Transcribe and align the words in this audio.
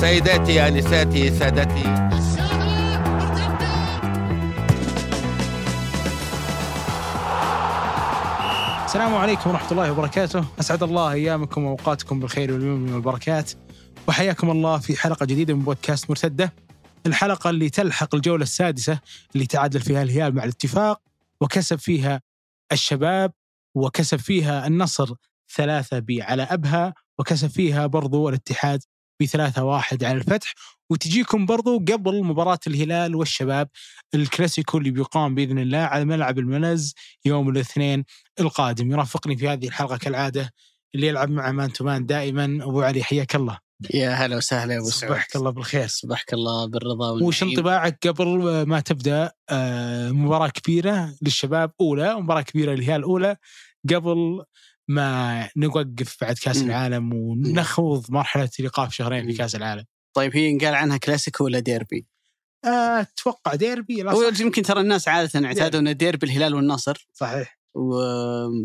سيداتي 0.00 0.68
انساتي 0.68 1.38
سادتي. 1.38 2.08
السلام 8.84 9.14
عليكم 9.14 9.50
ورحمة 9.50 9.72
الله 9.72 9.92
وبركاته. 9.92 10.44
أسعد 10.60 10.82
الله 10.82 11.12
أيامكم 11.12 11.64
وأوقاتكم 11.64 12.20
بالخير 12.20 12.52
واليمن 12.52 12.92
والبركات 12.92 13.52
وحياكم 14.08 14.50
الله 14.50 14.78
في 14.78 14.96
حلقة 14.96 15.26
جديدة 15.26 15.54
من 15.54 15.62
بودكاست 15.62 16.10
مرتدة. 16.10 16.52
الحلقة 17.06 17.50
اللي 17.50 17.70
تلحق 17.70 18.14
الجولة 18.14 18.42
السادسة 18.42 19.00
اللي 19.34 19.46
تعادل 19.46 19.80
فيها 19.80 20.02
الهلال 20.02 20.34
مع 20.34 20.44
الاتفاق 20.44 21.00
وكسب 21.40 21.78
فيها 21.78 22.20
الشباب 22.72 23.32
وكسب 23.74 24.18
فيها 24.18 24.66
النصر 24.66 25.14
ثلاثة 25.54 25.98
بي 25.98 26.22
على 26.22 26.42
أبها 26.42 26.94
وكسب 27.18 27.48
فيها 27.48 27.86
برضو 27.86 28.28
الاتحاد 28.28 28.82
بثلاثة 29.20 29.64
واحد 29.64 30.04
على 30.04 30.18
الفتح. 30.18 30.54
وتجيكم 30.90 31.46
برضو 31.46 31.78
قبل 31.78 32.24
مباراة 32.24 32.58
الهلال 32.66 33.14
والشباب 33.14 33.68
الكلاسيكو 34.14 34.78
اللي 34.78 34.90
بيقام 34.90 35.34
بإذن 35.34 35.58
الله 35.58 35.78
على 35.78 36.04
ملعب 36.04 36.38
الملز 36.38 36.94
يوم 37.24 37.48
الاثنين 37.48 38.04
القادم. 38.40 38.90
يرافقني 38.92 39.36
في 39.36 39.48
هذه 39.48 39.66
الحلقة 39.66 39.96
كالعادة 39.96 40.52
اللي 40.94 41.06
يلعب 41.06 41.30
مع 41.30 41.52
man 41.52 41.72
to 41.72 41.84
man 41.84 42.06
دائما. 42.06 42.44
أبو 42.44 42.82
علي 42.82 43.02
حياك 43.02 43.36
الله. 43.36 43.58
يا 43.94 44.10
هلا 44.10 44.36
وسهلا 44.36 44.74
يا 44.74 44.78
أبو 44.78 44.90
سعود. 44.90 45.12
صبحك 45.12 45.36
الله 45.36 45.50
بالخير. 45.50 45.86
صبحك 45.86 46.32
الله 46.32 46.66
بالرضا 46.66 47.10
وش 47.10 47.42
والنعيم. 47.42 47.58
انطباعك 47.58 48.06
قبل 48.06 48.62
ما 48.62 48.80
تبدأ 48.80 49.32
آه، 49.50 50.10
مباراة 50.10 50.48
كبيرة 50.48 51.14
للشباب 51.22 51.72
أولى 51.80 52.12
ومباراه 52.12 52.42
كبيرة 52.42 52.74
للهلال 52.74 53.02
أولى 53.02 53.36
قبل 53.94 54.44
ما 54.88 55.48
نوقف 55.56 56.16
بعد 56.20 56.38
كاس 56.38 56.56
مم. 56.56 56.70
العالم 56.70 57.14
ونخوض 57.14 58.10
مرحلة 58.10 58.50
ايقاف 58.60 58.92
شهرين 58.92 59.26
في. 59.26 59.36
كاس 59.36 59.54
العالم 59.54 59.84
طيب 60.16 60.36
هي 60.36 60.48
ينقال 60.48 60.74
عنها 60.74 60.96
كلاسيكو 60.96 61.44
ولا 61.44 61.58
ديربي؟ 61.58 62.06
آه، 62.64 63.00
أتوقع 63.00 63.54
ديربي 63.54 64.02
هو. 64.02 64.30
يمكن 64.40 64.62
ترى 64.62 64.80
الناس 64.80 65.08
عادة 65.08 65.46
اعتادوا 65.46 65.80
إن 65.80 65.96
ديربي 65.96 66.26
الهلال 66.26 66.54
والنصر 66.54 67.08
صحيح 67.12 67.58
و... 67.74 67.94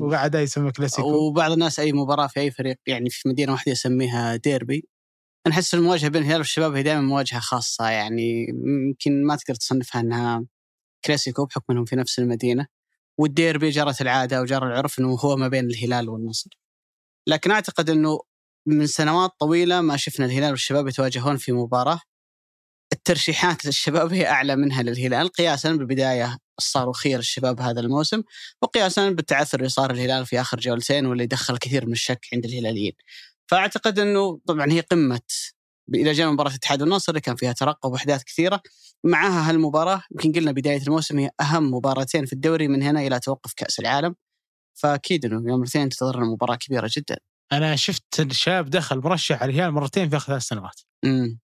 وقاعد 0.01 0.35
يسمى 0.35 0.71
كلاسيكو 0.71 1.27
وبعض 1.27 1.51
الناس 1.51 1.79
أي 1.79 1.93
مباراة 1.93 2.27
في 2.27 2.39
أي 2.39 2.51
فريق 2.51 2.77
يعني 2.87 3.09
في 3.09 3.29
مدينة 3.29 3.51
واحدة 3.51 3.71
يسميها 3.71 4.35
ديربي 4.35 4.87
نحس 5.47 5.73
المواجهة 5.73 6.09
بين 6.09 6.21
الهلال 6.21 6.37
والشباب 6.37 6.75
هي 6.75 6.83
دائما 6.83 7.01
مواجهة 7.01 7.39
خاصة 7.39 7.89
يعني 7.89 8.47
يمكن 8.87 9.25
ما 9.25 9.35
تقدر 9.35 9.55
تصنفها 9.55 10.01
إنها 10.01 10.45
كلاسيكو 11.05 11.45
بحكم 11.45 11.63
إنهم 11.69 11.85
في 11.85 11.95
نفس 11.95 12.19
المدينة 12.19 12.67
والديربي 13.17 13.69
جرت 13.69 14.01
العادة 14.01 14.41
وجرى 14.41 14.67
العرف 14.67 14.99
إنه 14.99 15.15
هو 15.15 15.35
ما 15.35 15.47
بين 15.47 15.65
الهلال 15.65 16.09
والنصر. 16.09 16.49
لكن 17.27 17.51
أعتقد 17.51 17.89
إنه 17.89 18.19
من 18.67 18.87
سنوات 18.87 19.31
طويلة 19.39 19.81
ما 19.81 19.97
شفنا 19.97 20.25
الهلال 20.25 20.51
والشباب 20.51 20.87
يتواجهون 20.87 21.37
في 21.37 21.51
مباراة. 21.51 21.99
الترشيحات 22.93 23.65
للشباب 23.65 24.13
هي 24.13 24.27
أعلى 24.27 24.55
منها 24.55 24.83
للهلال 24.83 25.27
قياسا 25.27 25.71
بالبداية 25.71 26.37
الصاروخيه 26.59 27.17
للشباب 27.17 27.61
هذا 27.61 27.79
الموسم 27.79 28.23
وقياسا 28.61 29.09
بالتعثر 29.09 29.57
اللي 29.57 29.69
صار 29.69 29.91
الهلال 29.91 30.25
في 30.25 30.41
آخر 30.41 30.59
جولتين 30.59 31.05
واللي 31.05 31.25
دخل 31.25 31.57
كثير 31.57 31.85
من 31.85 31.91
الشك 31.91 32.25
عند 32.33 32.45
الهلاليين. 32.45 32.93
فأعتقد 33.47 33.99
إنه 33.99 34.39
طبعا 34.47 34.71
هي 34.71 34.79
قمة. 34.79 35.21
إلى 35.95 36.11
جانب 36.11 36.31
مباراة 36.31 36.49
الاتحاد 36.49 36.81
والنصر 36.81 37.11
اللي 37.11 37.21
كان 37.21 37.35
فيها 37.35 37.53
ترقب 37.53 37.91
وأحداث 37.91 38.23
كثيرة 38.23 38.61
معها 39.05 39.49
هالمباراة 39.49 40.03
يمكن 40.11 40.31
قلنا 40.31 40.51
بداية 40.51 40.81
الموسم 40.81 41.19
هي 41.19 41.29
أهم 41.41 41.73
مباراتين 41.73 42.25
في 42.25 42.33
الدوري 42.33 42.67
من 42.67 42.83
هنا 42.83 43.07
إلى 43.07 43.19
توقف 43.19 43.53
كأس 43.53 43.79
العالم. 43.79 44.15
فأكيد 44.73 45.25
إنه 45.25 45.49
يوم 45.49 45.61
الاثنين 45.61 45.89
تنتظرنا 45.89 46.25
مباراة 46.25 46.55
كبيرة 46.55 46.89
جدا. 46.97 47.17
أنا 47.51 47.75
شفت 47.75 48.19
الشاب 48.19 48.69
دخل 48.69 48.97
مرشح 48.97 49.43
الهلال 49.43 49.71
مرتين 49.71 50.09
في 50.09 50.17
آخر 50.17 50.27
ثلاث 50.27 50.41
سنوات 50.41 50.81
امم 51.05 51.39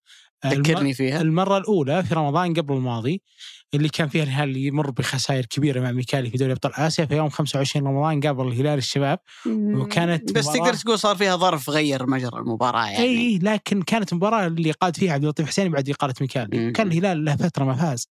ذكرني 0.46 0.94
فيها. 0.94 1.20
المرة 1.20 1.58
الأولى 1.58 2.04
في 2.04 2.14
رمضان 2.14 2.54
قبل 2.54 2.74
الماضي 2.74 3.22
اللي 3.74 3.88
كان 3.88 4.08
فيها 4.08 4.22
الهلال 4.22 4.56
يمر 4.56 4.90
بخسائر 4.90 5.46
كبيرة 5.46 5.80
مع 5.80 5.92
ميكالي 5.92 6.30
في 6.30 6.36
دوري 6.36 6.52
أبطال 6.52 6.74
آسيا 6.74 7.04
في 7.04 7.16
يوم 7.16 7.28
25 7.28 7.86
رمضان 7.86 8.20
قابل 8.20 8.48
الهلال 8.48 8.78
الشباب. 8.78 9.18
وكانت 9.46 10.32
بس 10.32 10.46
تقدر 10.46 10.74
تقول 10.74 10.98
صار 10.98 11.16
فيها 11.16 11.36
ظرف 11.36 11.70
غير 11.70 12.06
مجرى 12.06 12.38
المباراة 12.38 12.86
يعني. 12.86 13.04
إي 13.04 13.38
لكن 13.38 13.82
كانت 13.82 14.14
مباراة 14.14 14.46
اللي 14.46 14.70
قاد 14.70 14.96
فيها 14.96 15.12
عبد 15.12 15.22
اللطيف 15.22 15.48
حسين 15.48 15.72
بعد 15.72 15.90
إقالة 15.90 16.14
ميكالي. 16.20 16.72
كان 16.72 16.86
الهلال 16.86 17.24
له 17.24 17.36
فترة 17.36 17.64
ما 17.64 17.74
فاز. 17.74 18.08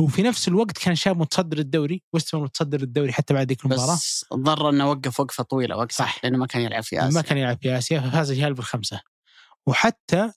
وفي 0.00 0.22
نفس 0.22 0.48
الوقت 0.48 0.78
كان 0.78 0.94
شاب 0.94 1.18
متصدر 1.18 1.58
الدوري 1.58 2.02
واستمر 2.12 2.42
متصدر 2.42 2.82
الدوري 2.82 3.12
حتى 3.12 3.34
بعد 3.34 3.48
ذيك 3.48 3.64
المباراة. 3.64 3.94
بس 3.94 4.24
ضر 4.34 4.68
إنه 4.68 4.90
وقف 4.90 5.20
وقفة 5.20 5.44
طويلة 5.44 5.76
وقت 5.76 5.92
صح. 5.92 6.24
لأنه 6.24 6.38
ما 6.38 6.46
كان 6.46 6.62
يلعب 6.62 6.82
في 6.82 6.98
آسيا. 6.98 7.14
ما 7.14 7.22
كان 7.22 7.38
يلعب 7.38 7.58
في 7.62 7.78
آسيا 7.78 8.00
ففاز 8.00 8.30
الهلال 8.30 8.54
بالخمسة. 8.54 9.00
وحتى 9.66 10.32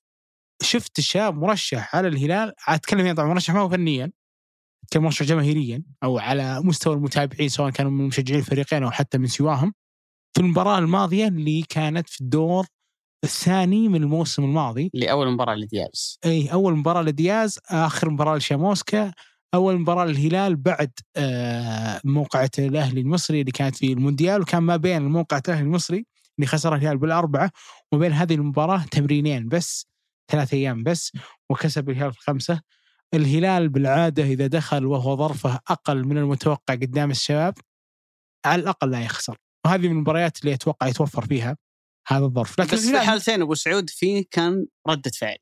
شفت 0.61 0.99
الشاب 0.99 1.37
مرشح 1.37 1.95
على 1.95 2.07
الهلال 2.07 2.53
اتكلم 2.67 2.99
يعني 2.99 3.13
طبعا 3.13 3.27
مرشح 3.27 3.53
ما 3.53 3.59
هو 3.59 3.69
فنيا. 3.69 4.11
اتكلم 4.87 5.03
مرشح 5.03 5.25
جماهيريا 5.25 5.83
أو 6.03 6.17
على 6.17 6.61
مستوى 6.63 6.93
المتابعين 6.93 7.49
سواء 7.49 7.69
كانوا 7.69 7.91
من 7.91 8.07
مشجعين 8.07 8.39
الفريقين 8.39 8.83
أو 8.83 8.91
حتى 8.91 9.17
من 9.17 9.27
سواهم 9.27 9.73
في 10.33 10.41
المباراة 10.41 10.79
الماضية 10.79 11.27
اللي 11.27 11.61
كانت 11.69 12.09
في 12.09 12.21
الدور 12.21 12.65
الثاني 13.23 13.89
من 13.89 14.03
الموسم 14.03 14.43
الماضي. 14.43 14.91
لأول 14.93 15.31
مباراة 15.31 15.55
لدياز. 15.55 16.19
اي 16.25 16.47
أول 16.53 16.75
مباراة 16.75 17.01
لدياز 17.01 17.59
آخر 17.71 18.09
مباراة 18.09 18.37
لشاموسكا 18.37 19.13
أول 19.53 19.79
مباراة 19.79 20.05
للهلال 20.05 20.55
بعد 20.55 20.91
آه، 21.15 22.01
موقعة 22.03 22.51
الأهلي 22.59 23.01
المصري 23.01 23.41
اللي 23.41 23.51
كانت 23.51 23.75
في 23.75 23.93
المونديال 23.93 24.41
وكان 24.41 24.63
ما 24.63 24.75
بين 24.75 25.01
موقعة 25.01 25.43
الأهلي 25.47 25.63
المصري 25.63 26.05
اللي 26.39 26.47
خسر 26.47 26.75
الهلال 26.75 26.97
بالأربعة 26.97 27.51
وبين 27.91 28.11
هذه 28.11 28.33
المباراة 28.33 28.85
تمرينين 28.91 29.47
بس 29.47 29.87
ثلاث 30.31 30.53
أيام 30.53 30.83
بس 30.83 31.11
وكسب 31.49 31.89
الهلال 31.89 32.13
في 32.13 32.19
خمسه 32.21 32.61
الهلال 33.13 33.69
بالعادة 33.69 34.23
إذا 34.23 34.47
دخل 34.47 34.85
وهو 34.85 35.17
ظرفه 35.17 35.59
أقل 35.67 36.03
من 36.07 36.17
المتوقع 36.17 36.75
قدام 36.75 37.11
الشباب 37.11 37.53
على 38.45 38.61
الأقل 38.61 38.91
لا 38.91 39.01
يخسر. 39.01 39.37
وهذه 39.65 39.81
من 39.81 39.91
المباريات 39.91 40.41
اللي 40.41 40.53
أتوقع 40.53 40.87
يتوفر 40.87 41.25
فيها 41.25 41.57
هذا 42.07 42.25
الظرف. 42.25 42.59
لكن 42.59 42.77
بس 42.77 42.85
في 42.85 42.97
الحالتين 42.97 43.41
أبو 43.41 43.55
سعود 43.55 43.89
في 43.89 44.23
كان 44.23 44.65
ردة 44.87 45.11
فعل. 45.19 45.37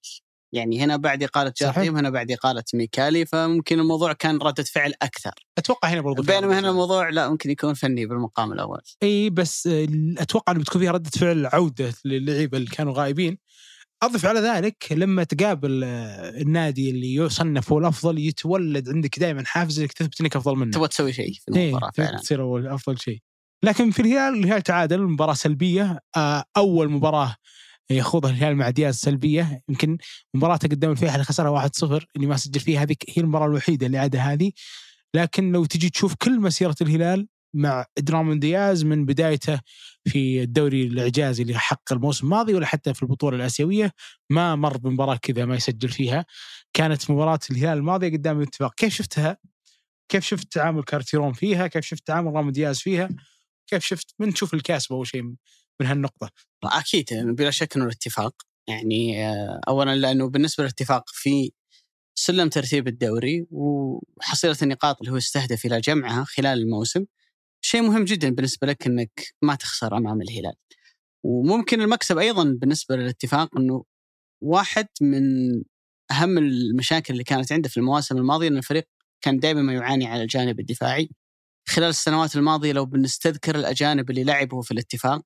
يعني 0.54 0.80
هنا 0.80 0.98
بعد 0.98 1.24
صحيح. 1.24 1.54
جارتيم 1.60 1.98
هنا 1.98 2.10
بعد 2.10 2.32
إقالة 2.32 2.64
ميكالي 2.74 3.26
فممكن 3.26 3.80
الموضوع 3.80 4.14
كان 4.14 4.38
ردة 4.38 4.64
فعل 4.64 4.94
أكثر. 5.02 5.34
أتوقع 5.58 5.90
هنا 5.90 6.02
برضو 6.02 6.22
بينما 6.22 6.60
هنا 6.60 6.70
الموضوع 6.70 7.10
لا 7.10 7.30
ممكن 7.30 7.50
يكون 7.50 7.74
فني 7.74 8.06
بالمقام 8.06 8.54
الأول. 8.54 8.82
إي 9.04 9.30
بس 9.30 9.70
أتوقع 10.18 10.54
انه 10.54 10.60
بتكون 10.60 10.82
فيها 10.82 10.92
ردة 10.92 11.10
فعل 11.10 11.46
عودة 11.46 11.94
للعيبة 12.06 12.58
اللي 12.58 12.70
كانوا 12.70 12.94
غايبين 12.94 13.38
أضف 14.06 14.26
على 14.26 14.40
ذلك 14.40 14.88
لما 14.92 15.24
تقابل 15.24 15.84
آه، 15.84 16.42
النادي 16.42 16.90
اللي 16.90 17.16
يصنف 17.16 17.72
هو 17.72 17.80
الأفضل 17.80 18.20
يتولد 18.20 18.90
عندك 18.90 19.20
دائما 19.20 19.44
حافز 19.46 19.80
إنك 19.80 19.94
تثبت 19.94 20.22
إنك 20.22 20.36
أفضل 20.36 20.56
منه. 20.56 20.72
تبغى 20.72 20.88
تسوي 20.88 21.14
شيء 21.14 21.34
في 21.34 21.56
إيه، 21.56 21.70
المباراة 21.70 21.92
فعلا. 21.96 22.18
تصير 22.18 22.76
افضل 22.76 23.00
شيء. 23.00 23.20
لكن 23.64 23.92
في 23.92 24.02
الهلال 24.02 24.40
الهلال 24.40 24.62
تعادل 24.62 25.02
مباراة 25.02 25.34
سلبية 25.34 26.00
آه، 26.18 26.44
أول 26.58 26.92
مباراة 26.92 27.36
يخوضها 27.90 28.32
الهلال 28.32 28.56
مع 28.56 28.70
دياز 28.70 28.96
سلبية. 28.96 29.62
يمكن 29.70 29.98
مباراته 30.34 30.68
قدام 30.68 30.92
الفيحاء 30.92 31.16
اللي 31.16 31.26
خسرها 31.26 31.50
1-0 31.50 32.06
اللي 32.16 32.28
ما 32.28 32.38
سجل 32.38 32.60
فيها 32.60 32.84
هذيك 32.84 33.06
هي 33.10 33.22
المباراة 33.22 33.48
الوحيدة 33.48 33.86
اللي 33.86 33.98
عادها 33.98 34.34
هذه. 34.34 34.52
لكن 35.16 35.52
لو 35.52 35.66
تجي 35.66 35.90
تشوف 35.90 36.16
كل 36.16 36.40
مسيرة 36.40 36.76
الهلال 36.82 37.28
مع 37.56 37.86
درامون 38.00 38.40
دياز 38.40 38.84
من 38.84 39.06
بدايته 39.06 39.60
في 40.08 40.44
الدوري 40.44 40.84
الإعجازي 40.84 41.44
اللي 41.44 41.60
حقق 41.60 41.94
الموسم 41.94 42.26
الماضي 42.26 42.54
ولا 42.54 42.66
حتى 42.66 42.94
في 42.94 43.04
البطولة 43.04 43.38
الآسيوية 43.38 43.92
ما 44.30 44.56
مر 44.56 44.78
بمباراة 44.78 45.16
كذا 45.16 45.46
ما 45.46 45.56
يسجل 45.56 45.90
فيها 45.90 46.26
كانت 46.74 47.12
مباراة 47.12 47.40
الهلال 47.52 47.78
الماضيه 47.78 48.10
قدام 48.10 48.38
الاتفاق 48.38 48.74
كيف 48.76 48.94
شفتها؟ 48.94 49.38
كيف 50.10 50.26
شفت 50.26 50.54
تعامل 50.54 50.84
كارتيرون 50.84 51.34
فيها؟ 51.34 51.68
كيف 51.68 51.86
شفت 51.86 52.08
تعامل 52.08 52.34
رامون 52.34 52.52
دياز 52.52 52.80
فيها؟ 52.80 53.10
كيف 53.68 53.84
شفت 53.84 54.16
من 54.20 54.34
تشوف 54.34 54.54
الكاسب 54.54 54.94
أول 54.94 55.08
شيء 55.08 55.24
من 55.82 55.88
هالنقطة؟ 55.88 56.30
أكيد 56.64 57.06
بلا 57.14 57.52
شك 57.52 57.76
إنه 57.76 57.86
الاتفاق 57.86 58.36
يعني 58.68 59.28
آه، 59.28 59.60
اولا 59.68 59.96
لأنه 59.96 60.30
بالنسبة 60.30 60.64
للاتفاق 60.64 61.04
في 61.08 61.52
سلم 62.16 62.50
ترتيب 62.50 62.88
الدوري 62.88 63.48
وحصيلة 63.52 64.58
النقاط 64.62 64.98
اللي 65.00 65.12
هو 65.12 65.18
يستهدف 65.18 65.66
إلى 65.66 65.82
جمعها 65.82 66.24
خلال 66.24 66.60
الموسم 66.60 67.06
شيء 67.66 67.82
مهم 67.82 68.04
جدا 68.06 68.30
بالنسبة 68.30 68.68
لك 68.68 68.88
إنك 68.88 69.34
ما 69.42 69.56
تخسر 69.56 69.98
أمام 69.98 70.22
الهلال. 70.22 70.54
وممكن 71.26 71.82
المكسب 71.82 72.18
أيضا 72.18 72.44
بالنسبة 72.62 72.96
للاتفاق 72.96 73.58
إنه 73.58 73.84
واحد 74.44 74.88
من 75.02 75.24
أهم 76.12 76.38
المشاكل 76.38 77.14
اللي 77.14 77.24
كانت 77.24 77.52
عنده 77.52 77.70
في 77.70 77.78
المواسم 77.78 78.18
الماضية 78.18 78.48
إن 78.48 78.58
الفريق 78.58 78.88
كان 79.22 79.40
دائما 79.40 79.62
ما 79.62 79.74
يعاني 79.74 80.08
على 80.08 80.22
الجانب 80.24 80.60
الدفاعي. 80.60 81.10
خلال 81.68 81.90
السنوات 81.90 82.36
الماضية 82.36 82.72
لو 82.72 82.86
بنستذكر 82.86 83.56
الأجانب 83.56 84.10
اللي 84.10 84.24
لعبوا 84.24 84.62
في 84.62 84.72
الاتفاق 84.72 85.22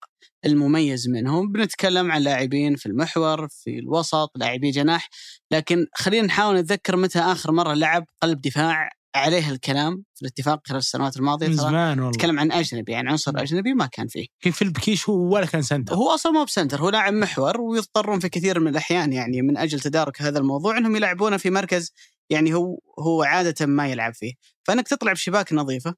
المميز 0.46 1.10
منهم 1.10 1.52
بنتكلم 1.52 2.12
عن 2.12 2.22
لاعبين 2.22 2.76
في 2.76 2.86
المحور 2.86 3.48
في 3.50 3.80
الوسط 3.80 4.32
لاعبي 4.36 4.72
جناح. 4.72 5.10
لكن 5.52 5.86
خلينا 5.96 6.28
نحاول 6.28 6.56
نتذكر 6.56 6.96
متى 6.96 7.20
آخر 7.20 7.52
مرة 7.52 7.74
لعب 7.74 8.06
قلب 8.22 8.42
دفاع 8.42 8.90
عليه 9.16 9.52
الكلام 9.52 10.04
في 10.16 10.22
الاتفاق 10.22 10.68
خلال 10.68 10.78
السنوات 10.78 11.18
الماضية 11.18 11.48
من 11.48 11.56
زمان 11.56 12.00
والله. 12.00 12.12
تكلم 12.12 12.40
عن 12.40 12.52
أجنبي 12.52 12.92
يعني 12.92 13.10
عنصر 13.10 13.32
أجنبي 13.36 13.74
ما 13.74 13.86
كان 13.86 14.08
فيه. 14.08 14.26
يمكن 14.46 14.52
في 14.52 14.62
الباكيتش 14.62 15.10
هو 15.10 15.36
ولا 15.36 15.46
كان 15.46 15.62
سنتر. 15.62 15.96
هو 15.96 16.10
أصلا 16.10 16.32
مو 16.32 16.44
بسنتر 16.44 16.82
هو 16.82 16.90
لاعب 16.90 17.14
محور 17.14 17.62
ويضطرون 17.62 18.20
في 18.20 18.30
كثير 18.30 18.60
من 18.60 18.68
الأحيان 18.68 19.14
يعني 19.14 19.42
من 19.42 19.58
أجل 19.58 19.80
تدارك 19.80 20.22
هذا 20.22 20.40
الموضوع 20.40 20.78
إنهم 20.78 20.96
يلعبونه 20.96 21.38
في 21.38 21.50
مركز 21.50 21.94
يعني 22.30 22.54
هو 22.54 22.80
هو 23.00 23.24
عادة 23.24 23.66
ما 23.66 23.88
يلعب 23.88 24.14
فيه. 24.14 24.34
فإنك 24.68 24.88
تطلع 24.88 25.14
بشباك 25.14 25.54
نظيفة 25.54 25.96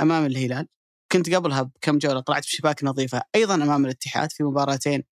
أمام 0.00 0.26
الهلال. 0.26 0.66
كنت 1.12 1.34
قبلها 1.34 1.62
بكم 1.62 1.98
جولة 1.98 2.20
طلعت 2.20 2.42
بشباك 2.42 2.84
نظيفة 2.84 3.22
أيضا 3.34 3.54
أمام 3.54 3.84
الاتحاد 3.84 4.32
في 4.32 4.44
مباراتين 4.44 5.02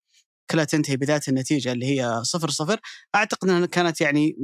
كلها 0.50 0.64
تنتهي 0.64 0.96
بذات 0.96 1.28
النتيجة 1.28 1.72
اللي 1.72 1.86
هي 1.86 2.20
صفر 2.22 2.50
صفر. 2.50 2.80
أعتقد 3.14 3.48
إنها 3.48 3.66
كانت 3.66 4.00
يعني 4.00 4.36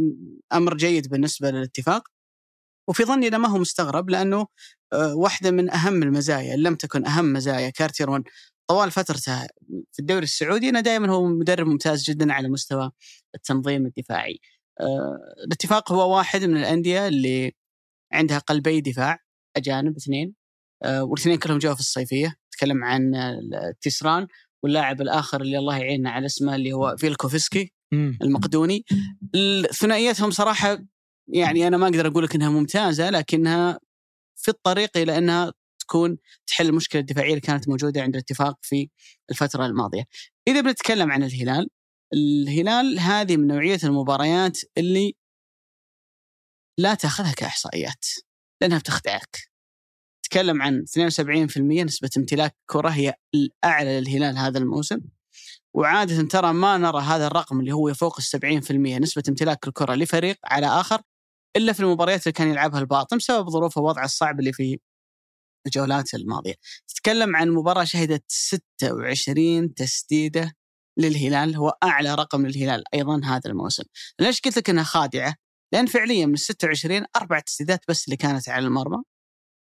أمر 0.53 0.77
جيد 0.77 1.09
بالنسبة 1.09 1.51
للاتفاق. 1.51 2.09
وفي 2.88 3.05
ظني 3.05 3.29
أنا 3.29 3.38
ما 3.38 3.49
هو 3.49 3.58
مستغرب 3.58 4.11
لأنه 4.11 4.46
آه، 4.93 5.14
واحدة 5.14 5.50
من 5.50 5.70
أهم 5.70 6.02
المزايا 6.02 6.55
إن 6.55 6.58
لم 6.62 6.75
تكن 6.75 7.06
أهم 7.06 7.32
مزايا 7.32 7.70
كارتيرون 7.70 8.25
طوال 8.70 8.90
فترته 8.90 9.46
في 9.93 9.99
الدوري 9.99 10.25
السعودي 10.25 10.69
انه 10.69 10.81
دائما 10.81 11.12
هو 11.12 11.26
مدرب 11.26 11.67
ممتاز 11.67 12.05
جدا 12.05 12.32
على 12.32 12.49
مستوى 12.49 12.90
التنظيم 13.35 13.87
الدفاعي. 13.87 14.40
آه، 14.81 15.19
الاتفاق 15.46 15.93
هو 15.93 16.17
واحد 16.17 16.44
من 16.44 16.56
الأندية 16.56 17.08
اللي 17.08 17.52
عندها 18.12 18.38
قلبي 18.38 18.81
دفاع 18.81 19.19
أجانب 19.56 19.96
اثنين 19.96 20.35
آه، 20.82 21.02
والاثنين 21.05 21.38
كلهم 21.38 21.58
جاوا 21.58 21.75
في 21.75 21.81
الصيفية، 21.81 22.35
نتكلم 22.49 22.85
عن 22.85 23.12
تيسران 23.81 24.26
واللاعب 24.62 25.00
الآخر 25.00 25.40
اللي 25.40 25.58
الله 25.58 25.79
يعيننا 25.79 26.11
على 26.11 26.26
اسمه 26.26 26.55
اللي 26.55 26.73
هو 26.73 26.96
فيلكوفسكي. 26.99 27.73
المقدوني 28.23 28.85
ثنائيتهم 29.73 30.31
صراحة 30.31 30.79
يعني 31.29 31.67
أنا 31.67 31.77
ما 31.77 31.87
أقدر 31.87 32.07
أقول 32.07 32.25
لك 32.25 32.35
إنها 32.35 32.49
ممتازة 32.51 33.11
لكنها 33.11 33.79
في 34.37 34.49
الطريق 34.49 34.97
إلى 34.97 35.19
أنها 35.19 35.53
تكون 35.79 36.19
تحل 36.47 36.67
المشكلة 36.67 37.01
الدفاعيه 37.01 37.31
اللي 37.31 37.41
كانت 37.41 37.69
موجودة 37.69 38.03
عند 38.03 38.15
الاتفاق 38.15 38.59
في 38.63 38.91
الفترة 39.31 39.67
الماضية. 39.67 40.05
إذا 40.49 40.61
بنتكلم 40.61 41.13
عن 41.13 41.23
الهلال 41.23 41.69
الهلال 42.15 42.99
هذه 42.99 43.37
من 43.37 43.47
نوعية 43.47 43.79
المباريات 43.85 44.59
اللي 44.79 45.15
لا 46.79 46.95
تأخذها 46.95 47.33
كإحصائيات 47.33 48.05
لأنها 48.61 48.79
بتخدعك. 48.79 49.39
تكلم 50.23 50.63
عن 50.63 50.85
72% 50.85 51.85
نسبة 51.85 52.11
امتلاك 52.17 52.57
كرة 52.67 52.89
هي 52.89 53.15
الأعلى 53.35 54.01
للهلال 54.01 54.39
هذا 54.39 54.59
الموسم. 54.59 55.01
وعادة 55.75 56.29
ترى 56.29 56.53
ما 56.53 56.79
نرى 56.79 57.01
هذا 57.01 57.27
الرقم 57.27 57.61
اللي 57.61 57.73
هو 57.73 57.89
يفوق 57.89 58.19
ال 58.21 58.25
70% 58.25 58.73
نسبة 58.73 59.23
امتلاك 59.29 59.69
الكرة 59.69 59.95
لفريق 59.95 60.37
على 60.45 60.67
آخر 60.67 61.03
إلا 61.59 61.73
في 61.73 61.81
المباريات 61.81 62.23
اللي 62.23 62.33
كان 62.33 62.49
يلعبها 62.49 62.81
الباطن 62.81 63.17
بسبب 63.17 63.49
ظروف 63.51 63.79
الوضع 63.79 64.05
الصعب 64.05 64.41
اللي 64.41 64.53
في 64.53 64.79
الجولات 65.67 66.15
الماضية. 66.15 66.55
تتكلم 66.89 67.37
عن 67.37 67.51
مباراة 67.51 67.85
شهدت 67.85 68.25
26 68.29 69.75
تسديدة 69.75 70.53
للهلال 70.99 71.57
هو 71.57 71.73
أعلى 71.83 72.15
رقم 72.15 72.47
للهلال 72.47 72.85
أيضا 72.95 73.21
هذا 73.25 73.51
الموسم. 73.51 73.83
ليش 74.21 74.41
قلت 74.41 74.57
لك 74.57 74.71
إنها 74.71 74.85
خادعة؟ 74.85 75.35
لأن 75.73 75.87
فعليا 75.87 76.27
من 76.27 76.37
26 76.37 77.05
أربع 77.17 77.41
تسديدات 77.41 77.81
بس 77.89 78.05
اللي 78.05 78.17
كانت 78.17 78.49
على 78.49 78.67
المرمى 78.67 79.03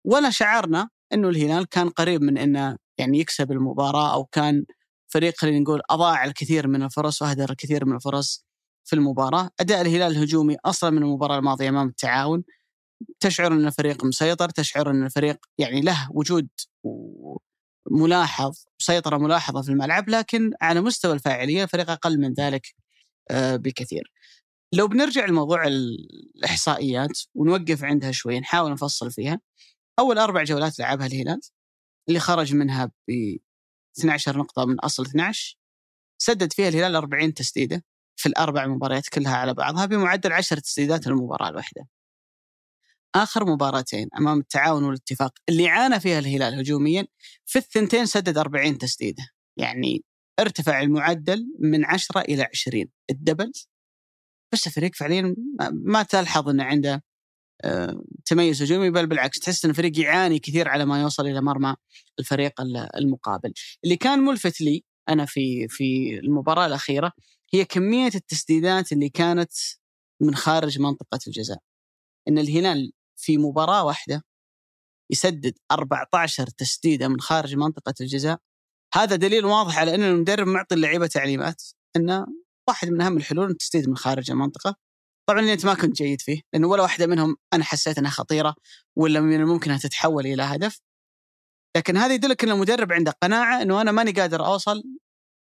ولا 0.06 0.31
شعرنا 0.31 0.88
إنه 1.12 1.29
الهلال 1.29 1.69
كان 1.69 1.88
قريب 1.88 2.23
من 2.23 2.38
إنه 2.38 2.76
يعني 2.99 3.19
يكسب 3.19 3.52
المباراة 3.52 4.14
أو 4.14 4.25
كان 4.25 4.64
فريق 5.08 5.35
خلينا 5.37 5.58
نقول 5.58 5.81
أضاع 5.91 6.25
الكثير 6.25 6.69
من 6.69 6.82
الفرص 6.82 7.23
وأهدر 7.23 7.50
الكثير 7.50 7.85
من 7.85 7.96
الفرص 7.96 8.44
في 8.84 8.92
المباراة، 8.92 9.50
أداء 9.60 9.81
الهلال 9.81 10.12
الهجومي 10.12 10.56
أصلا 10.64 10.90
من 10.90 11.02
المباراة 11.02 11.38
الماضية 11.38 11.69
أمام 11.69 11.88
التعاون 11.88 12.44
تشعر 13.20 13.52
أن 13.52 13.66
الفريق 13.66 14.04
مسيطر، 14.04 14.48
تشعر 14.48 14.90
أن 14.90 15.04
الفريق 15.04 15.36
يعني 15.58 15.81
له 15.81 16.08
وجود 16.10 16.48
ملاحظ 17.90 18.64
سيطرة 18.78 19.19
ملاحظة 19.19 19.62
في 19.62 19.69
الملعب 19.69 20.08
لكن 20.08 20.50
على 20.60 20.81
مستوى 20.81 21.12
الفاعلية 21.12 21.64
الفريق 21.64 21.90
أقل 21.90 22.20
من 22.20 22.32
ذلك 22.32 22.66
آه، 23.31 23.56
بكثير. 23.56 24.12
لو 24.75 24.88
بنرجع 24.88 25.26
لموضوع 25.26 25.66
الإحصائيات 25.66 27.20
ونوقف 27.34 27.84
عندها 27.84 28.12
شوي 28.12 28.40
نحاول 28.40 28.72
نفصل 28.72 29.10
فيها. 29.10 29.40
أول 29.98 30.19
أربع 30.19 30.42
جولات 30.44 30.78
لعبها 30.78 31.06
الهلال 31.06 31.40
اللي 32.08 32.20
خرج 32.20 32.54
منها 32.54 32.90
ب 33.08 33.36
12 33.98 34.38
نقطة 34.38 34.64
من 34.64 34.81
أصل 34.81 35.02
12 35.06 35.58
سدد 36.19 36.52
فيها 36.52 36.69
الهلال 36.69 36.96
40 36.96 37.34
تسديدة 37.34 37.84
في 38.16 38.26
الأربع 38.26 38.66
مباريات 38.66 39.08
كلها 39.08 39.37
على 39.37 39.55
بعضها 39.55 39.87
بمعدل 39.87 40.32
10 40.32 40.58
تسديدات 40.61 41.06
للمباراه 41.06 41.49
الواحده. 41.49 41.88
آخر 43.14 43.44
مباراتين 43.44 44.08
أمام 44.19 44.38
التعاون 44.38 44.84
والاتفاق 44.84 45.32
اللي 45.49 45.69
عانى 45.69 46.00
فيها 46.00 46.19
الهلال 46.19 46.58
هجوميا 46.58 47.06
في 47.46 47.58
الثنتين 47.58 48.06
سدد 48.06 48.38
40 48.38 48.78
تسديدة، 48.78 49.25
يعني 49.56 50.05
ارتفع 50.40 50.81
المعدل 50.82 51.46
من 51.61 51.84
10 51.84 52.20
إلى 52.20 52.43
20 52.43 52.87
الدبل 53.11 53.52
بس 54.52 54.67
الفريق 54.67 54.94
فعليا 54.94 55.37
ما 55.72 56.02
تلحظ 56.02 56.49
إنه 56.49 56.64
عنده 56.64 57.02
آه، 57.64 58.05
تميز 58.25 58.62
هجومي 58.62 58.90
بل 58.90 59.06
بالعكس 59.06 59.38
تحس 59.40 59.64
إن 59.64 59.70
الفريق 59.70 60.00
يعاني 60.00 60.38
كثير 60.38 60.69
على 60.69 60.84
ما 60.84 61.00
يوصل 61.02 61.26
إلى 61.26 61.40
مرمى 61.43 61.76
الفريق 62.19 62.52
المقابل. 62.96 63.52
اللي 63.84 63.96
كان 63.96 64.19
ملفت 64.19 64.60
لي 64.60 64.84
أنا 65.08 65.25
في 65.26 65.69
في 65.69 66.19
المباراة 66.19 66.67
الأخيرة 66.67 67.12
هي 67.54 67.64
كمية 67.64 68.10
التسديدات 68.14 68.92
اللي 68.92 69.08
كانت 69.08 69.52
من 70.20 70.34
خارج 70.34 70.80
منطقة 70.80 71.18
الجزاء. 71.26 71.58
إن 72.28 72.38
الهلال 72.38 72.92
في 73.16 73.38
مباراة 73.38 73.84
واحدة 73.84 74.22
يسدد 75.12 75.54
14 75.72 76.46
تسديدة 76.46 77.08
من 77.08 77.20
خارج 77.20 77.56
منطقة 77.56 77.94
الجزاء. 78.00 78.38
هذا 78.94 79.16
دليل 79.16 79.44
واضح 79.44 79.78
على 79.78 79.94
إن 79.94 80.02
المدرب 80.02 80.46
معطي 80.46 80.74
اللعيبة 80.74 81.06
تعليمات 81.06 81.62
انه 81.96 82.26
واحد 82.68 82.88
من 82.88 83.00
أهم 83.00 83.16
الحلول 83.16 83.50
التسديد 83.50 83.88
من 83.88 83.96
خارج 83.96 84.30
المنطقة. 84.30 84.76
طبعا 85.28 85.40
أنت 85.40 85.66
ما 85.66 85.74
كنت 85.74 85.96
جيد 86.02 86.20
فيه 86.20 86.40
لأنه 86.52 86.68
ولا 86.68 86.82
واحدة 86.82 87.06
منهم 87.06 87.36
أنا 87.52 87.64
حسيت 87.64 87.98
إنها 87.98 88.10
خطيرة 88.10 88.54
ولا 88.96 89.20
من 89.20 89.40
الممكن 89.40 89.70
انها 89.70 89.82
تتحول 89.82 90.26
إلى 90.26 90.42
هدف. 90.42 90.80
لكن 91.76 91.96
هذا 91.96 92.14
يدلك 92.14 92.44
إن 92.44 92.50
المدرب 92.50 92.92
عنده 92.92 93.12
قناعة 93.22 93.62
إنه 93.62 93.80
أنا 93.80 93.92
ماني 93.92 94.12
قادر 94.12 94.46
أوصل 94.46 94.82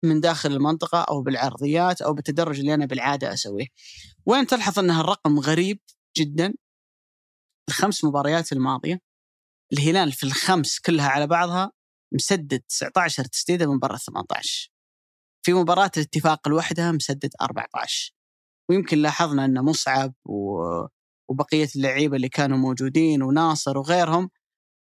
من 0.03 0.19
داخل 0.19 0.51
المنطقة 0.51 1.01
أو 1.01 1.21
بالعرضيات 1.21 2.01
أو 2.01 2.13
بالتدرج 2.13 2.59
اللي 2.59 2.73
أنا 2.73 2.85
بالعادة 2.85 3.33
أسويه. 3.33 3.67
وين 4.25 4.47
تلحظ 4.47 4.79
ان 4.79 4.91
الرقم 4.91 5.39
غريب 5.39 5.79
جدا 6.17 6.53
الخمس 7.69 8.03
مباريات 8.03 8.51
الماضية 8.51 8.99
الهلال 9.73 10.11
في 10.11 10.23
الخمس 10.23 10.79
كلها 10.79 11.09
على 11.09 11.27
بعضها 11.27 11.71
مسدد 12.13 12.61
19 12.69 13.25
تسديدة 13.25 13.71
من 13.71 13.79
برا 13.79 13.97
18 13.97 14.71
في 15.45 15.53
مباراة 15.53 15.91
الاتفاق 15.97 16.47
لوحدها 16.47 16.91
مسدد 16.91 17.29
14 17.41 18.13
ويمكن 18.69 18.97
لاحظنا 18.97 19.45
ان 19.45 19.61
مصعب 19.61 20.13
وبقية 21.29 21.69
اللعيبة 21.75 22.15
اللي 22.15 22.29
كانوا 22.29 22.57
موجودين 22.57 23.23
وناصر 23.23 23.77
وغيرهم 23.77 24.29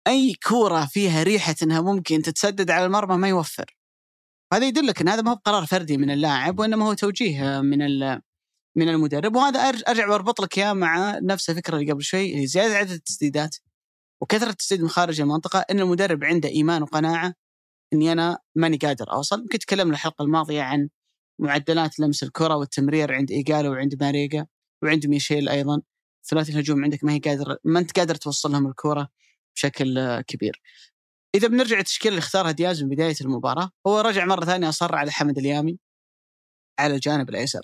أي 0.07 0.33
كورة 0.47 0.85
فيها 0.85 1.23
ريحة 1.23 1.55
إنها 1.63 1.81
ممكن 1.81 2.21
تتسدد 2.21 2.71
على 2.71 2.85
المرمى 2.85 3.17
ما 3.17 3.29
يوفر. 3.29 3.77
هذا 4.53 4.67
يدلك 4.67 5.01
إن 5.01 5.09
هذا 5.09 5.21
ما 5.21 5.31
هو 5.31 5.35
قرار 5.35 5.65
فردي 5.65 5.97
من 5.97 6.11
اللاعب 6.11 6.59
وإنما 6.59 6.85
هو 6.87 6.93
توجيه 6.93 7.61
من 7.61 7.79
من 8.77 8.89
المدرب. 8.89 9.35
وهذا 9.35 9.59
أرجع 9.59 10.09
وأربط 10.09 10.41
لك 10.41 10.57
إياه 10.57 10.73
مع 10.73 11.19
نفس 11.19 11.49
الفكرة 11.49 11.77
اللي 11.77 11.91
قبل 11.91 12.03
شوي 12.03 12.47
زيادة 12.47 12.75
عدد 12.75 12.91
التسديدات. 12.91 13.55
وكثرة 14.21 14.49
التسديد 14.49 14.81
من 14.81 14.89
خارج 14.89 15.21
المنطقة 15.21 15.59
إن 15.71 15.79
المدرب 15.79 16.23
عنده 16.23 16.49
إيمان 16.49 16.81
وقناعة 16.81 17.33
إني 17.93 18.11
أنا 18.11 18.39
ماني 18.55 18.77
قادر 18.77 19.11
أوصل. 19.13 19.39
يمكن 19.41 19.59
تكلمنا 19.59 19.93
الحلقة 19.93 20.23
الماضية 20.23 20.61
عن 20.61 20.89
معدلات 21.39 21.99
لمس 21.99 22.23
الكرة 22.23 22.55
والتمرير 22.55 23.13
عند 23.13 23.31
إيجالو 23.31 23.71
وعند 23.71 24.03
ماريجا 24.03 24.47
وعند 24.83 25.07
ميشيل 25.07 25.49
أيضا. 25.49 25.81
ثلاثي 26.29 26.51
الهجوم 26.51 26.83
عندك 26.83 27.03
ما 27.03 27.13
هي 27.13 27.19
قادر 27.19 27.57
ما 27.63 27.79
أنت 27.79 27.99
قادر 27.99 28.15
توصل 28.15 28.51
لهم 28.51 28.67
الكرة 28.67 29.09
بشكل 29.55 30.21
كبير. 30.21 30.61
إذا 31.35 31.47
بنرجع 31.47 31.79
التشكيله 31.79 32.09
اللي 32.09 32.19
اختارها 32.19 32.51
دياز 32.51 32.83
من 32.83 32.89
بداية 32.89 33.15
المباراة 33.21 33.71
هو 33.87 33.99
رجع 33.99 34.25
مرة 34.25 34.45
ثانية 34.45 34.69
اصر 34.69 34.95
على 34.95 35.11
حمد 35.11 35.37
اليامي 35.37 35.79
على 36.79 36.95
الجانب 36.95 37.29
الأيسر. 37.29 37.61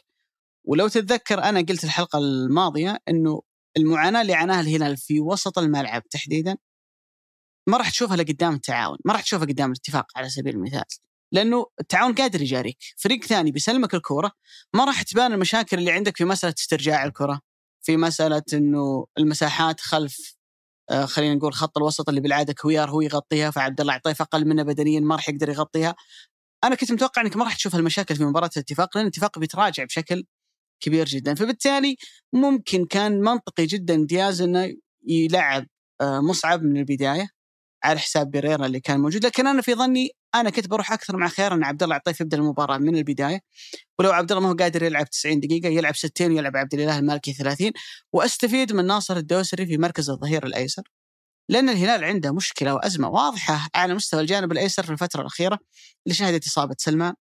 ولو 0.67 0.87
تتذكر 0.87 1.43
أنا 1.43 1.59
قلت 1.59 1.83
الحلقة 1.83 2.19
الماضية 2.19 2.99
إنه 3.09 3.41
المعاناة 3.77 4.21
اللي 4.21 4.33
عاناها 4.33 4.61
الهلال 4.61 4.97
في 4.97 5.19
وسط 5.19 5.57
الملعب 5.59 6.03
تحديدا 6.09 6.57
ما 7.69 7.77
راح 7.77 7.89
تشوفها 7.89 8.17
لقدام 8.17 8.53
التعاون، 8.53 8.97
ما 9.05 9.13
راح 9.13 9.21
تشوفها 9.21 9.47
قدام 9.47 9.71
الاتفاق 9.71 10.05
على 10.15 10.29
سبيل 10.29 10.55
المثال. 10.55 10.83
لأنه 11.31 11.65
التعاون 11.79 12.15
قادر 12.15 12.41
يجاريك، 12.41 12.77
فريق 12.97 13.25
ثاني 13.25 13.51
بيسلمك 13.51 13.93
الكورة 13.93 14.31
ما 14.73 14.85
راح 14.85 15.01
تبان 15.01 15.33
المشاكل 15.33 15.79
اللي 15.79 15.91
عندك 15.91 16.17
في 16.17 16.25
مسألة 16.25 16.53
استرجاع 16.59 17.05
الكرة، 17.05 17.41
في 17.81 17.97
مسألة 17.97 18.43
إنه 18.53 19.05
المساحات 19.17 19.79
خلف 19.79 20.40
خلينا 20.91 21.35
نقول 21.35 21.53
خط 21.53 21.77
الوسط 21.77 22.09
اللي 22.09 22.21
بالعادة 22.21 22.53
كويار 22.53 22.89
هو 22.89 23.01
يغطيها 23.01 23.51
فعبد 23.51 23.81
الله 23.81 23.93
عطيف 23.93 24.21
أقل 24.21 24.45
منه 24.47 24.63
بدنيا 24.63 24.99
ما 24.99 25.15
راح 25.15 25.29
يقدر 25.29 25.49
يغطيها. 25.49 25.95
أنا 26.63 26.75
كنت 26.75 26.91
متوقع 26.91 27.21
إنك 27.21 27.37
ما 27.37 27.43
راح 27.43 27.55
تشوف 27.55 27.75
المشاكل 27.75 28.15
في 28.15 28.23
مباراة 28.25 28.49
الاتفاق 28.57 28.97
لأن 28.97 29.05
الاتفاق 29.05 29.39
بيتراجع 29.39 29.83
بشكل 29.83 30.25
كبير 30.83 31.05
جدا، 31.05 31.35
فبالتالي 31.35 31.97
ممكن 32.33 32.85
كان 32.85 33.21
منطقي 33.21 33.65
جدا 33.65 34.05
دياز 34.05 34.41
إنه 34.41 34.75
يلعب 35.07 35.67
آه، 36.01 36.19
مصعب 36.21 36.63
من 36.63 36.77
البداية 36.77 37.29
على 37.83 37.99
حساب 37.99 38.31
بيريرا 38.31 38.65
اللي 38.65 38.79
كان 38.79 38.99
موجود 38.99 39.25
لكن 39.25 39.47
أنا 39.47 39.61
في 39.61 39.75
ظني 39.75 40.11
أنا 40.35 40.49
كنت 40.49 40.67
بروح 40.67 40.91
أكثر 40.91 41.17
مع 41.17 41.27
خيار 41.27 41.53
إن 41.53 41.63
عبد 41.63 41.83
الله 41.83 41.95
عطيف 41.95 42.21
يبدا 42.21 42.37
المباراة 42.37 42.77
من 42.77 42.95
البداية 42.95 43.41
ولو 43.99 44.11
عبد 44.11 44.31
الله 44.31 44.43
ما 44.43 44.49
هو 44.49 44.55
قادر 44.55 44.83
يلعب 44.83 45.09
90 45.09 45.39
دقيقة 45.39 45.69
يلعب 45.69 45.95
60 45.95 46.31
ويلعب 46.31 46.57
عبد 46.57 46.73
الإله 46.73 46.99
المالكي 46.99 47.33
30 47.33 47.71
وأستفيد 48.13 48.73
من 48.73 48.85
ناصر 48.85 49.17
الدوسري 49.17 49.65
في 49.65 49.77
مركز 49.77 50.09
الظهير 50.09 50.45
الأيسر 50.45 50.83
لأن 51.49 51.69
الهلال 51.69 52.03
عنده 52.03 52.33
مشكلة 52.33 52.73
وأزمة 52.73 53.09
واضحة 53.09 53.67
على 53.75 53.93
مستوى 53.93 54.21
الجانب 54.21 54.51
الأيسر 54.51 54.83
في 54.83 54.91
الفترة 54.91 55.21
الأخيرة 55.21 55.59
اللي 56.07 56.15
شهدت 56.15 56.47
إصابة 56.47 56.75
سلمان 56.77 57.13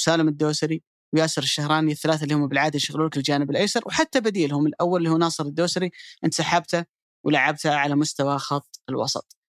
وسالم 0.00 0.28
الدوسري 0.28 0.82
وياسر 1.14 1.42
الشهراني 1.42 1.92
الثلاثة 1.92 2.22
اللي 2.24 2.34
هم 2.34 2.48
بالعادة 2.48 2.76
يشغلون 2.76 3.06
لك 3.06 3.16
الجانب 3.16 3.50
الأيسر 3.50 3.82
وحتى 3.86 4.20
بديلهم 4.20 4.66
الأول 4.66 4.98
اللي 5.00 5.10
هو 5.10 5.16
ناصر 5.18 5.44
الدوسري 5.44 5.90
أنت 6.24 6.34
سحبته 6.34 6.84
ولعبته 7.24 7.74
على 7.74 7.96
مستوى 7.96 8.38
خط 8.38 8.80
الوسط. 8.88 9.39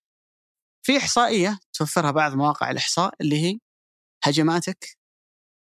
في 0.83 0.97
إحصائية 0.97 1.59
توفرها 1.73 2.11
بعض 2.11 2.33
مواقع 2.33 2.71
الإحصاء 2.71 3.13
اللي 3.21 3.35
هي 3.35 3.59
هجماتك 4.23 4.97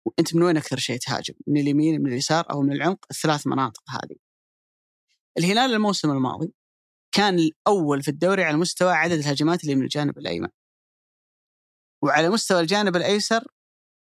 وأنت 0.06 0.36
من 0.36 0.44
وين 0.44 0.58
أكثر 0.58 0.78
شيء 0.78 0.98
تهاجم؟ 0.98 1.34
من 1.48 1.62
اليمين 1.62 2.02
من 2.02 2.12
اليسار 2.12 2.52
أو 2.52 2.62
من 2.62 2.74
العمق 2.74 3.06
الثلاث 3.12 3.48
مناطق 3.48 3.84
هذه. 3.90 4.16
الهلال 5.38 5.74
الموسم 5.74 6.12
الماضي 6.12 6.54
كان 7.16 7.40
الأول 7.40 8.04
في 8.04 8.12
الدوري 8.12 8.44
على 8.44 8.58
مستوى 8.58 8.92
عدد 8.92 9.12
الهجمات 9.12 9.64
اللي 9.64 9.76
من 9.76 9.84
الجانب 9.84 10.18
الأيمن. 10.18 10.50
وعلى 12.04 12.30
مستوى 12.30 12.60
الجانب 12.60 12.96
الأيسر 12.96 13.48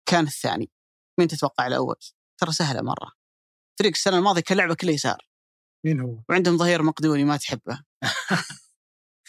كان 0.06 0.24
الثاني. 0.24 0.70
مين 1.18 1.28
تتوقع 1.28 1.66
الأول؟ 1.66 1.96
ترى 2.40 2.52
سهلة 2.52 2.82
مرة. 2.82 3.12
فريق 3.78 3.92
السنة 3.92 4.18
الماضيه 4.18 4.40
كان 4.40 4.58
لعبه 4.58 4.74
كله 4.74 4.92
يسار 4.92 5.28
مين 5.86 6.00
هو؟ 6.00 6.22
وعندهم 6.28 6.56
ظهير 6.58 6.82
مقدوني 6.82 7.24
ما 7.24 7.36
تحبه. 7.36 7.82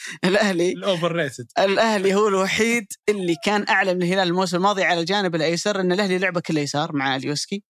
الاهلي 0.25 0.71
الأوفر 0.71 1.11
ريتد. 1.11 1.47
الأهلي 1.59 2.15
هو 2.15 2.27
الوحيد 2.27 2.87
اللي 3.09 3.35
كان 3.45 3.65
أعلى 3.69 3.93
من 3.93 4.03
الهلال 4.03 4.27
الموسم 4.27 4.57
الماضي 4.57 4.83
على 4.83 4.99
الجانب 4.99 5.35
الأيسر 5.35 5.79
إن 5.79 5.91
الأهلي 5.91 6.17
لعبه 6.17 6.41
كله 6.41 6.61
يسار 6.61 6.95
مع 6.95 7.15
اليوسكي 7.15 7.63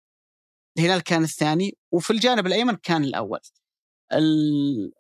الهلال 0.80 1.02
كان 1.04 1.24
الثاني 1.24 1.78
وفي 1.94 2.14
الجانب 2.14 2.48
الأيمن 2.48 2.76
كان 2.76 3.04
الأول. 3.04 3.40
ال- 4.14 4.92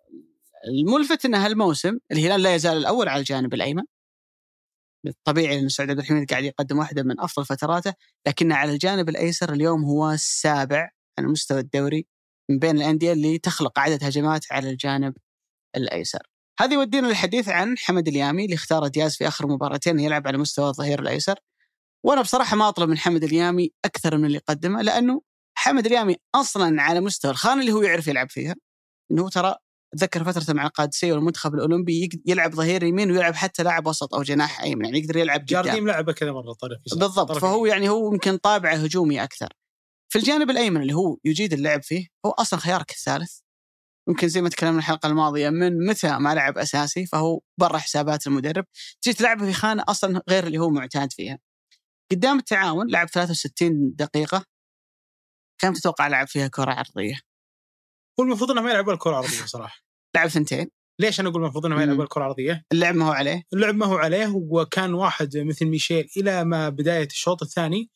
الملفت 0.67 1.25
ان 1.25 1.35
هالموسم 1.35 1.97
الهلال 2.11 2.43
لا 2.43 2.55
يزال 2.55 2.77
الأول 2.77 3.09
على 3.09 3.19
الجانب 3.19 3.53
الأيمن. 3.53 3.83
طبيعي 5.25 5.55
لأن 5.59 5.69
سعود 5.69 5.89
عبد 5.89 5.99
الحميد 5.99 6.29
قاعد 6.31 6.43
يقدم 6.43 6.79
واحدة 6.79 7.03
من 7.03 7.19
أفضل 7.19 7.45
فتراته 7.45 7.93
لكن 8.27 8.51
على 8.51 8.71
الجانب 8.73 9.09
الأيسر 9.09 9.53
اليوم 9.53 9.83
هو 9.85 10.11
السابع 10.11 10.89
على 11.19 11.27
مستوى 11.27 11.59
الدوري 11.59 12.07
من 12.51 12.59
بين 12.59 12.77
الأندية 12.77 13.13
اللي 13.13 13.37
تخلق 13.39 13.79
عدد 13.79 14.03
هجمات 14.03 14.45
على 14.51 14.69
الجانب 14.69 15.13
الأيسر. 15.77 16.27
هذا 16.59 16.73
يودينا 16.73 17.07
للحديث 17.07 17.49
عن 17.49 17.77
حمد 17.77 18.07
اليامي 18.07 18.45
اللي 18.45 18.55
اختار 18.55 18.87
دياز 18.87 19.15
في 19.15 19.27
آخر 19.27 19.47
مباراتين 19.47 19.99
يلعب 19.99 20.27
على 20.27 20.37
مستوى 20.37 20.69
الظهير 20.69 20.99
الأيسر. 20.99 21.39
وأنا 22.05 22.21
بصراحة 22.21 22.55
ما 22.57 22.69
أطلب 22.69 22.89
من 22.89 22.97
حمد 22.97 23.23
اليامي 23.23 23.71
أكثر 23.85 24.17
من 24.17 24.25
اللي 24.25 24.37
قدمه 24.37 24.81
لأنه 24.81 25.21
حمد 25.57 25.85
اليامي 25.85 26.15
أصلا 26.35 26.81
على 26.81 27.01
مستوى 27.01 27.31
الخانة 27.31 27.61
اللي 27.61 27.71
هو 27.71 27.81
يعرف 27.81 28.07
يلعب 28.07 28.29
فيها. 28.29 28.55
إنه 29.11 29.29
ترى 29.29 29.55
اتذكر 29.93 30.23
فترته 30.23 30.53
مع 30.53 30.65
القادسية 30.65 31.13
والمنتخب 31.13 31.53
الأولمبي 31.53 32.09
يلعب 32.25 32.55
ظهير 32.55 32.83
يمين 32.83 33.11
ويلعب 33.11 33.35
حتى 33.35 33.63
لاعب 33.63 33.87
وسط 33.87 34.15
أو 34.15 34.23
جناح 34.23 34.61
أيمن 34.61 34.85
يعني 34.85 34.99
يقدر 34.99 35.17
يلعب 35.17 35.39
قدام. 35.39 35.63
جارديم 35.63 35.87
لعبه 35.87 36.13
كذا 36.13 36.31
مرة 36.31 36.53
طرف. 36.53 36.77
بالضبط 36.99 37.27
طرف 37.27 37.41
فهو. 37.41 37.65
يعني 37.65 37.89
هو 37.89 38.13
يمكن 38.13 38.37
طابعه 38.37 38.75
هجومي 38.75 39.23
أكثر 39.23 39.53
في 40.09 40.19
الجانب 40.19 40.49
الأيمن 40.49 40.81
اللي 40.81 40.93
هو 40.93 41.17
يجيد 41.25 41.53
اللعب 41.53 41.83
فيه 41.83 42.07
هو 42.25 42.31
أصلا 42.31 42.59
خيارك 42.59 42.91
الثالث 42.91 43.39
يمكن 44.09 44.27
زي 44.27 44.41
ما 44.41 44.49
تكلمنا 44.49 44.77
الحلقة 44.79 45.07
الماضية 45.07 45.49
من 45.49 45.85
متى 45.85 46.17
ما 46.17 46.35
لعب 46.35 46.57
أساسي 46.57 47.05
فهو 47.05 47.41
برا 47.59 47.77
حسابات 47.77 48.27
المدرب. 48.27 48.65
جيت 49.03 49.17
تلعبه 49.17 49.45
في 49.45 49.53
خانة 49.53 49.83
أصلا 49.89 50.21
غير 50.29 50.47
اللي 50.47 50.57
هو 50.57 50.69
معتاد 50.69 51.13
فيها. 51.13 51.39
قدام 52.11 52.39
التعاون 52.39 52.91
لعب 52.91 53.07
63 53.07 53.95
دقيقة. 53.95 54.45
كم 55.61 55.73
تتوقع 55.73 56.07
لعب 56.07 56.27
فيها 56.27 56.47
كرة 56.47 56.71
عرضية؟ 56.71 57.15
هو 58.19 58.23
المفروض 58.23 58.51
إنه 58.51 58.61
ما 58.61 58.71
يلعب 58.71 58.89
الكره 58.89 59.11
العرضيه 59.11 59.45
صراحة. 59.45 59.81
لعب 60.15 60.27
ثنتين. 60.27 60.69
ليش 60.99 61.19
أنا 61.19 61.29
أقول 61.29 61.43
المفروض 61.43 61.65
إنه 61.65 61.75
ما 61.75 61.83
يلعب. 61.83 62.01
الكره 62.01 62.21
العرضيه؟ 62.21 62.65
اللعب 62.71 62.95
ما 62.95 63.05
هو 63.05 63.11
عليه. 63.11 63.43
اللعب 63.53 63.75
ما 63.75 63.85
هو 63.85 63.97
عليه 63.97 64.33
وكان 64.35 64.93
واحد 64.93 65.37
مثل 65.37 65.65
ميشيل 65.65 66.09
إلى 66.17 66.43
ما 66.43 66.69
بداية 66.69 67.05
الشوط 67.07 67.41
الثاني. 67.41 67.89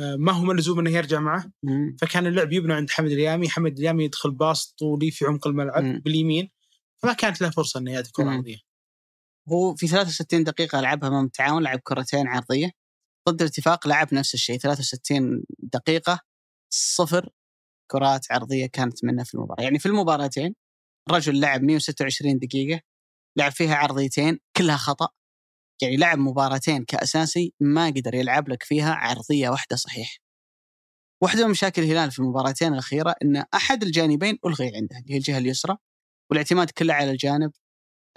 ما 0.00 0.32
هو 0.32 0.42
ملزوم 0.44 0.78
إنه 0.78 0.90
يرجع 0.90 1.20
معه 1.20 1.52
مم. 1.62 1.96
فكان 2.00 2.26
اللعب 2.26 2.52
يبنى 2.52 2.74
عند 2.74 2.90
حمد 2.90 3.10
اليامي، 3.10 3.48
حمد 3.48 3.78
اليامي 3.78 4.04
يدخل 4.04 4.30
باص 4.30 4.74
طولي 4.78 5.10
في 5.10 5.24
عمق 5.24 5.46
الملعب 5.46 5.82
مم. 5.82 6.02
باليمين 6.04 6.50
فما 7.02 7.12
كانت 7.12 7.40
له 7.40 7.50
فرصة 7.50 7.80
إنه 7.80 7.92
ياتي 7.92 8.12
كرة. 8.12 8.30
عرضية. 8.30 8.56
هو 9.48 9.74
في 9.74 9.86
63 9.86 10.44
دقيقة 10.44 10.80
لعبها 10.80 11.08
أمام 11.08 11.24
التعاون 11.24 11.62
لعب 11.62 11.78
كرتين 11.78 12.26
عرضية 12.28 12.70
ضد 13.28 13.42
الاتفاق 13.42 13.88
لعب 13.88 14.14
نفس 14.14 14.34
الشيء 14.34 14.58
63 14.58 15.44
دقيقة 15.58 16.20
صفر 16.70 17.28
كرات 17.90 18.26
عرضية 18.32 18.66
كانت 18.66 19.04
منه 19.04 19.24
في 19.24 19.34
المباراة 19.34 19.62
يعني 19.62 19.78
في 19.78 19.86
المباراتين 19.86 20.54
الرجل 21.10 21.40
لعب 21.40 21.62
126 21.62 22.38
دقيقة 22.38 22.80
لعب 23.36 23.52
فيها 23.52 23.74
عرضيتين 23.74 24.38
كلها 24.56 24.76
خطأ 24.76 25.08
يعني 25.82 25.96
لعب 25.96 26.18
مباراتين 26.18 26.84
كأساسي 26.84 27.52
ما 27.60 27.86
قدر 27.86 28.14
يلعب 28.14 28.48
لك 28.48 28.62
فيها 28.62 28.92
عرضية 28.94 29.48
واحدة 29.48 29.76
صحيح. 29.76 30.18
واحدة 31.22 31.44
من 31.44 31.50
مشاكل 31.50 31.82
الهلال 31.82 32.10
في 32.10 32.18
المباراتين 32.18 32.72
الأخيرة 32.72 33.14
أن 33.24 33.44
أحد 33.54 33.82
الجانبين 33.82 34.38
ألغي 34.46 34.66
عنده 34.76 34.96
اللي 34.98 35.12
هي 35.14 35.16
الجهة 35.16 35.38
اليسرى 35.38 35.76
والاعتماد 36.30 36.70
كله 36.70 36.94
على 36.94 37.10
الجانب 37.10 37.50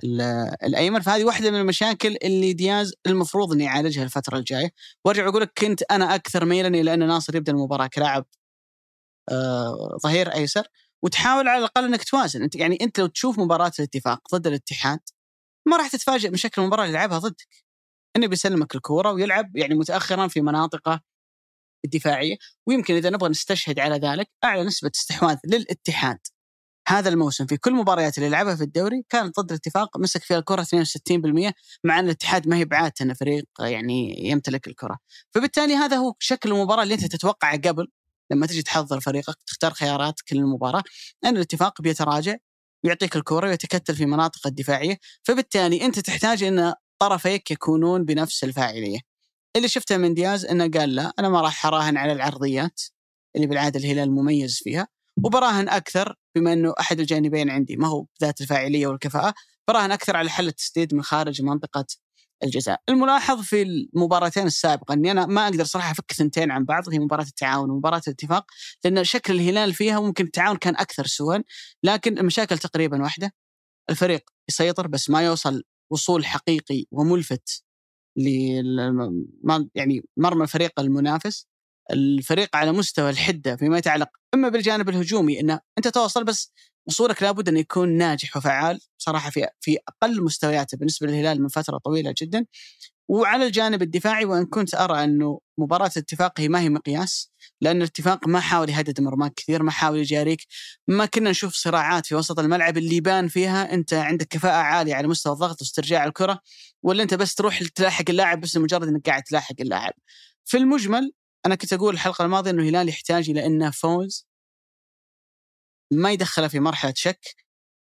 ال- 0.03 0.21
الأيمن. 0.63 0.99
فهذه 1.01 1.23
واحدة 1.23 1.51
من 1.51 1.59
المشاكل 1.59 2.17
اللي 2.23 2.53
دياز 2.53 2.93
المفروض 3.07 3.51
انه 3.53 3.63
يعالجها 3.63 4.03
الفترة 4.03 4.37
الجاية. 4.37 4.69
وأرجع 5.05 5.27
أقول 5.27 5.41
لك 5.41 5.51
كنت 5.59 5.83
أنا 5.91 6.15
أكثر 6.15 6.45
ميلا 6.45 6.67
إلى 6.67 6.93
ان 6.93 7.07
ناصر 7.07 7.35
يبدأ 7.35 7.51
المباراة 7.51 7.87
كلاعب 7.87 8.25
آه 9.31 9.97
ظهير 10.03 10.33
أيسر. 10.33 10.67
وتحاول 11.03 11.47
على 11.47 11.59
الأقل 11.59 11.83
إنك 11.85 12.03
توازن. 12.03 12.43
أنت 12.43 12.55
يعني 12.55 12.77
أنت 12.81 12.99
لو 12.99 13.07
تشوف 13.07 13.39
مباراة 13.39 13.71
الاتفاق 13.79 14.35
ضد 14.35 14.47
الاتحاد 14.47 14.99
ما 15.67 15.77
راح 15.77 15.87
تتفاجئ 15.87 16.29
من 16.29 16.37
شكل 16.37 16.61
المباراة 16.61 16.85
اللي 16.85 16.97
لعبها 16.97 17.17
ضدك. 17.17 17.47
إنه 18.15 18.27
بيسلمك 18.27 18.75
الكورة 18.75 19.11
ويلعب 19.11 19.57
يعني 19.57 19.75
متاخرا 19.75 20.27
في 20.27 20.41
مناطقه 20.41 21.01
الدفاعية 21.85 22.37
ويمكن 22.67 22.95
إذا 22.95 23.09
نبغى 23.09 23.29
نستشهد 23.29 23.79
على 23.79 23.95
ذلك 23.95 24.29
أعلى 24.43 24.63
نسبة 24.63 24.91
استحواذ 24.95 25.37
للاتحاد. 25.45 26.19
هذا 26.87 27.09
الموسم 27.09 27.45
في 27.45 27.57
كل 27.57 27.73
مباريات 27.73 28.17
اللي 28.17 28.29
لعبها 28.29 28.55
في 28.55 28.63
الدوري 28.63 29.03
كانت 29.09 29.39
ضد 29.39 29.51
الاتفاق 29.51 29.97
مسك 29.97 30.23
فيها 30.23 30.37
الكره 30.37 30.63
62% 30.63 31.53
مع 31.83 31.99
إن 31.99 32.05
الاتحاد 32.05 32.47
ما 32.47 32.57
هي 32.57 32.65
بعادته 32.65 33.03
انه 33.03 33.13
فريق 33.13 33.45
يعني 33.59 34.27
يمتلك 34.29 34.67
الكره 34.67 34.97
فبالتالي 35.35 35.75
هذا 35.75 35.97
هو 35.97 36.13
شكل 36.19 36.51
المباراة 36.51 36.83
اللي 36.83 36.93
أنت 36.93 37.05
تتوقعه 37.05 37.57
قبل 37.57 37.87
لما 38.31 38.47
تجي 38.47 38.61
تحضر 38.61 38.99
فريقك 38.99 39.35
تختار 39.47 39.73
خيارات 39.73 40.21
كل 40.29 40.37
المباراه 40.37 40.83
إن 41.25 41.35
الاتفاق 41.35 41.81
بيتراجع 41.81 42.35
ويعطيك 42.83 43.15
الكره 43.15 43.47
ويتكتل 43.47 43.95
في 43.95 44.05
مناطق 44.05 44.47
الدفاعية 44.47 44.97
فبالتالي 45.23 45.85
أنت 45.85 45.99
تحتاج 45.99 46.43
إن 46.43 46.73
طرفيك 46.99 47.51
يكونون 47.51 48.05
بنفس 48.05 48.43
الفاعلية. 48.43 48.99
اللي 49.55 49.67
شفته 49.67 49.97
من 49.97 50.13
دياز 50.13 50.45
إنه 50.45 50.69
قال 50.69 50.95
لا 50.95 51.13
أنا 51.19 51.29
ما 51.29 51.41
راح 51.41 51.65
أراهن 51.65 51.97
على 51.97 52.11
العرضيات 52.11 52.81
اللي 53.35 53.47
بالعادة 53.47 53.79
الهلال 53.79 54.11
مميز 54.11 54.59
فيها 54.63 54.87
وبراهن 55.23 55.69
أكثر 55.69 56.15
بما 56.35 56.53
إنه 56.53 56.73
أحد 56.79 56.99
الجانبين 56.99 57.49
عندي 57.49 57.77
ما 57.77 57.87
هو 57.87 58.05
بذات 58.21 58.41
الفاعلية 58.41 58.87
والكفاءة 58.87 59.33
براهن 59.67 59.91
أكثر 59.91 60.17
على 60.17 60.29
حل 60.29 60.47
التسديد 60.47 60.93
من 60.93 61.03
خارج 61.03 61.41
منطقة 61.41 61.85
الجزاء. 62.43 62.81
الملاحظ 62.89 63.41
في 63.41 63.61
المباراتين 63.61 64.45
السابقة 64.45 64.93
إني 64.93 65.11
أنا 65.11 65.25
ما 65.25 65.45
أقدر 65.47 65.63
صراحة 65.63 65.91
أفك 65.91 66.11
ثنتين 66.11 66.51
عن 66.51 66.65
بعض 66.65 66.89
هي 66.89 66.99
مباراة 66.99 67.23
التعاون 67.23 67.69
ومباراة 67.69 68.01
الاتفاق 68.07 68.45
لأن 68.83 69.03
شكل 69.03 69.33
الهلال 69.33 69.73
فيها 69.73 69.99
ممكن 69.99 70.25
التعاون 70.25 70.57
كان 70.57 70.75
أكثر 70.75 71.05
سوءا 71.05 71.43
لكن 71.83 72.17
المشاكل 72.17 72.57
تقريبا 72.57 73.01
واحدة. 73.01 73.33
الفريق 73.89 74.29
يسيطر 74.49 74.87
بس 74.87 75.09
ما 75.09 75.21
يوصل 75.21 75.63
وصول 75.91 76.25
حقيقي 76.25 76.85
وملفت 76.91 77.63
يعني 79.75 80.01
مرمى 80.17 80.43
الفريق 80.43 80.79
المنافس 80.79 81.47
الفريق 81.91 82.55
على 82.55 82.71
مستوى 82.71 83.09
الحدة 83.09 83.55
فيما 83.55 83.77
يتعلق 83.77 84.09
إما 84.33 84.49
بالجانب 84.49 84.89
الهجومي 84.89 85.39
إنه 85.39 85.59
أنت 85.77 85.87
توصل 85.87 86.23
بس 86.23 86.53
وصولك 86.87 87.23
لابد 87.23 87.49
انه 87.49 87.59
يكون 87.59 87.89
ناجح 87.97 88.37
وفعال 88.37 88.79
صراحة 88.97 89.29
في 89.29 89.47
في 89.61 89.77
أقل 89.87 90.23
مستوياته 90.23 90.77
بالنسبة 90.77 91.07
للهلال 91.07 91.41
من 91.41 91.47
فترة 91.47 91.77
طويلة 91.77 92.13
جدا. 92.21 92.45
وعلى 93.07 93.47
الجانب 93.47 93.81
الدفاعي 93.81 94.25
وإن 94.25 94.45
كنت 94.45 94.75
أرى 94.75 95.03
انه 95.03 95.39
مباراة 95.57 95.91
الاتفاق 95.97 96.39
هي 96.39 96.47
ما 96.47 96.59
هي 96.59 96.69
مقياس 96.69 97.31
لأن 97.61 97.77
الاتفاق 97.77 98.27
ما 98.27 98.39
حاول 98.39 98.69
يهدد 98.69 99.01
مرماك 99.01 99.33
كثير 99.33 99.63
ما 99.63 99.71
حاول 99.71 99.99
يجاريك 99.99 100.45
ما 100.87 101.05
كنا 101.05 101.29
نشوف 101.29 101.53
صراعات 101.53 102.05
في 102.05 102.15
وسط 102.15 102.39
الملعب 102.39 102.77
اللي 102.77 102.95
يبان 102.95 103.27
فيها 103.27 103.73
أنت 103.73 103.93
عندك 103.93 104.27
كفاءة 104.27 104.55
عالية 104.55 104.95
على 104.95 105.07
مستوى 105.07 105.33
الضغط 105.33 105.61
واسترجاع 105.61 106.05
الكرة 106.05 106.39
ولا 106.83 107.03
أنت 107.03 107.13
بس 107.13 107.35
تروح 107.35 107.63
تلاحق 107.63 108.05
اللاعب 108.09 108.41
بس 108.41 108.57
لمجرد 108.57 108.87
أنك 108.87 109.09
قاعد 109.09 109.23
تلاحق 109.23 109.55
اللاعب. 109.59 109.93
في 110.45 110.57
المجمل 110.57 111.11
أنا 111.45 111.55
كنت 111.55 111.73
أقول 111.73 111.93
الحلقة 111.93 112.25
الماضية 112.25 112.51
إنه 112.51 112.61
الهلال 112.61 112.89
يحتاج 112.89 113.29
إلى 113.29 113.45
إنه 113.45 113.71
فوز 113.71 114.27
ما 115.93 116.11
يدخله 116.11 116.47
في 116.47 116.59
مرحلة 116.59 116.93
شك. 116.95 117.35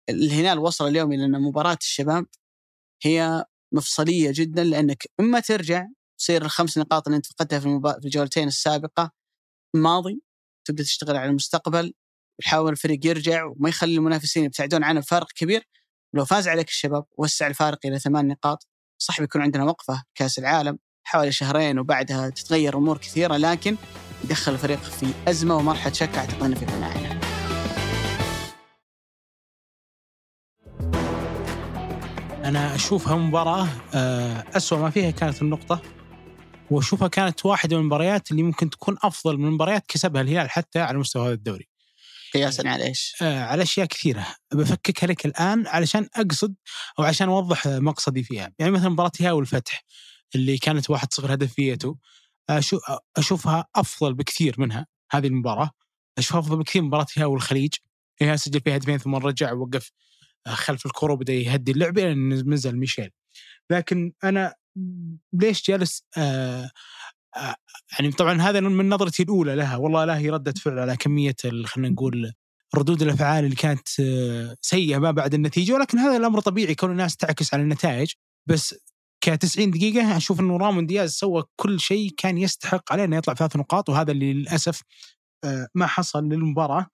الهلال 0.10 0.60
وصل 0.60 0.88
اليوم 0.88 1.14
إلى 1.14 1.26
أن 1.26 1.42
مباراة 1.42 1.78
الشباب 1.82 2.26
هي 3.04 3.46
مفصلية 3.74 4.32
جدا 4.36 4.64
لأنك 4.64 5.04
إما 5.20 5.40
ترجع 5.40 5.88
تصير 6.20 6.42
الخمس 6.42 6.78
نقاط 6.78 7.08
اللي 7.08 7.18
أنت 7.18 7.26
فقدتها 7.26 7.60
في, 7.60 7.66
المبا... 7.66 8.00
في 8.00 8.06
الجولتين 8.06 8.48
السابقة 8.48 9.12
ماضي 9.76 10.22
تبدأ 10.66 10.84
تشتغل 10.84 11.16
على 11.16 11.30
المستقبل 11.30 11.94
يحاول 12.42 12.72
الفريق 12.72 13.06
يرجع 13.06 13.46
وما 13.46 13.70
يخلي 13.70 13.96
المنافسين 13.96 14.44
يبتعدون 14.44 14.84
عنه 14.84 15.00
بفارق 15.00 15.32
كبير. 15.32 15.68
لو 16.14 16.26
فاز 16.26 16.48
عليك 16.48 16.68
الشباب 16.68 17.06
وسع 17.18 17.48
الفارق 17.48 17.80
إلى 17.86 18.00
ثمان 18.00 18.28
نقاط 18.28 18.68
صح 19.02 19.22
بيكون 19.22 19.42
عندنا 19.42 19.64
وقفة 19.64 20.04
كأس 20.16 20.40
العالم 20.40 20.80
حوالي 21.04 21.32
شهرين 21.32 21.80
وبعدها 21.80 22.30
تتغير 22.30 22.78
أمور 22.78 22.98
كثيرة 22.98 23.38
لكن 23.38 23.78
يدخل 24.24 24.52
الفريق 24.52 24.80
في 24.80 25.14
أزمة 25.28 25.58
وما 25.58 25.72
راح 25.72 25.88
تشك 25.88 26.18
أعتقد 26.18 26.44
إنه 26.44 26.56
في 26.56 26.66
بناء 26.66 27.19
أنا 32.50 32.76
اشوفها 32.76 33.16
مباراة 33.16 33.68
آه، 33.94 34.46
أسوأ 34.58 34.78
ما 34.78 34.90
فيها 34.90 35.12
كانت 35.12 35.42
النقطة 35.42 35.82
وأشوفها 36.72 37.08
كانت 37.08 37.46
واحدة 37.46 37.76
من 37.76 37.82
المباريات 37.82 38.32
اللي 38.32 38.44
ممكن 38.44 38.70
تكون 38.70 38.98
أفضل 39.04 39.38
من 39.38 39.52
مباريات 39.52 39.86
كسبها 39.88 40.22
الهلال 40.22 40.50
حتى 40.50 40.80
على 40.80 40.98
مستوى 40.98 41.28
هذا 41.28 41.34
الدوري. 41.34 41.68
قياسا 42.34 42.68
على 42.68 42.86
إيش؟ 42.88 43.16
آه 43.22 43.44
على 43.44 43.64
أشياء 43.64 43.86
كثيرة 43.86 44.28
بفككها 44.54 45.08
لك 45.08 45.26
الآن 45.26 45.68
علشان 45.68 46.08
أقصد 46.16 46.56
أو 47.00 47.04
عشان 47.04 47.30
أوضح 47.30 47.68
مقصدي 47.68 48.24
فيها، 48.24 48.52
يعني 48.60 48.72
مثلا 48.72 48.90
مباراة 48.90 49.12
الهلال 49.20 49.34
والفتح 49.34 49.86
اللي 50.36 50.58
كانت 50.58 50.92
1-0 50.92 51.32
هدفيته 51.32 51.98
أشوفها 53.18 53.66
أفضل 53.76 54.14
بكثير 54.14 54.56
منها 54.58 54.88
هذه 55.12 55.28
المباراة 55.28 55.72
أشوفها 56.18 56.40
أفضل 56.40 56.58
بكثير 56.58 56.82
من 56.82 56.88
مباراة 56.88 57.06
الهلال 57.18 57.32
والخليج 57.32 57.74
الهلال 58.22 58.40
سجل 58.40 58.62
فيها 58.62 58.76
هدفين 58.76 58.98
ثم 58.98 59.16
رجع 59.16 59.54
ووقف 59.54 59.92
خلف 60.48 60.86
الكرة 60.86 61.14
وبدأ 61.14 61.34
يهدي 61.34 61.72
اللعبه 61.72 62.04
لين 62.04 62.30
نزل 62.54 62.78
ميشيل. 62.78 63.10
لكن 63.70 64.14
أنا 64.24 64.56
ليش 65.34 65.68
جالس 65.68 66.04
آه 66.18 66.72
آه 67.38 67.56
يعني 67.92 68.12
طبعا 68.12 68.42
هذا 68.42 68.60
من 68.60 68.90
نظرتي 68.90 69.24
الأولى 69.24 69.56
لها. 69.56 69.76
والله 69.78 70.06
لا 70.06 70.18
هي 70.18 70.30
رده 70.30 70.54
فعل 70.54 70.80
على 70.80 70.98
كمية 70.98 71.36
خلينا 71.66 71.90
نقول 71.90 72.34
ردود 72.76 73.02
الأفعال 73.02 73.46
اللي 73.46 73.56
كانت 73.56 73.88
آه، 74.00 74.58
سيئة 74.62 74.98
ما 74.98 75.12
بعد 75.12 75.34
النتيجة. 75.34 75.74
ولكن 75.74 76.00
هذا 76.00 76.18
الأمر 76.18 76.40
طبيعي 76.40 76.76
كون 76.76 76.92
الناس 76.92 77.18
تعكس 77.18 77.54
على 77.54 77.64
النتائج. 77.64 78.14
بس 78.48 78.76
ك 79.22 79.30
90 79.30 79.72
دقيقة 79.72 80.18
أشوف 80.18 80.40
أنه 80.40 80.58
رامون 80.58 80.86
دياز 80.86 81.12
سوى 81.12 81.44
كل 81.56 81.80
شيء 81.80 82.14
كان 82.18 82.38
يستحق 82.38 82.94
عليه 82.94 83.04
أنه 83.04 83.18
يطلع 83.18 83.34
ثلاث 83.34 83.56
نقاط. 83.56 83.90
وهذا 83.90 84.12
اللي 84.12 84.34
للأسف 84.34 84.82
آه، 85.44 85.68
ما 85.76 85.88
حصل 85.88 86.24
للمباراة. 86.24 86.88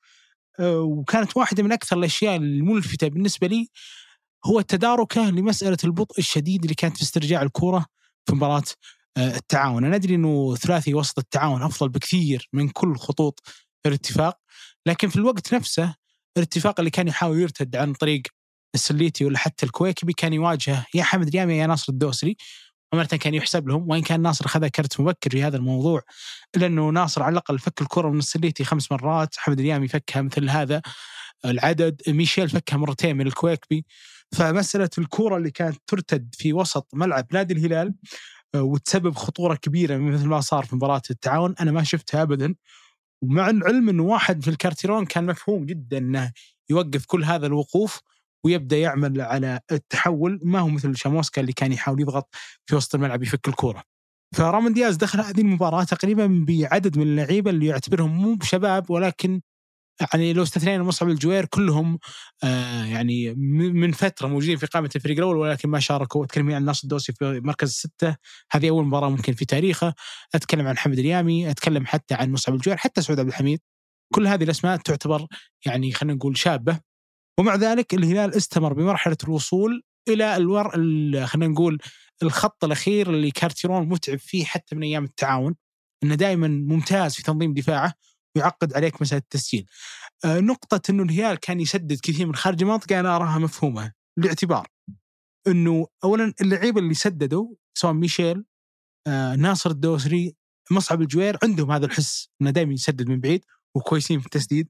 وكانت 0.61 1.37
واحدة 1.37 1.63
من 1.63 1.71
أكثر 1.71 1.97
الأشياء 1.97 2.35
الملفتة 2.35 3.07
بالنسبة 3.07 3.47
لي 3.47 3.69
هو 4.45 4.61
تداركه 4.61 5.29
لمسألة 5.29 5.77
البطء 5.83 6.19
الشديد 6.19 6.63
اللي 6.63 6.75
كانت 6.75 6.97
في 6.97 7.03
استرجاع 7.03 7.41
الكرة 7.41 7.85
في 8.25 8.35
مباراة 8.35 8.63
آه، 9.17 9.35
التعاون. 9.35 9.85
أنا 9.85 9.95
أدري 9.95 10.15
أنه 10.15 10.55
ثلاثي 10.55 10.93
وسط 10.93 11.19
التعاون 11.19 11.61
أفضل 11.61 11.89
بكثير 11.89 12.49
من 12.53 12.69
كل 12.69 12.97
خطوط 12.97 13.41
الاتفاق 13.85 14.37
لكن 14.85 15.09
في 15.09 15.15
الوقت 15.15 15.53
نفسه 15.53 15.95
الاتفاق 16.37 16.79
اللي 16.79 16.91
كان 16.91 17.07
يحاول 17.07 17.39
يرتد 17.39 17.75
عن 17.75 17.93
طريق 17.93 18.21
السليتي 18.75 19.25
ولا 19.25 19.37
حتى 19.37 19.65
الكويكبي 19.65 20.13
كان 20.13 20.33
يواجهه 20.33 20.85
يا 20.93 21.03
حمد 21.03 21.29
اليامي 21.29 21.57
يا 21.57 21.67
ناصر 21.67 21.93
الدوسري. 21.93 22.37
ومرة 22.93 23.05
كان 23.05 23.33
يحسب 23.33 23.67
لهم 23.67 23.89
وإن 23.89 24.01
كان 24.01 24.21
ناصر 24.21 24.45
أخذ 24.45 24.67
كرت 24.67 24.99
مبكر 24.99 25.29
في 25.29 25.43
هذا 25.43 25.57
الموضوع 25.57 26.01
الا 26.55 26.65
انه 26.65 26.89
ناصر 26.89 27.23
على 27.23 27.33
الأقل 27.33 27.59
فك 27.59 27.81
الكرة 27.81 28.09
من 28.09 28.19
السليتي 28.19 28.63
خمس 28.63 28.91
مرات 28.91 29.35
حمد 29.37 29.61
اليامي 29.61 29.87
فكها 29.87 30.21
مثل 30.21 30.49
هذا 30.49 30.81
العدد 31.45 32.01
ميشيل 32.07 32.49
فكها 32.49 32.77
مرتين 32.77 33.17
من 33.17 33.27
الكويكبي. 33.27 33.85
فمسألة 34.31 34.89
الكرة 34.97 35.37
اللي 35.37 35.51
كانت 35.51 35.77
ترتد 35.87 36.35
في 36.37 36.53
وسط 36.53 36.87
ملعب 36.93 37.27
نادي 37.31 37.53
الهلال 37.53 37.93
آه، 38.55 38.61
وتسبب 38.61 39.15
خطورة 39.15 39.55
كبيرة 39.55 39.97
مثل 39.97 40.25
ما 40.25 40.41
صار 40.41 40.65
في 40.65 40.75
مباراة 40.75 41.01
التعاون 41.09 41.55
أنا 41.59 41.71
ما 41.71 41.83
شفتها 41.83 42.21
ابدا. 42.21 42.55
ومع 43.21 43.49
العلم 43.49 43.89
إنه 43.89 44.03
واحد 44.03 44.43
في 44.43 44.49
الكارتيرون 44.49 45.05
كان 45.05 45.25
مفهوم 45.25 45.65
جدا 45.65 45.97
إنه 45.97 46.31
يوقف 46.69 47.05
كل 47.05 47.23
هذا 47.23 47.47
الوقوف 47.47 48.01
ويبدأ 48.45 48.77
يعمل 48.77 49.21
على 49.21 49.59
التحول. 49.71 50.39
ما 50.43 50.59
هو 50.59 50.67
مثل 50.69 50.97
شاموسكا 50.97 51.41
اللي 51.41 51.53
كان 51.53 51.71
يحاول 51.71 52.01
يضغط 52.01 52.29
في 52.65 52.75
وسط 52.75 52.95
الملعب 52.95 53.23
يفك 53.23 53.47
الكورة. 53.47 53.83
فرامون 54.35 54.73
دياز 54.73 54.95
دخل 54.95 55.19
هذه 55.21 55.41
المباراة 55.41 55.83
تقريبا 55.83 56.45
بعدد 56.47 56.97
من 56.97 57.03
اللعيبة 57.03 57.51
اللي 57.51 57.65
يعتبرهم 57.65 58.11
مو 58.17 58.35
بشباب 58.35 58.91
ولكن 58.91 59.41
يعني 60.13 60.33
لو 60.33 60.43
استثنينا 60.43 60.83
مصعب 60.83 61.09
الجوير 61.09 61.45
كلهم 61.45 61.99
آه 62.43 62.85
يعني 62.85 63.33
من 63.73 63.91
فترة 63.91 64.27
موجودين 64.27 64.57
في 64.57 64.65
قائمة 64.65 64.89
الفريق 64.95 65.17
الأول 65.17 65.37
ولكن 65.37 65.69
ما 65.69 65.79
شاركوا. 65.79 66.25
أتكلم 66.25 66.51
عن 66.51 66.65
ناصر 66.65 66.81
الدوسري 66.83 67.13
في 67.13 67.41
مركز 67.43 67.69
السته 67.69 68.15
هذه 68.51 68.69
أول 68.69 68.85
مباراة 68.85 69.09
ممكن 69.09 69.33
في 69.33 69.45
تاريخه. 69.45 69.93
أتكلم 70.35 70.67
عن 70.67 70.77
حمد 70.77 70.99
اليامي 70.99 71.51
أتكلم 71.51 71.85
حتى 71.85 72.13
عن 72.15 72.31
مصعب 72.31 72.55
الجوير 72.55 72.77
حتى 72.77 73.01
سعود 73.01 73.19
عبد 73.19 73.29
الحميد. 73.29 73.59
كل 74.13 74.27
هذه 74.27 74.43
الأسماء 74.43 74.77
تعتبر 74.77 75.27
يعني 75.65 75.91
خلينا 75.91 76.13
نقول 76.15 76.37
شابة. 76.37 76.79
ومع 77.39 77.55
ذلك 77.55 77.93
الهلال 77.93 78.35
استمر 78.35 78.73
بمرحلة 78.73 79.17
الوصول 79.23 79.83
إلى 80.07 80.37
الور 80.37 80.71
خلينا 81.25 81.47
نقول 81.47 81.79
الخط 82.23 82.63
الأخير 82.63 83.09
اللي 83.09 83.31
كارتيرون 83.31 83.89
متعب 83.89 84.19
فيه 84.19 84.45
حتى 84.45 84.75
من 84.75 84.83
أيام 84.83 85.03
التعاون. 85.03 85.55
إنه 86.03 86.15
دائما 86.15 86.47
ممتاز 86.47 87.15
في 87.15 87.23
تنظيم 87.23 87.53
دفاعه 87.53 87.93
ويعقد 88.35 88.73
عليك 88.73 89.01
مسألة 89.01 89.21
التسجيل. 89.21 89.65
آه 90.25 90.39
نقطة 90.39 90.91
إنه 90.91 91.03
الهلال 91.03 91.37
كان 91.39 91.59
يسدد 91.59 91.99
كثير 92.03 92.27
من 92.27 92.35
خارج 92.35 92.61
المنطقة 92.63 92.99
أنا 92.99 93.15
أراها 93.15 93.39
مفهومة 93.39 93.91
لاعتبار. 94.17 94.67
إنه 95.47 95.87
اولا 96.03 96.33
اللعيبة 96.41 96.81
اللي 96.81 96.93
سددوا 96.93 97.55
سواء 97.77 97.93
ميشيل 97.93 98.45
آه 99.07 99.35
ناصر 99.35 99.69
الدوسري 99.69 100.35
مصعب 100.71 101.01
الجوير 101.01 101.37
عندهم 101.43 101.71
هذا 101.71 101.85
الحس 101.85 102.29
إنه 102.41 102.49
دائما 102.49 102.73
يسدد 102.73 103.09
من 103.09 103.19
بعيد 103.19 103.45
وكويسين 103.75 104.19
في 104.19 104.25
التسديد. 104.25 104.69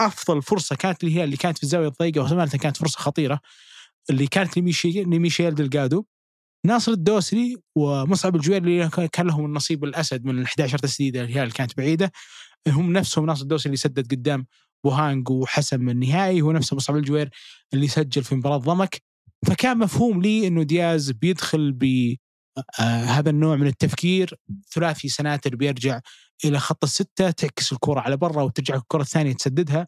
أفضل 0.00 0.42
فرصة 0.42 0.76
كانت 0.76 1.04
هي 1.04 1.24
اللي 1.24 1.36
كانت 1.36 1.56
في 1.58 1.62
الزاوية 1.64 1.88
الضيقة 1.88 2.22
وصراحه 2.22 2.46
كانت 2.46 2.76
فرصة 2.76 2.98
خطيرة 2.98 3.40
اللي 4.10 4.26
كانت 4.26 4.58
لميشيل 4.58 5.10
لميشيل 5.10 5.54
دلجادو 5.54 6.04
ناصر 6.66 6.92
الدوسري 6.92 7.56
ومصعب 7.76 8.36
الجوير 8.36 8.58
اللي 8.58 9.08
كان 9.12 9.26
لهم 9.26 9.44
النصيب 9.44 9.84
الأسد 9.84 10.24
من 10.24 10.38
ال 10.38 10.46
11 10.46 10.78
تسديدة 10.78 11.24
اللي 11.24 11.50
كانت 11.50 11.76
بعيدة. 11.76 12.12
هم 12.68 12.92
نفسهم 12.92 13.26
ناصر 13.26 13.42
الدوسري 13.42 13.66
اللي 13.66 13.76
سدد 13.76 14.10
قدام 14.10 14.46
بوهانج 14.84 15.30
وحسم 15.30 15.88
النهائي 15.88 16.40
هو 16.40 16.52
نفسه 16.52 16.76
مصعب 16.76 16.96
الجوير 16.96 17.30
اللي 17.74 17.88
سجل 17.88 18.24
في 18.24 18.34
مباراة 18.34 18.56
ضمك. 18.56 19.02
فكان 19.46 19.78
مفهوم 19.78 20.22
لي 20.22 20.46
إنه 20.46 20.62
دياز 20.62 21.10
بيدخل 21.10 21.72
ب 21.72 22.14
آه 22.80 23.20
النوع 23.20 23.56
من 23.56 23.66
التفكير 23.66 24.34
ثلاثي 24.72 25.08
سناتر 25.08 25.56
بيرجع 25.56 26.00
إلى 26.44 26.58
خط 26.58 26.84
الستة 26.84 27.30
تعكس 27.30 27.72
الكرة 27.72 28.00
على 28.00 28.16
برا 28.16 28.42
وترجع 28.42 28.74
الكرة 28.74 29.02
الثانية 29.02 29.32
تسددها. 29.32 29.86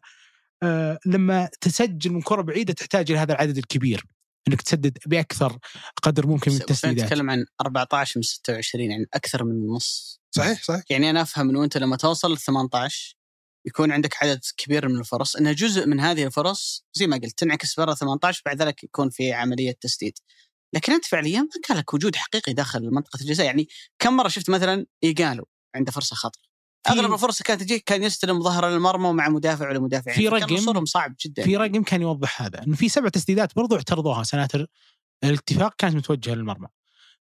آه 0.63 0.99
لما 1.05 1.49
تسجل 1.61 2.11
من 2.11 2.21
كرة 2.21 2.41
بعيدة 2.41 2.73
تحتاج 2.73 3.11
إلى 3.11 3.19
هذا 3.19 3.33
العدد 3.33 3.57
الكبير 3.57 4.03
إنك 4.47 4.61
تسدد 4.61 4.97
بأكثر 5.05 5.57
قدر 6.03 6.27
ممكن 6.27 6.51
من 6.51 6.57
التسديدات. 6.57 7.05
نتكلم 7.05 7.29
عن 7.29 7.45
14 7.61 8.13
من 8.19 8.23
26 8.23 8.91
يعني 8.91 9.05
أكثر 9.13 9.43
من 9.43 9.51
النص. 9.51 10.19
صحيح 10.31 10.63
صحيح. 10.63 10.83
يعني 10.89 11.09
أنا 11.09 11.21
أفهم 11.21 11.49
إنه 11.49 11.63
أنت 11.63 11.77
لما 11.77 11.97
توصل 11.97 12.33
ل 12.33 12.37
18 12.37 13.15
يكون 13.65 13.91
عندك 13.91 14.23
عدد 14.23 14.39
كبير 14.57 14.89
من 14.89 14.99
الفرص 14.99 15.35
انها 15.35 15.51
جزء 15.51 15.87
من 15.87 15.99
هذه 15.99 16.25
الفرص 16.25 16.85
زي 16.93 17.07
ما 17.07 17.17
قلت 17.17 17.39
تنعكس 17.39 17.79
برا 17.79 17.93
18 17.93 18.41
بعد 18.45 18.61
ذلك 18.61 18.83
يكون 18.83 19.09
في 19.09 19.33
عملية 19.33 19.75
تسديد. 19.81 20.13
لكن 20.75 20.93
أنت 20.93 21.05
فعليا 21.05 21.39
ما 21.39 21.47
كان 21.67 21.77
لك 21.77 21.93
وجود 21.93 22.15
حقيقي 22.15 22.53
داخل 22.53 22.91
منطقه 22.91 23.21
الجزاء. 23.21 23.45
يعني 23.45 23.67
كم 23.99 24.13
مرة 24.13 24.27
شفت 24.27 24.49
مثلا 24.49 24.85
إيجالو 25.03 25.47
عنده 25.75 25.91
فرصه 25.91 26.15
خطر. 26.15 26.49
أغلب 26.89 27.13
الفرص 27.13 27.41
كانت 27.41 27.61
تجيك 27.61 27.83
كان 27.83 28.03
يستلم 28.03 28.43
ظهر 28.43 28.75
المرمى 28.75 29.11
مع 29.11 29.29
مدافع 29.29 29.69
ولا 29.69 29.79
مدافعين 29.79 30.17
في 30.17 30.27
رقم؟ 30.27 30.85
صعب 30.85 31.15
جدا. 31.25 31.43
في 31.43 31.57
رقم 31.57 31.83
كان 31.83 32.01
يوضح 32.01 32.41
هذا 32.41 32.63
إنه 32.63 32.75
في 32.75 32.89
سبع 32.89 33.09
تسديدات 33.09 33.55
برضو 33.55 33.75
اعترضوها 33.75 34.23
سناتر. 34.23 34.67
الاتفاق 35.23 35.75
كانت 35.77 35.95
متوجهة 35.95 36.33
للمرمى. 36.33 36.67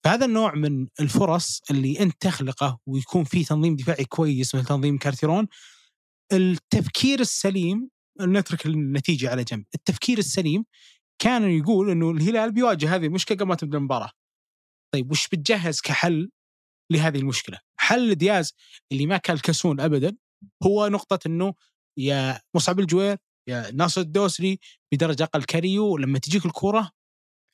فهذا 0.04 0.26
النوع 0.26 0.56
من 0.56 0.88
الفرص 1.00 1.62
اللي 1.72 2.00
أنت 2.00 2.16
تخلقه 2.20 2.80
ويكون 2.86 3.24
فيه 3.24 3.46
تنظيم 3.46 3.76
دفاعي 3.76 4.06
كويس 4.06 4.56
مثل 4.56 4.66
تنظيم 4.66 4.98
كارتيرون 4.98 5.48
التفكير 6.34 7.20
السليم 7.20 7.90
نترك 8.22 8.66
النتيجة 8.66 9.30
على 9.30 9.44
جنب. 9.44 9.66
التفكير 9.76 10.18
السليم 10.18 10.66
كان 11.20 11.52
يقول 11.52 11.90
إنه 11.90 12.12
الهلال 12.12 12.52
بيواجه 12.52 12.96
هذه 12.96 13.06
المشكلة 13.06 13.38
قبل 13.38 13.48
ما 13.48 13.56
تبدأ 13.56 13.78
المباراة. 13.78 14.12
طيب 14.94 15.12
وش 15.12 15.28
بتجهز 15.28 15.82
كحل 15.82 16.30
لهذه 16.92 17.18
المشكلة؟ 17.18 17.60
حل 17.90 18.16
دياز 18.16 18.54
اللي 18.92 19.06
ما 19.06 19.18
كان 19.18 19.36
الكسون 19.36 19.80
ابدا 19.80 20.16
هو 20.64 20.88
نقطة 20.88 21.20
إنه 21.28 21.54
يا 21.98 22.42
مصعب 22.56 22.80
الجوير 22.80 23.18
يا 23.50 23.72
ناصر 23.72 24.02
الدوسري 24.02 24.60
بدرجة 24.94 25.24
أقل 25.24 25.44
كاريو 25.44 25.98
لما 25.98 26.20
تجيك 26.20 26.46
الكوره 26.46 26.92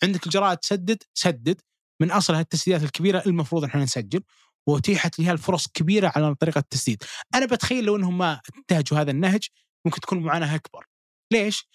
عندك 0.04 0.26
الجراءه 0.26 0.54
تسدد 0.54 1.04
سدد. 1.14 1.62
من 2.02 2.12
أصل 2.12 2.34
هالتسديدات 2.36 2.84
الكبيرة 2.84 3.24
المفروض 3.26 3.64
إحنا 3.64 3.84
نسجل 3.84 4.24
واتيحت 4.68 5.20
لها 5.20 5.32
الفرص 5.32 5.68
كبيرة 5.68 6.12
على 6.16 6.36
طريقة 6.36 6.60
التسديد. 6.60 7.04
أنا 7.36 7.46
بتخيل 7.46 7.84
لو 7.84 7.96
إنهم 7.96 8.18
ما 8.18 8.42
انتهجوا 8.58 9.00
هذا 9.00 9.12
النهج 9.12 9.48
ممكن 9.86 10.02
تكون 10.02 10.20
معاناه 10.20 10.56
أكبر. 10.56 10.86
ليش؟ 11.34 11.68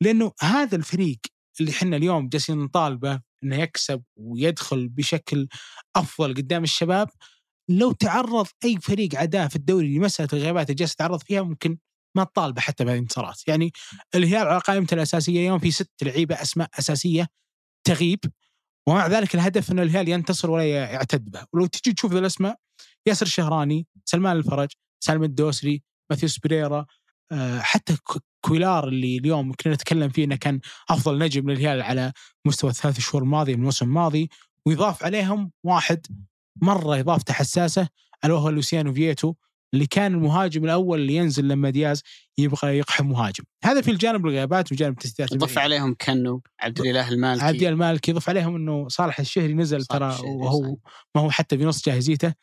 لأنه 0.00 0.32
هذا 0.40 0.76
الفريق 0.76 1.18
اللي 1.60 1.70
إحنا 1.70 1.96
اليوم 1.96 2.28
جالسين 2.28 2.58
نطالبه 2.58 3.20
إنه 3.44 3.56
يكسب 3.56 4.02
ويدخل 4.16 4.88
بشكل 4.88 5.48
أفضل 5.96 6.34
قدام 6.34 6.62
الشباب 6.62 7.08
لو 7.70 7.92
تعرض 7.92 8.46
أي 8.64 8.78
فريق 8.80 9.14
عداء 9.14 9.48
في 9.48 9.56
الدوري 9.56 9.98
لمساله 9.98 10.28
الغيابات 10.32 10.66
اللي 10.70 10.74
جالس 10.74 10.92
يتعرض 10.92 11.22
فيها 11.22 11.42
ممكن 11.42 11.78
ما 12.16 12.24
تطالبه 12.24 12.60
حتى 12.60 12.84
بهذه 12.84 12.94
الانتصارات، 12.94 13.48
يعني 13.48 13.72
الهلال 14.14 14.48
على 14.48 14.58
قائمته 14.60 14.94
الأساسية 14.94 15.40
اليوم 15.40 15.58
في 15.58 15.70
ست 15.70 15.90
لعيبة 16.02 16.34
أسماء 16.42 16.68
أساسية 16.78 17.26
تغيب 17.86 18.20
ومع 18.88 19.06
ذلك 19.06 19.34
الهدف 19.34 19.70
أن 19.70 19.78
الهلال 19.78 20.08
ينتصر 20.08 20.50
ولا 20.50 20.64
يعتد 20.70 21.30
به، 21.30 21.44
ولو 21.52 21.66
تجي 21.66 21.92
تشوف 21.92 22.12
الأسماء 22.12 22.56
ياسر 23.06 23.26
الشهراني، 23.26 23.86
سلمان 24.04 24.36
الفرج، 24.36 24.68
سالم 25.04 25.22
الدوسري، 25.22 25.82
ماثيوس 26.10 26.38
بريرا، 26.38 26.86
آه، 27.32 27.60
حتى 27.60 27.96
كويلار 28.40 28.88
اللي 28.88 29.16
اليوم 29.16 29.52
كنا 29.52 29.74
نتكلم 29.74 30.08
فيه 30.08 30.24
إنه 30.24 30.36
كان 30.36 30.60
أفضل 30.90 31.18
نجم 31.18 31.50
للهلال 31.50 31.82
على 31.82 32.12
مستوى 32.46 32.70
الثلاث 32.70 33.00
شهور 33.00 33.22
الماضية 33.22 33.54
من 33.54 33.60
الموسم 33.60 33.86
الماضي 33.86 34.30
ويضاف 34.66 35.04
عليهم 35.04 35.52
واحد 35.64 36.06
مرة 36.56 37.00
اضافته 37.00 37.34
حساسه 37.34 37.88
الا 38.24 38.34
وهو 38.34 38.48
لوسيانو 38.48 38.94
فييتو 38.94 39.34
اللي 39.74 39.86
كان 39.86 40.14
المهاجم 40.14 40.64
الأول 40.64 41.00
اللي 41.00 41.14
ينزل 41.14 41.48
لما 41.48 41.70
دياز 41.70 42.02
يبغى 42.38 42.78
يقحم 42.78 43.08
مهاجم 43.08 43.44
هذا 43.64 43.80
في 43.80 43.90
الجانب 43.90 44.26
الغيابات 44.26 44.72
وجانب 44.72 44.92
التسديدات 44.92 45.34
ضف. 45.34 45.58
عليهم 45.58 45.96
كنو 46.00 46.42
عبد 46.60 46.80
الإله 46.80 47.08
المالكي 47.08 47.44
عبد 47.44 47.62
المالكي 47.62 48.10
يضيف 48.10 48.28
عليهم 48.28 48.56
إنه 48.56 48.88
صالح 48.88 49.20
الشهري 49.20 49.54
نزل 49.54 49.84
ترى 49.84 50.16
وهو. 50.24 50.76
ما 51.14 51.20
هو 51.20 51.30
حتى 51.30 51.56
بنص 51.56 51.84
جاهزيته 51.84 52.34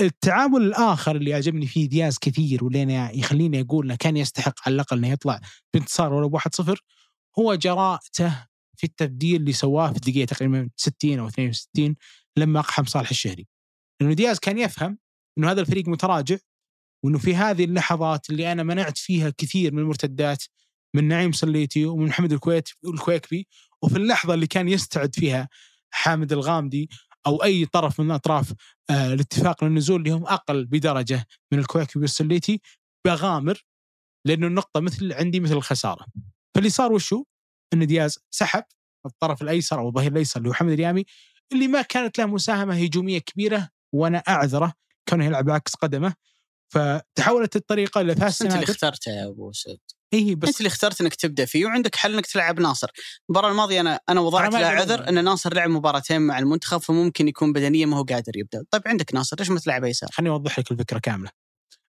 التعامل 0.00 0.62
الآخر 0.62 1.16
اللي 1.16 1.34
عجبني 1.34 1.66
فيه 1.66 1.88
دياز 1.88 2.18
كثير 2.18 2.64
واللي 2.64 2.82
أنا 2.82 3.16
يخليني 3.16 3.60
أقول 3.60 3.86
إنه 3.86 3.96
كان 3.96 4.16
يستحق 4.16 4.54
على 4.66 4.74
الأقل 4.74 4.98
إنه 4.98 5.08
يطلع 5.08 5.40
بانتصار 5.74 6.12
ولو 6.12 6.28
ب 6.28 6.38
1-0 6.38 6.74
هو 7.38 7.54
جراءته 7.54 8.48
في 8.76 8.84
التبديل 8.84 9.40
اللي 9.40 9.52
سواه 9.52 9.90
في 9.90 9.96
الدقيقة 9.96 10.26
تقريبا 10.26 10.70
60 10.76 11.18
أو 11.18 11.28
62 11.28 11.94
لما 12.38 12.60
اقحم 12.60 12.84
صالح 12.84 13.10
الشهري 13.10 13.46
لأنه 14.00 14.14
دياز 14.14 14.38
كان 14.38 14.58
يفهم 14.58 14.98
إنه 15.38 15.50
هذا 15.50 15.60
الفريق 15.60 15.88
متراجع 15.88 16.36
وإنه 17.04 17.18
في 17.18 17.34
هذه 17.34 17.64
اللحظات 17.64 18.30
اللي 18.30 18.52
أنا 18.52 18.62
منعت 18.62 18.98
فيها 18.98 19.30
كثير 19.38 19.72
من 19.72 19.78
المرتدات 19.78 20.44
من 20.94 21.08
نعيم 21.08 21.32
سليتي 21.32 21.84
ومن 21.84 22.06
محمد 22.06 22.32
الكويت 22.32 22.68
الكويكبي 22.84 23.48
وفي 23.82 23.96
اللحظة 23.96 24.34
اللي 24.34 24.46
كان 24.46 24.68
يستعد 24.68 25.14
فيها 25.14 25.48
حامد 25.90 26.32
الغامدي 26.32 26.90
أو 27.26 27.42
أي 27.44 27.66
طرف 27.66 28.00
من 28.00 28.10
اطراف 28.10 28.52
آه 28.90 29.14
الاتفاق 29.14 29.64
للنزول 29.64 30.00
اللي 30.00 30.10
هم 30.10 30.26
أقل 30.26 30.66
بدرجة 30.66 31.26
من 31.52 31.58
الكويكبي 31.58 32.00
والسليتي 32.00 32.60
بغامر 33.06 33.64
لأنه 34.26 34.46
النقطة 34.46 34.80
مثل 34.80 35.12
عندي 35.12 35.40
مثل 35.40 35.54
الخسارة 35.54 36.06
فاللي 36.54 36.70
صار 36.70 36.92
وشو؟ 36.92 37.24
إن 37.74 37.86
دياز 37.86 38.18
سحب 38.30 38.64
الطرف 39.06 39.42
الأيسر 39.42 39.78
أو 39.78 39.88
الظهير 39.88 40.12
الأيسر 40.12 40.38
اللي 40.38 40.48
هو 40.48 40.54
حمد 40.54 40.72
اليامي 40.72 41.04
اللي 41.52 41.68
ما 41.68 41.82
كانت 41.82 42.18
له 42.18 42.26
مساهمة 42.26 42.74
هجومية 42.74 43.18
كبيرة 43.18 43.68
وأنا 43.92 44.18
أعذره 44.18 44.72
كونه 45.08 45.24
يلعب 45.24 45.50
عكس 45.50 45.74
قدمه. 45.74 46.14
فتحولت 46.72 47.56
الطريقة 47.56 48.00
إلى 48.00 48.14
ثلاث 48.14 48.42
أنت 48.42 48.54
اللي 48.54 48.64
اخترته 48.64 49.10
يا 49.10 49.26
أبو 49.26 49.52
سعود. 49.52 49.78
اي 50.14 50.32
أنت 50.32 50.42
بس 50.42 50.58
اللي 50.58 50.66
اخترت 50.66 51.00
إنك 51.00 51.14
تبدأ 51.14 51.44
فيه 51.44 51.66
وعندك 51.66 51.96
حل 51.96 52.14
إنك 52.14 52.26
تلعب 52.26 52.60
ناصر. 52.60 52.88
المباراة 53.30 53.50
الماضية 53.50 53.80
أنا 53.80 54.00
أنا 54.08 54.20
وضعت 54.20 54.52
له. 54.52 54.66
عذر 54.66 55.08
إن 55.08 55.24
ناصر 55.24 55.54
لعب 55.54 55.70
مباراتين 55.70 56.20
مع 56.20 56.38
المنتخب 56.38 56.78
فممكن 56.78 57.28
يكون 57.28 57.52
بدنيا 57.52 57.86
ما 57.86 57.96
هو 57.96 58.02
قادر 58.02 58.36
يبدأ. 58.36 58.64
طيب 58.70 58.82
عندك 58.86 59.14
ناصر 59.14 59.36
ليش 59.38 59.50
ما 59.50 59.60
تلعب 59.60 59.84
يسار؟ 59.84 60.10
خليني 60.12 60.30
أوضح 60.30 60.58
لك 60.58 60.70
الفكرة 60.70 60.98
كاملة. 60.98 61.30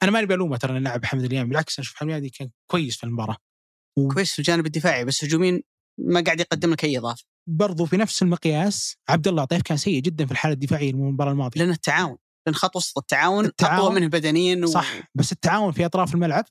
أنا 0.03 0.11
ماني 0.11 0.25
بلومه 0.25 0.57
ترى 0.57 0.79
لاعب 0.79 1.05
حمد 1.05 1.23
اليامي 1.23 1.49
بالعكس 1.49 1.79
أنا 1.79 1.85
أشوف 1.85 1.95
حمد 1.95 2.09
اليامي 2.09 2.29
كان 2.29 2.49
كويس 2.71 2.97
في 2.97 3.03
المباراة. 3.03 3.37
كويس 4.13 4.31
في 4.31 4.39
الجانب 4.39 4.65
الدفاعي 4.65 5.05
بس 5.05 5.23
هجوميا 5.23 5.61
ما 5.97 6.21
قاعد 6.21 6.39
يقدم 6.39 6.71
لك 6.71 6.83
أي 6.83 6.97
إضافة. 6.97 7.23
برضو 7.47 7.85
في 7.85 7.97
نفس 7.97 8.21
المقياس 8.21 8.95
عبد 9.09 9.27
الله 9.27 9.41
عطيف 9.41 9.61
كان 9.61 9.77
سيء 9.77 10.01
جدا 10.01 10.25
في 10.25 10.31
الحالة 10.31 10.53
الدفاعية 10.53 10.89
المباراة 10.91 11.31
الماضية. 11.31 11.61
لأن 11.61 11.69
التعاون 11.71 12.17
لأن 12.47 12.55
خط 12.55 12.75
وسط 12.75 12.97
التعاون, 12.97 13.45
التعاون- 13.45 13.79
اقوى 13.79 13.95
منه 13.95 14.07
بدنيا 14.07 14.65
و... 14.65 14.67
صح 14.67 14.93
بس 15.15 15.31
التعاون 15.31 15.71
في 15.71 15.85
أطراف 15.85 16.13
الملعب 16.15 16.45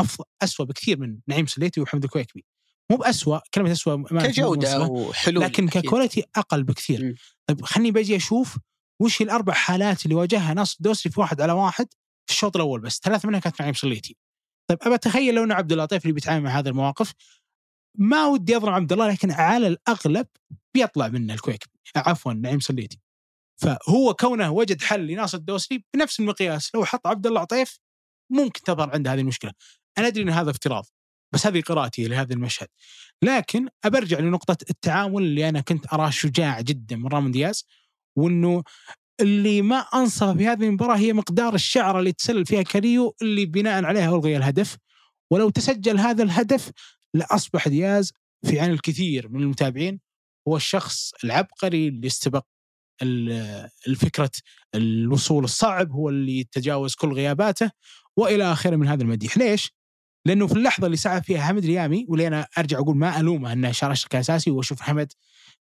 افضل 0.00 0.24
اسوء 0.42 0.66
بكثير 0.66 0.98
من 0.98 1.18
نعيم 1.28 1.46
سليتي 1.46 1.80
وحمد 1.80 2.04
الكويكبي. 2.04 2.44
مو 2.90 2.96
باسوء 2.96 3.40
كلمة 3.54 3.72
اسوء 3.72 4.02
كجودة 4.18 4.80
وحلول 4.80 5.44
لكن. 5.44 5.68
ك 5.68 5.75
quality 5.75 6.24
أقل 6.36 6.62
بكثير. 6.62 7.04
مم. 7.04 7.14
طيب 7.46 7.64
خليني 7.64 7.90
بجي 7.90 8.16
أشوف 8.16 8.58
وش 9.02 9.22
الأربع 9.22 9.52
حالات 9.52 10.04
اللي 10.04 10.14
واجهها 10.14 10.54
ناصر 10.54 10.76
الدوسري 10.80 11.12
في 11.12 11.20
واحد 11.20 11.40
على 11.40 11.52
واحد 11.52 11.86
في 12.26 12.32
الشوط 12.32 12.56
الأول 12.56 12.80
بس. 12.80 13.00
ثلاث 13.04 13.24
منها 13.24 13.40
كانت 13.40 13.60
نعيم 13.60 13.74
سليتي. 13.74 14.16
طيب 14.70 14.78
أبى 14.82 14.94
أتخيل 14.94 15.34
لو 15.34 15.44
انه 15.44 15.54
عبد 15.54 15.72
اللطيف 15.72 16.02
اللي 16.02 16.12
بيتعامل 16.12 16.44
مع 16.44 16.58
هذه 16.58 16.68
المواقف 16.68 17.12
ما 17.98 18.26
ودي 18.26 18.56
اظلم 18.56 18.72
عبد 18.72 18.92
الله 18.92 19.08
لكن 19.08 19.30
على 19.30 19.66
الأغلب 19.66 20.26
بيطلع 20.74 21.08
منه 21.08 21.34
الكويكبي 21.34 21.72
عفوا 21.96 22.32
نعيم 22.32 22.60
سليتي 22.60 23.04
فهو 23.56 24.14
كونه 24.14 24.50
وجد 24.50 24.82
حل 24.82 25.06
لناصر 25.06 25.38
الدوسري 25.38 25.84
بنفس 25.94 26.20
المقياس. 26.20 26.74
لو 26.74 26.84
حط 26.84 27.06
عبد 27.06 27.26
الله 27.26 27.40
عطيف 27.40 27.78
ممكن 28.30 28.60
تظهر 28.60 28.90
عنده 28.90 29.12
هذه 29.12 29.20
المشكلة. 29.20 29.52
أنا 29.98 30.06
أدري 30.06 30.22
إن 30.22 30.28
هذا 30.28 30.50
افتراض 30.50 30.86
بس 31.34 31.46
هذه 31.46 31.60
قراءتي 31.60 32.08
لهذا 32.08 32.34
المشهد. 32.34 32.68
لكن 33.22 33.68
أبرجع 33.84 34.18
لنقطة 34.18 34.56
التعامل 34.70 35.22
اللي 35.22 35.48
أنا 35.48 35.60
كنت 35.60 35.92
أراه 35.92 36.10
شجاع 36.10 36.60
جدا 36.60 36.96
من 36.96 37.06
رامون 37.06 37.32
دياز 37.32 37.64
وإنه 38.16 38.62
اللي 39.20 39.62
ما 39.62 39.76
انصف 39.76 40.36
في 40.36 40.48
هذه 40.48 40.64
المباراة 40.64 40.96
هي 40.96 41.12
مقدار 41.12 41.54
الشعره 41.54 41.98
اللي 41.98 42.12
تسلل 42.12 42.46
فيها 42.46 42.62
كاريو 42.62 43.14
اللي 43.22 43.46
بناء 43.46 43.84
عليها 43.84 44.14
الغي 44.14 44.36
الهدف. 44.36 44.76
ولو 45.30 45.50
تسجل 45.50 45.98
هذا 45.98 46.22
الهدف 46.22 46.70
لاصبح 47.14 47.68
دياز 47.68 48.12
في 48.46 48.60
عين 48.60 48.70
الكثير 48.70 49.28
من 49.28 49.42
المتابعين 49.42 50.00
هو 50.48 50.56
الشخص 50.56 51.12
العبقري 51.24 51.88
اللي 51.88 52.06
استبق 52.06 52.44
ال- 53.02 53.68
الفكرة 53.88 54.30
الوصول 54.74 55.44
الصعب 55.44 55.90
هو 55.92 56.08
اللي 56.08 56.44
تجاوز 56.52 56.94
كل 56.94 57.12
غياباته 57.12 57.70
وإلى 58.16 58.52
آخره 58.52 58.76
من 58.76 58.86
هذا 58.88 59.02
المديح، 59.02 59.38
ليش؟ 59.38 59.72
لأنه 60.26 60.46
في 60.46 60.52
اللحظة 60.52 60.86
اللي 60.86 60.96
سعى 60.96 61.22
فيها 61.22 61.40
حمد 61.42 61.64
اليامي 61.64 62.06
واللي 62.08 62.26
أنا 62.26 62.46
أرجع 62.58 62.78
أقول 62.78 62.96
ما 62.96 63.20
ألومه 63.20 63.52
انه 63.52 63.72
شارك 63.72 63.98
كاساسي 64.10 64.50
واشوف 64.50 64.80
حمد 64.82 65.12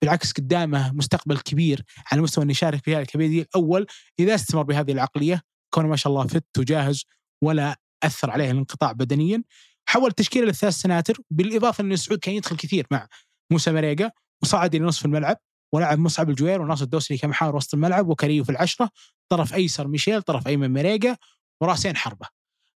بالعكس 0.01 0.31
قدامه 0.31 0.91
مستقبل 0.93 1.37
كبير 1.37 1.83
على 2.11 2.21
مستوى 2.21 2.43
إنه 2.43 2.51
يشارك 2.51 2.83
في 2.83 2.99
الكبير 2.99 3.41
الأول 3.41 3.85
إذا 4.19 4.35
استمر 4.35 4.63
بهذه 4.63 4.91
العقلية 4.91 5.41
كونه 5.73 5.87
ما 5.87 5.95
شاء 5.95 6.13
الله 6.13 6.27
فت 6.27 6.57
وجاهز 6.57 7.05
ولا 7.43 7.77
أثر 8.03 8.31
عليه 8.31 8.51
الانقطاع 8.51 8.91
بدنيا 8.91 9.43
حول 9.85 10.11
تشكيلة 10.11 10.45
للثلاث 10.45 10.73
سناتر 10.73 11.17
بالإضافة 11.29 11.81
إن 11.81 11.95
سعود 11.95 12.19
كان 12.19 12.35
يدخل 12.35 12.55
كثير 12.55 12.87
مع 12.91 13.07
موسى 13.51 13.71
مريقا 13.71 14.11
وصعد 14.43 14.75
إلى 14.75 14.85
نصف 14.85 15.05
الملعب 15.05 15.37
ولعب 15.73 15.99
مصعب 15.99 16.29
الجوير 16.29 16.61
وناصر 16.61 16.83
الدوسري 16.83 17.17
كمحاور 17.17 17.55
وسط 17.55 17.73
الملعب 17.73 18.07
وكريو 18.07 18.43
في 18.43 18.49
العشرة 18.49 18.89
طرف 19.29 19.53
أيسر 19.53 19.87
ميشيل 19.87 20.21
طرف 20.21 20.47
أيمن 20.47 20.73
مريقا 20.73 21.17
ورأسين 21.61 21.95
حربة. 21.95 22.27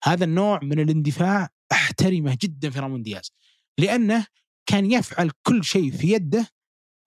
هذا 0.04 0.24
النوع 0.24 0.60
من 0.62 0.80
الاندفاع 0.80 1.48
أحترمه 1.72 2.38
جدا 2.42 2.70
في 2.70 2.78
رامون 2.78 3.02
دياز 3.02 3.32
لأنه 3.78 4.26
كان 4.66 4.90
يفعل 4.92 5.30
كل 5.42 5.64
شيء 5.64 5.90
في 5.90 6.12
يده 6.12 6.46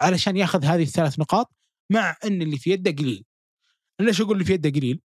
علشان 0.01 0.37
يأخذ 0.37 0.65
هذه 0.65 0.83
الثلاث 0.83 1.19
نقاط 1.19 1.55
مع 1.91 2.17
إن 2.25 2.41
اللي 2.41 2.57
في 2.57 2.71
يده 2.71 2.91
قليل. 2.91 3.25
ليش 4.01 4.21
أقول 4.21 4.33
اللي 4.33 4.45
في 4.45 4.53
يده 4.53 4.69
قليل؟ 4.69 5.01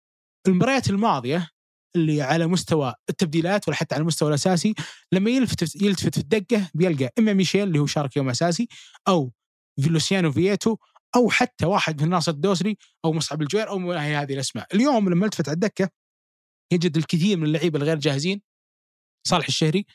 المباريات 0.46 0.90
الماضية 0.90 1.48
اللي 1.96 2.22
على 2.22 2.46
مستوى 2.46 2.94
التبديلات 3.10 3.68
ولا 3.68 3.76
حتى 3.76 3.94
على 3.94 4.02
المستوى 4.02 4.28
الأساسي 4.28 4.74
لما 5.12 5.30
يلفت 5.30 5.82
يلتفت 5.82 6.14
في 6.14 6.20
الدقة 6.20 6.70
بيلقى 6.74 7.10
إما 7.18 7.32
ميشيل 7.32 7.62
اللي 7.62 7.78
هو 7.78 7.86
شارك 7.86 8.16
يوم 8.16 8.28
أساسي 8.28 8.68
أو 9.08 9.32
لوسيانو 9.78 10.32
فييتو 10.32 10.76
أو 11.16 11.30
حتى 11.30 11.66
واحد 11.66 12.02
من 12.02 12.10
ناصر 12.10 12.32
الدوسري 12.32 12.76
أو 13.04 13.12
مصعب 13.12 13.42
الجوير 13.42 13.68
أو 13.68 13.78
من 13.78 13.96
هذه 13.96 14.34
الأسماء. 14.34 14.66
اليوم 14.74 15.08
لما 15.08 15.26
التفت 15.26 15.48
على 15.48 15.54
الدكه 15.54 15.90
يجد 16.72 16.96
الكثير 16.96 17.36
من 17.36 17.44
اللعيبة 17.44 17.78
الغير 17.78 17.98
جاهزين 17.98 18.40
صالح 19.26 19.46
الشهري 19.46 19.86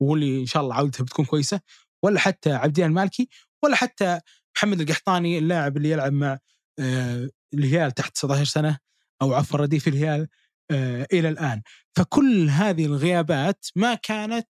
واللي 0.00 0.40
إن 0.40 0.46
شاء 0.46 0.62
الله 0.62 0.74
عودته 0.74 1.04
بتكون 1.04 1.24
كويسة 1.24 1.60
ولا 2.02 2.20
حتى 2.20 2.52
عبدين 2.52 2.84
المالكي 2.84 3.28
ولا 3.62 3.76
حتى 3.76 4.20
محمد 4.56 4.80
القحطاني 4.80 5.38
اللاعب 5.38 5.76
اللي 5.76 5.90
يلعب 5.90 6.12
مع 6.12 6.38
آه، 6.78 7.30
الهلال 7.54 7.92
تحت 7.92 8.14
19 8.14 8.44
سنة 8.44 8.78
أو 9.22 9.34
عفوا 9.34 9.58
رديف 9.58 9.88
الهلال. 9.88 10.28
إلى 11.12 11.28
الآن 11.28 11.62
فكل 11.96 12.48
هذه 12.50 12.84
الغيابات 12.84 13.66
ما 13.76 13.94
كانت 13.94 14.48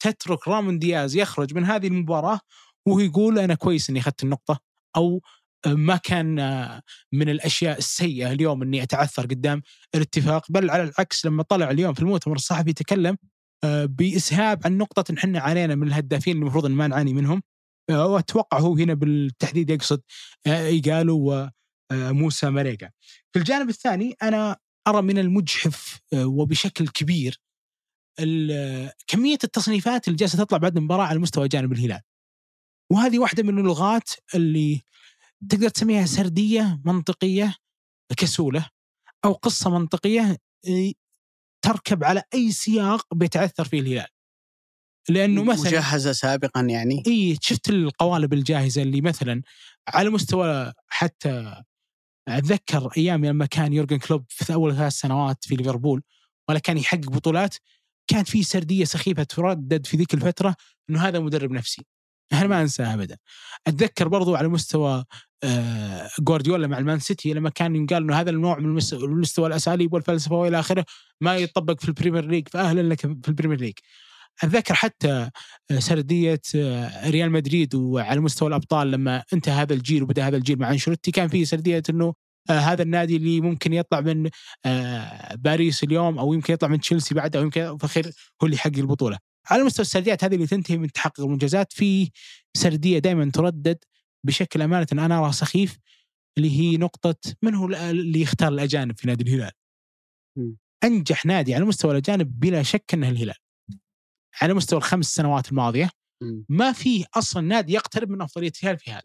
تترك 0.00 0.48
رامون 0.48 0.78
دياز 0.78 1.16
يخرج 1.16 1.54
من 1.54 1.64
هذه 1.64 1.86
المباراة 1.86 2.40
وهو 2.86 3.00
يقول 3.00 3.38
أنا 3.38 3.54
كويس 3.54 3.90
إني 3.90 3.98
أخذت 4.00 4.22
النقطة 4.24 4.60
أو 4.96 5.20
آه، 5.66 5.74
ما 5.74 5.96
كان 5.96 6.38
آه، 6.38 6.82
من 7.12 7.28
الأشياء 7.28 7.78
السيئة 7.78 8.32
اليوم 8.32 8.62
إني 8.62 8.82
أتعثر 8.82 9.22
قدام 9.22 9.62
الاتفاق 9.94 10.46
بل 10.52 10.70
على 10.70 10.82
العكس 10.82 11.26
لما 11.26 11.42
طلع 11.42 11.70
اليوم 11.70 11.94
في 11.94 12.00
المؤتمر 12.00 12.36
الصحفي 12.36 12.72
تكلم 12.72 13.16
آه، 13.64 13.84
بإسهاب 13.84 14.60
عن 14.64 14.78
نقطة 14.78 15.14
إحنا 15.18 15.40
عانينا 15.40 15.74
من 15.74 15.86
الهدافين 15.88 16.36
المفروض 16.36 16.66
إن 16.66 16.72
ما 16.72 16.86
نعاني 16.86 17.14
منهم 17.14 17.42
آه، 17.90 18.06
وأتوقع 18.06 18.58
هو 18.58 18.76
هنا 18.76 18.94
بالتحديد 18.94 19.70
يقصد 19.70 20.02
آه، 20.46 20.66
ايجالو 20.66 21.48
وموسى 21.92 22.50
مريقا. 22.50 22.90
في 23.32 23.38
الجانب 23.38 23.68
الثاني 23.68 24.16
أنا 24.22 24.56
أرى 24.86 25.02
من 25.02 25.18
المجحف 25.18 26.00
آه، 26.12 26.26
وبشكل 26.26 26.88
كبير 26.88 27.40
ال- 28.20 28.90
كمية 29.06 29.38
التصنيفات 29.44 30.08
اللي 30.08 30.16
جالسة 30.16 30.38
تطلع 30.44 30.58
بعد 30.58 30.76
المباراة 30.76 31.04
على 31.04 31.18
مستوى 31.18 31.48
جانب 31.48 31.72
الهلال. 31.72 32.00
وهذه 32.92 33.18
واحدة 33.18 33.42
من 33.42 33.58
اللغات 33.58 34.10
اللي 34.34 34.82
تقدر 35.50 35.68
تسميها 35.68 36.06
سردية 36.06 36.80
منطقية 36.84 37.54
كسولة 38.16 38.68
أو 39.24 39.32
قصة 39.32 39.70
منطقية 39.70 40.36
إيه، 40.66 40.94
تركب 41.62 42.04
على 42.04 42.22
أي 42.34 42.52
سياق 42.52 43.14
بيتعثر 43.14 43.64
فيه 43.64 43.80
الهلال. 43.80 44.06
لأنه 45.08 45.44
مثلا 45.44 45.66
مجهزة 45.70 46.12
سابقا 46.12 46.60
يعني. 46.60 47.02
إي 47.06 47.38
شفت 47.42 47.68
القوالب 47.68 48.32
الجاهزة 48.32 48.82
اللي 48.82 49.00
مثلا 49.00 49.42
على 49.88 50.10
مستوى 50.10 50.72
حتى 50.88 51.62
أتذكر 52.28 52.90
أيام 52.96 53.24
لما 53.24 53.46
كان 53.46 53.72
يورجن 53.72 53.98
كلوب 53.98 54.24
في 54.28 54.54
أول 54.54 54.76
ثلاث 54.76 54.92
سنوات 54.92 55.44
في 55.44 55.56
ليفربول 55.56 56.02
ولا 56.48 56.58
كان 56.58 56.78
يحقق 56.78 57.10
بطولات 57.10 57.56
كان 58.06 58.24
في 58.24 58.42
سردية 58.42 58.84
سخيفة 58.84 59.22
تردد 59.22 59.86
في 59.86 59.96
ذيك 59.96 60.14
الفترة 60.14 60.56
إنه 60.90 61.00
هذا 61.00 61.18
مدرب 61.18 61.50
نفسي. 61.50 61.86
أنا 62.32 62.46
ما 62.46 62.62
انساها 62.62 62.94
ابدا. 62.94 63.16
أتذكر 63.66 64.08
برضو 64.08 64.34
على 64.34 64.48
مستوى 64.48 65.04
آه 65.44 66.10
جوارديولا 66.20 66.66
مع 66.66 66.78
المان 66.78 66.98
سيتي 66.98 67.32
لما 67.32 67.50
كان 67.50 67.76
ينقال 67.76 68.02
إنه 68.02 68.20
هذا 68.20 68.30
النوع 68.30 68.58
من 68.58 68.80
مستوى 69.02 69.46
الأساليب 69.46 69.92
والفلسفة 69.92 70.36
وإلى 70.36 70.60
آخره 70.60 70.84
ما 71.20 71.36
يطبق 71.36 71.80
في 71.80 71.88
ال 71.88 71.93
Premier 71.93 72.24
League 72.24 72.48
فاهلا 72.48 72.80
لك 72.82 73.00
في 73.00 73.28
ال 73.28 73.32
Premier 73.32 73.60
League. 73.60 73.74
أتذكر 74.42 74.74
حتى 74.74 75.30
سردية 75.78 76.40
آه، 76.54 77.10
ريال 77.10 77.30
مدريد 77.30 77.74
وعلى 77.74 78.20
مستوى 78.20 78.48
الأبطال 78.48 78.90
لما 78.90 79.22
انتهى 79.32 79.54
هذا 79.54 79.74
الجيل 79.74 80.02
وبدأ 80.02 80.28
هذا 80.28 80.36
الجيل 80.36 80.58
مع 80.58 80.70
أنشيلوتي 80.70 81.10
كان 81.10 81.28
في 81.28 81.44
سردية 81.44 81.82
إنه 81.90 82.14
آه، 82.50 82.58
هذا 82.58 82.82
النادي 82.82 83.16
اللي 83.16 83.40
ممكن 83.40 83.72
يطلع 83.72 84.00
من 84.00 84.30
آه، 84.64 85.34
باريس 85.34 85.84
اليوم 85.84 86.18
أو 86.18 86.34
يمكن 86.34 86.54
يطلع 86.54 86.68
من 86.68 86.80
تشيلسي 86.80 87.14
بعد 87.14 87.36
أو 87.36 87.42
يمكن 87.42 87.76
في 87.76 87.84
الأخير 87.84 88.06
هو 88.42 88.46
اللي 88.46 88.56
يحقق 88.56 88.78
البطولة. 88.78 89.18
على 89.50 89.64
مستوى 89.64 89.82
السرديات 89.84 90.24
هذه 90.24 90.34
اللي 90.34 90.46
تنتهي 90.46 90.78
من 90.78 90.92
تحقق 90.92 91.20
المنجزات 91.20 91.72
في 91.72 92.10
سردية 92.56 92.98
دائما 92.98 93.30
تردد 93.30 93.78
بشكل 94.26 94.62
أمانة 94.62 94.86
أنا 94.92 95.18
أراها 95.18 95.32
سخيف 95.32 95.78
اللي 96.38 96.60
هي 96.60 96.76
نقطة 96.76 97.16
من 97.42 97.54
هو 97.54 97.66
اللي 97.66 98.20
يختار 98.20 98.48
الأجانب 98.48 98.98
في 98.98 99.06
نادي 99.08 99.24
الهلال. 99.24 99.52
أنجح 100.84 101.26
نادي 101.26 101.54
على 101.54 101.64
مستوى 101.64 101.92
الأجانب 101.92 102.40
بلا 102.40 102.62
شك 102.62 102.94
إنه 102.94 103.08
الهلال. 103.08 103.45
على 104.42 104.54
مستوى 104.54 104.76
الخمس 104.78 105.14
سنوات 105.14 105.48
الماضية. 105.48 105.90
ما 106.48 106.72
فيه 106.72 107.04
أصلا 107.14 107.42
نادي 107.42 107.72
يقترب 107.72 108.10
من 108.10 108.22
أفضلية 108.22 108.52
الهلال 108.62 108.78
في 108.78 108.90
هذا. 108.90 109.02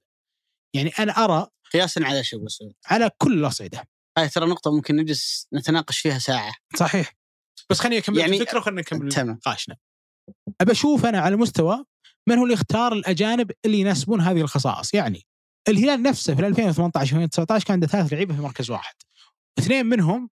يعني 0.75 0.89
أنا 0.99 1.11
أرى 1.11 1.47
قياسا 1.73 2.01
على 2.03 2.23
شو 2.23 2.45
على 2.85 3.11
كل 3.17 3.33
الأصعدة 3.39 3.83
هاي 4.17 4.29
ترى 4.29 4.49
نقطة 4.49 4.71
ممكن 4.75 4.95
نجلس 4.95 5.47
نتناقش 5.53 5.99
فيها 5.99 6.19
ساعة 6.19 6.53
صحيح 6.75 7.13
بس 7.69 7.79
خليني 7.79 7.97
أكمل 7.97 8.17
يعني- 8.17 8.37
الفكرة 8.41 8.59
وخلينا 8.59 8.81
نكمل 8.81 9.11
تمام. 9.11 9.35
نقاشنا. 9.35 9.77
أبى 10.61 10.71
أشوف 10.71 11.05
أنا 11.05 11.19
على 11.19 11.35
مستوى 11.35 11.85
من 12.29 12.37
هو 12.37 12.43
اللي 12.43 12.53
يختار 12.53 12.93
الأجانب 12.93 13.51
اللي 13.65 13.79
يناسبون 13.79 14.21
هذه 14.21 14.41
الخصائص، 14.41 14.93
يعني 14.93 15.25
الهلال 15.67 16.01
نفسه 16.03 16.35
في 16.35 16.47
2018 16.47 17.15
2019 17.15 17.65
كان 17.65 17.73
عنده 17.73 17.87
ثلاث 17.87 18.13
لعيبة 18.13 18.35
في 18.35 18.41
مركز 18.41 18.71
واحد. 18.71 18.95
اثنين 19.59 19.85
منهم 19.85 20.29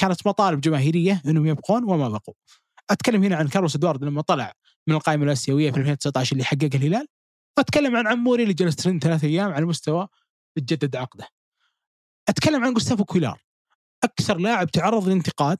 كانت 0.00 0.26
مطالب 0.26 0.60
جماهيرية 0.60 1.22
إنهم 1.26 1.46
يبقون 1.46 1.84
وما 1.84 2.08
بقوا. 2.08 2.34
أتكلم 2.90 3.24
هنا 3.24 3.36
عن 3.36 3.48
كارلوس 3.48 3.76
ادوارد 3.76 4.04
لما 4.04 4.22
طلع 4.22 4.52
من 4.86 4.94
القائمة 4.94 5.24
الآسيوية 5.24 5.70
في 5.70 5.78
2019 5.78 6.32
اللي 6.32 6.44
حقق 6.44 6.70
الهلال. 6.74 7.06
وأتكلم 7.58 7.96
عن 7.96 8.06
عموري 8.06 8.42
اللي 8.42 8.54
جلس 8.54 8.76
ترند 8.76 9.02
ثلاث 9.02 9.24
أيام 9.24 9.52
على 9.52 9.66
مستوى 9.66 10.08
تجدد 10.58 10.96
عقده. 10.96 11.28
أتكلم 12.28 12.64
عن 12.64 12.72
جوستافو 12.72 13.04
كويلار 13.04 13.42
أكثر 14.04 14.38
لاعب 14.38 14.70
تعرض 14.70 15.06
للانتقاد 15.06 15.58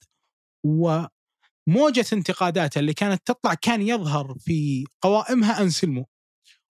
وموجة 0.66 2.06
انتقاداته 2.12 2.78
اللي 2.78 2.94
كانت 2.94 3.26
تطلع 3.26 3.54
كان 3.54 3.82
يظهر 3.82 4.34
في 4.38 4.84
قوائمها 5.02 5.60
أنسلمو 5.62 6.06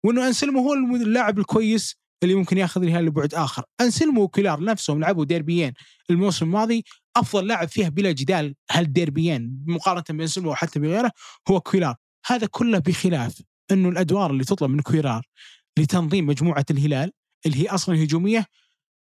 وأنه 0.06 0.28
أنسلمو 0.28 0.60
هو 0.60 0.74
اللاعب 0.74 1.40
الكويس 1.40 1.96
اللي 2.24 2.36
ممكن 2.36 2.58
ياخذ 2.58 2.84
الهلال 2.84 3.06
لبعد 3.06 3.34
آخر، 3.34 3.64
أنسلمو 3.82 4.22
وكويلار 4.22 4.64
نفسهم 4.64 5.00
لعبوا 5.00 5.26
ديربيين 5.26 5.74
الموسم 6.10 6.46
الماضي 6.46 6.84
أفضل 7.18 7.48
لاعب 7.48 7.68
فيها 7.68 7.90
بلا 7.90 8.12
جدال 8.12 8.56
هالديربيين 8.72 9.64
مقارنة 9.68 10.04
بأنسلمو 10.10 10.52
وحتى 10.52 10.80
بغيره 10.80 11.12
هو 11.50 11.60
كويلار، 11.60 11.96
هذا 12.28 12.48
كله 12.48 12.80
بخلاف 12.80 13.42
إنه 13.72 13.90
الأدوار 13.90 14.32
اللي 14.32 14.44
تطلب 14.44 14.70
من 14.70 14.80
كويلار 14.80 15.26
لتنظيم 15.80 16.26
مجموعة 16.26 16.66
الهلال 16.72 17.12
اللي 17.46 17.64
هي 17.64 17.68
أصلا 17.68 18.04
هجومية 18.04 18.46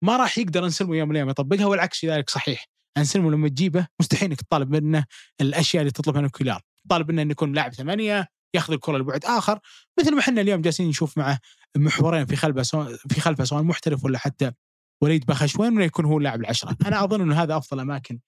ما 0.03 0.17
راح 0.17 0.37
يقدر 0.37 0.65
أنسلمو 0.65 0.93
يوم 0.93 1.07
من 1.07 1.11
الأيام 1.11 1.29
يطبقها 1.29 1.65
والعكس 1.65 2.05
ذلك 2.05 2.29
صحيح. 2.29 2.65
أنسلمو 2.97 3.29
لما 3.29 3.47
تجيبه 3.47 3.87
مستحيل 3.99 4.29
إنك 4.29 4.41
تطالب 4.41 4.71
منه 4.71 5.05
الأشياء 5.41 5.81
اللي 5.81 5.91
تطلبها 5.91 6.21
من 6.21 6.29
كويلار 6.29 6.61
طالب 6.89 7.11
منه 7.11 7.21
إنه 7.21 7.31
يكون 7.31 7.53
لاعب 7.53 7.73
ثمانية 7.73 8.27
ياخذ 8.53 8.73
الكرة 8.73 8.97
لبعد 8.97 9.25
آخر 9.25 9.59
مثل 9.99 10.13
ما 10.13 10.19
إحنا 10.19 10.41
اليوم 10.41 10.61
جالسين 10.61 10.87
نشوف 10.87 11.17
معه 11.17 11.39
محورين 11.77 12.25
في 12.25 12.35
خلفه 12.35 12.63
سواء 12.63 12.95
في 12.95 13.21
خلفه 13.21 13.43
سواء 13.43 13.63
محترف 13.63 14.05
ولا 14.05 14.17
حتى 14.17 14.51
وليد 15.01 15.25
بخشوين 15.25 15.71
انه 15.71 15.83
يكون 15.83 16.05
هو 16.05 16.17
اللاعب 16.17 16.41
العشرة. 16.41 16.77
أنا 16.85 17.03
أظن 17.03 17.21
إنه 17.21 17.43
هذا 17.43 17.57
أفضل 17.57 17.79
أماكن 17.79 18.19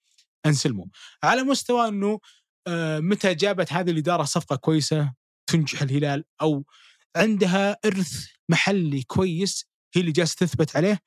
انسلمو 0.46 0.88
على 1.22 1.42
مستوى 1.42 1.88
إنه 1.88 2.20
آه، 2.66 3.00
متى 3.00 3.34
جابت 3.34 3.72
هذه 3.72 3.90
الإدارة 3.90 4.22
صفقة 4.22 4.56
كويسة 4.56 5.14
تنجح 5.46 5.82
الهلال 5.82 6.24
أو 6.42 6.64
عندها 7.16 7.78
إرث 7.84 8.26
محلي 8.48 9.02
كويس 9.02 9.66
هي 9.94 10.00
اللي 10.00 10.12
جالسة 10.12 10.36
تثبت 10.46 10.76
عليه 10.76 11.00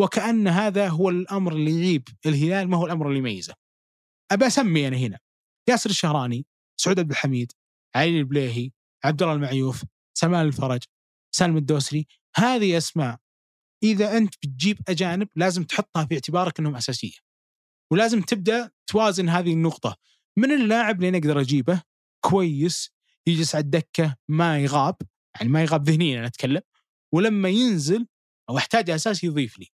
وكأن 0.00 0.48
هذا 0.48 0.88
هو 0.88 1.10
الأمر 1.10 1.52
اللي 1.52 1.80
يعيب 1.80 2.08
الهلال 2.26 2.68
ما 2.68 2.76
هو 2.76 2.86
الأمر 2.86 3.08
اللي 3.08 3.18
يميزه. 3.18 3.54
أبى 4.32 4.46
أسمي 4.46 4.88
أنا 4.88 4.96
هنا 4.96 5.18
ياسر 5.68 5.90
الشهراني 5.90 6.46
سعود 6.76 6.98
عبد 7.00 7.10
الحميد 7.10 7.52
علي 7.96 8.18
البليهي 8.18 8.70
عبد 9.04 9.22
الله 9.22 9.34
المعيوف 9.34 9.84
سلمان 10.14 10.46
الفرج. 10.46 10.82
سالم 11.30 11.56
الدوسري 11.56 12.06
هذه 12.36 12.76
أسماء 12.76 13.18
إذا 13.82 14.16
أنت 14.16 14.34
بتجيب 14.42 14.78
أجانب 14.88 15.28
لازم 15.36 15.64
تحطها 15.64 16.04
في 16.04 16.14
اعتبارك 16.14 16.58
أنهم 16.58 16.76
أساسية 16.76 17.30
ولازم 17.92 18.20
تبدأ 18.20 18.70
توازن 18.86 19.28
هذه 19.28 19.52
النقطة. 19.52 19.96
من 20.36 20.52
اللاعب 20.52 20.96
اللي 20.96 21.18
نقدر 21.18 21.40
أجيبه؟ 21.40 21.82
كويس 22.24 22.90
يجلس 23.26 23.54
على 23.54 23.62
الدكة 23.64 24.16
ما 24.28 24.58
يغاب 24.58 24.96
يعني 25.36 25.48
ما 25.48 25.62
يغاب 25.62 25.88
ذهنيا 25.88 26.18
أنا 26.18 26.26
أتكلم 26.26 26.60
ولما 27.12 27.48
ينزل 27.48 28.06
أو 28.50 28.58
احتاج 28.58 28.90
أساس 28.90 29.24
يضيف 29.24 29.58
لي. 29.58 29.66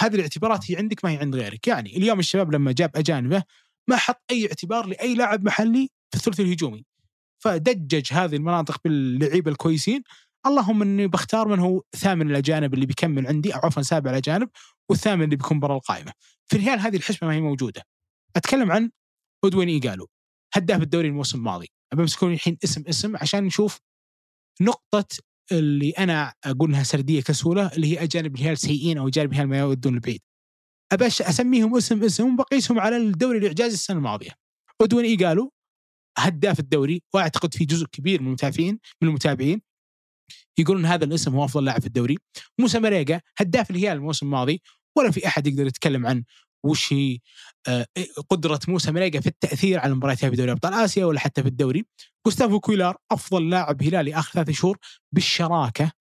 هذه 0.00 0.14
الاعتبارات 0.14 0.70
هي 0.70 0.76
عندك 0.76 1.04
ما 1.04 1.10
هي 1.10 1.16
عند 1.16 1.36
غيرك. 1.36 1.68
يعني 1.68 1.96
اليوم 1.96 2.18
الشباب 2.18 2.54
لما 2.54 2.72
جاب 2.72 2.96
أجانبه 2.96 3.42
ما 3.88 3.96
حط 3.96 4.22
أي 4.30 4.46
اعتبار 4.46 4.86
لأي 4.86 5.14
لاعب 5.14 5.44
محلي 5.44 5.88
في 6.10 6.16
الثلث 6.16 6.40
الهجومي. 6.40 6.84
فدجج 7.38 8.12
هذه 8.12 8.36
المناطق 8.36 8.80
باللعيبة 8.84 9.50
الكويسين 9.50 10.02
اللهم 10.46 10.82
إني 10.82 11.06
بختار 11.06 11.48
من 11.48 11.58
هو 11.58 11.82
ثامن 11.96 12.30
الأجانب 12.30 12.74
اللي 12.74 12.86
بيكمل 12.86 13.26
عندي 13.26 13.54
أو 13.54 13.60
عفوا 13.64 13.82
سابع 13.82 14.10
الأجانب 14.10 14.48
والثامن 14.88 15.24
اللي 15.24 15.36
بيكون 15.36 15.60
برا 15.60 15.76
القائمة. 15.76 16.12
في 16.46 16.56
الهلال 16.56 16.80
هذه 16.80 16.96
الحسبه 16.96 17.26
ما 17.26 17.34
هي 17.34 17.40
موجودة. 17.40 17.82
أتكلم 18.36 18.72
عن 18.72 18.90
ادوين 19.44 19.68
إيجالو 19.68 20.08
هداف 20.54 20.82
الدوري 20.82 21.08
الموسم 21.08 21.38
الماضي. 21.38 21.68
أبي 21.92 22.02
امسكون 22.02 22.32
الحين 22.32 22.58
اسم 22.64 22.84
اسم 22.88 23.16
عشان 23.16 23.44
نشوف 23.44 23.80
نقطة 24.60 25.04
اللي 25.52 25.90
أنا 25.90 26.32
أقول 26.44 26.70
إنها 26.70 26.82
سردية 26.82 27.22
كسولة 27.22 27.72
اللي 27.72 27.86
هي 27.86 28.02
أجانب 28.02 28.36
الهلال 28.36 28.58
سيئين 28.58 28.98
أو 28.98 29.08
أجانب 29.08 29.32
الهلال 29.32 29.48
ما 29.48 29.58
يودون 29.58 29.94
البعيد. 29.94 30.20
ابى 30.92 31.06
أسميهم 31.06 31.76
اسم 31.76 32.04
اسم 32.04 32.34
وبقيسهم 32.34 32.80
على 32.80 32.96
الدوري 32.96 33.38
الإعجازي 33.38 33.74
السنة 33.74 33.96
الماضية. 33.96 34.30
ادوين 34.80 35.04
إيجالو 35.04 35.52
هداف 36.18 36.60
الدوري 36.60 37.02
وأعتقد 37.14 37.54
في 37.54 37.64
جزء 37.64 37.86
كبير 37.86 38.20
من 38.20 38.26
المتابعين 38.26 38.78
من 39.02 39.08
المتابعين 39.08 39.62
يقولون 40.58 40.86
هذا 40.86 41.04
الاسم 41.04 41.34
هو 41.34 41.44
أفضل 41.44 41.64
لاعب 41.64 41.80
في 41.80 41.86
الدوري. 41.86 42.18
موسى 42.58 42.78
ماريغا 42.78 43.20
هداف 43.38 43.70
الهلال 43.70 43.92
الموسم 43.92 44.26
الماضي 44.26 44.62
ولا 44.96 45.10
في 45.10 45.26
أحد 45.26 45.46
يقدر 45.46 45.66
يتكلم 45.66 46.06
عن 46.06 46.24
وش 46.64 46.92
هي 46.92 47.18
آه، 47.68 47.86
قدرة 48.30 48.60
موسى 48.68 48.92
ماريغا 48.92 49.20
في 49.20 49.26
التأثير 49.26 49.78
على 49.78 49.94
مبارياتها 49.94 50.30
في 50.30 50.36
دوري 50.36 50.52
أبطال 50.52 50.74
آسيا 50.74 51.04
ولا 51.04 51.20
حتى 51.20 51.42
في 51.42 51.48
الدوري. 51.48 51.84
جوستافو 52.26 52.60
كويلار 52.60 52.96
أفضل 53.10 53.50
لاعب 53.50 53.82
هلالي 53.82 54.14
آخر 54.14 54.32
ثلاث 54.32 54.50
شهور 54.50 54.78
بالشراكة 55.14 55.92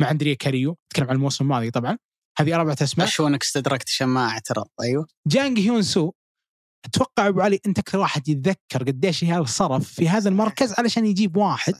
مع 0.00 0.10
أندريه 0.10 0.34
كاريو. 0.34 0.76
اتكلم 0.90 1.08
عن 1.08 1.16
الموسم 1.16 1.44
الماضي 1.44 1.70
طبعا. 1.70 1.98
هذه 2.38 2.54
اربعه 2.54 2.76
اسماء 2.82 3.06
شلونك 3.06 3.42
استدركت 3.42 3.88
عشان 3.88 4.08
ما 4.08 4.28
اعترض. 4.28 4.66
أيوه. 4.82 5.06
جانغ 5.26 5.58
هيون 5.58 5.82
سو 5.82 6.12
أتوقع 6.84 7.28
أبو 7.28 7.40
علي 7.40 7.60
أنت 7.66 7.78
أكثر 7.78 7.98
واحد 7.98 8.28
يتذكر 8.28 8.84
قديش 8.86 9.22
الهلال 9.22 9.48
صرف 9.48 9.92
في 9.92 10.08
هذا 10.08 10.28
المركز 10.28 10.74
علشان 10.78 11.06
يجيب 11.06 11.36
واحد. 11.36 11.74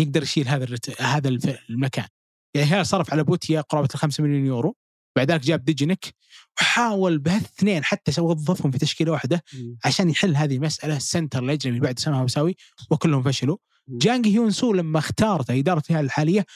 يقدر 0.00 0.22
يشيل 0.22 0.48
هذا 0.48 0.64
الرت... 0.64 1.00
هذا. 1.02 1.28
المكان. 1.70 2.06
يعني 2.54 2.66
الهلال 2.68 2.86
صرف 2.86 3.12
على 3.12 3.24
بوتيا 3.24 3.60
قرابة 3.60 3.88
ال 3.94 3.98
5 3.98 4.24
مليون 4.24 4.46
يورو 4.46 4.76
بعد 5.16 5.30
ذلك 5.30 5.40
جاب 5.40 5.64
ديجينيك 5.64 6.14
وحاول 6.60 7.18
بهالاثنين 7.18 7.84
حتى 7.84 8.20
وظفهم 8.20 8.70
في 8.70 8.78
تشكيلة 8.78 9.12
واحدة 9.12 9.42
عشان 9.84 10.10
يحل 10.10 10.36
هذه 10.36 10.56
المسألة. 10.56 10.96
ال 10.96 11.03
center 11.03 11.42
الاجنبي 11.44 11.80
بعد 11.80 11.98
سنة 11.98 12.24
مساوي 12.24 12.56
وكلهم 12.90 13.22
فشلوا. 13.22 13.56
جانغ 13.88 14.28
هيون 14.28 14.50
سو 14.50 14.72
لما 14.72 14.98
اختارته 14.98 15.58
إدارة 15.58 15.82
الهلال 15.90 16.04
الحالية 16.04 16.46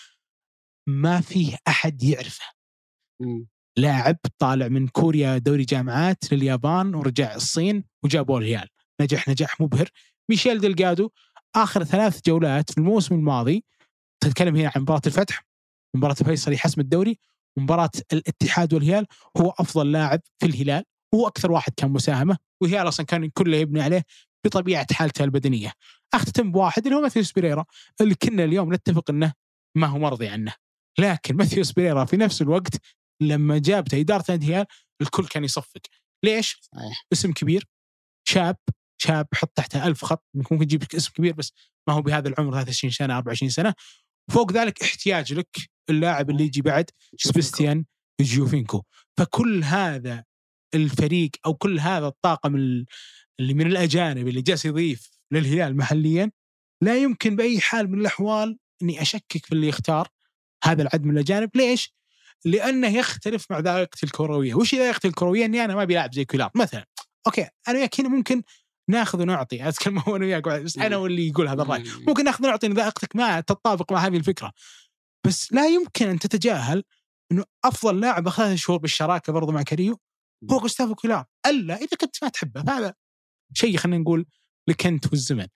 ما 0.89 1.21
فيه 1.21 1.57
أحد 1.69 2.03
يعرفه. 2.03 2.45
لاعب 3.77 4.17
طالع 4.39 4.69
من 4.69 4.89
كوريا 4.89 5.39
دوري 5.39 5.65
جامعات 5.65 6.33
لليابان 6.33 6.95
ورجع 6.95 7.35
الصين 7.35 7.85
وجابوا 8.05 8.41
الهلال. 8.41 8.69
نجح 9.01 9.29
نجاح 9.29 9.61
مبهر. 9.61 9.89
ميشيل 10.31 10.61
دلجادو 10.61 11.11
آخر 11.57 11.85
ثلاث 11.85 12.21
جولات 12.27 12.71
في 12.71 12.79
الموسم 12.79 13.15
الماضي 13.15 13.65
تتكلم 14.21 14.57
هنا 14.57 14.73
عن 14.77 14.83
مباراة 14.83 15.03
الفتح 15.07 15.47
مباراة 15.97 16.17
الفيصلي 16.21 16.59
حسم 16.59 16.81
الدوري 16.81 17.19
ومباراه 17.59 17.91
الاتحاد 18.13 18.75
والهلال 18.75 19.07
هو 19.37 19.51
أفضل 19.51 19.93
لاعب 19.93 20.21
في 20.39 20.47
الهلال 20.47 20.85
هو 21.15 21.27
أكثر 21.27 21.53
واحد 21.53 21.73
كان 21.77 21.91
مساهمة 21.91 22.39
والهلال 22.61 22.89
أصلا 22.89 23.07
كان 23.07 23.31
كله 23.31 23.57
يبني 23.57 23.83
عليه 23.83 24.05
بطبيعة 24.45 24.87
حالته 24.93 25.25
البدنية 25.25 25.73
أختتم 26.15 26.53
بواحد 26.53 26.85
اللي 26.87 26.97
هو 26.97 27.01
ماثيوس 27.01 27.33
بيريرا 27.33 27.65
اللي 28.01 28.15
كنا 28.15 28.45
اليوم 28.45 28.75
نتفق 28.75 29.11
إنه 29.11 29.33
ما 29.77 29.87
هو 29.87 29.99
مرضي 29.99 30.29
عنه 30.29 30.55
لكن 30.99 31.37
ماثيوس 31.37 31.73
بيريرا 31.73 32.05
في 32.05 32.17
نفس 32.17 32.43
الوقت 32.43 32.75
لما 33.21 33.59
جابته 33.59 34.01
إدارة 34.01 34.25
نادي 34.29 34.47
الهلال 34.47 34.67
الكل 35.03 35.27
كان 35.27 35.45
يصفق 35.45 35.81
ليش؟ 36.25 36.61
صحيح. 36.63 37.07
اسم 37.13 37.33
كبير 37.33 37.69
شاب 38.29 38.57
شاب 39.07 39.27
حط 39.35 39.53
تحته 39.55 39.87
ألف 39.87 40.05
خط 40.05 40.25
ممكن 40.35 40.59
تجيب 40.59 40.83
لك 40.83 40.95
اسم 40.95 41.13
كبير 41.13 41.33
بس 41.33 41.53
ما 41.89 41.95
هو 41.95 42.03
بهذا 42.03 42.29
العمر 42.29 42.53
23 42.53 42.91
سنة 42.91 43.17
24 43.17 43.51
سنة. 43.51 43.75
فوق 44.31 44.53
ذلك 44.53 44.83
احتياج 44.83 45.33
لك 45.33 45.57
اللاعب 45.91 46.31
اللي 46.31 46.45
يجي 46.45 46.63
بعد 46.63 46.91
سبستيان 47.19 47.85
جيوفينكو. 48.21 48.83
فكل 49.19 49.65
هذا 49.65 50.25
الفريق 50.75 51.31
أو 51.47 51.55
كل 51.55 51.81
هذا 51.81 52.07
الطاقم 52.07 52.57
ال- 52.57 52.87
اللي 53.41 53.55
من 53.55 53.67
الأجانب 53.67 54.29
اللي 54.29 54.43
جالس 54.43 54.65
يضيف 54.65 55.11
للهلال 55.33 55.77
محليا 55.77 56.31
لا 56.83 56.97
يمكن 57.03 57.37
بأي 57.37 57.61
حال 57.61 57.91
من 57.91 58.01
الأحوال 58.01 58.59
إني 58.83 59.03
أشكك 59.03 59.47
في 59.47 59.53
اللي 59.53 59.69
يختار 59.69 60.09
هذا 60.65 60.83
العدد 60.83 61.05
من 61.05 61.11
الأجانب. 61.15 61.51
ليش؟ 61.57 61.95
لأنه 62.45 62.89
يختلف 62.89 63.47
مع 63.51 63.59
ذائقتي 63.59 64.07
الكروية، 64.07 64.55
وش 64.55 64.75
ذائقتي 64.75 65.09
الكروية؟ 65.09 65.45
إني 65.45 65.65
أنا 65.65 65.75
ما 65.75 65.83
أبي 65.83 65.95
لاعب 65.95 66.15
زي 66.15 66.25
كويلار 66.25 66.51
مثلا. 66.55 66.87
okay 67.27 67.49
أنا 67.69 67.79
وياك 67.79 68.01
هنا 68.01 68.09
ممكن 68.09 68.43
ناخذ 68.91 69.23
ونعطي 69.23 69.63
اتكلم 69.69 69.99
أنا 69.99 70.25
وياك 70.25 70.49
بس 70.49 70.79
أنا 70.79 70.97
واللي 70.97 71.29
يقول 71.29 71.49
هذا 71.49 71.63
الرأي. 71.63 71.83
مم. 71.83 72.05
ممكن 72.09 72.25
ناخذ 72.25 72.45
ونعطي 72.45 72.67
إن 72.67 72.73
ذائقتك 72.73 73.17
ما 73.17 73.41
تتطابق 73.41 73.93
مع 73.93 73.99
هذه 74.07 74.17
الفكرة. 74.17 74.53
بس 75.27 75.53
لا 75.53 75.67
يمكن 75.67 76.09
أن 76.09 76.19
تتجاهل 76.19 76.85
إنه 77.33 77.45
أفضل 77.65 78.01
لاعب 78.01 78.27
أخذ 78.27 78.45
ثلاث 78.45 78.59
شهور 78.59 78.79
بالشراكة 78.79 79.33
برضو 79.33 79.53
مع 79.53 79.63
كاريو 79.63 80.01
هو 80.51 80.61
جوستافو 80.61 80.95
كويلار 80.95 81.25
ألا 81.47 81.77
إذا 81.77 81.97
كنت 82.01 82.17
ما 82.23 82.29
تحبه 82.29 82.63
فهذا 82.63 82.95
شيء 83.55 83.77
خلينا 83.77 83.99
نقول 83.99 84.27
لكنت 84.69 85.07
والزمن. 85.07 85.47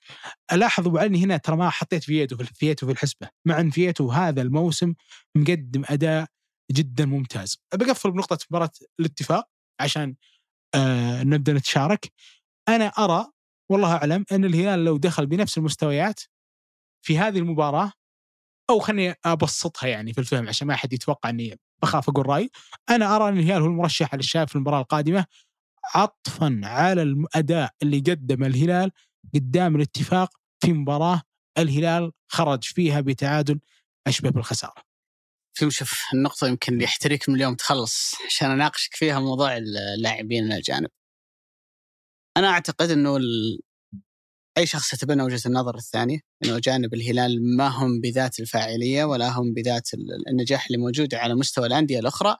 ألاحظ 0.52 0.86
أبو 0.86 0.98
علي 0.98 1.24
هنا 1.24 1.36
ترى 1.36 1.56
ما 1.56 1.70
حطيت 1.70 2.04
فييتو 2.04 2.36
في 2.36 2.44
فييتو 2.44 2.86
في 2.86 2.92
الحسبة. 2.92 3.28
مع 3.46 3.60
إن 3.60 3.70
فييتو 3.70 4.10
هذا 4.10 4.42
الموسم 4.42 4.94
مقدم 5.36 5.82
أداء 5.88 6.26
جدا 6.72 7.06
ممتاز. 7.06 7.62
بقفل 7.74 8.10
بنقطة 8.10 8.38
مباراة 8.50 8.70
الاتفاق 9.00 9.48
عشان 9.80 10.14
آه 10.74 11.22
نبدأ 11.22 11.52
نتشارك. 11.52 12.12
أنا 12.68 12.86
أرى 12.86 13.26
والله 13.70 13.92
أعلم 13.92 14.24
أن 14.32 14.44
الهلال 14.44 14.84
لو 14.84 14.96
دخل 14.96 15.26
بنفس 15.26 15.58
المستويات 15.58 16.20
في 17.02 17.18
هذه 17.18 17.38
المباراة 17.38 17.92
أو 18.70 18.78
خليني 18.78 19.14
أبسطها 19.24 19.86
يعني 19.86 20.12
في 20.12 20.18
الفهم 20.20 20.48
عشان 20.48 20.66
ما 20.66 20.74
احد 20.74 20.92
يتوقع 20.92 21.30
إني 21.30 21.58
بخاف 21.82 22.08
أقول 22.08 22.26
رأي 22.26 22.50
أنا 22.90 23.16
أرى 23.16 23.28
أن 23.28 23.38
الهلال 23.38 23.62
هو 23.62 23.66
المرشح 23.66 24.12
على 24.12 24.20
الشايف 24.20 24.48
في 24.48 24.56
المباراة 24.56 24.80
القادمة 24.80 25.26
عطفا 25.94 26.60
على 26.64 27.02
الاداء 27.02 27.70
اللي 27.82 27.98
قدم 27.98 28.44
الهلال 28.44 28.90
قدام 29.34 29.76
الاتفاق 29.76 30.30
في 30.60 30.72
مباراة 30.72 31.22
الهلال 31.58 32.12
خرج 32.28 32.64
فيها 32.64 33.00
بتعادل 33.00 33.60
أشبه 34.06 34.30
بالخسارة. 34.30 34.82
في 35.54 35.70
شوف 35.70 36.02
النقطة 36.14 36.46
يمكن 36.46 36.72
اللي 36.72 36.84
يحتريك 36.84 37.28
من 37.28 37.34
اليوم 37.34 37.54
تخلص 37.54 38.14
عشان 38.26 38.50
أناقشك 38.50 38.94
فيها 38.94 39.20
موضوع 39.20 39.56
اللاعبين 39.56 40.44
الأجانب. 40.44 40.88
أنا 42.38 42.48
أعتقد 42.48 42.90
إنه 42.90 43.16
ال... 43.16 43.60
أي 44.58 44.66
شخص 44.66 44.92
يتبنى 44.94 45.22
وجهة 45.22 45.40
النظر 45.46 45.76
الثانية 45.76 46.20
إنه 46.44 46.58
جانب 46.58 46.94
الهلال 46.94 47.56
ما 47.56 47.68
هم 47.68 48.00
بذات 48.00 48.40
الفاعلية 48.40 49.04
ولا 49.04 49.28
هم 49.28 49.52
بذات 49.54 49.94
ال- 49.94 50.28
النجاح 50.28 50.66
اللي 50.66 50.78
موجود 50.78 51.14
على 51.14 51.34
مستوى 51.34 51.66
الأندية 51.66 51.98
الأخرى 51.98 52.36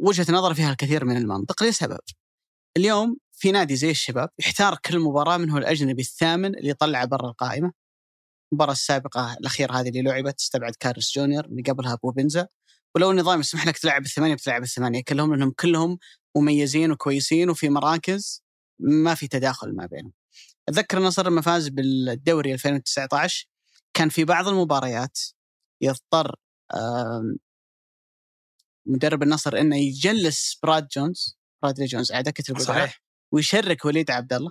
وجهة 0.00 0.26
نظر 0.32 0.54
فيها 0.54 0.70
الكثير 0.70 1.04
من 1.04 1.16
المنطق 1.16 1.62
لسبب. 1.62 1.98
اليوم 2.76 3.16
في 3.32 3.52
نادي 3.52 3.76
زي 3.76 3.90
الشباب 3.90 4.28
يحتار 4.38 4.78
كل 4.84 4.98
مباراة 4.98 5.36
من 5.36 5.50
هو 5.50 5.58
الأجنبي 5.58 6.02
الثامن 6.02 6.56
اللي 6.58 6.68
يطلعه 6.68 7.04
برا 7.06 7.28
القائمة. 7.30 7.72
المباراة 8.52 8.72
السابقة 8.72 9.32
الأخيرة 9.40 9.72
هذه 9.72 9.88
اللي 9.88 10.02
لعبت 10.02 10.40
استبعد 10.40 10.72
كارلس 10.80 11.14
جونيور 11.14 11.44
اللي 11.44 11.62
قبلها 11.62 11.94
بوبنزا 12.02 12.48
ولو 12.94 13.10
النظام 13.10 13.40
يسمح 13.40 13.66
لك 13.66 13.78
تلعب 13.78 14.04
الثمانية 14.04 14.34
بتلعب 14.34 14.62
الثمانية 14.62 15.02
كلهم 15.08 15.30
لأنهم 15.30 15.50
كلهم 15.50 15.98
مميزين 16.36 16.90
وكويسين 16.90 17.50
وفي 17.50 17.68
مراكز 17.68 18.45
ما 18.78 19.14
في 19.14 19.28
تداخل 19.28 19.76
ما 19.76 19.86
بينهم. 19.86 20.12
أتذكر 20.68 20.98
النصر 20.98 21.26
لما 21.26 21.40
فاز 21.40 21.68
بالدوري 21.68 22.54
2019 22.54 23.48
كان 23.94 24.08
في 24.08 24.24
بعض 24.24 24.48
المباريات 24.48 25.18
يضطر 25.80 26.36
مدرب 28.86 29.22
النصر 29.22 29.58
إنه 29.58 29.76
يجلس 29.76 30.58
براد 30.62 30.88
جونز 30.96 31.38
برادلي 31.62 31.86
جونز 31.86 32.12
على 32.12 32.22
دكة 32.22 32.44
البدلاء 32.50 32.90
ويشرك 33.32 33.84
وليد 33.84 34.10
عبد 34.10 34.32
الله 34.32 34.50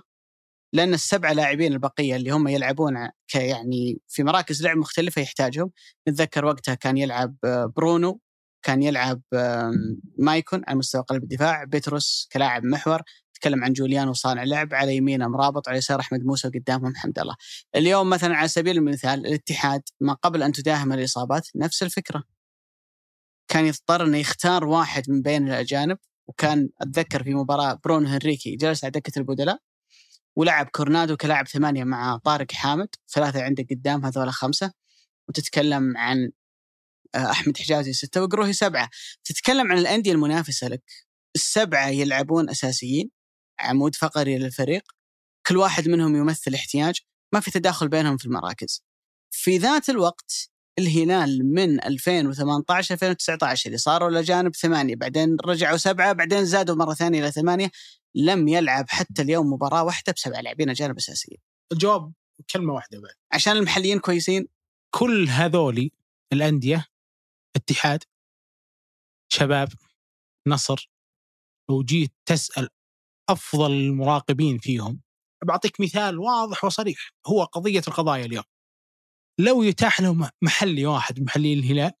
لأن 0.72 0.94
السبعه 0.94 1.32
لاعبين 1.32 1.72
البقية 1.72 2.16
اللي 2.16 2.30
هم 2.30 2.48
يلعبون 2.48 2.94
يعني 3.34 4.00
في 4.08 4.22
مراكز 4.24 4.62
لعب 4.62 4.76
مختلفة 4.76 5.22
يحتاجهم. 5.22 5.70
نتذكر 6.08 6.44
وقتها 6.44 6.74
كان 6.74 6.96
يلعب 6.96 7.36
آه، 7.44 7.72
برونو 7.76 8.20
كان 8.62 8.82
يلعب 8.82 9.22
مايكون 10.18 10.62
على 10.68 10.78
مستوى 10.78 11.02
قلب 11.02 11.22
الدفاع 11.22 11.64
بيتروس 11.64 12.28
كلاعب 12.32 12.64
محور 12.64 13.02
تكلم 13.40 13.64
عن 13.64 13.72
جوليانو 13.72 14.12
صانع 14.12 14.44
لعب 14.44 14.74
على 14.74 14.96
يمينه 14.96 15.28
مرابط 15.28 15.68
على 15.68 15.78
يسار 15.78 16.00
أحمد 16.00 16.24
موسى 16.24 16.48
وقدامهم 16.48 16.96
حمد 16.96 17.18
الله 17.18 17.36
اليوم 17.76 18.10
مثلا 18.10 18.36
على 18.36 18.48
سبيل 18.48 18.76
المثال 18.78 19.26
الاتحاد 19.26 19.82
ما 20.00 20.12
قبل 20.12 20.42
أن 20.42 20.52
تداهم 20.52 20.92
الإصابات 20.92 21.48
نفس 21.56 21.82
الفكرة. 21.82 22.24
كان 23.48 23.66
يضطر 23.66 24.04
إنه 24.04 24.18
يختار 24.18 24.64
واحد 24.64 25.10
من 25.10 25.22
بين 25.22 25.48
الأجانب 25.48 25.98
وكان 26.28 26.68
أتذكر 26.80 27.22
في 27.22 27.34
مباراة 27.34 27.80
برونو 27.84 28.08
هنريكي 28.08 28.56
جلس 28.56 28.84
على 28.84 28.90
دكة 28.90 29.18
البدلاء 29.18 29.58
ولعب 30.36 30.66
كورنادو 30.66 31.16
كلاعب 31.16 31.48
ثمانية 31.48 31.84
مع 31.84 32.18
طارق 32.24 32.52
حامد 32.52 32.88
ثلاثة 33.14 33.42
عندك 33.42 33.66
قدام 33.70 34.04
هذول 34.04 34.32
خمسة. 34.32 34.72
وتتكلم 35.28 35.96
عن 35.96 36.30
آه، 37.14 37.30
أحمد 37.30 37.56
حجازي 37.58 37.92
ستة 37.92 38.22
وقروهي 38.22 38.52
سبعة. 38.52 38.90
تتكلم 39.24 39.72
عن 39.72 39.78
الأندية 39.78 40.12
المنافسة 40.12 40.68
لك. 40.68 40.82
السبعة 41.34 41.88
يلعبون 41.88 42.50
أساسيين. 42.50 43.10
عمود 43.60 43.94
فقري 43.94 44.38
للفريق 44.38 44.82
كل 45.46 45.56
واحد 45.56 45.88
منهم 45.88 46.16
يمثل 46.16 46.54
احتياج 46.54 47.00
ما 47.34 47.40
في 47.40 47.50
تداخل 47.50 47.88
بينهم 47.88 48.16
في 48.16 48.24
المراكز. 48.24 48.84
في 49.30 49.58
ذات 49.58 49.88
الوقت 49.88 50.50
الهلال 50.78 51.54
من 51.54 51.84
2018 51.84 52.94
2019 52.94 53.66
اللي 53.66 53.78
صاروا 53.78 54.08
الاجانب 54.08 54.54
ثمانية 54.54 54.96
بعدين 54.96 55.36
رجعوا 55.44 55.76
سبعة 55.76 56.12
بعدين 56.12 56.44
زادوا 56.44 56.74
مرة 56.76 56.94
ثانية 56.94 57.20
إلى 57.20 57.32
ثمانية 57.32 57.70
لم 58.14 58.48
يلعب 58.48 58.84
حتى 58.88 59.22
اليوم 59.22 59.52
مباراة 59.52 59.84
واحدة 59.84 60.12
بسبع 60.12 60.40
لاعبين 60.40 60.70
أجانب 60.70 60.96
أساسيين. 60.96 61.38
الجواب 61.72 62.12
كلمة 62.50 62.72
واحدة 62.72 63.00
بعد. 63.00 63.14
عشان 63.32 63.56
المحليين 63.56 63.98
كويسين؟ 63.98 64.48
كل 64.94 65.28
هذولي 65.28 65.92
الأندية 66.32 66.86
اتحاد 67.56 68.04
شباب 69.32 69.68
نصر 70.46 70.90
لو 71.70 71.82
جيت 71.82 72.12
تسأل 72.26 72.68
أفضل 73.28 73.72
المراقبين 73.72 74.58
فيهم. 74.58 75.00
بعطيك 75.44 75.80
مثال 75.80 76.18
واضح 76.18 76.64
وصريح 76.64 77.10
هو 77.26 77.44
قضية 77.44 77.82
القضايا 77.88 78.24
اليوم. 78.24 78.44
لو 79.40 79.62
يتاح 79.62 80.00
لهم 80.00 80.28
محلي 80.42 80.86
واحد 80.86 81.18
من 81.18 81.24
محليين 81.24 81.58
الهلال 81.58 81.92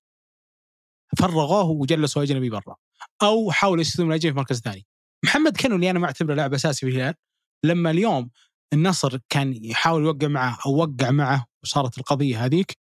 فرغوه 1.18 1.64
وجلسوا 1.64 2.22
أجنبي 2.22 2.50
برا 2.50 2.76
أو 3.22 3.50
حاولوا 3.50 3.80
يستخدموا 3.80 4.10
الاجنبي 4.10 4.32
في 4.32 4.38
مركز 4.38 4.60
ثاني. 4.60 4.86
محمد 5.24 5.56
كانوا 5.56 5.76
اللي 5.76 5.90
أنا 5.90 5.98
ما 5.98 6.06
أعتبره 6.06 6.34
لاعب 6.34 6.54
أساسي 6.54 6.86
في 6.86 6.92
الهلال 6.92 7.14
لما 7.64 7.90
اليوم 7.90 8.30
النصر 8.72 9.18
كان 9.28 9.64
يحاول 9.64 10.04
يوقع 10.04 10.28
معه 10.28 10.58
أو 10.66 10.76
وقع 10.76 11.10
معه 11.10 11.46
وصارت 11.62 11.98
القضية 11.98 12.44
هذيك 12.44 12.78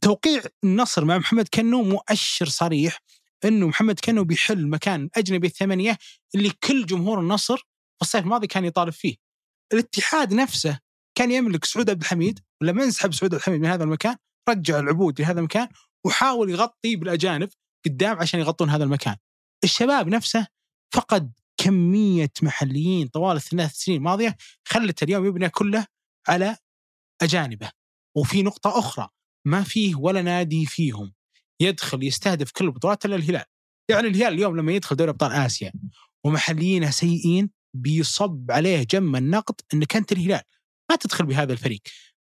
توقيع 0.00 0.42
النصر 0.64 1.04
مع 1.04 1.18
محمد 1.18 1.48
كنو 1.48 1.82
مؤشر 1.82 2.46
صريح 2.46 2.98
إنه 3.44 3.66
محمد 3.66 4.00
كنو 4.00 4.24
بيحل 4.24 4.66
مكان 4.66 5.10
اجنبي 5.16 5.46
الثمانية 5.46 5.98
اللي 6.34 6.50
كل 6.50 6.86
جمهور 6.86 7.20
النصر 7.20 7.56
في 7.56 8.02
الصيف 8.02 8.24
الماضي 8.24 8.46
كان 8.46 8.64
يطالب 8.64 8.92
فيه. 8.92 9.16
الاتحاد 9.72 10.34
نفسه 10.34 10.80
كان 11.18 11.30
يملك 11.30 11.64
سعود 11.64 11.90
عبد 11.90 12.00
الحميد 12.00 12.40
ولما 12.62 12.84
انسحب 12.84 13.14
سعود 13.14 13.34
عبد 13.34 13.40
الحميد 13.40 13.60
من 13.60 13.66
هذا 13.66 13.84
المكان 13.84 14.16
رجع 14.48 14.78
العبود 14.78 15.20
لهذا 15.20 15.38
المكان 15.38 15.68
وحاول 16.06 16.50
يغطي 16.50 16.96
بالأجانب 16.96 17.48
قدام 17.86 18.18
عشان 18.18 18.40
يغطون 18.40 18.70
هذا 18.70 18.84
المكان. 18.84 19.16
الشباب 19.64 20.08
نفسه 20.08 20.46
فقد 20.94 21.32
كمية 21.56 22.32
محليين 22.42 23.08
طوال 23.08 23.36
الثلاث 23.36 23.72
سنين 23.72 23.98
الماضية 23.98 24.36
خلت 24.64 25.02
اليوم 25.02 25.26
يبنى 25.26 25.48
كله 25.48 25.86
على 26.28 26.56
أجانبه. 27.22 27.70
وفي 28.16 28.42
نقطة 28.42 28.78
أخرى 28.78 29.08
ما 29.46 29.62
فيه 29.62 29.94
ولا 29.94 30.22
نادي 30.22 30.66
فيهم 30.66 31.12
يدخل 31.60 32.02
يستهدف 32.02 32.50
كل 32.50 32.64
البطولات 32.64 33.04
إلا 33.04 33.16
الهلال. 33.16 33.44
يعني 33.90 34.08
الهلال 34.08 34.32
اليوم 34.34 34.56
لما 34.56 34.72
يدخل 34.72 34.96
دوري 34.96 35.10
أبطال 35.10 35.32
آسيا 35.32 35.72
ومحليينه 36.24 36.90
سيئين 36.90 37.50
بيصب 37.74 38.50
عليه 38.50 38.82
جم 38.90 39.16
النقد 39.16 39.54
إنك 39.74 39.96
أنت 39.96 40.12
الهلال. 40.12 40.42
ما 40.90 40.96
تدخل 40.96 41.26
بهذا 41.26 41.52
الفريق. 41.52 41.80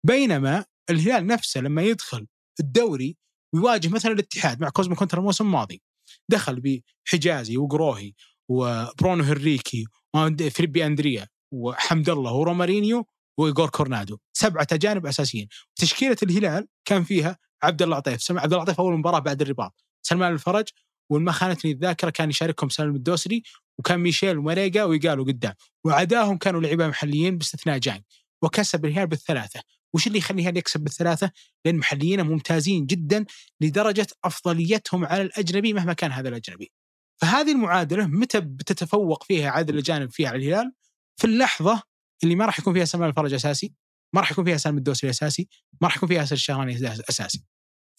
بينما 0.06 0.64
الهلال 0.90 1.26
نفسه 1.26 1.60
لما 1.60 1.82
يدخل 1.82 2.26
الدوري 2.60 3.16
ويواجه 3.54 3.88
مثلا 3.88 4.12
الاتحاد 4.12 4.60
مع 4.60 4.68
كوزمين 4.68 4.94
كونترا 4.94 5.18
الموسم 5.18 5.44
الماضي. 5.44 5.82
دخل 6.28 6.80
بحجازي 7.06 7.56
وقروهي 7.56 8.12
وبرونو 8.48 9.24
هنريكي 9.24 9.86
وفيليبي 10.14 10.86
أندريا 10.86 11.28
وحمد 11.54 12.08
الله 12.10 12.32
ورومارينيو 12.32 13.06
وايجور 13.38 13.68
كورنادو. 13.70 14.18
سبعة 14.32 14.66
أجانب 14.72 15.06
أساسيين. 15.06 15.48
تشكيلة 15.76 16.16
الهلال 16.22 16.68
كان 16.84 17.04
فيها 17.04 17.38
عبد 17.62 17.82
الله 17.82 17.96
عطيف 17.96 18.32
عبد 18.32 18.52
الله 18.52 18.62
عطيف 18.62 18.80
أول 18.80 18.98
مباراة 18.98 19.18
بعد 19.18 19.42
الرباط 19.42 19.84
سلمان 20.02 20.32
الفرج 20.32 20.68
والما 21.10 21.32
خانتني 21.32 21.72
الذاكرة 21.72 22.10
كان 22.10 22.30
يشاركهم 22.30 22.68
سالم 22.68 22.94
الدوسري 22.94 23.42
وكان 23.78 24.00
ميشيل 24.00 24.38
وماريجا 24.38 24.84
ويقالوا 24.84 25.24
قدام 25.24 25.54
وعداهم 25.84 26.38
كانوا 26.38 26.60
لعيبة 26.60 26.88
محليين 26.88 27.38
باستثناء 27.38 27.78
جاي 27.78 28.04
وكسب 28.42 28.84
الهلال 28.84 29.06
بالثلاثة 29.06 29.62
وش 29.94 30.06
اللي 30.06 30.18
يخلي 30.18 30.40
الهلال 30.42 30.56
يكسب 30.56 30.80
بالثلاثة؟ 30.80 31.30
لأن 31.64 31.76
محليين 31.76 32.22
ممتازين 32.22 32.86
جدا 32.86 33.24
لدرجة 33.60 34.06
أفضليتهم 34.24 35.04
على 35.04 35.22
الأجنبي 35.22 35.72
مهما 35.72 35.92
كان 35.92 36.12
هذا 36.12 36.28
الأجنبي. 36.28 36.72
فهذه 37.20 37.52
المعادلة 37.52 38.06
متى 38.06 38.40
بتتفوق 38.40 39.24
فيها 39.24 39.50
عدد 39.50 39.70
الاجانب 39.70 40.10
فيها 40.10 40.28
على 40.28 40.36
الهلال؟ 40.36 40.72
في 41.16 41.26
اللحظة 41.26 41.82
اللي 42.22 42.34
ما 42.34 42.46
راح 42.46 42.58
يكون 42.58 42.74
فيها 42.74 42.84
سلمان 42.84 43.08
الفرج 43.08 43.34
أساسي، 43.34 43.72
ما 44.14 44.20
راح 44.20 44.32
يكون 44.32 44.44
فيها 44.44 44.56
سالم 44.56 44.78
الدوسري 44.78 45.10
أساسي، 45.10 45.48
ما 45.80 45.88
راح 45.88 45.96
يكون 45.96 46.08
فيها 46.08 46.22
الشهراني 46.22 46.76
أساسي. 47.10 47.44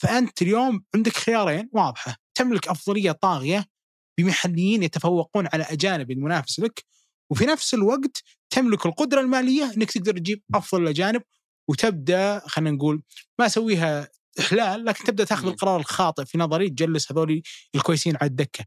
فأنت 0.04 0.42
اليوم 0.42 0.84
عندك 0.96 1.18
خيارين 1.18 1.70
واضحة، 1.74 2.16
تملك 2.36 2.68
أفضلية 2.68 3.12
طاغية 3.12 3.66
بمحليين 4.18 4.84
يتفوقون 4.84 5.48
على 5.54 5.64
أجانب 5.64 6.12
المنافس 6.12 6.60
لك 6.60 6.84
وفي 7.32 7.46
نفس 7.46 7.74
الوقت 7.74 8.24
تملك 8.50 8.86
القدرة 8.86 9.22
المالية 9.22 9.74
إنك 9.78 9.92
تقدر 9.92 10.18
تجيب 10.18 10.42
أفضل 10.56 10.84
الاجانب 10.84 11.22
وتبدأ 11.70 12.42
خلينا 12.48 12.72
نقول 12.72 13.04
ما 13.40 13.46
أسويها 13.46 14.08
إحلال 14.40 14.86
لكن 14.86 15.04
تبدأ 15.04 15.24
تأخذ 15.24 15.48
القرار 15.48 15.80
الخاطئ 15.80 16.26
في 16.26 16.38
نظري 16.38 16.70
تجلس 16.70 17.12
هذول 17.12 17.42
الكويسين 17.76 18.16
على 18.22 18.30
الدكة. 18.30 18.66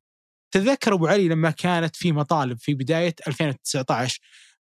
تذكر 0.50 0.94
أبو 0.94 1.06
علي 1.06 1.28
لما 1.28 1.50
كانت 1.50 1.96
في 1.96 2.12
مطالب 2.12 2.58
في 2.58 2.74
بداية 2.74 3.14
2019 3.28 4.20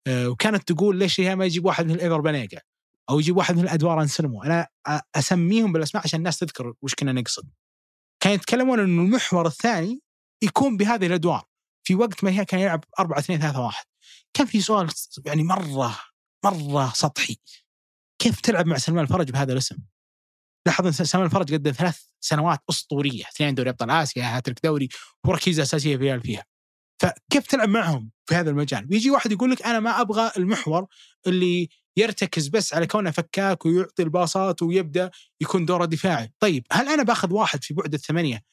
آه، 0.07 0.29
وكانت 0.29 0.71
تقول 0.71 0.95
ليش 0.95 1.19
هي 1.19 1.35
ما 1.35 1.45
يجيب 1.45 1.65
واحد 1.65 1.85
مثل 1.85 1.99
ايفر 1.99 2.21
بنيجا 2.21 2.61
أو 3.09 3.19
يجيب 3.19 3.37
واحد 3.37 3.55
مثل 3.57 3.67
ادوار 3.67 4.01
انسلمو 4.01 4.43
أنا 4.43 4.67
أسميهم 5.15 5.71
بالأسماء 5.71 6.03
عشان 6.03 6.17
الناس 6.19 6.39
تذكر 6.39 6.73
وش 6.81 6.95
كنا 6.95 7.11
نقصد. 7.11 7.49
كانوا 8.23 8.35
يتكلمون 8.35 8.79
إنه 8.79 9.01
المحور 9.01 9.47
الثاني 9.47 10.01
يكون 10.43 10.77
بهذه 10.77 11.05
الأدوار 11.05 11.45
في 11.83 11.95
وقت 11.95 12.23
ما 12.23 12.31
هي 12.31 12.45
كان 12.45 12.59
يلعب 12.59 12.83
4 12.99 13.19
2 13.19 13.39
3 13.39 13.61
1 13.61 13.85
كان 14.33 14.47
في 14.47 14.61
سؤال 14.61 14.89
يعني 15.25 15.43
مرة 15.43 15.99
مرة 16.45 16.91
سطحي 16.95 17.37
كيف 18.21 18.41
تلعب 18.41 18.67
مع 18.67 18.77
سلمان 18.77 19.03
الفرج 19.03 19.31
بهذا 19.31 19.53
الاسم؟ 19.53 19.77
لاحظ 20.65 20.85
إن 20.85 20.91
سلمان 20.91 21.25
الفرج 21.25 21.53
قدم 21.53 21.71
ثلاث 21.71 22.01
سنوات 22.19 22.59
أسطورية 22.69 23.23
اثنين 23.23 23.55
دوري 23.55 23.69
أبطال 23.69 23.89
آسيا 23.89 24.37
هاتريك 24.37 24.59
دوري 24.63 24.89
وركيزه 25.25 25.63
أساسية 25.63 25.97
في 25.97 26.19
فيها 26.19 26.45
فكيف 27.01 27.47
تلعب 27.47 27.69
معهم 27.69 28.11
في 28.25 28.35
هذا 28.35 28.49
المجال؟ 28.49 28.87
ويجي 28.91 29.11
واحد 29.11 29.31
يقول 29.31 29.51
لك 29.51 29.61
أنا 29.61 29.79
ما 29.79 30.01
أبغى 30.01 30.31
المحور 30.37 30.87
اللي 31.27 31.69
يرتكز 31.97 32.47
بس 32.47 32.73
على 32.73 32.87
كونه 32.87 33.11
فكاك 33.11 33.65
ويعطي 33.65 34.03
الباصات 34.03 34.61
ويبدأ 34.61 35.11
يكون 35.41 35.65
دوره 35.65 35.85
دفاعي، 35.85 36.31
طيب 36.39 36.63
هل 36.71 36.89
أنا 36.89 37.03
باخذ 37.03 37.33
واحد 37.33 37.63
في 37.63 37.73
بعد 37.73 37.93
الثمانية 37.93 38.43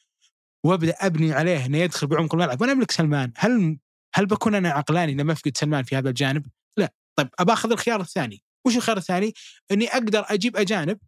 وأبدأ 0.64 0.94
أبني 1.00 1.32
عليه 1.32 1.66
إنه 1.66 1.78
يدخل 1.78 2.06
بعمق 2.06 2.34
الملعب 2.34 2.60
وأنا 2.60 2.72
أملك 2.72 2.90
سلمان، 2.90 3.32
هل 3.36 3.78
هل 4.14 4.26
بكون 4.26 4.54
أنا 4.54 4.70
عقلاني 4.70 5.14
لما 5.14 5.32
أفقد 5.32 5.56
سلمان 5.56 5.84
في 5.84 5.96
هذا 5.96 6.08
الجانب؟ 6.08 6.46
لا، 6.76 6.92
طيب 7.16 7.28
ابى 7.38 7.52
اخذ 7.52 7.72
الخيار 7.72 8.00
الثاني، 8.00 8.42
وش 8.66 8.76
الخيار 8.76 8.96
الثاني؟ 8.96 9.34
إني 9.70 9.88
أقدر 9.88 10.24
أجيب 10.28 10.56
أجانب 10.56 10.98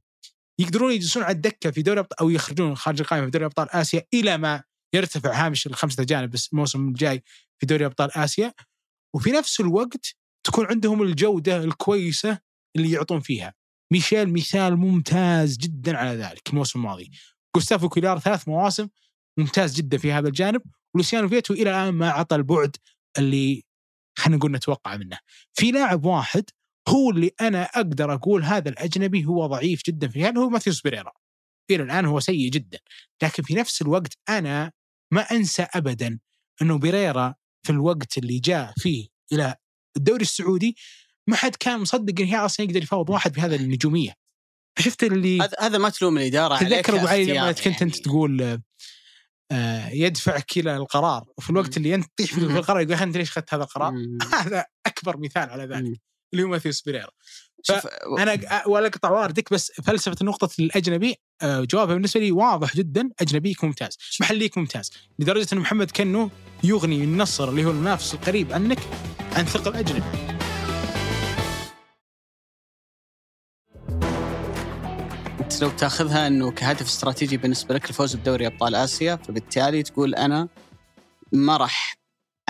يقدرون 0.59 0.93
يجلسون 0.93 1.23
على 1.23 1.33
الدكة 1.33 1.71
في 1.71 1.83
دوري 1.83 2.05
أو 2.21 2.31
يخرجون 2.31 2.77
خارج 2.77 3.01
القائمة 3.01 3.25
في 3.25 3.31
دوري 3.31 3.45
أبطال 3.45 3.71
آسيا 3.71 4.03
إلى 4.15 4.39
ما 4.39 4.63
يرتفع 4.95 5.47
هامش 5.47 5.67
الخمسة 5.67 6.03
اجانب 6.03 6.35
الموسم 6.53 6.89
الجاي 6.89 7.23
في 7.59 7.67
دوري 7.67 7.87
أبطال 7.87 8.17
آسيا. 8.17 8.55
وفي 9.15 9.31
نفس 9.31 9.61
الوقت 9.61 10.17
تكون 10.45 10.67
عندهم 10.67 11.03
الجودة 11.03 11.57
الكويسة 11.57 12.39
اللي 12.77 12.91
يعطون 12.91 13.21
فيها. 13.21 13.55
ميشيل 13.93 14.33
مثال 14.33 14.77
ممتاز 14.77 15.57
جدا 15.57 15.97
على 15.97 16.11
ذلك 16.11 16.51
الموسم 16.51 16.79
الماضي. 16.79 17.11
جوستافو 17.57 17.89
كيلار 17.89 18.19
ثلاث 18.19 18.49
مواسم 18.49 18.89
ممتاز 19.39 19.75
جدا 19.75 19.99
في 19.99 20.13
هذا 20.13 20.29
الجانب 20.29 20.63
ولوسيانو 20.95 21.29
فيتو 21.29 21.55
إلى 21.55 21.71
الآن 21.71 21.95
ما 21.95 22.09
اعطى 22.09 22.37
البعد 22.37 22.77
اللي 23.19 23.65
خلينا 24.19 24.37
نقول 24.39 24.53
نتوقع 24.53 24.97
منه. 24.97 25.19
في 25.53 25.71
لاعب 25.71 26.05
واحد 26.05 26.45
هو 26.89 27.11
اللي 27.11 27.31
أنا 27.41 27.63
أقدر 27.63 28.15
أقول 28.15 28.45
هذا 28.45 28.69
الأجنبي 28.69 29.25
هو 29.25 29.47
ضعيف 29.47 29.83
جدا 29.87 30.09
في 30.09 30.25
هذا 30.25 30.41
هو 30.41 30.49
ماثيوس 30.49 30.83
بيريرا 30.83 31.13
إلى 31.71 31.83
الآن 31.83 32.05
هو 32.05 32.21
سيء 32.21 32.51
جدا 32.51 32.79
لكن 33.23 33.43
في 33.43 33.55
نفس 33.55 33.83
الوقت 33.83 34.19
أنا 34.29 34.73
ما 35.13 35.21
أنسى 35.21 35.67
ابدا 35.75 36.19
إنه 36.63 36.79
بيريرا 36.79 37.35
في 37.67 37.71
الوقت 37.71 38.19
اللي 38.19 38.39
جاء 38.39 38.73
فيه 38.77 39.09
إلى 39.33 39.57
الدوري 39.97 40.23
السعودي 40.23 40.77
ما 41.27 41.37
حد 41.37 41.57
كان 41.57 41.81
مصدق 41.81 42.21
انه 42.21 42.45
أصلا 42.45 42.67
يقدر 42.67 42.83
يفاوض 42.83 43.11
واحد 43.11 43.33
بهذا 43.33 43.57
النجومية. 43.57 44.15
شفت 44.79 45.05
اللي 45.05 45.41
هذا 45.41 45.57
هذا 45.61 45.79
ما 45.79 45.89
تلوم 45.89 46.19
الإدارة 46.19 46.59
تذكر 46.59 46.97
أبو 46.97 47.07
علي 47.07 47.25
لما 47.25 47.35
يعني. 47.35 47.55
كنت 47.55 47.83
أنت 47.83 47.97
تقول 47.97 48.61
آه 49.53 49.89
يدفعك 49.89 50.57
إلى 50.57 50.77
القرار 50.77 51.25
وفي 51.39 51.51
الوقت 51.51 51.77
اللي 51.77 51.95
أنت 51.95 52.07
تطيح 52.17 52.35
في 52.35 52.41
القرار 52.59 52.81
يقول 52.81 52.95
انت 52.95 53.17
ليش 53.17 53.31
أخذت 53.31 53.55
هذا 53.55 53.63
القرار؟ 53.63 53.95
هذا 54.41 54.65
أكبر 54.87 55.17
مثال 55.17 55.51
على 55.51 55.65
ذلك. 55.65 56.01
اللي 56.33 56.45
هو 56.45 56.49
ماثيوس 56.49 56.83
بيريرا 56.83 57.11
أنا 58.19 58.67
ولا 58.67 58.87
أقطع 58.87 59.11
واردك 59.11 59.53
بس 59.53 59.73
فلسفة 59.85 60.17
نقطه 60.23 60.51
الأجنبي 60.59 61.17
آه، 61.43 61.61
جوابها 61.61 61.95
بالنسبة 61.95 62.21
لي 62.21 62.33
واضح 62.33 62.77
جدا 62.77 63.11
اجنبيك 63.21 63.65
ممتاز. 63.65 63.99
محليك 64.21 64.59
ممتاز. 64.59 64.91
لدرجة 65.19 65.47
أن 65.53 65.59
محمد 65.59 65.91
كنو 65.91 66.31
يغني 66.65 67.05
النصر 67.05 67.49
اللي 67.49 67.65
هو 67.65 67.71
المنافس 67.71 68.15
القريب 68.15 68.53
عنك 68.53 68.79
عن 69.33 69.45
ثقل 69.45 69.77
أجنبي. 69.77 70.31
أنت 75.41 75.63
لو 75.63 75.71
تأخذها 75.71 76.27
إنه 76.27 76.51
كهدف 76.51 76.87
استراتيجي 76.87 77.37
بالنسبة 77.37 77.75
لك 77.75 77.91
الفوز 77.91 78.17
بدوري 78.17 78.47
أبطال 78.47 78.75
آسيا 78.75 79.17
فبالتالي 79.17 79.83
تقول 79.83 80.15
أنا 80.15 80.49
ما 81.33 81.57
راح 81.57 82.00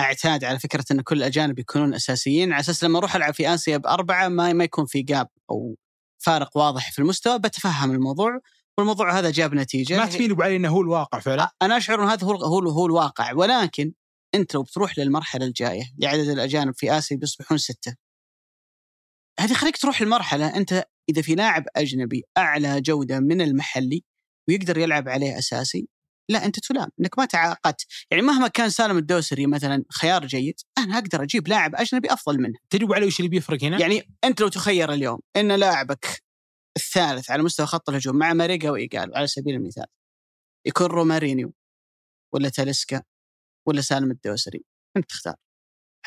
أعتاد 0.01 0.43
على 0.43 0.59
فكرة 0.59 0.85
إن 0.91 1.01
كل 1.01 1.17
الأجانب 1.17 1.59
يكونون 1.59 1.93
أساسيين 1.93 2.53
على 2.53 2.59
أساس 2.59 2.83
لما 2.83 2.97
أروح 2.97 3.15
ألعب 3.15 3.33
في 3.33 3.53
آسيا 3.53 3.77
بأربعة 3.77 4.27
ما 4.27 4.53
ما 4.53 4.63
يكون 4.63 4.85
في 4.85 5.01
جاب 5.01 5.27
أو 5.51 5.77
فارق 6.19 6.57
واضح 6.57 6.91
في 6.91 6.99
المستوى 6.99 7.39
بتفهم 7.39 7.91
الموضوع 7.91 8.39
والموضوع 8.77 9.19
هذا 9.19 9.31
جاب 9.31 9.53
نتيجة. 9.53 9.97
ما 9.97 10.03
أبو 10.31 10.43
علي 10.43 10.55
إنه 10.55 10.69
هو 10.69 10.81
الواقع 10.81 11.19
فعلا؟ 11.19 11.51
أنا 11.61 11.77
أشعر 11.77 12.03
إنه 12.03 12.13
هذا 12.13 12.27
هو 12.27 12.35
هو 12.35 12.69
هو 12.69 12.85
الواقع 12.85 13.33
ولكن 13.33 13.93
أنت 14.35 14.55
لو 14.55 14.63
بتروح 14.63 14.99
للمرحلة 14.99 15.45
الجاية 15.45 15.83
لعدد 15.97 16.27
الأجانب 16.27 16.73
في 16.75 16.97
آسيا 16.97 17.17
بيصبحون 17.17 17.57
ستة. 17.57 17.95
هذه 19.39 19.53
خليك 19.53 19.77
تروح 19.77 20.01
للمرحله 20.01 20.55
أنت 20.55 20.85
إذا 21.09 21.21
في 21.21 21.35
لاعب 21.35 21.65
أجنبي 21.75 22.23
أعلى 22.37 22.81
جودة 22.81 23.19
من 23.19 23.41
المحلي 23.41 24.03
ويقدر 24.47 24.77
يلعب 24.77 25.09
عليه 25.09 25.37
أساسي 25.37 25.87
لا 26.31 26.45
أنت 26.45 26.59
تلام 26.59 26.89
إنك 26.99 27.19
ما 27.19 27.25
تعاقدت. 27.25 27.85
يعني 28.11 28.23
مهما 28.23 28.47
كان 28.47 28.69
سالم 28.69 28.97
الدوسري 28.97 29.47
مثلا 29.47 29.83
خيار 29.91 30.25
جيد 30.25 30.55
أنا 30.77 30.97
أقدر 30.97 31.23
أجيب 31.23 31.47
لاعب 31.47 31.75
أجنبي 31.75 32.13
أفضل 32.13 32.41
منه. 32.41 32.59
تدري 32.69 32.95
على 32.95 33.05
وش 33.05 33.19
اللي 33.19 33.29
بيفرق 33.29 33.63
هنا؟ 33.63 33.79
يعني 33.79 34.15
أنت 34.23 34.41
لو 34.41 34.47
تخير 34.47 34.93
اليوم 34.93 35.19
إن 35.35 35.51
لاعبك 35.51 36.23
الثالث 36.77 37.31
على 37.31 37.43
مستوى 37.43 37.65
خط 37.65 37.89
الهجوم 37.89 38.15
مع 38.15 38.33
ماريجا 38.33 38.71
وايجالو 38.71 39.13
على 39.15 39.27
سبيل 39.27 39.55
المثال 39.55 39.85
يكون 40.65 40.87
رومارينيو 40.87 41.53
ولا 42.33 42.49
تاليسكا 42.49 43.03
ولا 43.67 43.81
سالم 43.81 44.11
الدوسري 44.11 44.63
أنت 44.97 45.09
تختار. 45.09 45.35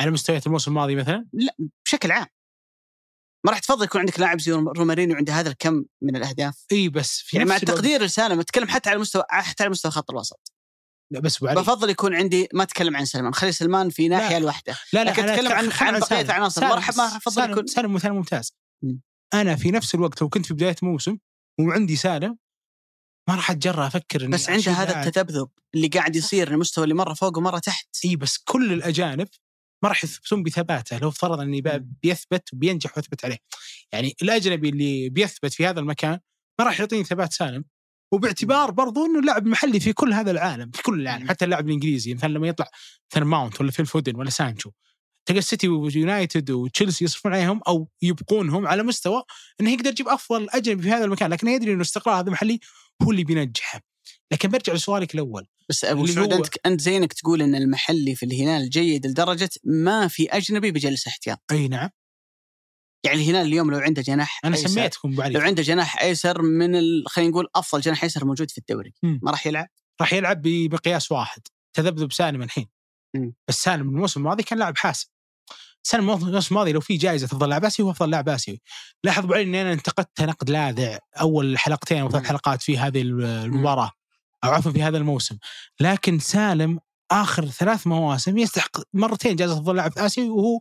على 0.00 0.10
مستويات 0.10 0.46
الموسم 0.46 0.70
الماضي 0.70 0.96
مثلا؟ 0.96 1.26
لا 1.32 1.54
بشكل 1.84 2.12
عام. 2.12 2.26
ما 3.44 3.50
راح 3.50 3.58
تفضل 3.58 3.84
يكون 3.84 4.00
عندك 4.00 4.20
لاعب 4.20 4.40
زي 4.40 4.52
رومارينيو 4.52 5.16
عنده 5.16 5.32
هذا 5.32 5.48
الكم 5.50 5.84
من 6.02 6.16
الأهداف؟ 6.16 6.64
إي 6.72 6.88
بس 6.88 7.20
في 7.20 7.36
يعني 7.36 7.48
مع 7.48 7.56
التقدير 7.56 8.02
لسالم 8.02 8.40
أتكلم 8.40 8.68
حتى 8.68 8.90
على 8.90 8.98
مستوى 8.98 9.24
حتى 9.28 9.62
على 9.62 9.70
مستوى 9.70 9.92
خط 9.92 10.10
الوسط. 10.10 10.52
لا 11.12 11.20
بس 11.20 11.42
وعلي. 11.42 11.60
بفضل 11.60 11.90
يكون 11.90 12.14
عندي 12.14 12.48
ما 12.52 12.62
أتكلم 12.62 12.96
عن 12.96 13.04
سلمان 13.04 13.34
خلي 13.34 13.52
سلمان 13.52 13.90
في 13.90 14.08
ناحية 14.08 14.38
لوحده. 14.38 14.78
لا 14.92 15.04
لا 15.04 15.10
لكن 15.10 15.28
أتكلم 15.28 15.52
عن 15.52 15.70
عن 15.80 16.00
بقية 16.00 16.20
العناصر. 16.20 16.60
ما 16.60 16.74
راح 16.74 16.96
ما 16.96 17.16
أفضل 17.16 17.50
يكون 17.50 17.66
سالم 17.66 17.94
مثال 17.94 18.12
ممتاز. 18.12 18.52
م. 18.82 18.94
أنا 19.34 19.56
في 19.56 19.70
نفس 19.70 19.94
الوقت 19.94 20.22
لو 20.22 20.28
كنت 20.28 20.46
في 20.46 20.54
بداية 20.54 20.76
موسم 20.82 21.18
وعندي 21.60 21.96
سالم 21.96 22.38
ما 23.28 23.34
راح 23.34 23.50
أتجرأ 23.50 23.86
أفكر 23.86 24.26
بس 24.26 24.50
عنده 24.50 24.72
هذا 24.72 25.02
التذبذب 25.02 25.48
اللي 25.74 25.88
قاعد 25.88 26.16
يصير 26.16 26.50
المستوى 26.50 26.84
اللي 26.84 26.94
مرة 26.94 27.14
فوق 27.14 27.38
ومرة 27.38 27.58
تحت. 27.58 27.88
إي 28.04 28.16
بس 28.16 28.38
كل 28.38 28.72
الأجانب 28.72 29.28
ما 29.84 29.88
راح 29.88 30.04
يثبتون 30.04 30.42
بثباته 30.42 30.98
لو 30.98 31.10
فرض 31.10 31.40
إني 31.40 31.62
بيثبت 32.02 32.52
وبينجح 32.52 32.96
ويثبت 32.96 33.24
عليه. 33.24 33.38
يعني 33.92 34.16
الأجنبي 34.22 34.68
اللي 34.68 35.08
بيثبت 35.08 35.52
في 35.52 35.66
هذا 35.66 35.80
المكان 35.80 36.18
ما 36.58 36.64
راح 36.64 36.80
يعطيني 36.80 37.04
ثبات 37.04 37.32
سالم 37.32 37.64
وباعتبار 38.12 38.70
برضو 38.70 39.06
إنه 39.06 39.20
لاعب 39.20 39.46
محلي 39.46 39.80
في 39.80 39.92
كل 39.92 40.12
هذا 40.12 40.30
العالم 40.30 40.70
في 40.70 40.82
كل 40.82 41.00
العالم 41.00 41.28
حتى 41.28 41.44
اللاعب 41.44 41.66
الإنجليزي 41.66 42.14
مثلا 42.14 42.28
لما 42.28 42.48
يطلع 42.48 42.68
مثلا 43.12 43.24
ماونت 43.24 43.60
ولا 43.60 43.70
فيل 43.70 43.86
فودن 43.86 44.16
ولا 44.16 44.30
سانشو 44.30 44.70
تلقى 45.26 45.38
السيتي 45.38 45.68
ويونايتد 45.68 46.50
وتشيلسي 46.50 47.04
يصرفون 47.04 47.34
عليهم 47.34 47.60
أو 47.68 47.88
يبقونهم 48.02 48.66
على 48.66 48.82
مستوى 48.82 49.22
إنه 49.60 49.70
يقدر 49.70 49.90
يجيب 49.90 50.08
أفضل 50.08 50.48
أجنبي 50.50 50.82
في 50.82 50.90
هذا 50.90 51.04
المكان 51.04 51.30
لكن 51.30 51.48
يدري 51.48 51.72
إنه 51.72 51.82
استقرار 51.82 52.20
هذا 52.20 52.26
المحلي 52.26 52.60
هو 53.02 53.10
اللي 53.10 53.24
بينجحه. 53.24 53.80
لكن 54.32 54.48
برجع 54.48 54.72
لسؤالك 54.72 55.14
الأول 55.14 55.46
بس 55.68 55.84
أبو 55.84 56.06
سعود 56.06 56.32
هو- 56.32 56.38
انت 56.38 56.48
أنت 56.66 56.80
زينك 56.80 57.12
تقول 57.12 57.42
إن 57.42 57.54
المحلي 57.54 58.14
في 58.14 58.26
الهلال 58.26 58.70
جيد 58.70 59.06
لدرجة 59.06 59.50
ما 59.64 60.08
في 60.08 60.28
أجنبي 60.28 60.70
بجلسه 60.70 61.08
احتياط. 61.08 61.38
أي 61.50 61.68
نعم. 61.68 61.90
يعني 63.04 63.22
الهلال 63.22 63.46
اليوم 63.46 63.70
لو 63.70 63.78
عنده 63.78 64.02
جناح 64.02 64.40
أنا 64.44 64.56
أيسر- 64.56 64.66
سميتكم 64.66 65.20
أبو 65.20 65.22
لو 65.32 65.40
عنده 65.40 65.62
جناح 65.62 66.02
أيسر 66.02 66.42
من 66.42 66.76
ال... 66.76 67.04
خلينا 67.06 67.30
نقول 67.30 67.46
أفضل 67.54 67.80
جناح 67.80 68.02
أيسر 68.04 68.24
موجود 68.24 68.50
في 68.50 68.58
الدوري. 68.58 68.94
مم. 69.02 69.20
ما 69.22 69.30
راح 69.30 69.46
يلعب؟ 69.46 69.68
راح 70.00 70.12
يلعب 70.12 70.42
بمقياس 70.42 71.12
واحد 71.12 71.42
تذبذب 71.76 72.12
سالم 72.12 72.42
الحين. 72.42 72.66
مم. 73.16 73.34
بس 73.48 73.54
سالم 73.54 73.88
الموسم 73.88 74.20
الماضي 74.20 74.42
كان 74.42 74.58
لاعب 74.58 74.76
حاسم. 74.78 75.08
سالم 75.82 76.10
الموسم 76.10 76.54
الماضي 76.54 76.72
لو 76.72 76.80
في 76.80 76.96
جائزة 76.96 77.26
أفضل 77.26 77.48
لاعب 77.48 77.64
آسيوي 77.64 77.86
هو 77.88 77.92
أفضل 77.92 78.10
لاعب 78.10 78.28
آسيوي. 78.28 78.60
لاحظ 79.04 79.32
علي 79.32 79.42
إني 79.42 79.62
أنا 79.62 79.72
انتقدته 79.72 80.24
نقد 80.24 80.50
لاذع 80.50 80.98
أول 81.20 81.58
حلقتين 81.58 81.98
أو 81.98 82.10
ثلاث. 82.10 82.24
حلقات 82.26 82.62
في 82.62 82.78
هذه 82.78 83.02
المباراة. 83.02 83.90
أو 84.44 84.50
عفوا 84.50 84.72
في 84.72 84.82
هذا 84.82 84.98
الموسم. 84.98 85.36
لكن 85.80 86.18
سالم 86.18 86.78
آخر 87.10 87.46
ثلاث 87.46 87.86
مواسم 87.86 88.38
يستحق 88.38 88.80
مرتين 88.92 89.36
جائزة 89.36 89.54
أفضل 89.54 89.76
لاعب 89.76 89.98
اسيوي 89.98 90.28
وهو 90.28 90.60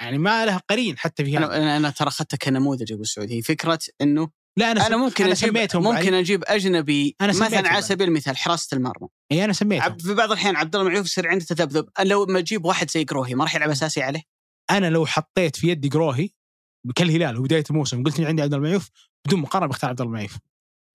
يعني 0.00 0.18
ما 0.18 0.46
له 0.46 0.60
قرين 0.70 0.98
حتى 0.98 1.24
في 1.24 1.36
هذا. 1.38 1.44
أنا 1.46 1.56
أنا, 1.56 1.76
أنا 1.76 1.90
ترى 1.90 2.08
اخذتها 2.08 2.36
كنموذج 2.36 2.92
أبو 2.92 3.04
سعود 3.04 3.30
هي 3.30 3.42
فكرة 3.42 3.78
إنه 4.00 4.28
لا 4.56 4.70
أنا 4.70 4.86
أنا 4.86 4.96
ممكن 4.96 5.24
أنا 5.24 5.32
أجيب 5.32 5.58
ممكن. 5.74 6.14
أجيب 6.14 6.44
أجنبي 6.46 7.16
أنا 7.20 7.28
مثلا 7.32 7.68
على. 7.68 7.82
سبيل 7.82 8.08
المثال 8.08 8.36
حراسة 8.36 8.76
المرمى. 8.76 9.08
إي 9.32 9.44
أنا 9.44 9.52
سميتهم 9.52 9.84
عب- 9.92 10.00
في 10.00 10.14
بعض 10.14 10.30
الأحيان 10.30 10.56
عبد 10.56 10.76
الله 10.76 10.88
معيوف 10.88 11.06
يصير 11.06 11.28
عنده 11.28 11.44
تذبذب. 11.44 11.88
لو 12.00 12.26
ما 12.26 12.38
أجيب 12.38 12.64
واحد 12.64 12.90
زي 12.90 13.04
قروهي 13.04 13.34
ما 13.34 13.44
راح 13.44 13.54
يلعب 13.54 13.70
أساسي 13.70 14.02
عليه؟ 14.02 14.22
أنا 14.70 14.90
لو 14.90 15.06
حطيت 15.06 15.56
في 15.56 15.68
يدي 15.68 15.88
قروهي 15.88 16.28
كالهلال 16.96 17.38
وبداية 17.38 17.64
الموسم 17.70 18.02
قلت 18.02 18.16
إني 18.18 18.26
عندي 18.28 18.42
عبد 18.42 18.54
الله 18.54 18.64
المعيوف 18.66 18.90
بدون 19.26 19.40
مقارنة 19.40 19.68
بختار 19.68 19.90
عبد 19.90 20.00
الله 20.00 20.10
المعيوف 20.10 20.36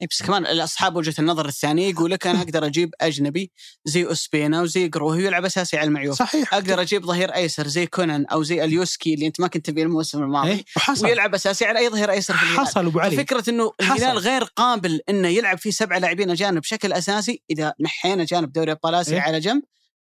بس 0.07 0.23
كمان 0.23 0.45
الأصحاب 0.45 0.95
وجهة 0.95 1.13
النظر 1.19 1.47
الثانية 1.47 1.89
يقول 1.89 2.11
لك 2.11 2.27
أنا 2.27 2.41
أقدر 2.41 2.65
أجيب 2.65 2.93
أجنبي 3.01 3.51
زي 3.85 4.05
أوسبينا 4.05 4.61
وزي 4.61 4.87
قروهي 4.87 5.23
ويلعب 5.23 5.45
أساسي 5.45 5.77
على 5.77 5.87
المعيوف 5.87 6.17
صحيح. 6.17 6.53
أقدر 6.53 6.81
أجيب 6.81 7.05
ظهير 7.05 7.35
أيسر 7.35 7.67
زي 7.67 7.85
كونان 7.87 8.25
أو 8.25 8.43
زي 8.43 8.63
أليوسكي 8.63 9.13
اللي 9.13 9.27
أنت 9.27 9.39
ما 9.39 9.47
كنت 9.47 9.65
تبيه 9.65 9.83
الموسم 9.83 10.23
الماضي. 10.23 10.51
إيه؟ 10.51 10.65
وحصل. 10.77 11.05
ويلعب 11.05 11.35
أساسي 11.35 11.65
على 11.65 11.79
أي 11.79 11.89
ظهير 11.89 12.11
أيسر 12.11 12.33
في 12.33 12.43
الهلال. 12.43 12.59
حصل 12.59 12.85
أبو 12.85 12.99
علي. 12.99 13.17
فكرة 13.17 13.49
إنه. 13.49 13.71
الهلال 13.81 14.17
غير 14.17 14.43
قابل 14.43 15.01
إنه 15.09 15.27
يلعب 15.27 15.57
فيه 15.57 15.71
سبعه 15.71 15.99
لاعبين 15.99 16.29
أجانب 16.31 16.61
بشكل 16.61 16.93
أساسي 16.93 17.43
إذا 17.49 17.73
نحينا 17.79 18.23
جانب 18.23 18.51
دوري 18.51 18.71
أبطال 18.71 18.95
آسيا 18.95 19.13
إيه؟ 19.15 19.21
على 19.21 19.39
جنب 19.39 19.63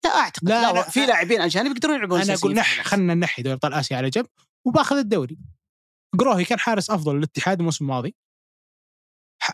لا 0.06 0.16
أعتقد. 0.16 0.50
لا، 0.50 0.62
لا, 0.74 0.84
أنا- 0.84 0.90
في 0.90 1.06
لاعبين 1.06 1.42
أجانب 1.42 1.72
يقدرون 1.76 1.96
يلعبون 1.96 2.22
أنا 2.22 2.34
أقول 2.34 2.54
نح. 2.54 2.82
خلنا 2.84 3.16
نحي 3.16 3.42
دوري 3.42 3.54
أبطال 3.54 3.74
آسيا 3.74 3.98
على 3.98 4.10
جنب 4.10 4.26
وباخذ 4.66 4.98
الدوري. 4.98 5.38
قروهي 6.20 6.46
كان 6.46 6.60
حارس 6.60 6.90
أفضل 6.90 7.16
للاتحاد 7.16 7.60
الموسم 7.60 7.86
الماضي. 7.86 8.16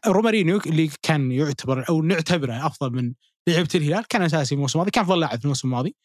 رومارينيو 0.07 0.57
اللي 0.57 0.89
كان 1.01 1.31
يعتبر 1.31 1.89
أو 1.89 2.01
نعتبره 2.01 2.65
أفضل 2.67 2.91
من 2.91 3.13
لعيبة 3.49 3.69
الهلال 3.75 4.07
كان 4.07 4.21
أساسي 4.21 4.55
الموسم 4.55 4.79
الماضي 4.79 4.91
كان 4.91 5.03
افضل 5.03 5.19
لاعب 5.19 5.39
في 5.39 5.45
الموسم 5.45 5.67
الماضي 5.67 5.95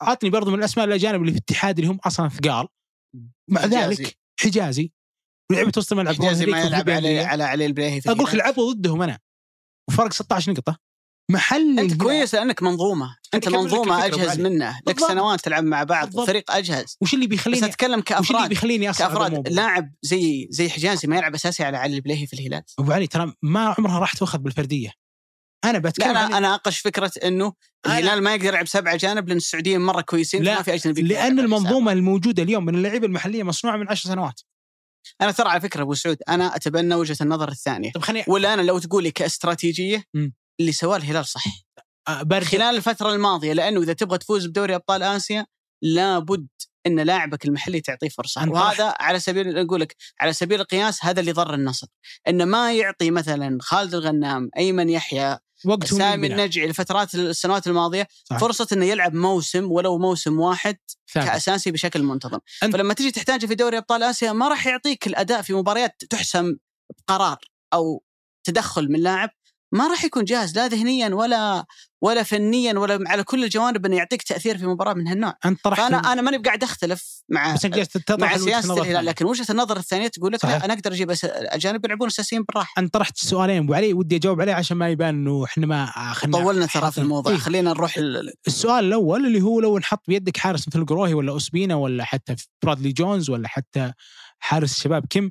عطني 0.00 0.30
برضو 0.30 0.50
من 0.50 0.58
الأسماء 0.58 0.86
الأجانب 0.86 1.20
اللي 1.20 1.32
في 1.32 1.38
الاتحاد 1.38 1.78
اللي 1.78 1.90
هم 1.90 1.98
أصلا 2.04 2.28
ثقال 2.28 2.68
مع 3.50 3.60
حجازي. 3.60 4.02
ذلك 4.02 4.18
حجازي 4.40 4.92
ولعيبه 5.50 5.72
وسط 5.76 5.92
الملعب 5.92 6.14
حجازي 6.14 6.46
ما 6.46 6.60
يلعب 6.60 6.72
على 6.72 6.78
فابيانيا. 6.78 7.26
على 7.26 7.44
علي 7.44 7.66
البليهي 7.66 8.00
في 8.00 8.10
أقول 8.10 8.24
لك. 8.24 8.34
لعبوا 8.34 8.72
ضدهم 8.72 9.02
أنا 9.02 9.18
وفرق 9.88 10.12
16 10.12 10.52
نقطة 10.52 10.78
محل 11.30 11.78
أنت 11.78 11.94
كويس 12.02 12.34
لأنك 12.34 12.62
منظومة. 12.62 13.16
أنت 13.34 13.48
منظومة 13.48 14.06
أجهز. 14.06 14.40
منه. 14.40 14.80
لك. 14.86 15.00
سنوات 15.00 15.40
تلعب 15.40 15.64
مع 15.64 15.82
بعض 15.84 16.06
بالضبط. 16.06 16.26
فريق 16.26 16.50
أجهز. 16.50 16.96
وش 17.00 17.14
اللي 17.14 17.26
بس 17.26 17.30
بيخليني 17.30 17.66
أتكلم 17.66 17.90
وش 17.90 17.94
اللي 17.96 18.02
كأفراد. 18.02 18.48
بيخليني 18.48 18.86
كأفراد؟ 18.86 19.48
لاعب 19.48 19.92
زي 20.02 20.48
زي 20.50 20.68
حجازي 20.70 21.08
ما 21.08 21.16
يلعب 21.16 21.34
أساسي 21.34 21.64
على 21.64 21.76
علي 21.76 21.96
البليهي 21.96 22.26
في 22.26 22.32
الهلال. 22.32 22.62
أبو 22.78 22.92
علي 22.92 23.06
ترى 23.06 23.32
ما 23.42 23.74
عمرها 23.78 23.98
راح 23.98 24.12
تؤخذ 24.12 24.38
بالفردية. 24.38 24.90
أنا 25.64 25.72
لا 25.72 25.78
بتكلم 25.78 26.08
أنا 26.10 26.18
عن- 26.18 26.34
أنا 26.34 26.54
اقش 26.54 26.78
فكرة 26.78 27.12
إنه 27.24 27.50
أنا- 27.50 27.90
الهلال 27.90 28.22
ما 28.22 28.34
يقدر 28.34 28.46
يلعب 28.46 28.66
سبعة 28.66 28.96
جانب 28.96 29.28
لأن 29.28 29.36
السعوديين 29.36 29.80
مرة 29.80 30.00
كويسين 30.00 30.42
لا، 30.42 30.54
ما 30.56 30.62
في 30.62 30.74
أجنبي 30.74 31.02
لأن 31.02 31.38
المنظومة 31.38 31.92
الموجودة 31.92 32.42
اليوم 32.42 32.64
من 32.64 32.74
اللعيبة 32.74 33.06
المحلية 33.06 33.42
مصنوعة 33.42 33.76
من 33.76 33.88
عشر 33.88 34.08
سنوات. 34.08 34.40
أنا 35.20 35.30
ترى 35.30 35.48
على 35.48 35.60
فكرة 35.60 35.82
أبو 35.82 35.94
سعود 35.94 36.16
أنا 36.28 36.56
أتبنى 36.56 36.94
وجهة 36.94 37.16
النظر 37.20 37.48
الثانية. 37.48 37.92
طب 37.92 38.02
خليني 38.02 38.24
ولا 38.28 38.54
أنا 38.54 38.62
لو 38.62 38.78
تقول 38.78 39.02
لي 39.02 39.10
كاستراتيجيه. 39.10 40.04
اللي 40.60 40.72
سواه 40.72 40.96
الهلال 40.96 41.26
صح 41.26 41.44
برجع 42.10 42.46
خلال 42.46 42.76
الفترة 42.76 43.12
الماضية 43.14 43.52
لأنه 43.52 43.80
إذا 43.82 43.92
تبغى 43.92 44.18
تفوز 44.18 44.46
بدوري 44.46 44.74
أبطال 44.74 45.02
آسيا 45.02 45.46
لابد 45.82 46.46
إن 46.86 47.00
لاعبك 47.00 47.44
المحلي 47.44 47.80
تعطيه 47.80 48.08
فرصة 48.08 48.48
وهذا 48.50 48.94
على 49.00 49.18
سبيل 49.20 49.58
أقول 49.58 49.80
لك 49.80 49.96
على 50.20 50.32
سبيل 50.32 50.60
القياس 50.60 51.04
هذا 51.04 51.20
اللي 51.20 51.32
ضر 51.32 51.54
النصر 51.54 51.86
إنه 52.28 52.44
ما 52.44 52.72
يعطي 52.72 53.10
مثلا 53.10 53.58
خالد 53.60 53.94
الغنام 53.94 54.50
أيمن 54.56 54.88
يحيى 54.88 55.38
وقتهم 55.64 55.98
سامي. 55.98 56.26
النجعي 56.26 56.66
الفترات 56.66 57.14
السنوات 57.14 57.66
الماضية 57.66 58.08
صح. 58.24 58.38
فرصة 58.38 58.66
إنه 58.72 58.84
يلعب 58.84 59.14
موسم 59.14 59.72
ولو 59.72 59.98
موسم 59.98 60.40
واحد 60.40 60.76
ثابت. 61.14 61.26
كأساسي 61.26 61.70
بشكل 61.70 62.02
منتظم 62.02 62.38
أنت- 62.38 62.72
فلما 62.72 62.94
تجي 62.94 63.10
تحتاجه 63.10 63.46
في 63.46 63.54
دوري 63.54 63.78
أبطال 63.78 64.02
آسيا 64.02 64.32
ما 64.32 64.48
راح 64.48 64.66
يعطيك 64.66 65.06
الأداء 65.06 65.42
في 65.42 65.52
مباريات 65.54 66.02
تحسم 66.10 66.56
بقرار 66.98 67.38
أو 67.74 68.02
تدخل 68.44 68.92
من 68.92 69.00
لاعب 69.00 69.30
ما 69.72 69.88
راح 69.88 70.04
يكون 70.04 70.24
جاهز 70.24 70.56
لا 70.56 70.66
ذهنيا 70.68 71.08
ولا 71.14 71.64
ولا 72.00 72.22
فنيا 72.22 72.78
ولا 72.78 72.98
على 73.06 73.24
كل 73.24 73.44
الجوانب 73.44 73.86
إنه 73.86 73.96
يعطيك 73.96 74.22
تأثير 74.22 74.58
في 74.58 74.66
مباراة 74.66 74.94
من 74.94 75.08
هالنوع 75.08 75.34
أنت 75.44 75.64
طرحت 75.64 75.80
فأنا 75.80 76.12
أنا 76.12 76.22
ماني 76.22 76.38
بقاعد 76.38 76.62
أختلف 76.62 77.22
مع 77.28 77.54
بس 77.54 77.64
مع 78.10 78.36
سياسة 78.36 78.82
الهلال. 78.82 79.04
لكن 79.06 79.24
وجهة 79.24 79.46
النظر 79.50 79.76
الثانية 79.76 80.08
تقول 80.08 80.32
لك. 80.32 80.44
لا 80.44 80.64
أنا 80.64 80.74
أقدر 80.74 80.92
أجيب 80.92 81.12
اجانب 81.24 81.84
يلعبون 81.84 82.06
اساسيين 82.08 82.42
بالراحة 82.42 82.74
أنت 82.82 82.94
طرحت 82.94 83.16
سؤالين 83.18 83.62
أبو 83.62 83.74
علي 83.74 83.92
ودي 83.92 84.16
أجاوب 84.16 84.40
عليه 84.40 84.52
عشان 84.54 84.76
ما 84.76 84.88
يبان 84.88 85.08
إنه 85.14 85.44
إحنا 85.44 85.66
ما 85.66 85.84
اخذنا 85.84 86.38
طولنا 86.38 86.66
ترى 86.66 86.90
في 86.92 86.98
الموضوع 86.98 87.32
إيه. 87.32 87.38
خلينا 87.38 87.70
نروح 87.70 87.96
ال- 87.96 88.32
السؤال 88.46 88.84
الأول 88.84 89.26
اللي 89.26 89.40
هو 89.42 89.60
لو 89.60 89.78
نحط 89.78 90.02
بيدك 90.08 90.36
حارس 90.36 90.68
مثل 90.68 90.86
قروهي 90.86 91.14
ولا 91.14 91.32
أوسبينا 91.32 91.74
ولا 91.74 92.04
حتى 92.04 92.36
برادلي 92.64 92.92
جونز 92.92 93.30
ولا 93.30 93.48
حتى 93.48 93.92
حارس 94.38 94.72
الشباب 94.76 95.06
كيم 95.06 95.30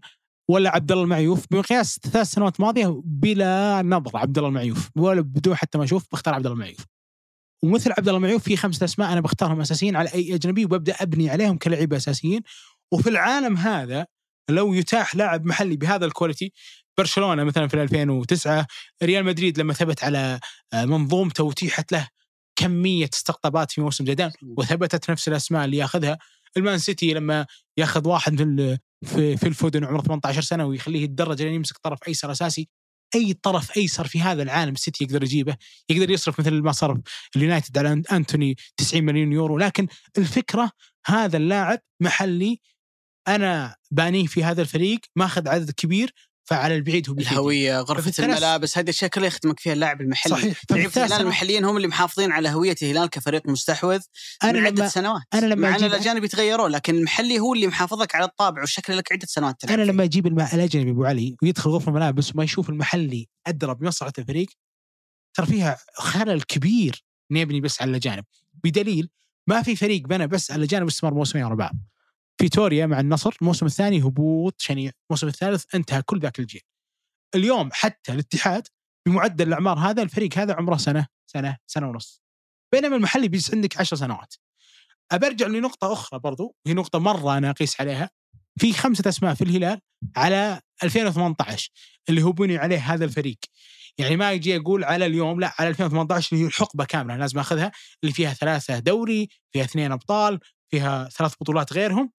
ولا 0.49 0.69
عبد 0.69 0.91
الله 0.91 1.03
المعيوف 1.03 1.45
بمقياس 1.51 1.99
ثلاث 2.11 2.27
سنوات 2.27 2.59
ماضية 2.59 3.01
بلا 3.05 3.81
نظر 3.81 4.17
عبد 4.17 4.37
الله 4.37 4.49
المعيوف 4.49 4.89
ولا 4.95 5.21
بدون 5.21 5.55
حتى 5.55 5.77
ما 5.77 5.83
أشوف 5.83 6.05
بختار 6.11 6.33
عبد 6.33 6.45
الله 6.45 6.55
المعيوف. 6.55 6.85
ومثل 7.63 7.91
عبد 7.91 8.07
الله 8.07 8.17
المعيوف 8.17 8.43
في 8.43 8.57
خمسة 8.57 8.83
أسماء 8.83 9.13
أنا 9.13 9.21
بختارهم 9.21 9.61
أساسيين 9.61 9.95
على 9.95 10.09
أي 10.13 10.35
أجنبي 10.35 10.65
وببدا 10.65 10.93
أبني 10.93 11.29
عليهم 11.29 11.57
كلاعبين 11.57 11.97
أساسيين. 11.97 12.41
وفي 12.91 13.09
العالم 13.09 13.57
هذا 13.57 14.05
لو 14.49 14.73
يتاح 14.73 15.15
لاعب 15.15 15.45
محلي 15.45 15.75
بهذا 15.75 16.05
ال 16.05 16.11
quality 16.11 16.53
برشلونة 16.97 17.43
مثلا 17.43 17.67
في 17.67 17.83
2009 17.83 18.67
ريال 19.03 19.25
مدريد 19.25 19.59
لما 19.59 19.73
ثبت 19.73 20.03
على 20.03 20.39
آه، 20.73 20.85
منظومته 20.85 21.43
وتيحت 21.43 21.91
له 21.91 22.07
كمية 22.55 23.09
استقطابات 23.13 23.71
في 23.71 23.81
موسم 23.81 24.03
جدان 24.03 24.31
وثبتت 24.57 25.11
نفس 25.11 25.27
الأسماء 25.27 25.65
اللي 25.65 25.77
ياخذها 25.77 26.17
المان 26.58 26.78
سيتي 26.78 27.14
لما 27.14 27.45
ياخذ 27.78 28.08
واحد 28.08 28.38
في 29.06 29.38
فيل 29.38 29.47
فودن 29.47 29.84
عمره 29.84 30.01
18 30.01 30.41
سنة 30.41 30.66
ويخليه 30.66 31.03
يتدرج 31.03 31.41
لين 31.41 31.53
يمسك 31.53 31.78
طرف 31.78 31.99
أيسر 32.08 32.32
أساسي. 32.32 32.68
أي 33.16 33.34
طرف 33.34 33.78
أيسر 33.78 34.08
في 34.08 34.22
هذا 34.22 34.43
العالم 34.43 34.74
السيتي 34.74 35.03
يقدر 35.03 35.24
يجيبه 35.24 35.58
يقدر 35.89 36.10
يصرف 36.10 36.39
مثل 36.39 36.53
ما 36.53 36.72
صرف 36.72 36.97
اليونايتد 37.36 37.78
على 37.78 38.03
أنتوني 38.12 38.56
90 38.78 39.03
مليون 39.03 39.34
يورو. 39.34 39.58
لكن 39.58 39.88
الفكرة 40.18 40.72
هذا 41.06 41.38
اللاعب 41.38 41.80
محلي 42.01 42.60
أنا 43.28 43.76
بانيه 43.91 44.28
في 44.28 44.43
هذا 44.43 44.62
الفريق 44.62 44.99
ماخذ 45.16 45.47
عدد 45.47 45.72
كبير 45.72 46.14
فعلى 46.45 46.75
البعيد 46.75 47.09
هو 47.09 47.15
بيفيدني. 47.15 47.37
الهوية 47.37 47.79
غرفة 47.79 48.23
الملابس 48.23 48.77
هذه 48.77 48.83
الأشياء 48.83 49.11
كلها 49.11 49.27
يخدمك 49.27 49.59
فيها 49.59 49.73
اللاعب 49.73 50.01
المحلي. 50.01 50.35
صحيح 50.35 50.61
لعيبه 50.71 50.87
الهلال 50.87 51.09
سنوات 51.09 51.21
المحليين 51.21 51.65
هم 51.65 51.77
اللي 51.77 51.87
محافظين 51.87 52.31
على 52.31 52.49
هوية 52.49 52.75
الهلال 52.81 53.09
كفريق 53.09 53.47
مستحوذ 53.47 53.99
أنا 54.43 54.51
من 54.51 54.65
عدة 54.65 54.81
لما 54.81 54.87
سنوات. 54.87 55.21
أنا 55.33 55.45
لما 55.45 55.69
مع 55.69 55.77
ان 55.77 55.83
الأجانب 55.83 56.23
يتغيرون 56.23 56.71
لكن 56.71 56.95
المحلي 56.95 57.39
هو 57.39 57.53
اللي 57.53 57.67
محافظك 57.67 58.15
على 58.15 58.25
الطابع 58.25 58.61
والشكل 58.61 58.97
لك 58.97 59.11
عدة 59.11 59.27
سنوات 59.29 59.61
تلعب 59.61 59.79
أنا. 59.79 59.91
لما 59.91 60.03
أجيب 60.03 60.27
الأجنبي 60.27 60.91
أبو 60.91 61.05
علي 61.05 61.35
ويدخل 61.41 61.69
غرفة 61.69 61.89
الملابس 61.89 62.35
وما 62.35 62.43
يشوف 62.43 62.69
المحلي 62.69 63.27
ادرى 63.47 63.75
بمصلحه 63.75 64.13
الفريق 64.19 64.47
ترى 65.33 65.45
فيها 65.45 65.77
خلل 65.95 66.41
كبير 66.41 67.03
إنه 67.31 67.39
يبني 67.39 67.61
بس 67.61 67.81
على 67.81 67.89
الأجانب. 67.89 68.23
بدليل 68.63 69.09
ما 69.47 69.61
في 69.61 69.75
فريق 69.75 70.07
بنى 70.07 70.27
بس 70.27 70.51
على 70.51 70.59
الأجانب 70.59 70.87
استمر 70.87 71.13
موسمين 71.13 71.45
ورا 71.45 71.55
بعض. 71.55 71.75
فيتوريا 72.38 72.86
مع 72.86 72.99
النصر 72.99 73.36
الموسم 73.41 73.65
الثاني 73.65 74.01
هبوط 74.01 74.61
شنيع 74.61 74.91
الموسم 75.09 75.27
الثالث 75.27 75.75
انتهى 75.75 76.01
كل 76.01 76.19
ذاك 76.19 76.39
الجيل. 76.39 76.61
اليوم 77.36 77.69
حتى 77.73 78.11
الاتحاد 78.11 78.67
بمعدل 79.07 79.47
الأعمار 79.47 79.79
هذا 79.79 80.01
الفريق 80.01 80.38
هذا 80.38 80.53
عمره 80.53 80.77
سنة 80.77 81.07
سنة 81.31 81.57
سنة 81.67 81.89
ونص. 81.89 82.21
بينما 82.73 82.95
المحلي 82.95 83.27
بيجلس 83.27 83.53
عندك 83.53 83.79
عشر 83.79 83.95
سنوات. 83.95 84.33
أبرجع 85.11 85.47
لنقطة 85.47 85.93
أخرى 85.93 86.19
برضو 86.19 86.55
هي 86.67 86.73
نقطة 86.73 86.99
مرة 86.99 87.38
أنا 87.38 87.49
أقيس 87.49 87.81
عليها. 87.81 88.09
في 88.59 88.73
خمسة 88.73 89.09
أسماء 89.09 89.33
في 89.33 89.43
الهلال 89.43 89.79
على 90.15 90.61
2018 90.83 91.71
اللي 92.09 92.23
هو 92.23 92.31
بني 92.31 92.57
عليه 92.57 92.93
هذا 92.93 93.05
الفريق. 93.05 93.38
يعني 93.97 94.17
ما 94.17 94.31
يجي 94.31 94.57
أقول 94.57 94.83
على 94.83 95.05
اليوم 95.05 95.39
لا 95.39 95.55
على 95.59 95.69
2018 95.69 96.29
اللي 96.33 96.43
هي 96.43 96.47
الحقبة 96.47 96.86
كاملة 96.86 97.17
لازم 97.17 97.39
أخذها 97.39 97.71
اللي 98.03 98.13
فيها 98.13 98.33
ثلاثة 98.33 98.79
دوري 98.79 99.29
فيها 99.51 99.63
اثنين 99.63 99.91
أبطال 99.91 100.39
فيها 100.71 101.09
ثلاث 101.09 101.33
بطولات 101.41 101.73
غيرهم. 101.73 102.11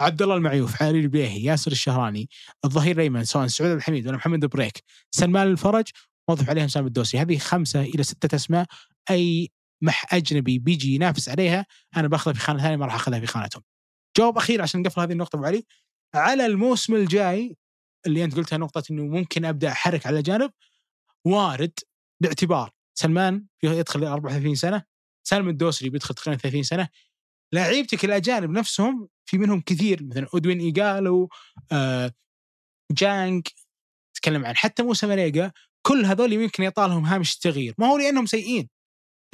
عبد 0.00 0.22
الله 0.22 0.34
المعيوف 0.34 0.82
علي 0.82 1.00
البيهي 1.00 1.44
ياسر 1.44 1.72
الشهراني 1.72 2.28
الظهير 2.64 2.96
الأيمن 2.96 3.24
سواء 3.24 3.46
سعود 3.46 3.70
الحميد 3.70 4.06
ولا 4.06 4.16
محمد 4.16 4.46
بريك 4.46 4.82
سلمان 5.10 5.46
الفرج 5.46 5.88
وظف 6.28 6.50
عليهم 6.50 6.68
سام 6.68 6.86
الدوسري 6.86 7.20
هذه 7.20 7.38
خمسة 7.38 7.80
إلى 7.80 8.02
ستة 8.02 8.36
اسماء 8.36 8.66
أي 9.10 9.50
مح 9.82 10.14
أجنبي 10.14 10.58
بيجي 10.58 10.94
ينافس 10.94 11.28
عليها 11.28 11.66
أنا 11.96 12.08
بأخذها 12.08 12.34
في 12.34 12.40
خانة 12.40 12.62
ثانية 12.62 12.76
ما 12.76 12.86
راح 12.86 12.94
أخذها 12.94 13.20
في 13.20 13.26
خانتهم. 13.26 13.62
جواب 14.18 14.36
أخير 14.36 14.62
عشان 14.62 14.82
نقفل 14.82 15.00
هذه 15.00 15.12
النقطة 15.12 15.36
أبو 15.36 15.44
علي 15.44 15.64
على 16.14 16.46
الموسم 16.46 16.94
الجاي 16.94 17.56
اللي 18.06 18.24
أنت 18.24 18.36
قلتها 18.36 18.56
نقطة 18.56 18.82
إنه 18.90 19.02
ممكن 19.02 19.44
أبدأ 19.44 19.68
أحرك 19.72 20.06
على 20.06 20.22
جانب 20.22 20.50
وارد 21.24 21.72
باعتبار 22.22 22.70
سلمان 22.94 23.44
يدخل 23.62 24.04
34 24.04 24.54
سنة 24.54 24.84
سالم 25.24 25.48
الدوسري 25.48 25.90
بيدخل 25.90 26.14
تقريبا 26.14 26.42
30 26.42 26.62
سنة 26.62 26.88
لعيبتك 27.54 28.04
الأجانب 28.04 28.50
نفسهم 28.50 29.08
في 29.26 29.38
منهم 29.38 29.60
كثير 29.60 30.04
مثلا 30.04 30.26
ادوين 30.34 30.60
ايجالو 30.60 31.28
آه 31.72 32.12
جانج 32.92 33.46
تكلم 34.14 34.46
عن 34.46 34.56
حتى 34.56 34.82
موسى 34.82 35.06
مريقا 35.06 35.52
كل 35.86 36.04
هذول 36.04 36.32
يمكن 36.32 36.62
يطالهم 36.62 37.04
هامش 37.04 37.34
التغيير. 37.34 37.74
ما 37.78 37.86
هو 37.86 37.98
لأنهم 37.98 38.26
سيئين 38.26 38.68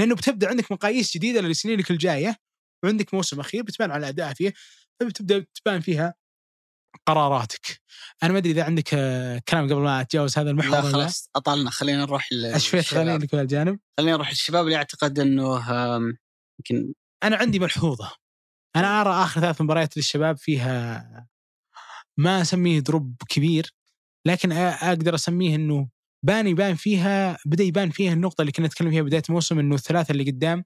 لأنه 0.01 0.15
بتبدأ 0.15 0.49
عندك 0.49 0.73
مقاييس 0.73 1.15
جديدة 1.15 1.41
لسنينك 1.41 1.91
الجاية 1.91 2.37
وعندك 2.85 3.15
موسم 3.15 3.41
أخير 3.41 3.63
بتبان 3.63 3.91
على 3.91 4.09
اداء 4.09 4.35
فيه 4.35 4.53
فبتبدأ 5.01 5.47
تبان 5.55 5.81
فيها 5.81 6.15
قراراتك. 7.07 7.83
أنا 8.23 8.33
ما 8.33 8.39
أدري 8.39 8.51
إذا 8.51 8.65
عندك 8.65 8.95
آه، 8.95 9.43
كلام 9.49 9.65
قبل 9.65 9.81
ما 9.81 10.01
أتجاوز 10.01 10.39
هذا 10.39 10.51
المحور 10.51 10.71
لا 10.71 10.83
خلاص 10.83 11.29
أطلنا 11.37 11.71
خلينا 11.71 11.99
نروح 12.05 12.29
اشفيت 12.45 12.85
خليني 12.85 13.19
لك 13.19 13.35
الجانب. 13.35 13.81
خلينا 13.99 14.13
نروح 14.13 14.31
للشباب 14.31 14.65
اللي 14.65 14.77
اعتقد 14.77 15.19
إنه 15.19 15.57
يمكن 16.59 16.95
أنا 17.25 17.37
عندي 17.37 17.59
ملحوظة 17.59 18.13
أنا 18.77 19.01
أرى 19.01 19.11
آخر 19.11 19.41
ثلاث 19.41 19.61
مباريات 19.61 19.97
للشباب 19.97 20.39
فيها 20.39 21.29
ما 22.17 22.41
أسميه 22.41 22.81
دروب 22.81 23.17
كبير 23.29 23.75
لكن 24.27 24.53
أقدر 24.53 25.15
أسميه 25.15 25.55
إنه 25.55 25.89
بان 26.23 26.47
يبان 26.47 26.75
فيها 26.75 27.39
بدأ 27.47 27.65
يبان 27.65 27.91
فيها 27.91 28.13
النقطة 28.13 28.43
اللي 28.43 28.53
كنا 28.53 28.67
نتكلم 28.67 28.91
فيها 28.91 29.03
بداية 29.03 29.23
الموسم 29.29 29.59
إنه 29.59 29.75
الثلاثة 29.75 30.13
اللي 30.13 30.31
قدام 30.31 30.65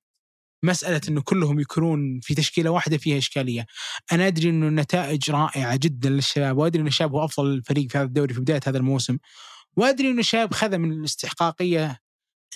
مسألة 0.65 1.01
إنه 1.09 1.23
كلهم 1.23 1.61
يكونون 1.61 2.21
في 2.23 2.35
تشكيلة 2.35 2.71
واحدة 2.71 2.99
فيها 2.99 3.19
إشكالية. 3.19 3.67
أنا 4.13 4.27
أدري 4.27 4.49
إنه 4.49 4.69
النتائج 4.69 5.31
رائعة 5.31 5.77
جدا 5.77 6.09
للشباب 6.11 6.57
وأدري 6.59 6.81
إنه 6.81 6.89
الشباب 6.89 7.13
هو 7.13 7.25
أفضل 7.25 7.63
فريق 7.63 7.91
في 7.91 7.99
هذا 7.99 8.07
الدوري 8.07 8.35
في 8.35 8.41
بداية 8.41 8.61
هذا 8.67 8.79
الموسم. 8.79 9.19
وأدري 9.77 10.11
إنه 10.11 10.21
الشباب 10.21 10.55
خذ 10.55 10.79
من 10.79 10.93
الاستحقاقية 10.93 11.99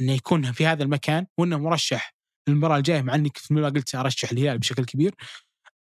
إنه 0.01 0.13
يكون 0.13 0.53
في 0.53 0.67
هذا 0.67 0.83
المكان 0.83 1.27
وإنه 1.39 1.59
مرشح 1.59 2.15
للمباراه 2.49 2.77
الجاية 2.77 3.03
مع 3.03 3.15
انك 3.15 3.39
مثل 3.45 3.55
ما 3.55 3.69
قلت 3.69 3.95
أرشح 3.95 4.33
الهلال 4.33 4.59
بشكل 4.59 4.85
كبير. 4.85 5.15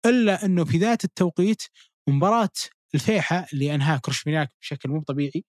إلا 0.05 0.45
إنه 0.45 0.65
في 0.65 0.77
ذات 0.77 1.03
التوقيت 1.03 1.63
مباراة 2.09 2.49
الفيحة 2.95 3.45
اللي 3.53 3.75
انهاها 3.75 3.97
كروشمينياك 3.97 4.51
بشكل 4.61 4.89
مو 4.89 5.01
طبيعي 5.01 5.45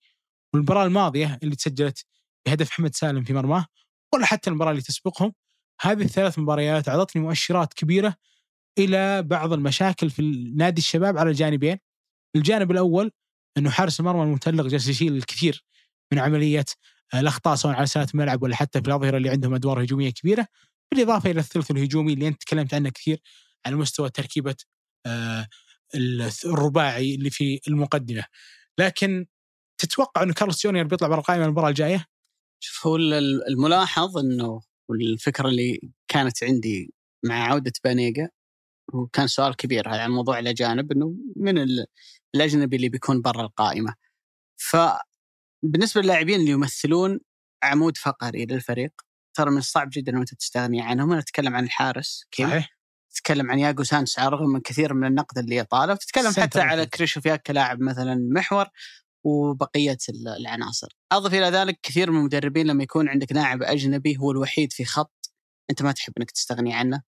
والمباراة 0.54 0.84
الماضية 0.86 1.38
اللي 1.42 1.56
تسجلت 1.56 2.04
بهدف 2.46 2.68
محمد 2.68 2.94
سالم 2.94 3.24
في 3.24 3.32
مرماه 3.32 3.66
ولا 4.14 4.26
حتى 4.26 4.50
المباراة 4.50 4.70
اللي 4.70 4.82
تسبقهم 4.82 5.32
هذه 5.80 6.02
الثلاث 6.02 6.38
مباريات 6.38 6.88
أعطتني 6.88 7.22
مؤشرات 7.22 7.74
كبيرة 7.74 8.14
إلى 8.78 9.22
بعض 9.22 9.52
المشاكل 9.52 10.10
في 10.10 10.52
نادي 10.56 10.78
الشباب 10.78 11.18
على 11.18 11.30
الجانبين. 11.30 11.78
الجانب 12.36 12.70
الأول 12.70 13.10
إنه 13.58 13.70
حارس 13.70 14.00
المرمى 14.00 14.22
المتألق 14.22 14.66
جالس 14.66 14.88
يشيل 14.88 15.16
الكثير 15.16 15.64
من 16.12 16.18
عملية 16.18 16.64
آه، 17.14 17.20
الأخطاء 17.20 17.54
سواء 17.54 17.74
على 17.74 17.86
سنه 17.86 18.08
الملعب 18.14 18.42
ولا 18.42 18.56
حتى 18.56 18.80
في 18.82 18.88
الأظهرة 18.88 19.16
اللي 19.16 19.30
عندهم 19.30 19.54
أدوار 19.54 19.84
هجومية 19.84 20.10
كبيرة 20.10 20.46
بالإضافة 20.92 21.30
إلى 21.30 21.40
الثلث 21.40 21.70
الهجومي 21.70 22.12
اللي 22.12 22.28
أنت 22.28 22.40
تكلمت 22.42 22.74
عنه 22.74 22.90
كثير 22.90 23.20
على 23.66 23.76
مستوى 23.76 24.10
تركيبة 24.10 24.56
آه، 25.06 25.48
الرباعي 26.44 27.14
اللي 27.14 27.30
في 27.30 27.60
المقدمة. 27.68 28.24
لكن 28.78 29.26
تتوقع 29.80 30.22
إنه 30.22 30.34
كارلوس 30.34 30.62
جونيور 30.66 30.86
بيطلع 30.86 31.08
برا 31.08 31.18
القائمه 31.18 31.44
المباراة 31.44 31.68
الجاية؟ 31.68 32.04
شوف 32.60 32.86
هو 32.86 32.96
ال- 32.96 33.48
الملاحظ 33.48 34.18
إنه 34.18 34.60
والفكرة 34.90 35.48
اللي 35.48 35.80
كانت 36.08 36.44
عندي 36.44 36.94
مع 37.24 37.34
عودة 37.34 37.72
بانيجا 37.84 38.28
وكان 38.94 39.26
سؤال 39.26 39.56
كبير 39.56 39.88
عن 39.88 40.10
موضوع 40.10 40.38
الأجانب 40.38 40.92
إنه 40.92 41.14
من 41.36 41.58
ال- 41.58 41.86
الأجنبي 42.34 42.76
اللي 42.76 42.88
بيكون 42.88 43.22
برا 43.22 43.42
القائمة. 43.42 43.94
فبالنسبة 44.56 46.00
للاعبين 46.02 46.40
اللي 46.40 46.50
يمثلون 46.50 47.20
عمود 47.62 47.96
فقري 47.96 48.46
للفريق 48.46 48.92
ترى 49.38 49.50
من 49.50 49.58
الصعب 49.58 49.88
جدا 49.92 50.16
انت 50.16 50.34
تستغني 50.34 50.82
عنهم. 50.82 51.10
أنا 51.12 51.20
أتكلم 51.20 51.56
عن 51.56 51.64
الحارس 51.64 52.24
كيم 52.30 52.48
صحيح؟ 52.48 52.78
تتكلم 53.14 53.50
عن 53.50 53.58
ياجو 53.58 53.82
سانتوس 53.82 54.18
على 54.18 54.28
الرغم 54.28 54.46
من 54.52 54.60
كثير 54.60 54.94
من 54.94 55.06
النقد 55.06 55.38
اللي 55.38 55.56
يطاله 55.56 55.94
تتكلم 55.94 56.30
center 56.30 56.42
حتى 56.42 56.60
على. 56.60 56.86
كريشوفياك 56.86 57.42
كلاعب 57.42 57.80
مثلا 57.80 58.28
محور 58.34 58.66
وبقية 59.24 59.98
ال- 60.08 60.28
العناصر. 60.28 60.88
أضف 61.12 61.34
إلى 61.34 61.46
ذلك 61.46 61.78
كثير 61.82 62.10
من 62.10 62.18
المدربين 62.18 62.66
لما 62.66 62.82
يكون 62.82 63.08
عندك 63.08 63.32
لاعب 63.32 63.62
أجنبي 63.62 64.16
هو 64.16 64.30
الوحيد 64.30 64.72
في 64.72 64.84
خط 64.84 65.30
أنت 65.70 65.82
ما 65.82 65.92
تحب 65.92 66.12
إنك 66.18 66.30
تستغني 66.30 66.74
عنه. 66.74 67.02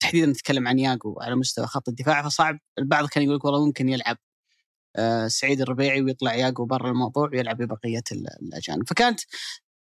تحديدا 0.00 0.26
نتكلم 0.26 0.68
عن 0.68 0.78
ياجو 0.78 1.18
على 1.20 1.36
مستوى 1.36 1.66
خط 1.66 1.88
الدفاع 1.88 2.22
فصعب. 2.22 2.58
البعض 2.78 3.08
كان 3.08 3.22
يقول 3.24 3.36
لك 3.36 3.44
والله 3.44 3.66
ممكن 3.66 3.88
يلعب 3.88 4.16
آه، 4.96 5.28
سعيد 5.28 5.60
الربيعي 5.60 6.02
ويطلع 6.02 6.34
ياجو 6.34 6.64
برا 6.64 6.90
الموضوع 6.90 7.28
ويلعب 7.32 7.56
ببقية 7.56 8.02
ال- 8.12 8.42
الأجانب. 8.42 8.88
فكانت 8.88 9.20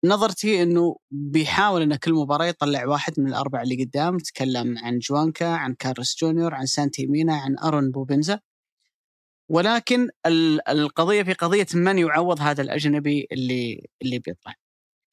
نظرتي 0.05 0.63
إنه 0.63 0.97
بيحاول 1.11 1.83
انه 1.83 1.97
كل 1.97 2.13
مباراة 2.13 2.47
يطلع 2.47 2.87
واحد 2.87 3.21
من 3.21 3.29
الأربعة 3.29 3.63
اللي 3.63 3.85
قدام 3.85 4.15
نتكلم 4.17 4.79
عن 4.79 4.99
غوانكا 4.99 5.47
عن 5.47 5.75
كارلوس 5.75 6.17
جونيور 6.21 6.55
عن 6.55 6.67
سانتي 6.67 7.07
مينا 7.07 7.37
عن 7.37 7.59
أرون 7.59 7.91
بوبيندزا 7.91 8.41
ولكن 9.51 10.09
ال- 10.27 10.69
القضية 10.69 11.23
في 11.23 11.33
قضية 11.33 11.67
من 11.75 11.99
يعوض 11.99 12.41
هذا 12.41 12.63
الأجنبي 12.63 13.27
اللي 13.33 13.87
اللي 14.03 14.19
بيطلع. 14.19 14.55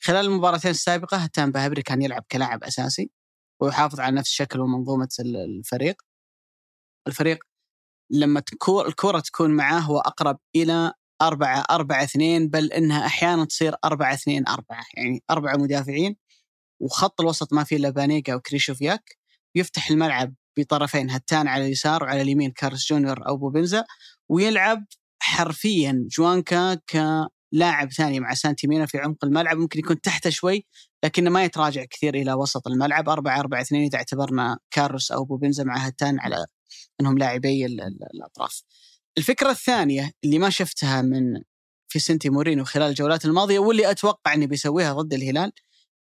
خلال 0.04 0.26
المباراتين 0.26 0.72
السابقة 0.72 1.18
هتان 1.18 1.52
بهبري 1.52 1.82
كان 1.82 2.02
يلعب 2.02 2.26
كلاعب 2.32 2.64
أساسي 2.64 3.12
ويحافظ 3.62 4.00
على 4.00 4.16
نفس 4.16 4.30
شكل 4.32 4.60
ومنظومة 4.60 5.10
ال- 5.20 5.38
الفريق. 5.60 6.02
الفريق 7.08 7.38
لما 8.12 8.42
الكرة 8.88 9.20
تكون 9.20 9.52
معاه 9.52 9.80
هو 9.80 10.00
أقرب 10.00 10.38
إلى 10.56 10.94
أربعة 11.22 11.64
أربعة 11.72 12.04
اثنين 12.04 12.50
بل 12.50 12.72
إنها 12.72 13.06
أحيانا 13.06 13.46
تصير 13.46 13.76
أربعة 13.86 14.14
اثنين 14.14 14.48
أربعة. 14.48 14.84
يعني 14.98 15.24
أربعة 15.32 15.58
مدافعين 15.58 16.16
وخط 16.82 17.22
الوسط 17.22 17.54
ما 17.54 17.64
فيه 17.64 17.76
إلا 17.76 17.90
بانيجا 17.90 18.36
وكريشوفياك 18.36 19.04
يفتح 19.56 19.90
الملعب 19.90 20.34
بطرفين 20.58 21.10
هتان 21.12 21.48
على 21.48 21.66
اليسار 21.66 22.04
وعلى 22.04 22.22
اليمين 22.22 22.52
كارلوس 22.52 22.90
جونيور 22.90 23.28
أو 23.28 23.38
بوبنزا 23.38 23.84
ويلعب 24.30 24.86
حرفيا 25.22 26.08
جوانكا 26.18 26.76
كلاعب 26.90 27.92
ثاني 27.92 28.20
مع 28.20 28.34
سانتي 28.34 28.68
مينا 28.68 28.86
في 28.86 28.98
عمق 28.98 29.26
الملعب. 29.26 29.58
ممكن 29.58 29.80
يكون 29.80 30.02
تحته 30.02 30.30
شوي 30.30 30.66
لكنه 31.04 31.30
ما 31.30 31.44
يتراجع 31.44 31.84
كثير 31.84 32.16
إلى 32.16 32.34
وسط 32.34 32.68
الملعب. 32.68 33.10
أربعة 33.10 33.40
أربعة 33.40 33.62
اثنين 33.62 33.84
إذا 33.84 33.98
اعتبرنا 33.98 34.58
كارلوس 34.72 35.12
أو 35.12 35.26
بوبنزا 35.26 35.64
مع 35.64 35.78
هتان 35.78 36.20
على 36.20 36.46
إنهم 37.02 37.18
لاعبي 37.18 37.66
ال- 37.66 37.82
ال- 37.82 38.00
الأطراف. 38.16 38.62
الفكرة 39.18 39.50
الثانية 39.50 40.12
اللي 40.24 40.40
ما 40.40 40.50
شفتها 40.50 41.02
من 41.02 41.42
في 41.88 42.00
سنتي 42.00 42.30
مورينو 42.30 42.64
خلال 42.64 42.90
الجولات 42.90 43.26
الماضية 43.26 43.60
واللي 43.60 43.92
أتوقع 43.92 44.34
انه 44.34 44.46
بيسويها 44.46 44.94
ضد 44.94 45.14
الهلال 45.14 45.52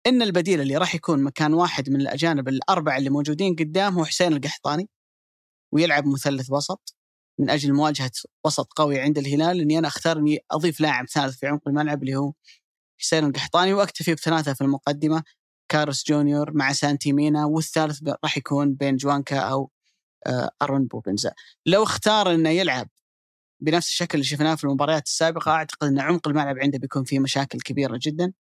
إن 0.06 0.22
البديل 0.22 0.60
اللي 0.60 0.76
راح 0.76 0.94
يكون 0.94 1.22
مكان 1.22 1.54
واحد 1.54 1.90
من 1.90 2.00
الأجانب 2.00 2.48
الأربعة 2.48 2.98
اللي 2.98 3.10
موجودين 3.10 3.56
قدام 3.56 3.94
هو 3.94 4.04
حسين 4.04 4.32
القحطاني 4.32 4.88
ويلعب 5.72 6.06
مثلث 6.06 6.50
وسط 6.50 6.94
من 7.40 7.50
أجل 7.50 7.72
مواجهة 7.72 8.10
وسط 8.44 8.72
قوي 8.72 9.00
عند 9.00 9.18
الهلال 9.18 9.60
إني 9.60 9.78
أنا 9.78 9.88
أختار 9.88 10.18
إني 10.18 10.38
أضيف 10.50 10.80
لاعب 10.80 11.06
ثالث 11.06 11.38
في 11.38 11.46
عمق 11.46 11.68
الملعب 11.68 12.02
اللي 12.02 12.16
هو 12.16 12.32
حسين 13.00 13.24
القحطاني 13.24 13.74
وأكتفي 13.74 14.14
بثلاثه 14.14 14.54
في 14.54 14.60
المقدمة 14.60 15.22
كارس 15.68 16.04
جونيور 16.06 16.52
مع 16.52 16.72
سانتي 16.72 17.12
مينا 17.12 17.44
والثالث 17.44 18.00
راح 18.24 18.36
يكون 18.36 18.74
بين 18.74 18.96
جوانكا 18.96 19.48
آه، 19.48 19.68
أرون 20.62 20.86
بوبنزا. 20.86 21.32
لو 21.66 21.82
اختار 21.82 22.34
إنه 22.34 22.50
يلعب 22.50 22.88
بنفس 23.60 23.88
الشكل 23.88 24.18
اللي 24.18 24.24
شفناه 24.24 24.54
في 24.54 24.64
المباريات 24.64 25.06
السابقة 25.06 25.52
أعتقد 25.52 25.88
إن 25.88 26.00
عمق 26.00 26.28
الملعب 26.28 26.58
عنده 26.58 26.78
بيكون 26.78 27.04
فيه 27.04 27.18
مشاكل 27.18 27.60
كبيرة 27.60 27.98
جدا. 28.02 28.32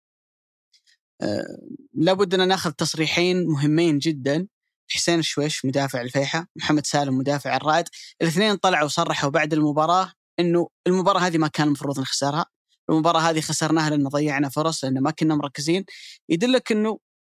آه، 1.22 1.58
لابد 1.94 2.34
إن 2.34 2.48
نأخذ 2.48 2.70
تصريحين 2.72 3.46
مهمين 3.46 3.98
جدا. 3.98 4.46
حسين 4.90 5.18
الشويش 5.18 5.64
مدافع 5.64 6.00
الفيحة 6.00 6.46
محمد 6.56 6.86
سالم 6.86 7.18
مدافع 7.18 7.56
الرائد. 7.56 7.88
الاثنين 8.22 8.56
طلعوا 8.56 8.84
وصرحوا 8.84 9.30
بعد 9.30 9.52
المباراة 9.52 10.12
إنه 10.40 10.68
المباراة 10.86 11.20
هذه 11.20 11.38
ما 11.38 11.48
كان 11.48 11.66
المفروض 11.66 12.00
نخسرها 12.00 12.46
المباراة 12.90 13.20
هذه 13.20 13.40
خسرناها 13.40 13.90
لأن 13.90 14.08
ضيعنا 14.08 14.48
فرص 14.48 14.84
لأن 14.84 15.02
ما 15.02 15.10
كنا 15.10 15.34
مركزين. 15.34 15.84
يدلك 16.28 16.72
إنه 16.72 16.98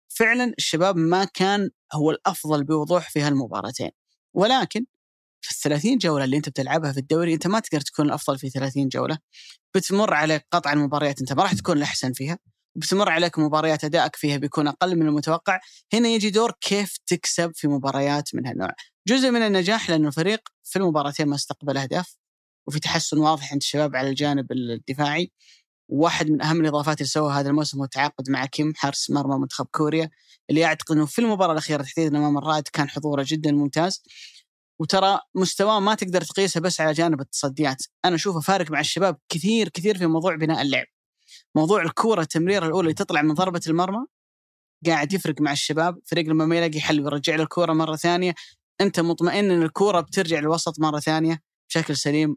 فعلا 0.09 0.53
الشباب 0.57 0.97
ما 0.97 1.25
كان 1.25 1.69
هو 1.93 2.11
الأفضل 2.11 2.63
بوضوح 2.63 3.09
في 3.09 3.21
هالمباراتين. 3.21 3.91
ولكن 4.35 4.85
في 5.41 5.51
ال 5.51 5.57
30 5.57 5.97
جولة 5.97 6.23
اللي 6.25 6.37
أنت 6.37 6.49
بتلعبها 6.49 6.91
في 6.91 6.99
الدوري 6.99 7.33
أنت 7.33 7.47
ما 7.47 7.59
تقدر 7.59 7.81
تكون 7.81 8.05
الأفضل 8.05 8.37
في 8.39 8.49
30 8.49 8.87
جولة. 8.87 9.17
بتمر 9.75 10.13
عليك 10.13 10.45
قطعا 10.51 10.75
مباريات 10.75 11.19
أنت 11.19 11.33
ما 11.33 11.43
راح 11.43 11.53
تكون 11.53 11.77
الأحسن 11.77 12.13
فيها. 12.13 12.37
بتمر 12.75 13.09
عليك 13.09 13.39
مباريات 13.39 13.83
أدائك 13.83 14.15
فيها 14.15 14.37
بيكون 14.37 14.67
أقل 14.67 14.95
من 14.95 15.07
المتوقع. 15.07 15.59
هنا 15.93 16.07
يجي 16.09 16.29
دور 16.29 16.51
كيف 16.61 16.97
تكسب 17.07 17.51
في 17.55 17.67
مباريات 17.67 18.35
من 18.35 18.47
هالنوع. 18.47 18.71
جزء 19.07 19.31
من 19.31 19.41
النجاح 19.41 19.89
لأن 19.89 20.07
الفريق 20.07 20.39
في 20.63 20.79
المباراتين 20.79 21.27
ما 21.27 21.35
استقبل 21.35 21.77
أهداف 21.77 22.17
وفي 22.67 22.79
تحسن 22.79 23.17
واضح 23.17 23.51
عند 23.51 23.61
الشباب 23.61 23.95
على 23.95 24.09
الجانب 24.09 24.51
الدفاعي. 24.51 25.31
واحد 25.89 26.31
من 26.31 26.41
أهم 26.41 26.61
الإضافات 26.61 26.97
اللي 27.01 27.09
سواها 27.09 27.39
هذا 27.39 27.49
الموسم 27.49 27.77
هو 27.77 27.83
التعاقد 27.83 28.29
مع 28.29 28.45
كيم 28.45 28.73
حارس 28.75 29.09
مرمى 29.11 29.37
منتخب 29.39 29.65
كوريا 29.71 30.09
اللي 30.49 30.65
اعتقد 30.65 30.95
إنه 30.95 31.05
في 31.05 31.19
المباراة 31.19 31.51
الأخيرة 31.51 31.83
تحديدا 31.83 32.17
أمام 32.17 32.37
الرائد 32.37 32.67
كان 32.67 32.89
حضوره 32.89 33.25
جدا 33.27 33.51
ممتاز. 33.51 34.03
وترى 34.79 35.19
مستواه 35.35 35.79
ما 35.79 35.95
تقدر 35.95 36.21
تقيسه 36.21 36.61
بس 36.61 36.81
على 36.81 36.93
جانب 36.93 37.21
التصديات. 37.21 37.83
أنا 38.05 38.15
أشوفه 38.15 38.39
فارق 38.39 38.71
مع 38.71 38.79
الشباب 38.79 39.17
كثير 39.29 39.69
كثير 39.69 39.97
في 39.97 40.05
موضوع 40.05 40.35
بناء 40.35 40.61
اللعب. 40.61 40.85
موضوع 41.55 41.81
الكورة 41.81 42.21
التمريره 42.21 42.65
الأولى 42.65 42.85
اللي 42.85 42.93
تطلع 42.93 43.21
من 43.21 43.33
ضربة 43.33 43.61
المرمى 43.67 44.05
قاعد 44.85 45.13
يفرق 45.13 45.41
مع 45.41 45.51
الشباب. 45.51 45.99
فريق 46.05 46.25
لما 46.25 46.45
ما 46.45 46.57
يلاقي 46.57 46.81
حل 46.81 47.01
ويرجع 47.01 47.35
له 47.35 47.43
الكورة 47.43 47.73
مرة 47.73 47.95
ثانية. 47.95 48.35
أنت 48.81 48.99
مطمئن 48.99 49.51
إن 49.51 49.63
الكورة 49.63 50.01
بترجع 50.01 50.39
للوسط 50.39 50.79
مرة 50.79 50.99
ثانية 50.99 51.41
بشكل 51.69 51.97
سليم. 51.97 52.35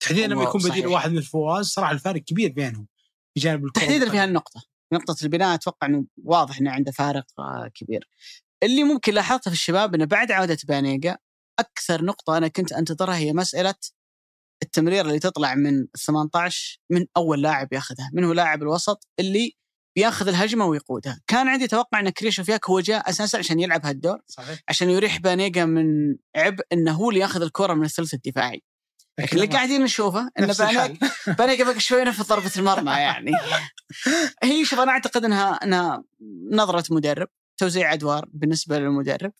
تحديدا 0.00 0.26
لما 0.26 0.42
يكون 0.42 0.62
بديل 0.62 0.86
واحد 0.86 1.10
من 1.10 1.18
الفواز 1.18 1.66
صراحة 1.66 1.92
الفارق 1.92 2.22
كبير 2.22 2.52
بينهم 2.52 2.86
في 3.34 3.40
جانب 3.40 3.64
الكوره 3.64 3.84
تحديدا 3.84 4.10
في 4.10 4.18
هالنقطة 4.18 4.62
نقطة 4.92 5.16
البناء 5.22 5.54
أتوقع 5.54 5.86
إنه 5.86 6.04
واضح 6.24 6.58
إنه 6.58 6.70
عنده 6.70 6.92
فارق 6.92 7.24
آه، 7.38 7.70
كبير. 7.74 8.08
اللي 8.62 8.84
ممكن 8.84 9.14
لاحظته 9.14 9.50
في 9.50 9.56
الشباب 9.56 9.94
إنه 9.94 10.04
بعد 10.04 10.32
عودة 10.32 10.58
بانيجا 10.64 11.18
أكثر 11.58 12.04
نقطة 12.04 12.36
أنا 12.36 12.48
كنت 12.48 12.72
أنتظرها 12.72 13.16
هي 13.16 13.32
مسألة 13.32 13.74
التمرير 14.62 15.06
اللي 15.06 15.18
تطلع 15.18 15.54
من 15.54 15.86
18 16.06 16.78
من 16.90 17.06
أول 17.16 17.42
لاعب 17.42 17.72
ياخذها 17.72 18.10
من 18.12 18.24
هو 18.24 18.32
لاعب 18.32 18.62
الوسط 18.62 19.08
اللي 19.20 19.56
بياخذ 19.96 20.28
الهجمة 20.28 20.66
ويقودها. 20.66 21.20
كان 21.26 21.48
عندي 21.48 21.66
توقع 21.66 22.00
إن 22.00 22.08
كريشوفياك 22.08 22.70
هو 22.70 22.80
جاء 22.80 23.10
أساسا 23.10 23.38
عشان 23.38 23.60
يلعب 23.60 23.86
هالدور 23.86 24.18
صحيح. 24.26 24.60
عشان 24.68 24.90
يريح 24.90 25.18
بانيجا 25.18 25.64
من 25.64 26.16
عبء 26.36 26.64
إنه 26.72 26.92
هو 26.92 27.10
اللي 27.10 27.20
ياخذ 27.20 27.42
الكرة 27.42 27.74
من 27.74 27.84
الثلث 27.84 28.14
الدفاعي. 28.14 28.62
لكن 29.20 29.36
اللي 29.36 29.46
قاعدين 29.46 29.82
نشوفه 29.84 30.30
ان 30.38 30.46
بانيجا 30.46 30.96
بانيجا 31.38 31.64
بقى 31.64 31.80
شوي 31.80 32.12
في 32.12 32.22
ضربة 32.22 32.52
المرمى 32.56 32.90
يعني 32.90 33.32
هي 34.42 34.64
شوف 34.64 34.80
أنا 34.80 34.92
أعتقد 34.92 35.24
انها 35.24 35.52
إنها 35.52 36.04
نظرة 36.52 36.94
مدرب 36.94 37.28
توزيع 37.56 37.92
أدوار 37.92 38.28
بالنسبة 38.32 38.78
للمدرب 38.78 39.32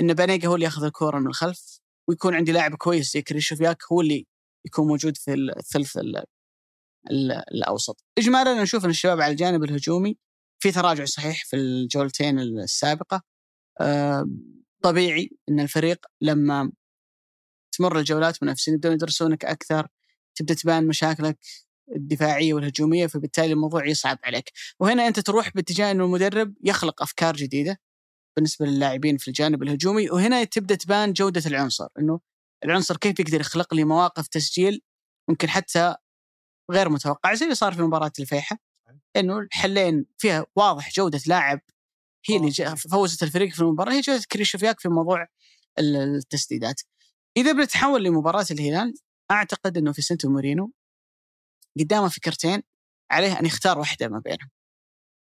إن 0.00 0.14
بانيجا 0.14 0.48
هو 0.48 0.54
اللي 0.54 0.64
ياخذ 0.64 0.84
الكورة 0.84 1.18
من 1.18 1.26
الخلف 1.26 1.80
ويكون 2.08 2.34
عندي 2.34 2.52
لاعب 2.52 2.74
كويس 2.74 3.12
زي 3.12 3.22
كريشوفياك 3.22 3.82
هو 3.92 4.00
اللي 4.00 4.26
يكون 4.66 4.86
موجود 4.86 5.16
في 5.16 5.34
الثلث 5.34 5.98
الأوسط. 7.52 8.04
اجمالا 8.18 8.52
أنا 8.52 8.62
أشوف 8.62 8.84
إن 8.84 8.90
الشباب 8.90 9.20
على 9.20 9.30
الجانب 9.32 9.64
الهجومي 9.64 10.16
في 10.58 10.72
تراجع 10.72 11.04
صحيح 11.04 11.44
في 11.44 11.56
الجولتين 11.56 12.38
السابقة. 12.38 13.22
طبيعي 14.82 15.30
إن 15.48 15.60
الفريق 15.60 16.06
لما 16.20 16.72
تمر 17.76 17.98
الجولات 17.98 18.42
منافسين 18.42 18.74
يبدون 18.74 18.92
يدرسونك 18.92 19.44
أكثر 19.44 19.88
تبدأ 20.34 20.54
تبان 20.54 20.86
مشاكلك 20.86 21.38
الدفاعية 21.96 22.54
والهجومية 22.54 23.06
فبالتالي 23.06 23.52
الموضوع 23.52 23.86
يصعب 23.86 24.18
عليك. 24.24 24.52
وهنا 24.80 25.06
أنت 25.08 25.20
تروح 25.20 25.50
باتجاه 25.54 25.90
إنه 25.90 26.04
المدرب 26.04 26.54
يخلق 26.64 27.02
أفكار 27.02 27.36
جديدة 27.36 27.80
بالنسبة 28.36 28.66
للاعبين 28.66 29.16
في 29.16 29.28
الجانب 29.28 29.62
الهجومي 29.62 30.10
وهنا 30.10 30.44
تبدأ 30.44 30.74
تبان 30.74 31.12
جودة 31.12 31.42
العنصر 31.46 31.88
إنه 31.98 32.20
العنصر 32.64 32.96
كيف 32.96 33.20
يقدر 33.20 33.40
يخلق 33.40 33.74
لي 33.74 33.84
مواقف 33.84 34.28
تسجيل 34.28 34.82
ممكن 35.28 35.48
حتى 35.48 35.94
غير 36.70 36.88
متوقع 36.88 37.34
زي 37.34 37.44
اللي 37.44 37.54
صار 37.54 37.74
في 37.74 37.82
مباراة 37.82 38.12
الفيحة 38.20 38.58
إنه 39.16 39.38
الحلين 39.38 40.06
فيها 40.18 40.46
واضح 40.56 40.90
جودة 40.92 41.20
لاعب 41.26 41.60
هي 42.28 42.36
اللي 42.36 42.76
فوزت 42.76 43.22
الفريق 43.22 43.54
في 43.54 43.60
المباراة 43.60 43.92
هي 43.92 44.00
جودة 44.00 44.22
كريشوفياك 44.32 44.80
في 44.80 44.88
موضوع 44.88 45.26
التسديدات. 45.78 46.80
إذا 47.36 47.52
بنتحول 47.52 48.04
لمباراة 48.04 48.46
الهلال 48.50 48.94
أعتقد 49.30 49.78
إنه 49.78 49.92
في 49.92 50.02
سنتو 50.02 50.28
مورينو 50.28 50.72
قدامه 51.80 52.08
فكرتين 52.08 52.62
عليه 53.10 53.40
أن 53.40 53.46
يختار 53.46 53.78
واحدة 53.78 54.08
ما 54.08 54.18
بينهم. 54.18 54.50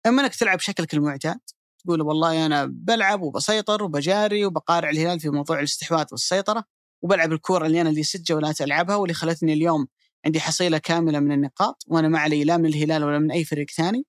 إما 0.07 0.23
إنك 0.23 0.35
تلعب 0.35 0.61
شكلك 0.61 0.95
المعتاد 0.95 1.41
تقول 1.79 2.03
والله 2.03 2.47
أنا 2.47 2.65
بلعب 2.65 3.23
وبسيطر 3.23 3.83
وبجاري 3.83 4.45
وبقارع 4.45 4.91
الهلال 4.91 5.21
في 5.21 5.29
موضوع 5.29 5.59
الاستحواذ 5.59 6.07
والسيطرة 6.13 6.65
وبلعب 7.03 7.33
الكوره 7.33 7.67
اللي 7.67 7.81
أنا 7.81 7.91
اللي 7.91 8.03
ست 8.03 8.23
جولات 8.27 8.61
العبها 8.61 8.97
واللي 8.97 9.15
خلتني 9.15 9.53
اليوم 9.53 9.87
عندي 10.27 10.41
حصيلة 10.41 10.79
كاملة 10.79 11.21
من 11.21 11.33
النقاط 11.33 11.85
وأنا 11.89 12.09
ما 12.09 12.19
علي 12.19 12.45
لا 12.45 12.57
من 12.57 12.67
الهلال 12.67 13.05
ولا 13.05 13.19
من 13.19 13.31
أي 13.33 13.45
فريق 13.45 13.71
ثاني. 13.71 14.07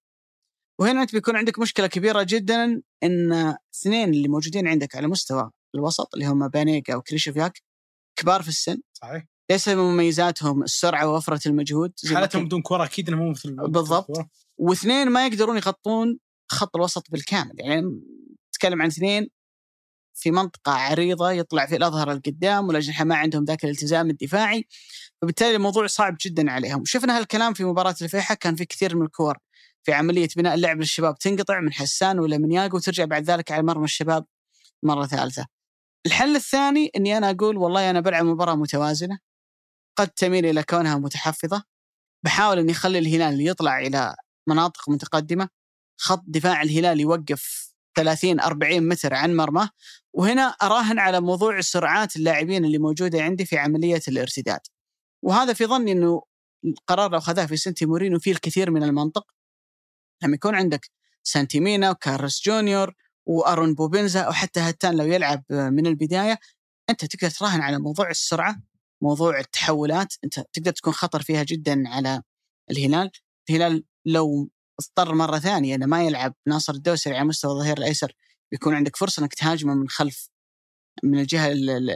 وهنا 0.79 1.01
أنت 1.01 1.13
بيكون 1.13 1.35
عندك 1.35 1.59
مشكلة 1.59 1.87
كبيرة 1.87 2.23
جدا 2.29 2.81
إن 3.03 3.55
اثنين 3.75 4.09
اللي 4.09 4.27
موجودين 4.27 4.67
عندك 4.67 4.95
على 4.95 5.07
مستوى 5.07 5.51
الوسط 5.75 6.13
اللي 6.13 6.25
هم 6.25 6.47
بانيجا 6.47 6.95
وكريشوفياك 6.95 7.61
كبار 8.15 8.41
في 8.41 8.49
السن. 8.49 8.81
صحيح. 8.93 9.23
ليس 9.51 9.67
من 9.67 9.77
مميزاتهم 9.77 10.63
السرعة 10.63 11.07
ووفرة 11.07 11.47
المجهود 11.47 11.93
حالتهم 12.13 12.45
بدون 12.45 12.61
كره 12.61 12.83
أكيد 12.83 13.09
إنهم 13.09 13.21
مو 13.21 13.31
مثل 13.31 13.55
بالضبط. 13.55 14.29
واثنين 14.57 15.09
ما 15.09 15.27
يقدرون 15.27 15.57
يغطون 15.57 16.19
خط 16.51 16.75
الوسط 16.75 17.11
بالكامل. 17.11 17.53
يعني 17.57 18.01
نتكلم 18.49 18.81
عن 18.81 18.87
اثنين 18.87 19.27
في 20.13 20.31
منطقة 20.31 20.71
عريضة 20.71 21.31
يطلع 21.31 21.65
في 21.65 21.75
الأظهر 21.75 22.11
القدام 22.11 22.67
والأجنحة 22.67 23.05
ما 23.05 23.15
عندهم 23.15 23.43
ذاك 23.43 23.63
الالتزام 23.63 24.09
الدفاعي. 24.09 24.67
فبالتالي 25.21 25.55
الموضوع 25.55 25.87
صعب 25.87 26.17
جدا 26.21 26.51
عليهم. 26.51 26.81
وشفنا 26.81 27.17
هالكلام 27.17 27.53
في 27.53 27.63
مباراة 27.63 27.95
الفيحة 28.01 28.35
كان 28.35 28.55
في 28.55 28.65
كثير 28.65 28.95
من 28.95 29.05
الكور 29.05 29.37
في 29.83 29.93
عملية 29.93 30.29
بناء 30.35 30.53
اللعب 30.53 30.77
للشباب. 30.77 31.17
تنقطع 31.17 31.59
من 31.59 31.73
حسان 31.73 32.19
ولا 32.19 32.37
من 32.37 32.51
ياقو 32.51 32.77
وترجع 32.77 33.05
بعد 33.05 33.23
ذلك 33.23 33.51
على 33.51 33.63
مرمى 33.63 33.85
الشباب 33.85 34.25
مرة 34.83 35.05
ثالثة. 35.05 35.45
الحل 36.05 36.35
الثاني 36.35 36.91
أني 36.95 37.17
أنا 37.17 37.29
أقول 37.29 37.57
والله 37.57 37.89
أنا 37.89 37.99
بلعب 37.99 38.25
مباراة 38.25 38.55
متوازنة 38.55 39.19
قد 39.95 40.07
تميل 40.07 40.45
إلى 40.45 40.63
كونها 40.63 40.97
متحفظة 40.97 41.63
بحاول 42.23 42.59
أني 42.59 42.71
أخلي 42.71 42.99
الهلال 42.99 43.47
يطلع 43.47 43.79
إلى 43.79 44.15
مناطق 44.47 44.89
متقدمة 44.89 45.49
خط 45.97 46.23
دفاع 46.27 46.61
الهلال 46.61 46.99
يوقف 46.99 47.73
30 47.95 48.39
40 48.39 48.87
متر 48.87 49.13
عن 49.13 49.35
مرماه 49.35 49.69
وهنا 50.13 50.41
أراهن 50.41 50.99
على 50.99 51.21
موضوع 51.21 51.61
سرعات 51.61 52.15
اللاعبين 52.15 52.65
اللي 52.65 52.77
موجودة 52.77 53.21
عندي 53.21 53.45
في 53.45 53.57
عملية 53.57 54.01
الارتداد. 54.07 54.59
وهذا 55.23 55.53
في 55.53 55.65
ظني 55.65 55.91
إنه 55.91 56.21
القرار 56.65 57.11
لو 57.11 57.17
اخذه 57.17 57.45
فيسنتي 57.45 57.85
مورينو 57.85 58.19
فيه 58.19 58.31
الكثير 58.31 58.71
من 58.71 58.83
المنطق. 58.83 59.25
لما 60.23 60.35
يكون 60.35 60.55
عندك 60.55 60.89
سانتيمينا 61.23 61.91
وكارلوس 61.91 62.41
جونيور 62.45 62.93
وأرون 63.25 63.73
بوبنزا 63.73 64.27
وحتى 64.27 64.59
هتان 64.59 64.97
لو 64.97 65.05
يلعب 65.05 65.43
من 65.49 65.87
البداية 65.87 66.39
أنت 66.89 67.05
تقدر 67.05 67.29
تراهن 67.29 67.61
على 67.61 67.79
موضوع 67.79 68.09
السرعة 68.09 68.61
موضوع 69.01 69.39
التحولات 69.39 70.13
أنت 70.23 70.39
تقدر 70.53 70.71
تكون 70.71 70.93
خطر 70.93 71.21
فيها 71.21 71.43
جدا 71.43 71.83
على 71.87 72.21
الهلال. 72.71 73.11
الهلال 73.49 73.83
لو 74.05 74.49
اضطر 74.79 75.15
مرة 75.15 75.39
ثانية 75.39 75.75
إنه 75.75 75.85
ما 75.85 76.03
يلعب 76.03 76.35
ناصر 76.47 76.73
الدوسري 76.73 77.15
على 77.15 77.25
مستوى 77.27 77.51
الظهير 77.51 77.77
الأيسر 77.77 78.13
بيكون 78.51 78.75
عندك 78.75 78.95
فرصة 78.95 79.21
إنك 79.21 79.33
تهاجمه 79.33 79.73
من 79.73 79.89
خلف 79.89 80.29
من 81.03 81.19
الجهة 81.19 81.47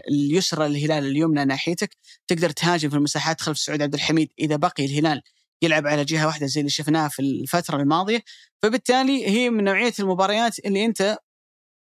اليسرى 0.10 0.68
للهلال 0.68 1.06
اليمنى 1.06 1.46
ناحيتك. 1.46 1.98
تقدر 2.28 2.50
تهاجم 2.50 2.90
في 2.90 2.96
المساحات 2.96 3.42
خلف 3.42 3.58
سعود 3.58 3.82
عبد 3.82 3.94
الحميد 3.94 4.34
إذا 4.40 4.56
بقي 4.56 4.86
الهلال 4.86 5.22
يلعب 5.62 5.88
على 5.88 6.06
جهة 6.06 6.26
واحدة 6.28 6.46
زي 6.46 6.60
اللي 6.62 6.70
شفناه 6.72 7.08
في 7.08 7.22
الفترة 7.22 7.78
الماضية. 7.78 8.24
فبالتالي 8.64 9.28
هي 9.28 9.50
من 9.50 9.64
نوعية 9.64 9.94
المباريات 10.00 10.60
اللي 10.60 10.86
أنت 10.86 11.18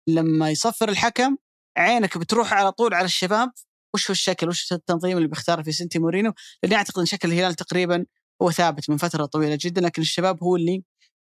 لما 0.09 0.49
يصفر 0.51 0.89
الحكم 0.89 1.38
عينك 1.78 2.18
بتروح 2.18 2.53
على 2.53 2.72
طول 2.72 2.93
على 2.93 3.05
الشباب. 3.05 3.51
وش 3.95 4.09
هو 4.09 4.11
الشكل؟ 4.11 4.49
وش 4.49 4.74
التنظيم 4.74 5.18
اللي 5.18 5.28
بيختاره 5.28 5.61
في 5.61 5.72
سنتي 5.72 5.99
مورينو 5.99 6.34
لأني 6.64 6.76
أعتقد 6.76 6.99
إن 6.99 7.05
شكل 7.05 7.32
الهلال 7.32 7.55
تقريبا 7.55 8.05
هو 8.41 8.51
ثابت 8.51 8.89
من 8.89 8.97
فترة 8.97 9.26
طويلة 9.26 9.57
جدا 9.61 9.82
لكن 9.82 10.01
الشباب 10.01 10.43
هو 10.43 10.55
اللي 10.55 10.84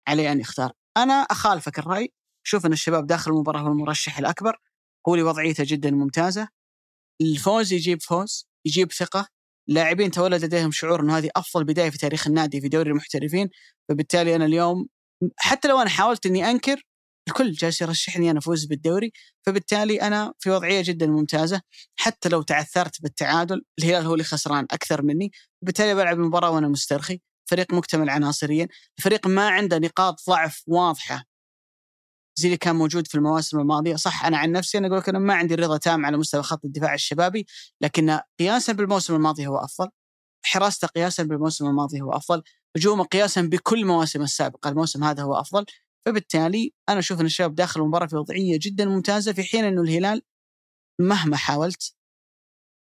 عليه 0.08 0.32
أن 0.32 0.40
يختار. 0.40 0.72
أنا 0.96 1.12
أخالفك 1.12 1.78
الرأي. 1.78 2.12
شوف 2.46 2.66
إن 2.66 2.72
الشباب 2.72 3.06
داخل 3.06 3.30
المباراة 3.30 3.60
هو 3.60 3.72
المرشح 3.72 4.18
الأكبر. 4.18 4.60
هو 5.08 5.14
اللي 5.14 5.26
وضعيته 5.26 5.64
جدا 5.66 5.90
ممتازة. 5.90 6.48
الفوز 7.20 7.72
يجيب 7.72 8.02
فوز 8.02 8.48
يجيب 8.66 8.92
ثقة. 8.92 9.28
لاعبين 9.68 10.10
تولد 10.10 10.44
لديهم 10.44 10.70
شعور 10.70 11.00
إنه 11.00 11.18
هذه 11.18 11.30
أفضل 11.36 11.64
بداية 11.64 11.90
في 11.90 11.98
تاريخ 11.98 12.26
النادي 12.26 12.60
في 12.60 12.68
دوري 12.68 12.90
المحترفين 12.90 13.48
فبالتالي 13.88 14.36
أنا 14.36 14.44
اليوم 14.44 14.86
حتى 15.36 15.68
لو 15.68 15.80
أنا 15.80 15.90
حاولت 15.90 16.26
إني 16.26 16.50
أنكر 16.50 16.82
الكل 17.28 17.52
جالس 17.52 17.80
يرشحني 17.80 18.30
أنا 18.30 18.38
أفوز 18.38 18.64
بالدوري 18.64 19.12
فبالتالي 19.46 20.02
أنا 20.02 20.32
في 20.38 20.50
وضعية 20.50 20.82
جدا 20.84 21.06
ممتازة 21.06 21.60
حتى 21.96 22.28
لو 22.28 22.42
تعثرت 22.42 23.02
بالتعادل 23.02 23.62
الهلال 23.78 24.06
هو 24.06 24.12
اللي 24.12 24.24
خسران 24.24 24.66
أكثر 24.70 25.02
مني 25.02 25.32
وبالتالي 25.62 25.94
بلعب 25.94 26.16
المباراة 26.18 26.50
وأنا 26.50 26.68
مسترخي 26.68 27.20
فريق 27.50 27.74
مكتمل 27.74 28.10
عناصريا 28.10 28.68
الفريق 28.98 29.26
ما 29.26 29.48
عنده 29.48 29.78
نقاط 29.78 30.20
ضعف 30.28 30.62
واضحة 30.66 31.24
زي 32.38 32.48
اللي 32.48 32.56
كان 32.56 32.76
موجود 32.76 33.06
في 33.06 33.14
المواسم 33.14 33.60
الماضية. 33.60 33.96
صح 33.96 34.24
أنا 34.24 34.38
عن 34.38 34.52
نفسي 34.52 34.78
أنا 34.78 34.86
أقول 34.86 34.98
لك 34.98 35.08
أنا 35.08 35.18
ما 35.18 35.34
عندي 35.34 35.54
رضا 35.54 35.76
تام 35.76 36.06
على 36.06 36.16
مستوى 36.16 36.42
خط 36.42 36.64
الدفاع 36.64 36.94
الشبابي 36.94 37.46
لكن 37.80 38.18
قياسا 38.38 38.72
بالموسم 38.72 39.14
الماضي 39.14 39.46
هو 39.46 39.56
أفضل. 39.56 39.88
حراسته 40.42 40.88
قياسا 40.88 41.22
بالموسم 41.22 41.66
الماضي 41.66 42.00
هو 42.00 42.12
أفضل. 42.12 42.42
هجومه 42.76 43.04
قياسا 43.04 43.42
بكل 43.42 43.84
مواسم 43.84 44.22
السابقة 44.22 44.70
الموسم 44.70 45.04
هذا 45.04 45.22
هو 45.22 45.34
أفضل. 45.34 45.64
فبالتالي 46.06 46.72
أنا 46.88 46.98
أشوف 46.98 47.20
إن 47.20 47.26
الشباب 47.26 47.54
داخل 47.54 47.80
المباراة 47.80 48.06
في 48.06 48.16
وضعية 48.16 48.58
جدا 48.62 48.84
ممتازة 48.84 49.32
في 49.32 49.42
حين 49.42 49.64
إنه 49.64 49.82
الهلال 49.82 50.22
مهما 51.00 51.36
حاولت 51.36 51.94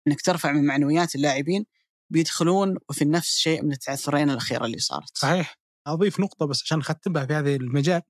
إنك 0.07 0.21
ترفع 0.21 0.51
من 0.51 0.65
معنويات 0.65 1.15
اللاعبين 1.15 1.65
بيدخلون 2.09 2.77
في 2.91 3.05
نفس 3.05 3.37
شيء 3.37 3.63
من 3.63 3.71
التعثرين 3.71 4.29
الأخيرة 4.29 4.65
اللي 4.65 4.79
صارت. 4.79 5.17
صحيح. 5.17 5.57
أضيف 5.87 6.19
نقطة 6.19 6.45
بس 6.45 6.61
عشان 6.63 6.79
أختمها 6.79 7.25
في 7.25 7.33
هذا 7.33 7.55
المجال. 7.55 8.01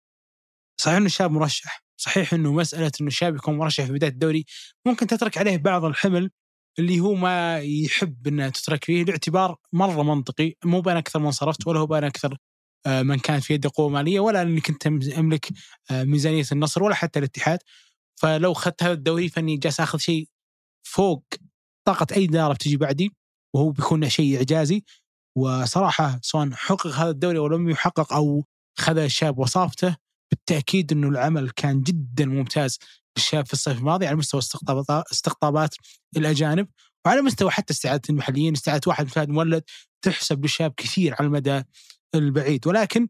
صحيح 0.78 0.98
إنه 0.98 1.06
الشاب 1.06 1.32
مرشح 1.32 1.84
صحيح 1.98 2.34
إنه 2.34 2.54
مسألة 2.54 2.92
إنه 3.02 3.08
الشاب 3.08 3.36
يكون 3.36 3.58
مرشح 3.58 3.86
في 3.86 3.92
بداية 3.92 4.12
الدوري 4.12 4.46
ممكن 4.86 5.08
تترك 5.08 5.38
عليه 5.38 5.58
بعض 5.58 5.86
الحمل 5.86 6.32
اللي 6.80 7.00
هو 7.00 7.14
ما 7.14 7.60
يحب 7.60 8.28
انها 8.28 8.50
تترك 8.50 8.84
فيه 8.84 9.06
باعتبار 9.06 9.58
مرة 9.74 10.04
منطقي 10.04 10.54
مو 10.66 10.82
بان 10.82 10.98
أكثر 10.98 11.20
من 11.20 11.32
صرفت 11.32 11.68
ولا 11.68 11.80
هو 11.80 11.86
بان 11.86 12.04
أكثر 12.04 12.38
آه، 12.86 13.02
من 13.02 13.20
كانت 13.20 13.44
في 13.44 13.54
يده 13.54 13.72
قوة 13.76 13.90
مالية 13.90 14.20
ولا 14.20 14.42
إنك 14.42 14.70
أنت 14.70 14.88
أملك 15.18 15.50
آه، 15.92 16.04
ميزانية 16.04 16.46
النصر 16.52 16.84
ولا 16.84 16.96
حتى 16.96 17.20
الاتحاد. 17.20 17.60
فلو 18.22 18.52
أخذت 18.52 18.84
هذا 18.84 18.94
الدوري 18.94 19.30
فإني 19.30 19.58
جالس 19.58 19.80
آخذ 19.80 20.00
شيء 20.00 20.30
فوق 20.84 21.26
طاقة 21.88 22.08
أي 22.16 22.26
إدارة 22.26 22.54
بتجي 22.54 22.78
بعدي 22.78 23.12
وهو 23.56 23.72
بيكون 23.72 24.10
شيء 24.10 24.38
إعجازي. 24.38 24.84
وصراحة 25.38 26.20
سواء 26.24 26.52
حقق 26.54 26.88
هذا 26.88 27.10
الدوري 27.10 27.38
أو 27.38 27.48
لم 27.48 27.70
يحقق 27.70 28.14
أو 28.14 28.46
خذ 28.80 28.98
الشاب 28.98 29.40
وصافته 29.40 29.98
بالتأكيد 30.32 30.92
إنه 30.92 31.10
العمل 31.10 31.50
كان 31.50 31.82
جدا 31.82 32.26
ممتاز 32.26 32.80
للشاب 33.18 33.46
في 33.46 33.54
الصيف 33.54 33.78
الماضي 33.78 34.08
على 34.08 34.16
مستوى 34.16 34.42
استقطابات 35.12 35.76
الأجانب 36.18 36.68
وعلى 37.06 37.22
مستوى 37.22 37.52
حتى 37.52 37.74
استعادة 37.74 38.02
المحليين 38.10 38.54
استعادة 38.54 38.82
واحد 38.88 39.08
فهد 39.08 39.30
مولد 39.30 39.64
تحسب 40.02 40.44
للشاب 40.44 40.74
كثير 40.78 41.16
على 41.20 41.28
المدى 41.28 41.64
البعيد. 42.16 42.68
ولكن 42.68 43.08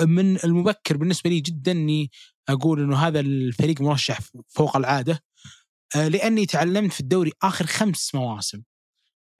من 0.00 0.44
المبكر 0.44 0.96
بالنسبة 0.96 1.30
لي 1.30 1.40
جدا 1.40 1.72
إني 1.72 2.10
أقول 2.48 2.80
إنه 2.80 2.96
هذا 2.96 3.20
الفريق 3.20 3.80
مرشح 3.80 4.18
فوق 4.48 4.76
العادة 4.76 5.24
آه، 5.96 6.08
لأني 6.08 6.46
تعلمت 6.46 6.92
في 6.92 7.00
الدوري 7.00 7.32
آخر 7.42 7.66
خمس 7.66 8.14
مواسم. 8.14 8.62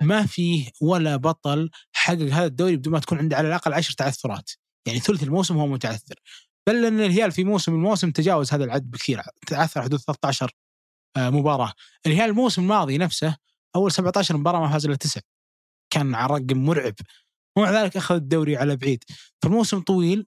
ما 0.02 0.26
فيه 0.26 0.70
ولا 0.80 1.16
بطل 1.16 1.70
حقق 1.92 2.16
هذا 2.16 2.46
الدوري 2.46 2.76
بدون 2.76 2.92
ما 2.92 2.98
تكون 2.98 3.18
عنده 3.18 3.36
على 3.36 3.48
الأقل 3.48 3.72
عشر 3.72 3.92
تعثرات 3.94 4.50
يعني 4.86 5.00
ثلث 5.00 5.22
الموسم 5.22 5.56
هو 5.56 5.66
متعثر 5.66 6.14
بل 6.68 6.84
أن 6.84 7.00
الهلال 7.00 7.32
في 7.32 7.44
موسم 7.44 7.74
الموسم 7.74 8.10
تجاوز 8.10 8.52
هذا 8.52 8.64
العدد 8.64 8.90
بكثير 8.90 9.22
تعثر 9.46 9.82
حدود 9.82 10.00
13 10.00 10.50
آه، 11.16 11.30
مباراة. 11.30 11.72
الهلال 12.06 12.30
الموسم 12.30 12.62
الماضي 12.62 12.98
نفسه 12.98 13.36
أول 13.76 13.92
17 13.92 14.36
مباراة 14.36 14.60
ما 14.60 14.68
فاز 14.68 14.86
إلا 14.86 14.96
تسع. 14.96 15.20
كان 15.90 16.14
على 16.14 16.34
رقم 16.34 16.58
مرعب. 16.58 16.94
ومع 17.56 17.82
ذلك 17.82 17.96
أخذ 17.96 18.14
الدوري 18.14 18.56
على 18.56 18.76
بعيد. 18.76 19.04
فالموسم 19.42 19.80
طويل 19.80 20.26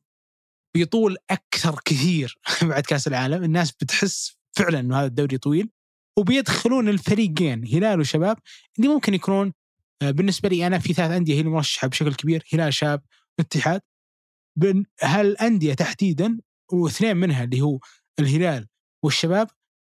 بيطول 0.75 1.17
أكثر 1.29 1.79
كثير 1.85 2.39
بعد 2.61 2.83
كأس 2.83 3.07
العالم. 3.07 3.43
الناس 3.43 3.71
بتحس 3.71 4.37
فعلا 4.57 4.79
إنه 4.79 4.99
هذا 4.99 5.05
الدوري 5.05 5.37
طويل. 5.37 5.69
وبيدخلون 6.17 6.89
الفريقين 6.89 7.67
هلال 7.67 7.99
وشباب 7.99 8.37
اللي 8.77 8.89
ممكن 8.89 9.13
يكونون 9.13 9.53
آه، 10.01 10.11
بالنسبة 10.11 10.49
لي 10.49 10.67
أنا 10.67 10.79
في 10.79 10.93
ثلاث 10.93 11.11
أندية 11.11 11.35
هي 11.35 11.41
المرشحه 11.41 11.87
بشكل 11.87 12.13
كبير. 12.13 12.43
هلال 12.53 12.73
شاب 12.73 13.01
اتحاد. 13.39 13.81
هالانديه 15.01 15.73
تحديدا 15.73 16.39
واثنين 16.71 17.17
منها 17.17 17.43
اللي 17.43 17.61
هو 17.61 17.79
الهلال 18.19 18.67
والشباب 19.03 19.47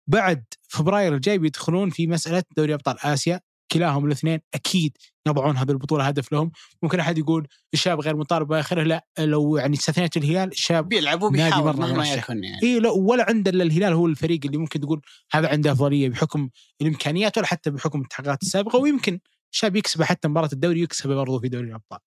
بعد 0.07 0.43
فبراير 0.67 1.15
الجاي 1.15 1.37
بيدخلون 1.37 1.89
في 1.89 2.07
مسألة 2.07 2.43
دوري 2.57 2.73
أبطال 2.73 2.99
آسيا. 2.99 3.41
كلاهم 3.71 4.05
الاثنين 4.05 4.39
أكيد 4.53 4.97
يضعون 5.27 5.57
هذه 5.57 5.71
البطوله 5.71 6.07
هدف 6.07 6.31
لهم. 6.31 6.51
ممكن 6.83 6.99
أحد 6.99 7.17
يقول 7.17 7.47
الشاب 7.73 7.99
غير 8.01 8.15
مطالب 8.15 8.47
بآخره؟ 8.47 8.83
لا 8.83 9.07
لو 9.19 9.57
يعني 9.57 9.75
استثنيت 9.75 10.17
الهلال 10.17 10.51
الشاب 10.51 10.89
بيلعب 10.89 11.23
وبيحاول 11.23 11.77
مهما 11.77 12.13
يكون 12.13 12.43
يعني. 12.43 12.63
اي 12.63 12.79
لا 12.79 12.89
ولا 12.89 13.25
عنده 13.29 13.51
إلا 13.51 13.63
الهلال 13.63 13.93
هو 13.93 14.05
الفريق 14.05 14.39
اللي 14.45 14.57
ممكن 14.57 14.79
تقول 14.79 15.01
هذا 15.31 15.49
عنده 15.49 15.71
أفضلية 15.71 16.09
بحكم 16.09 16.49
الإمكانيات 16.81 17.37
ولا 17.37 17.47
حتى 17.47 17.69
بحكم 17.69 18.01
التحقيقات 18.01 18.43
السابقة. 18.43 18.79
ويمكن 18.79 19.19
شاب 19.51 19.75
يكسب 19.75 20.03
حتى 20.03 20.27
مباراة 20.27 20.49
الدوري 20.53 20.81
يكسب 20.81 21.09
برضه 21.09 21.39
في 21.39 21.49
دوري 21.49 21.67
الأبطال. 21.67 21.99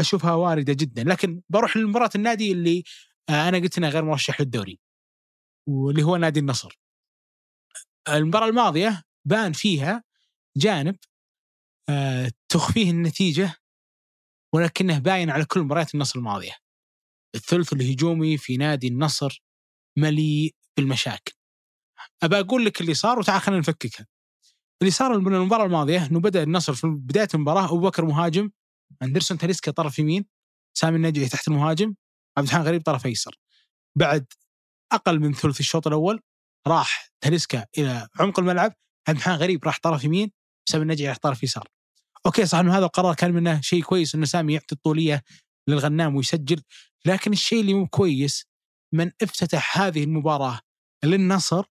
فاشوفها 0.00 0.34
واردة 0.34 0.72
جدا. 0.72 1.04
لكن 1.04 1.42
بروح 1.48 1.76
لمباراة 1.76 2.10
النادي 2.14 2.52
اللي 2.52 2.84
آه، 3.28 3.48
أنا 3.48 3.58
قلت 3.58 3.78
انه 3.78 3.88
غير 3.88 4.04
مرشح 4.04 4.40
للدوري 4.40 4.80
واللي 5.68 6.02
هو 6.02 6.16
نادي 6.16 6.40
النصر. 6.40 6.80
المباراة 8.08 8.48
الماضية 8.48 9.02
بان 9.24 9.52
فيها 9.52 10.04
جانب 10.56 10.96
آه، 11.88 12.32
تخفيه 12.48 12.90
النتيجة 12.90 13.54
ولكنه 14.54 14.98
باين 14.98 15.30
على 15.30 15.44
كل 15.44 15.60
مباريات 15.60 15.94
النصر 15.94 16.18
الماضية. 16.18 16.56
الثلث 17.34 17.72
الهجومي 17.72 18.36
في 18.38 18.56
نادي 18.56 18.88
النصر 18.88 19.42
مليء 19.98 20.54
بالمشاكل. 20.76 21.32
أبى 22.22 22.40
أقول 22.40 22.64
لك 22.64 22.80
اللي 22.80 22.94
صار 22.94 23.18
وتعال 23.18 23.40
خلينا 23.40 23.60
نفككها. 23.60 24.06
اللي 24.82 24.90
صار 24.90 25.18
من 25.18 25.34
المباراة 25.34 25.64
الماضية 25.64 26.06
إنه 26.06 26.20
بدأ 26.20 26.42
النصر 26.42 26.74
في 26.74 26.86
بداية 26.86 27.28
المباراة 27.34 27.64
أبو 27.64 27.80
بكر 27.80 28.04
مهاجم 28.04 28.50
أندرسون 29.02 29.38
تاليسكا 29.38 29.72
طرف 29.72 29.98
يمين 29.98 30.24
سامي 30.74 30.96
النجعي 30.96 31.28
تحت 31.28 31.48
المهاجم 31.48 31.94
عبد 32.38 32.46
الحان 32.46 32.62
غريب 32.62 32.82
طرف 32.82 33.06
أيسر. 33.06 33.36
بعد 33.98 34.26
أقل 34.92 35.20
من 35.20 35.32
ثلث 35.32 35.60
الشوط 35.60 35.86
الأول 35.86 36.20
راح 36.66 37.10
تاليسكا 37.20 37.66
إلى 37.78 38.08
عمق 38.20 38.38
الملعب 38.38 38.72
عبد 39.08 39.18
الحان 39.18 39.34
غريب 39.34 39.64
راح 39.64 39.78
طرف 39.82 40.04
يمين 40.04 40.30
سامي 40.68 40.82
النجعي 40.82 41.08
راح 41.08 41.18
طرف 41.18 41.42
يسار. 41.42 41.68
أوكي 42.26 42.46
صح 42.46 42.58
إنه 42.58 42.78
هذا 42.78 42.84
القرار 42.84 43.14
كان 43.14 43.32
منه 43.32 43.60
شيء 43.60 43.82
كويس 43.82 44.14
إنه 44.14 44.26
سامي 44.26 44.54
يعطي 44.54 44.74
الطولية 44.74 45.22
للغنام 45.68 46.16
ويسجل 46.16 46.62
لكن 47.06 47.32
الشيء 47.32 47.60
اللي 47.60 47.74
مو 47.74 47.86
كويس 47.86 48.46
من 48.94 49.10
افتتح 49.22 49.78
هذه 49.78 50.04
المباراة 50.04 50.60
للنصر 51.04 51.64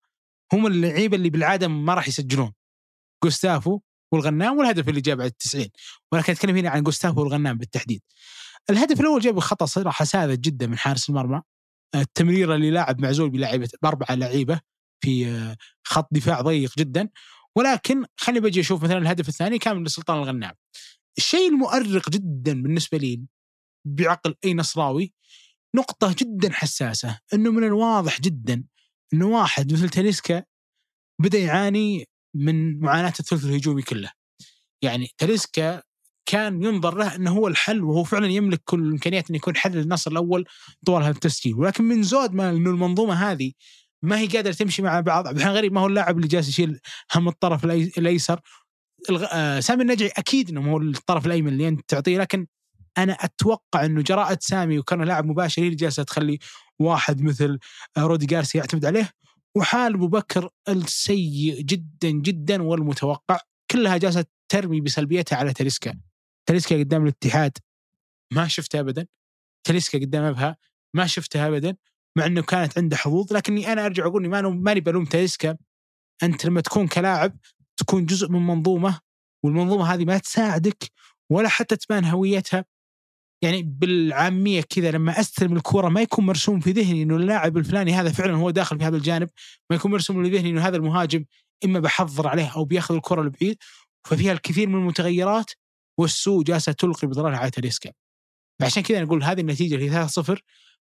هم 0.53 0.67
اللعيبة 0.67 1.17
اللي 1.17 1.29
بالعادة 1.29 1.67
ما 1.67 1.93
راح 1.93 2.07
يسجلون. 2.07 2.53
جوستافو 3.23 3.79
والغنام 4.11 4.57
والهدف 4.57 4.89
اللي 4.89 5.01
جاء 5.01 5.15
بعد 5.15 5.31
90 5.31 5.67
ولكن 6.11 6.33
أتكلم 6.33 6.57
هنا 6.57 6.69
عن 6.69 6.83
جوستافو 6.83 7.19
والغنام 7.19 7.57
بالتحديد. 7.57 8.01
الهدف 8.69 8.99
الأول 9.01 9.21
جاب 9.21 9.39
خطا 9.39 9.65
صراحة 9.65 10.05
ساذج 10.05 10.39
جدا 10.39 10.67
من 10.67 10.77
حارس 10.77 11.09
المرمى. 11.09 11.41
التمريره 11.95 12.55
اللي 12.55 12.71
لاعب 12.71 13.01
معزول 13.01 13.29
بلاعيبه 13.29 13.69
بأربعة 13.81 14.15
لعيبة 14.15 14.59
في 15.03 15.55
خط 15.83 16.07
دفاع 16.11 16.41
ضيق 16.41 16.71
جدا. 16.77 17.09
ولكن 17.55 18.05
خليني 18.17 18.39
بجي 18.39 18.59
أشوف 18.59 18.83
مثلا 18.83 18.97
الهدف 18.97 19.29
الثاني 19.29 19.59
كان 19.59 19.77
من 19.77 19.87
سلطان 19.87 20.17
الغنام. 20.17 20.53
الشيء 21.17 21.49
المؤرق 21.49 22.09
جدا 22.09 22.61
بالنسبة 22.63 22.97
لي 22.97 23.21
بعقل 23.85 24.35
أي 24.45 24.53
نصراوي 24.53 25.13
نقطة 25.75 26.15
جدا 26.19 26.53
حساسة 26.53 27.19
إنه 27.33 27.51
من 27.51 27.63
الواضح 27.63 28.21
جدا 28.21 28.63
إنه 29.13 29.27
واحد 29.27 29.73
مثل 29.73 29.89
تاليسكا 29.89 30.43
بدأ 31.21 31.39
يعاني 31.39 32.07
من 32.35 32.79
معاناة 32.79 33.13
الثلث 33.19 33.45
الهجومي 33.45 33.81
كله. 33.81 34.11
يعني 34.81 35.07
تاليسكا 35.17 35.81
كان 36.25 36.63
ينظر 36.63 36.97
له 36.97 37.15
إنه 37.15 37.31
هو 37.31 37.47
الحل 37.47 37.83
وهو 37.83 38.03
فعلا 38.03 38.27
يملك 38.27 38.61
كل 38.65 38.79
الإمكانيات 38.79 39.29
إنه 39.29 39.37
يكون 39.37 39.55
حل 39.55 39.71
للنصر 39.71 40.11
الأول 40.11 40.45
طوال 40.85 41.03
هذا 41.03 41.11
التسجيل، 41.11 41.55
ولكن 41.55 41.83
من 41.83 42.03
زود 42.03 42.33
ما 42.33 42.49
إنه 42.49 42.69
المنظومة 42.69 43.13
هذه 43.13 43.51
ما 44.03 44.19
هي 44.19 44.27
قادرة 44.27 44.51
تمشي 44.51 44.81
مع 44.81 44.99
بعض. 44.99 45.27
عبد 45.27 45.37
الحين 45.37 45.51
غريب 45.51 45.73
ما 45.73 45.81
هو 45.81 45.87
اللاعب 45.87 46.17
اللي 46.17 46.27
جالس 46.27 46.49
يشيل 46.49 46.79
هم 47.15 47.27
الطرف 47.27 47.65
الأيسر. 47.65 48.39
آه 49.31 49.59
سامي 49.59 49.81
النجعي 49.81 50.11
أكيد 50.17 50.49
إنه 50.49 50.71
هو 50.71 50.77
الطرف 50.77 51.25
الأيمن 51.25 51.53
اللي 51.53 51.67
أنت 51.67 51.81
تعطيه. 51.87 52.17
لكن 52.17 52.47
أنا 52.97 53.13
أتوقع 53.13 53.85
إنه 53.85 54.01
جراءة 54.01 54.37
سامي 54.41 54.79
وكان 54.79 55.01
لاعب 55.01 55.25
مباشر 55.25 55.61
هي 55.61 55.65
اللي 55.65 55.75
جالسة 55.75 56.03
تخلي 56.03 56.39
واحد 56.79 57.21
مثل 57.21 57.59
آه، 57.97 58.01
رودي 58.01 58.25
جارسيا 58.25 58.59
يعتمد 58.59 58.85
عليه. 58.85 59.11
وحال 59.57 59.93
أبو 59.93 60.07
بكر 60.07 60.49
السيء 60.69 61.61
جدا 61.61 62.09
جدا 62.09 62.63
والمتوقع 62.63 63.39
كلها 63.71 63.97
جالسة 63.97 64.25
ترمي 64.51 64.81
بسلبيتها 64.81 65.35
على 65.35 65.53
تاليسكا 65.53 65.99
تاليسكا 66.45 66.79
قدام 66.79 67.03
الاتحاد 67.03 67.57
ما 68.33 68.47
شفته 68.47 68.79
ابدا. 68.79 69.07
تاليسكا 69.63 69.99
قدام 69.99 70.23
أبها 70.23 70.57
ما 70.95 71.07
شفتها 71.07 71.47
ابدا 71.47 71.75
مع 72.17 72.25
إنه 72.25 72.41
كانت 72.41 72.77
عنده 72.77 72.97
حظوظ. 72.97 73.33
لكني 73.33 73.71
أنا 73.73 73.85
أرجع 73.85 74.05
أقول 74.05 74.27
ما 74.27 74.41
ماني 74.41 74.79
بلوم 74.79 75.05
تاليسكا 75.05 75.57
أنت 76.23 76.45
لما 76.45 76.61
تكون 76.61 76.87
كلاعب 76.87 77.37
تكون 77.77 78.05
جزء 78.05 78.29
من 78.29 78.47
منظومة 78.47 78.99
والمنظومة 79.45 79.93
هذه 79.93 80.05
ما 80.05 80.17
تساعدك 80.17 80.91
ولا 81.31 81.49
حتى 81.49 81.75
تبان 81.75 82.05
هويتها. 82.05 82.65
يعني 83.41 83.63
بالعامية 83.63 84.61
كذا 84.61 84.91
لما 84.91 85.19
أستلم 85.19 85.57
الكورة 85.57 85.89
ما 85.89 86.01
يكون 86.01 86.25
مرسوم 86.25 86.59
في 86.59 86.71
ذهني 86.71 87.03
إنه 87.03 87.15
اللاعب 87.15 87.57
الفلاني 87.57 87.93
هذا 87.93 88.11
فعلا 88.11 88.35
هو 88.35 88.49
داخل 88.49 88.79
في 88.79 88.85
هذا 88.85 88.97
الجانب 88.97 89.29
ما 89.69 89.75
يكون 89.75 89.91
مرسوم 89.91 90.23
في 90.23 90.29
ذهني 90.29 90.49
إنه 90.49 90.67
هذا 90.67 90.77
المهاجم 90.77 91.25
إما 91.65 91.79
بحضر 91.79 92.27
عليه 92.27 92.53
أو 92.55 92.65
بيأخذ 92.65 92.95
الكره 92.95 93.21
لبعيد. 93.21 93.57
ففيها 94.07 94.31
الكثير 94.31 94.69
من 94.69 94.75
المتغيرات 94.75 95.51
والسوء 95.99 96.43
جالسة 96.43 96.71
تلقي 96.71 97.07
بضررها 97.07 97.37
على 97.37 97.51
تاليسكا 97.51 97.91
فعشان 98.61 98.83
كذا 98.83 99.01
نقول 99.01 99.23
هذه 99.23 99.41
النتيجة 99.41 99.75
اللي 99.75 100.07
3-0 100.07 100.41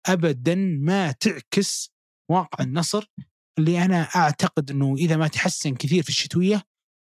ابدا 0.07 0.55
ما 0.80 1.12
تعكس 1.12 1.90
واقع 2.30 2.64
النصر 2.64 3.11
اللي 3.59 3.84
أنا 3.84 4.03
أعتقد 4.03 4.70
إنه 4.70 4.95
إذا 4.99 5.16
ما 5.16 5.28
تحسن 5.28 5.74
كثير 5.74 6.03
في 6.03 6.09
الشتوية 6.09 6.62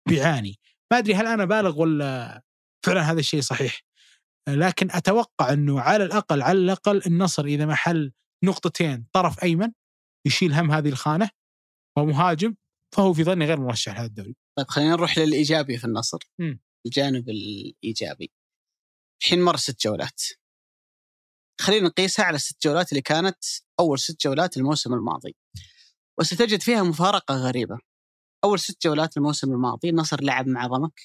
بيعاني. 0.09 0.59
ما 0.93 0.99
أدري 0.99 1.15
هل 1.15 1.27
أنا 1.27 1.45
بالغ 1.45 1.81
ولا 1.81 2.43
فعلا 2.87 3.13
هذا 3.13 3.21
الشيء 3.21 3.41
صحيح. 3.41 3.81
لكن 4.49 4.91
أتوقع 4.91 5.53
أنه 5.53 5.81
على 5.81 6.05
الأقل 6.05 6.43
على 6.43 6.59
الأقل 6.59 7.03
النصر 7.07 7.45
إذا 7.45 7.67
ما 7.67 7.75
حل 7.75 8.13
نقطتين 8.45 9.07
طرف 9.13 9.43
أيمن 9.43 9.73
يشيل 10.27 10.53
هم 10.53 10.71
هذه 10.71 10.89
الخانة 10.89 11.31
ومهاجم 11.99 12.55
فهو 12.95 13.13
في 13.13 13.25
ظني 13.25 13.45
غير 13.45 13.61
مرشح 13.61 13.93
لهذا 13.93 14.07
الدوري. 14.07 14.37
طيب 14.59 14.67
خلينا 14.69 14.91
نروح 14.91 15.19
للإيجابي 15.19 15.79
في 15.79 15.85
النصر. 15.85 16.19
مم. 16.39 16.61
الجانب 16.87 17.29
الإيجابي. 17.29 18.33
الحين 19.23 19.43
مر 19.43 19.57
ست 19.57 19.87
جولات. 19.87 20.23
خلينا 21.61 21.89
نقيسها 21.89 22.25
على 22.25 22.37
الست 22.37 22.63
جولات 22.63 22.93
اللي 22.93 23.03
كانت 23.03 23.45
أول 23.81 23.99
ست 23.99 24.27
جولات 24.27 24.57
الموسم 24.57 24.95
الماضي. 24.95 25.37
وستجد 26.21 26.61
فيها 26.61 26.83
مفارقة 26.83 27.35
غريبة. 27.35 27.79
أول 28.45 28.59
ست 28.59 28.83
جولات 28.83 29.17
الموسم 29.17 29.53
الماضي 29.53 29.89
النصر 29.89 30.23
لعب 30.23 30.47
مع 30.47 30.67
ضمك 30.67 31.01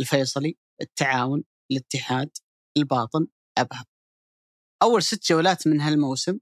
الفيصلي 0.00 0.56
التعاون 0.82 1.44
الاتحاد. 1.72 2.30
الباطن 2.76 3.26
ابها 3.58 3.84
أول 4.82 5.02
ست 5.02 5.32
جولات 5.32 5.66
من 5.66 5.80
هالموسم 5.80 6.38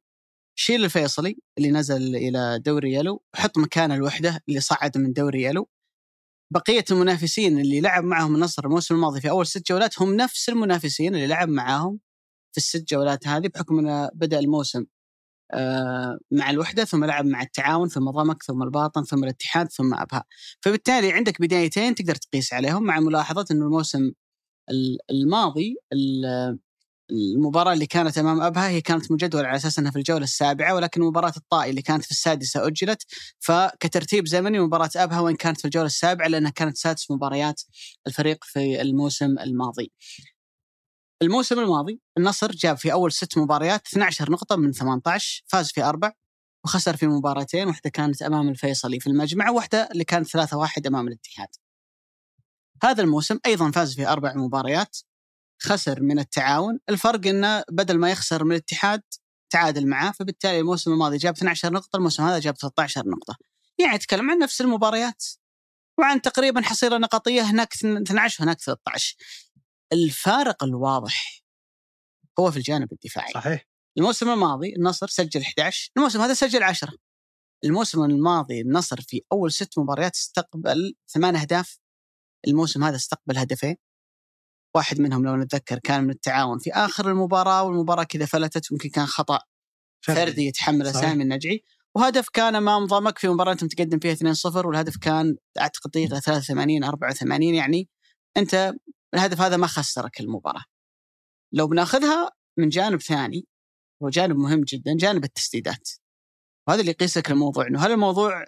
شيل 0.58 0.84
الفيصلي 0.84 1.36
اللي 1.58 1.70
نزل 1.70 2.16
إلى 2.16 2.58
دوري 2.58 2.92
يلو 2.94 3.22
وحط 3.34 3.58
مكان 3.58 3.92
الوحدة 3.92 4.40
اللي 4.48 4.60
صعد 4.60 4.98
من 4.98 5.12
دوري 5.12 5.42
يلو. 5.42 5.68
بقية 6.52 6.84
المنافسين 6.90 7.58
اللي 7.58 7.80
لعب 7.80 8.04
معهم 8.04 8.34
النصر 8.34 8.64
الموسم 8.64 8.94
الماضي 8.94 9.20
في 9.20 9.30
أول 9.30 9.46
ست 9.46 9.66
جولات 9.68 10.02
هم 10.02 10.14
نفس 10.16 10.48
المنافسين 10.48 11.14
اللي 11.14 11.26
لعب 11.26 11.48
معاهم 11.48 12.00
في 12.52 12.58
الست 12.58 12.88
جولات 12.88 13.26
هذه 13.26 13.48
بحكم 13.48 13.78
إنه 13.78 14.10
بدأ 14.14 14.38
الموسم 14.38 14.84
آه، 15.54 16.18
مع 16.32 16.50
الوحدة 16.50 16.84
ثم 16.84 17.04
لعب 17.04 17.26
مع 17.26 17.42
التعاون 17.42 17.88
ثم 17.88 18.10
ضمك 18.10 18.42
ثم 18.42 18.62
الباطن 18.62 19.02
ثم 19.04 19.24
الاتحاد 19.24 19.72
ثم 19.72 19.94
أبها. 19.94 20.24
فبالتالي 20.60 21.12
عندك 21.12 21.40
بدايتين 21.42 21.94
تقدر 21.94 22.14
تقيس 22.14 22.52
عليهم 22.52 22.82
مع 22.84 23.00
ملاحظة 23.00 23.46
إنه 23.50 23.64
الموسم 23.66 24.12
الماضي 25.10 25.76
المباراة 27.10 27.72
اللي 27.72 27.86
كانت 27.86 28.18
أمام 28.18 28.40
أبها 28.42 28.68
هي 28.68 28.80
كانت 28.80 29.12
مجدولة 29.12 29.48
على 29.48 29.56
أساس 29.56 29.78
أنها 29.78 29.90
في 29.90 29.98
الجولة 29.98 30.24
السابعة 30.24 30.74
ولكن 30.74 31.02
مباراة 31.02 31.32
الطائي 31.36 31.70
اللي 31.70 31.82
كانت 31.82 32.04
في 32.04 32.10
السادسة 32.10 32.66
أجلت. 32.66 33.02
فكترتيب 33.40 34.26
زمني 34.28 34.60
مباراة 34.60 34.90
أبها 34.96 35.20
وإن 35.20 35.36
كانت 35.36 35.58
في 35.60 35.64
الجولة 35.64 35.86
السابعة 35.86 36.28
لأنها 36.28 36.50
كانت 36.50 36.76
سادس 36.76 37.10
مباريات 37.10 37.62
الفريق 38.06 38.44
في 38.44 38.80
الموسم 38.82 39.38
الماضي. 39.38 39.92
الموسم 41.22 41.58
الماضي 41.60 42.00
النصر 42.18 42.52
جاب 42.52 42.76
في 42.76 42.92
أول 42.92 43.12
ست 43.12 43.38
مباريات 43.38 43.86
12 43.86 44.30
نقطة 44.32 44.56
من 44.56 44.72
18 44.72 45.42
فاز 45.46 45.70
في 45.72 45.82
أربع 45.84 46.12
وخسر 46.64 46.96
في 46.96 47.06
مباراتين 47.06 47.68
واحدة 47.68 47.90
كانت 47.90 48.22
أمام 48.22 48.48
الفيصلي 48.48 49.00
في 49.00 49.06
المجمع 49.06 49.50
وواحدة 49.50 49.88
اللي 49.92 50.04
كانت 50.04 50.28
3-1 50.28 50.86
أمام 50.86 51.08
الاتحاد. 51.08 51.48
هذا 52.82 53.02
الموسم 53.02 53.38
أيضا 53.46 53.70
فاز 53.70 53.94
في 53.94 54.08
أربع 54.08 54.34
مباريات 54.34 54.98
خسر 55.62 56.02
من 56.02 56.18
التعاون. 56.18 56.80
الفرق 56.88 57.26
إنه 57.26 57.64
بدل 57.70 57.98
ما 57.98 58.10
يخسر 58.10 58.44
من 58.44 58.52
الاتحاد 58.52 59.02
تعادل 59.50 59.86
معاه 59.86 60.10
فبالتالي 60.10 60.60
الموسم 60.60 60.92
الماضي 60.92 61.16
جاب 61.16 61.34
12 61.34 61.72
نقطة 61.72 61.96
الموسم 61.96 62.22
هذا 62.22 62.38
جاب 62.38 62.56
13 62.56 63.02
نقطة. 63.06 63.36
يعني 63.78 63.94
يتكلم 63.94 64.30
عن 64.30 64.38
نفس 64.38 64.60
المباريات 64.60 65.24
وعن 65.98 66.22
تقريبا 66.22 66.60
حصيلة 66.60 66.98
نقطية 66.98 67.42
هناك 67.42 67.74
12 67.74 68.42
وهناك 68.42 68.60
13 68.60 69.16
الفارق 69.92 70.64
الواضح 70.64 71.44
هو 72.38 72.50
في 72.50 72.56
الجانب 72.56 72.92
الدفاعي. 72.92 73.32
صحيح. 73.32 73.66
الموسم 73.98 74.30
الماضي 74.30 74.76
النصر 74.76 75.06
سجل 75.06 75.40
11 75.40 75.90
الموسم 75.96 76.20
هذا 76.20 76.34
سجل 76.34 76.62
10 76.62 76.92
الموسم 77.64 78.04
الماضي 78.04 78.60
النصر 78.60 79.00
في 79.00 79.22
أول 79.32 79.52
ست 79.52 79.78
مباريات 79.78 80.14
استقبل 80.14 80.94
ثمان 81.08 81.36
أهداف 81.36 81.78
الموسم 82.48 82.84
هذا 82.84 82.96
استقبل 82.96 83.38
هدفين 83.38 83.76
واحد 84.76 85.00
منهم 85.00 85.24
لو 85.26 85.36
نتذكر 85.36 85.78
كان 85.78 86.04
من 86.04 86.10
التعاون 86.10 86.58
في 86.58 86.72
آخر 86.72 87.10
المباراة 87.10 87.62
والمباراة 87.62 88.04
كذا 88.04 88.26
فلتت 88.26 88.70
يمكن 88.70 88.88
كان 88.88 89.06
خطأ 89.06 89.38
فردي 90.04 90.46
يتحمله 90.46 90.92
سامي 90.92 91.22
النجعي 91.22 91.64
وهدف 91.96 92.28
كان 92.28 92.54
امام 92.54 92.84
ضمك 92.86 93.18
في 93.18 93.28
مباراة 93.28 93.52
أنت 93.52 93.64
متقدم 93.64 93.98
فيها 93.98 94.14
2-0 94.14 94.66
والهدف 94.66 94.96
كان 94.96 95.36
أعتقد 95.60 95.90
دقيقة 95.90 96.20
83 96.20 96.84
84 96.84 97.42
يعني 97.54 97.88
أنت 98.36 98.74
الهدف 99.14 99.40
هذا 99.40 99.56
ما 99.56 99.66
خسرك 99.66 100.20
المباراة. 100.20 100.64
لو 101.52 101.66
بناخذها 101.66 102.30
من 102.58 102.68
جانب 102.68 103.00
ثاني 103.00 103.46
هو 104.02 104.08
جانب 104.08 104.36
مهم 104.36 104.60
جدا 104.60 104.96
جانب 104.96 105.24
التسديدات. 105.24 105.90
وهذا 106.68 106.80
اللي 106.80 106.90
يقيس 106.90 107.18
لك 107.18 107.30
الموضوع 107.30 107.66
إنه 107.66 107.80
هل 107.80 107.92
الموضوع 107.92 108.44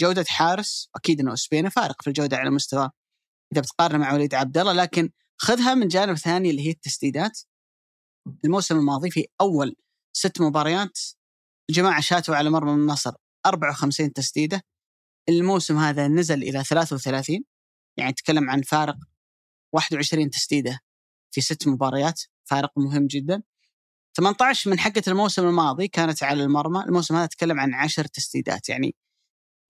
جودة 0.00 0.24
حارس 0.28 0.90
أكيد 0.96 1.20
إنه 1.20 1.32
اسبينا 1.32 1.68
فارق 1.68 2.02
في 2.02 2.08
الجودة 2.08 2.36
على 2.36 2.50
مستوى 2.50 2.90
إذا 3.52 3.60
بتقارن 3.60 4.00
مع 4.00 4.14
وليد 4.14 4.34
عبد 4.34 4.58
الله 4.58 4.72
لكن 4.72 5.10
خذها 5.36 5.74
من 5.74 5.88
جانب 5.88 6.16
ثاني 6.16 6.50
اللي 6.50 6.66
هي 6.66 6.70
التسديدات. 6.70 7.40
الموسم 8.44 8.76
الماضي 8.76 9.10
في 9.10 9.26
أول 9.40 9.76
ست 10.12 10.40
مباريات 10.40 10.98
الجماعة 11.70 12.00
شاتوا 12.00 12.36
على 12.36 12.50
مرمى 12.50 12.72
النصر 12.72 13.12
54 13.46 14.12
تسديدة. 14.12 14.62
الموسم 15.28 15.76
هذا 15.76 16.08
نزل 16.08 16.42
إلى 16.42 16.64
33 16.64 17.44
يعني 17.96 18.12
تكلم 18.12 18.50
عن 18.50 18.62
فارق 18.62 18.96
21 19.72 20.30
تسديدة 20.30 20.78
في 21.30 21.40
ست 21.40 21.68
مباريات 21.68 22.22
فارق 22.44 22.72
مهم 22.76 23.06
جدا. 23.06 23.42
18 24.16 24.70
من 24.70 24.78
حقة 24.78 25.02
الموسم 25.08 25.46
الماضي 25.48 25.88
كانت 25.88 26.22
على 26.22 26.42
المرمى 26.44 26.84
الموسم 26.84 27.16
هذا 27.16 27.26
تكلم 27.26 27.60
عن 27.60 27.74
10 27.74 28.06
تسديدات 28.06 28.68
يعني 28.68 28.94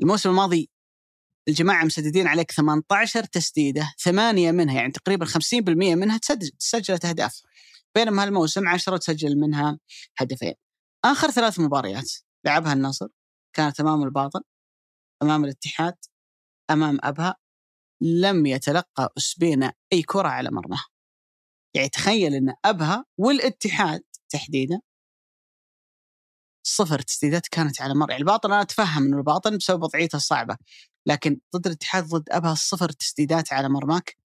الموسم 0.03 0.31
الماضي 0.31 0.71
الجماعة 1.49 1.85
مسددين 1.85 2.27
عليك 2.27 2.51
18 2.53 3.25
تسديدة 3.25 3.95
ثمانية 3.99 4.51
منها 4.51 4.75
يعني 4.75 4.93
تقريبا 4.93 5.27
50% 5.27 5.39
منها 5.69 6.19
تسجلت 6.59 7.05
أهداف. 7.05 7.43
بينما 7.95 8.23
هالموسم 8.23 8.69
10 8.69 8.97
تسجل 8.97 9.37
منها 9.37 9.79
هدفين. 10.19 10.55
آخر 11.05 11.31
ثلاث 11.31 11.61
مباريات 11.61 12.13
لعبها 12.45 12.73
النصر 12.73 13.09
كانت 13.57 13.81
أمام 13.81 14.03
الباطن 14.03 14.41
أمام 15.23 15.45
الاتحاد 15.45 15.95
أمام 16.71 16.99
أبها 17.03 17.35
لم 18.01 18.47
يتلقى 18.47 19.13
أسبينا 19.19 19.73
أي 19.93 20.03
كرة 20.03 20.29
على 20.29 20.51
مرماه 20.51 20.85
يعني 21.75 21.89
تخيل 21.89 22.35
إن 22.35 22.55
أبها 22.65 23.05
والاتحاد 23.19 24.03
تحديدا 24.29 24.81
صفر 26.67 27.01
تسديدات 27.01 27.49
كانت 27.49 27.83
على 27.83 27.95
مر 27.95 28.11
يعني 28.11 28.21
الباطن 28.21 28.53
أنا 28.53 28.63
أتفهم 28.63 29.05
إنه 29.07 29.19
الباطن 29.19 29.57
بسبب 29.57 29.83
وضعيته 29.83 30.17
الصعبة 30.17 30.57
لكن 31.07 31.41
ضد 31.57 31.67
الاتحاد 31.67 32.05
ضد 32.05 32.29
أبها 32.31 32.55
صفر 32.55 32.91
تسديدات 32.93 33.53
على 33.53 33.69
مرماك. 33.69 34.17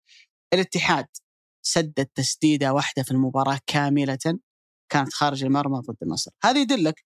الاتحاد 0.54 1.06
سدد 1.66 2.06
تسديده 2.16 2.74
واحدة 2.74 3.04
في 3.04 3.12
المباراة 3.12 3.60
كاملة 3.68 4.40
كانت 4.90 5.14
خارج 5.14 5.44
المرمى 5.44 5.80
ضد 5.80 5.98
النصر 6.04 6.32
هذا 6.44 6.62
يدلك 6.62 7.06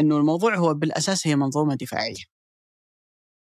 إنه 0.00 0.16
الموضوع 0.16 0.56
هو 0.56 0.74
بالأساس 0.74 1.26
هي 1.26 1.36
منظومة 1.36 1.74
دفاعية. 1.74 2.24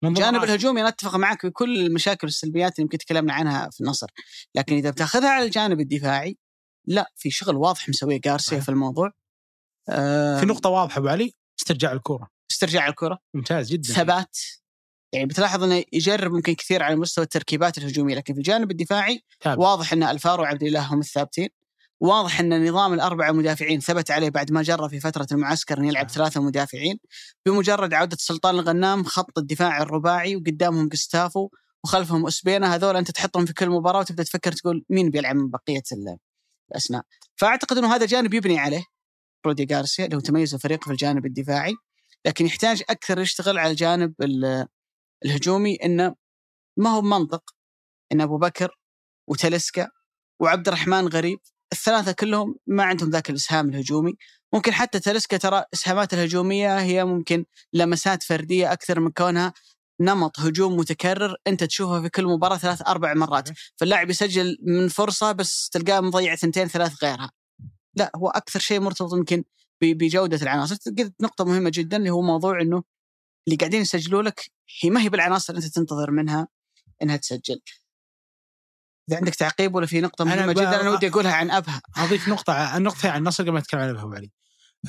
الجانب 0.03 0.43
الهجومي 0.43 0.81
أنا 0.81 0.89
أتفق 0.89 1.15
معك 1.15 1.41
في 1.41 1.49
كل 1.49 1.85
المشاكل 1.85 2.27
والسلبيات 2.27 2.71
اللي 2.71 2.83
يمكن 2.83 2.97
تكلمنا 2.97 3.33
عنها 3.33 3.69
في 3.69 3.81
النصر 3.81 4.07
لكن 4.55 4.75
إذا 4.75 4.89
بتأخذها 4.89 5.29
على 5.29 5.45
الجانب 5.45 5.79
الدفاعي 5.79 6.37
لا 6.85 7.11
في 7.15 7.31
شغل 7.31 7.55
واضح 7.55 7.89
مسويه 7.89 8.19
جارسيا 8.21 8.59
في 8.59 8.69
الموضوع. 8.69 9.11
في 10.39 10.45
نقطة 10.45 10.69
واضحة 10.69 10.99
أبو 10.99 11.07
علي 11.07 11.33
استرجاع 11.59 11.91
الكرة. 11.91 12.29
استرجاع 12.51 12.87
الكرة. 12.87 13.19
ممتاز 13.33 13.71
جدا. 13.71 13.93
ثبات. 13.93 14.37
يعني 15.13 15.25
بتلاحظ 15.25 15.63
إنه 15.63 15.83
يجرب 15.93 16.31
ممكن 16.31 16.53
كثير 16.53 16.83
على 16.83 16.95
مستوى 16.95 17.23
التركيبات 17.23 17.77
الهجومية 17.77 18.15
لكن 18.15 18.33
في 18.33 18.39
الجانب 18.39 18.71
الدفاعي 18.71 19.23
تابع. 19.39 19.63
واضح 19.63 19.93
إن 19.93 20.03
ألفارو 20.03 20.43
وعبد 20.43 20.63
الله 20.63 20.93
هم 20.93 20.99
الثابتين. 20.99 21.49
واضح 21.99 22.39
إن 22.39 22.69
نظام 22.69 22.93
الأربعة 22.93 23.31
مدافعين 23.31 23.79
ثبت 23.79 24.11
عليه 24.11 24.29
بعد 24.29 24.51
ما 24.51 24.61
جرب 24.61 24.89
في 24.89 24.99
فترة 24.99 25.27
المعسكر 25.31 25.77
ان 25.77 25.85
يلعب 25.85 26.09
ثلاثة 26.09 26.41
مدافعين. 26.41 26.99
بمجرد 27.45 27.93
عودة 27.93 28.17
سلطان 28.19 28.55
الغنام 28.55 29.03
خط 29.03 29.37
الدفاع 29.37 29.81
الرباعي 29.81 30.35
وقدامهم 30.35 30.87
جستافو 30.87 31.49
وخلفهم 31.83 32.27
اسبينا 32.27 32.75
هذول 32.75 32.97
أنت 32.97 33.11
تحطهم 33.11 33.45
في 33.45 33.53
كل 33.53 33.69
مباراة 33.69 33.99
وتبدأ 33.99 34.23
تفكر 34.23 34.51
تقول 34.51 34.85
مين 34.89 35.09
بيلعب 35.09 35.35
من 35.35 35.49
بقية 35.49 35.83
الأسماء. 36.71 37.03
فأعتقد 37.35 37.77
إنه 37.77 37.95
هذا 37.95 38.05
جانب 38.05 38.33
يبني 38.33 38.59
عليه. 38.59 38.83
رودي 39.45 39.75
غارسيا 39.75 40.05
اللي 40.05 40.15
هو 40.15 40.19
تميز 40.19 40.53
الفريق 40.53 40.83
في 40.83 40.91
الجانب 40.91 41.25
الدفاعي 41.25 41.75
لكن 42.25 42.45
يحتاج 42.45 42.83
أكثر 42.89 43.19
يشتغل 43.19 43.57
على 43.57 43.71
الجانب 43.71 44.13
الهجومي 45.25 45.75
إنه 45.75 46.15
ما 46.77 46.89
هو 46.89 47.01
منطق 47.01 47.43
إن 48.11 48.21
أبو 48.21 48.37
بكر 48.37 48.77
وتلسكا 49.29 49.89
وعبد 50.41 50.67
الرحمن 50.67 51.07
غريب 51.07 51.39
الثلاثة 51.73 52.11
كلهم 52.11 52.55
ما 52.67 52.83
عندهم 52.83 53.09
ذاك 53.09 53.29
الإسهام 53.29 53.69
الهجومي. 53.69 54.13
ممكن 54.53 54.73
حتى 54.73 54.99
تلسكا 54.99 55.37
ترى 55.37 55.63
اسهامات 55.73 56.13
الهجومية 56.13 56.79
هي 56.79 57.05
ممكن 57.05 57.45
لمسات 57.73 58.23
فردية 58.23 58.73
أكثر 58.73 58.99
من 58.99 59.11
كونها 59.11 59.53
نمط 60.01 60.39
هجوم 60.39 60.77
متكرر 60.77 61.35
أنت 61.47 61.63
تشوفه 61.63 62.01
في 62.01 62.09
كل 62.09 62.25
مباراة 62.25 62.57
ثلاث 62.57 62.81
أربع 62.87 63.13
مرات. 63.13 63.49
فاللاعب 63.75 64.09
يسجل 64.09 64.57
من 64.61 64.87
فرصة 64.87 65.31
بس 65.31 65.69
تلقاه 65.69 65.99
مضيع 65.99 66.35
ثنتين 66.35 66.67
ثلاث 66.67 67.03
غيرها. 67.03 67.31
لا 67.97 68.11
هو 68.15 68.29
أكثر 68.29 68.59
شيء 68.59 68.79
مرتبط 68.79 69.13
يمكن 69.13 69.43
بجودة 69.81 70.37
العناصر 70.41 70.75
قلت 70.75 71.13
نقطة 71.21 71.45
مهمة 71.45 71.71
جدا 71.73 71.97
اللي 71.97 72.09
هو 72.09 72.21
موضوع 72.21 72.61
إنه 72.61 72.83
اللي 73.47 73.57
قاعدين 73.57 73.81
يسجلوا 73.81 74.23
لك 74.23 74.51
هي 74.81 74.89
ما 74.89 75.01
هي 75.01 75.09
بالعناصر 75.09 75.55
أنت 75.55 75.65
تنتظر 75.65 76.11
منها 76.11 76.47
إنها 77.03 77.17
تسجل. 77.17 77.61
إذا 79.09 79.17
عندك 79.17 79.35
تعقيب 79.35 79.75
ولا 79.75 79.85
في 79.85 80.01
نقطة 80.01 80.25
مهمة 80.25 80.53
جدا 80.53 80.81
أنا 80.81 80.89
ودي 80.89 81.07
أقولها 81.07 81.33
عن 81.33 81.51
أبها. 81.51 81.81
أضيف 81.97 82.29
نقطة 82.29 82.77
النقطة 82.77 83.09
عن 83.09 83.17
النصر 83.17 83.43
قبل 83.43 83.51
ما 83.51 83.59
اتكلم 83.59 83.79
عن 83.79 83.89
ابها 83.89 84.03
وعلي. 84.03 84.31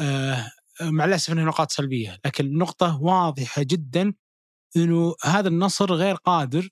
آه 0.00 0.50
مع 0.80 1.04
الأسف 1.04 1.32
إنها 1.32 1.44
نقاط 1.44 1.70
سلبية 1.70 2.18
لكن 2.24 2.58
نقطة 2.58 3.02
واضحة 3.02 3.62
جدا 3.62 4.14
إنه 4.76 5.14
هذا 5.24 5.48
النصر 5.48 5.92
غير 5.92 6.14
قادر 6.14 6.68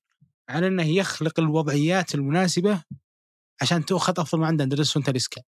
على 0.48 0.66
إنه 0.66 0.86
يخلق 0.88 1.40
الوضعيات 1.40 2.14
المناسبة 2.14 2.82
عشان 3.62 3.84
تاخذ 3.84 4.20
أفضل 4.20 4.40
ما 4.40 4.46
عنده 4.46 4.64
اندرسون 4.64 5.02
تاليسكا. 5.02 5.42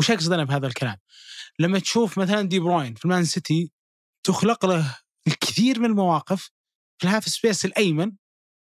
وش 0.00 0.10
أقصد 0.10 0.32
أنا 0.32 0.44
بهذا 0.44 0.66
الكلام؟ 0.66 0.96
لما 1.58 1.78
تشوف 1.78 2.18
مثلا 2.18 2.42
دي 2.42 2.58
بروين 2.58 2.94
في 2.94 3.04
المان 3.04 3.24
سيتي 3.24 3.70
تخلق 4.26 4.66
له 4.66 4.96
الكثير 5.26 5.78
من 5.78 5.84
المواقف 5.84 6.50
في 6.98 7.06
ال 7.06 7.10
half 7.10 7.24
space 7.24 7.64
الأيمن 7.64 8.12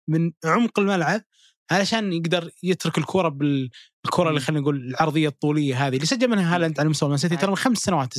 من 0.09 0.33
عمق 0.45 0.79
الملعب 0.79 1.23
علشان 1.71 2.13
يقدر 2.13 2.51
يترك 2.63 2.99
الكرة 2.99 3.29
بالكره 3.29 4.29
اللي 4.29 4.41
خلينا 4.41 4.61
نقول 4.61 4.77
العرضية 4.77 5.29
الطولية 5.29 5.87
هذه 5.87 5.95
اللي 5.95 6.07
سجل 6.07 6.29
منها 6.29 6.57
هالاند 6.57 6.81
على 6.81 6.89
مستوى 6.89 7.09
مان 7.09 7.19
سيتي 7.19 7.37
ترى 7.37 7.51
من 7.51 7.57
خمس 7.57 7.79
سنوات. 7.79 8.15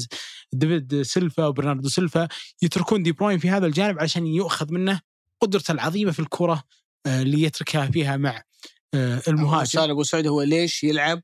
ديفيد 0.53 1.01
سيلفا 1.01 1.47
وبرناردو 1.47 1.89
سيلفا 1.89 2.27
يتركون 2.61 3.03
دي 3.03 3.11
بروين 3.11 3.39
في 3.39 3.49
هذا 3.49 3.65
الجانب 3.65 3.99
علشان 3.99 4.27
يؤخذ 4.27 4.73
منه 4.73 5.01
قدرته 5.41 5.71
العظيمة 5.71 6.11
في 6.11 6.19
الكرة 6.19 6.63
آه، 7.05 7.21
اللي 7.21 7.41
يتركها 7.41 7.85
فيها 7.91 8.17
مع 8.17 8.43
آه، 8.93 9.21
المهاجم. 9.27 9.65
سؤال 9.65 9.89
أبو 9.89 10.03
سعود 10.03 10.27
هو 10.27 10.41
ليش 10.41 10.83
يلعب 10.83 11.21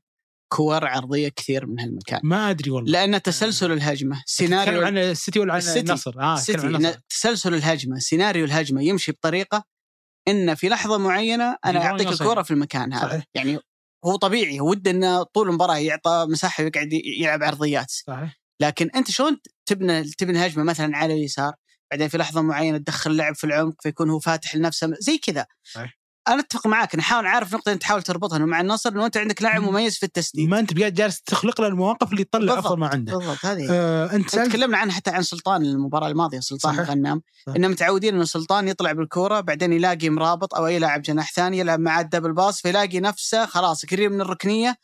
كور 0.52 0.86
عرضية 0.86 1.28
كثير 1.28 1.66
من 1.66 1.80
هالمكان؟ 1.80 2.20
ما 2.22 2.50
أدري 2.50 2.70
والله 2.70 2.92
لأن 2.92 3.22
تسلسل 3.22 3.72
الهجمة 3.72 4.22
سيناريو 4.26 4.82
عن 4.86 4.98
السيتي 4.98 5.40
ولا 5.40 5.52
عن 5.52 5.58
السيتي. 5.58 5.80
النصر؟ 5.80 6.20
آه 6.20 6.34
السيتي 6.34 6.66
عن 6.66 6.74
النصر 6.74 6.98
تسلسل 7.08 7.54
الهجمة 7.54 7.98
سيناريو 7.98 8.44
الهجمة 8.44 8.82
يمشي 8.82 9.12
بطريقة 9.12 9.64
إن 10.28 10.54
في 10.54 10.68
لحظة 10.68 10.98
معينة 10.98 11.56
أنا 11.64 11.86
أعطيك. 11.86 12.08
الكره 12.08 12.42
في 12.42 12.50
المكان 12.50 12.92
هذا 12.92 13.08
صحيح. 13.08 13.24
يعني 13.34 13.58
هو 14.04 14.16
طبيعي 14.16 14.60
وده 14.60 14.90
إنه 14.90 15.22
طول 15.22 15.48
المباراة 15.48 15.76
يعطى 15.76 16.26
مساحة 16.28 16.64
ويقعد 16.64 16.92
يلعب 16.92 17.42
عرضيات 17.42 17.90
صحيح 17.90 18.40
لكن 18.60 18.90
أنت 18.94 19.10
شلون 19.10 19.40
تبنى 19.66 20.04
تبني 20.04 20.46
هجمة 20.46 20.64
مثلا 20.64 20.96
على 20.96 21.14
اليسار 21.14 21.52
بعدين 21.90 22.08
في 22.08 22.18
لحظة 22.18 22.42
معينة 22.42 22.78
تدخل 22.78 23.16
لاعب 23.16 23.34
في 23.34 23.44
العمق 23.44 23.74
فيكون 23.82 24.10
هو 24.10 24.18
فاتح 24.18 24.56
لنفسه 24.56 24.94
زي 25.00 25.18
كذا. 25.18 25.46
أنا 26.28 26.40
أتفق 26.40 26.66
معاك 26.66 26.94
أنا 26.94 27.02
حاول 27.02 27.26
عارف 27.26 27.54
نقطه 27.54 27.72
أنت 27.72 27.80
تحاول 27.80 28.02
تربطها 28.02 28.36
إنه 28.36 28.46
مع 28.46 28.60
النصر 28.60 28.90
إنه 28.90 29.06
أنت 29.06 29.16
عندك 29.16 29.42
لاعب 29.42 29.62
مم. 29.62 29.68
مميز 29.68 29.96
في 29.98 30.06
التسديد 30.06 30.48
ما 30.48 30.58
أنت 30.58 30.72
بقاعد 30.74 30.94
جالس 30.94 31.22
تخلق 31.22 31.60
له 31.60 31.66
المواقف 31.66 32.12
اللي 32.12 32.24
تطلع. 32.24 32.58
أفضل 32.58 32.78
ما 32.78 32.88
عنده 32.88 33.16
بالضبط 33.18 33.44
هذه 33.46 33.66
آه 33.70 34.12
أنت 34.12 34.30
سألت 34.30 34.50
تكلمنا 34.50 34.78
عنها 34.78 34.94
حتى 34.94 35.10
عن 35.10 35.22
سلطان 35.22 35.62
المباراة 35.62 36.08
الماضية 36.08 36.40
سلطان 36.40 36.72
صحيح. 36.74 36.88
الغنام 36.88 37.22
صحيح. 37.46 37.56
ان 37.56 37.70
متعودين 37.70 38.14
إنه 38.14 38.24
سلطان 38.24 38.68
يطلع 38.68 38.92
بالكورة 38.92 39.40
بعدين 39.40 39.72
يلاقي 39.72 40.10
مرابط 40.10 40.54
أو 40.54 40.66
أي 40.66 40.78
لاعب 40.78 41.02
جناح 41.02 41.32
ثاني 41.32 41.58
يلعب 41.58 41.80
معاه 41.80 42.02
الدبل 42.02 42.32
باص 42.32 42.60
فيلاقي 42.60 43.00
نفسه 43.00 43.46
خلاص 43.46 43.84
قريب 43.86 44.12
من 44.12 44.20
الركنية 44.20 44.76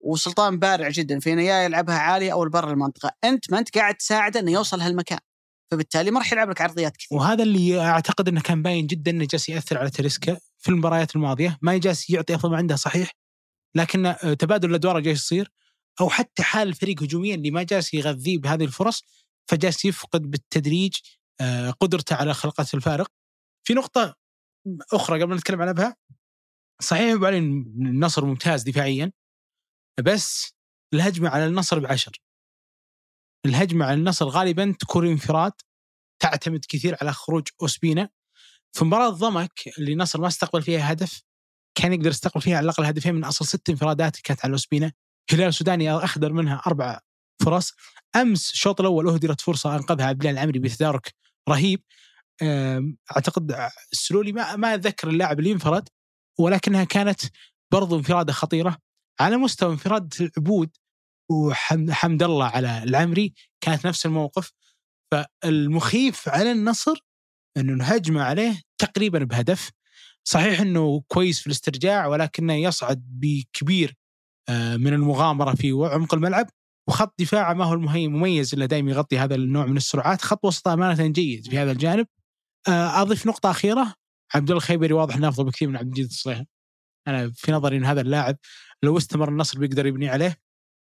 وسلطان 0.00 0.58
بارع 0.58 0.88
جدا 0.88 1.18
في 1.18 1.32
انه 1.32 1.42
يا 1.42 1.62
يلعبها 1.64 1.98
عالية 1.98 2.32
أو 2.32 2.44
لبرا 2.44 2.70
المنطقة 2.70 3.10
أنت 3.24 3.52
ما 3.52 3.58
أنت 3.58 3.78
قاعد 3.78 3.94
تساعده 3.94 4.40
إنه 4.40 4.50
يوصل 4.50 4.80
هالمكان 4.80 5.18
فبالتالي 5.72 6.10
ما 6.10 6.18
راح 6.18 6.32
يلعب 6.32 6.50
لك 6.50 6.60
عرضيات 6.60 6.96
كثير. 6.96 7.18
وهذا 7.18 7.42
اللي 7.42 7.80
أعتقد 7.80 8.28
إنه 8.28 8.40
كان 8.40 8.62
باين 8.62 8.86
جدا 8.86 9.10
إنه 9.10 9.26
جالس 9.30 9.48
يأثر 9.48 9.78
على 9.78 9.90
تريسكا 9.90 10.38
في 10.58 10.68
المباريات 10.68 11.16
الماضية. 11.16 11.58
ما 11.62 11.78
جالس 11.78 12.10
يعطي 12.10 12.34
أفضل 12.34 12.50
ما 12.50 12.56
عنده 12.56 12.76
صحيح. 12.76 13.12
لكن 13.74 14.06
آه، 14.06 14.34
تبادل 14.34 14.70
الأدوار 14.70 15.00
جالس 15.00 15.20
يصير. 15.22 15.52
أو 16.00 16.08
حتى 16.10 16.42
حال 16.42 16.68
الفريق 16.68 17.02
هجوميا 17.02 17.34
اللي 17.34 17.50
ما 17.50 17.62
جالس 17.62 17.94
يغذيه 17.94 18.38
بهذه 18.38 18.64
الفرص 18.64 19.02
فجالس 19.50 19.84
يفقد 19.84 20.22
بالتدريج 20.30 20.96
آه، 21.40 21.70
قدرته 21.70 22.16
على 22.16 22.34
خلقة 22.34 22.66
الفارق. 22.74 23.08
في 23.64 23.74
نقطة 23.74 24.14
أخرى 24.92 25.22
قبل 25.22 25.34
نتكلم 25.34 25.62
عن 25.62 25.68
أبها. 25.68 25.96
صحيح 26.80 27.12
أبو 27.12 27.26
علي 27.26 27.38
النصر 27.38 28.24
ممتاز 28.24 28.62
دفاعيا 28.62 29.12
بس 30.04 30.54
الهجمة 30.94 31.28
على 31.28 31.46
النصر 31.46 31.78
بعشر. 31.78 32.22
الهجمة 33.46 33.84
على 33.84 33.94
النصر 33.94 34.28
غالبا 34.28 34.74
تكون 34.78 35.06
انفراد 35.06 35.52
تعتمد 36.22 36.64
كثير 36.68 36.96
على 37.00 37.12
خروج 37.12 37.48
أوسبينا. 37.62 38.08
في 38.72 38.84
مباراة 38.84 39.08
ضمك 39.08 39.52
اللي 39.78 39.92
النصر 39.92 40.20
ما 40.20 40.26
استقبل 40.26 40.62
فيها 40.62 40.92
هدف 40.92 41.22
كان 41.74 41.92
يقدر 41.92 42.10
يستقبل 42.10 42.40
فيها 42.40 42.56
على 42.56 42.64
الأقل 42.64 42.84
هدفين 42.84 43.14
من 43.14 43.24
أصل 43.24 43.46
ست 43.46 43.70
انفرادات 43.70 44.16
كانت 44.16 44.44
على 44.44 44.52
أوسبينا. 44.52 44.92
هلال 45.30 45.48
السوداني 45.48 45.92
أخذر 45.92 46.32
منها 46.32 46.62
أربع 46.66 47.00
فرص. 47.44 47.72
أمس 48.16 48.50
الشوط 48.50 48.80
الأول 48.80 49.08
أهدرت 49.08 49.40
فرصة 49.40 49.76
أنقذها 49.76 50.06
عبد 50.06 50.26
الله 50.26 50.30
العمري 50.30 50.58
بتدارك 50.58 51.14
رهيب. 51.48 51.82
أم، 52.42 52.96
أعتقد 53.16 53.70
السلولي 53.92 54.32
ما 54.32 54.56
ما 54.56 54.74
أتذكر 54.74 55.08
اللاعب 55.08 55.38
اللي 55.38 55.52
انفرد 55.52 55.88
ولكنها 56.38 56.84
كانت 56.84 57.20
برضو 57.72 57.96
انفرادة 57.96 58.32
خطيرة. 58.32 58.78
على 59.20 59.36
مستوى 59.36 59.72
انفراد 59.72 60.14
العبود 60.20 60.70
وحمد 61.32 62.22
الله 62.22 62.46
على 62.46 62.82
العمري 62.82 63.34
كانت 63.60 63.86
نفس 63.86 64.06
الموقف. 64.06 64.52
فالمخيف 65.12 66.28
على 66.28 66.52
النصر 66.52 67.04
إنه 67.56 67.72
الهجمة 67.72 68.22
عليه 68.22 68.60
تقريبا 68.78 69.18
بهدف. 69.18 69.70
صحيح 70.24 70.60
إنه 70.60 71.02
كويس 71.08 71.40
في 71.40 71.46
الاسترجاع 71.46 72.06
ولكنه 72.06 72.54
يصعد 72.54 73.04
بكبير 73.08 73.96
آه، 74.48 74.76
من 74.76 74.92
المغامرة 74.92 75.54
في 75.54 75.70
عمق 75.70 76.14
الملعب. 76.14 76.46
وخط 76.88 77.14
دفاعه 77.18 77.54
ما 77.54 77.64
هو 77.64 77.74
المميز 77.74 78.54
إلا 78.54 78.66
دائما 78.66 78.90
يغطي 78.90 79.18
هذا 79.18 79.34
النوع 79.34 79.66
من 79.66 79.76
السرعات. 79.76 80.22
خط 80.22 80.44
وسطه 80.44 80.72
أمانة 80.72 81.06
جيد 81.06 81.48
في 81.48 81.58
هذا 81.58 81.72
الجانب. 81.72 82.06
آه، 82.68 83.02
أضيف 83.02 83.26
نقطة 83.26 83.50
أخيرة. 83.50 83.94
عبد 84.34 84.50
الله 84.50 84.56
الخيبري 84.56 84.94
واضح 84.94 85.16
إنه 85.16 85.28
أفضل 85.28 85.44
بكثير 85.44 85.68
من 85.68 85.76
عبد 85.76 85.86
المجيد 85.86 86.06
الصليحي 86.06 86.46
أنا 87.08 87.30
في 87.34 87.52
نظري 87.52 87.76
إن 87.76 87.84
هذا 87.84 88.00
اللاعب 88.00 88.36
لو 88.82 88.98
استمر 88.98 89.28
النصر 89.28 89.58
بيقدر 89.58 89.86
يبني 89.86 90.08
عليه. 90.08 90.36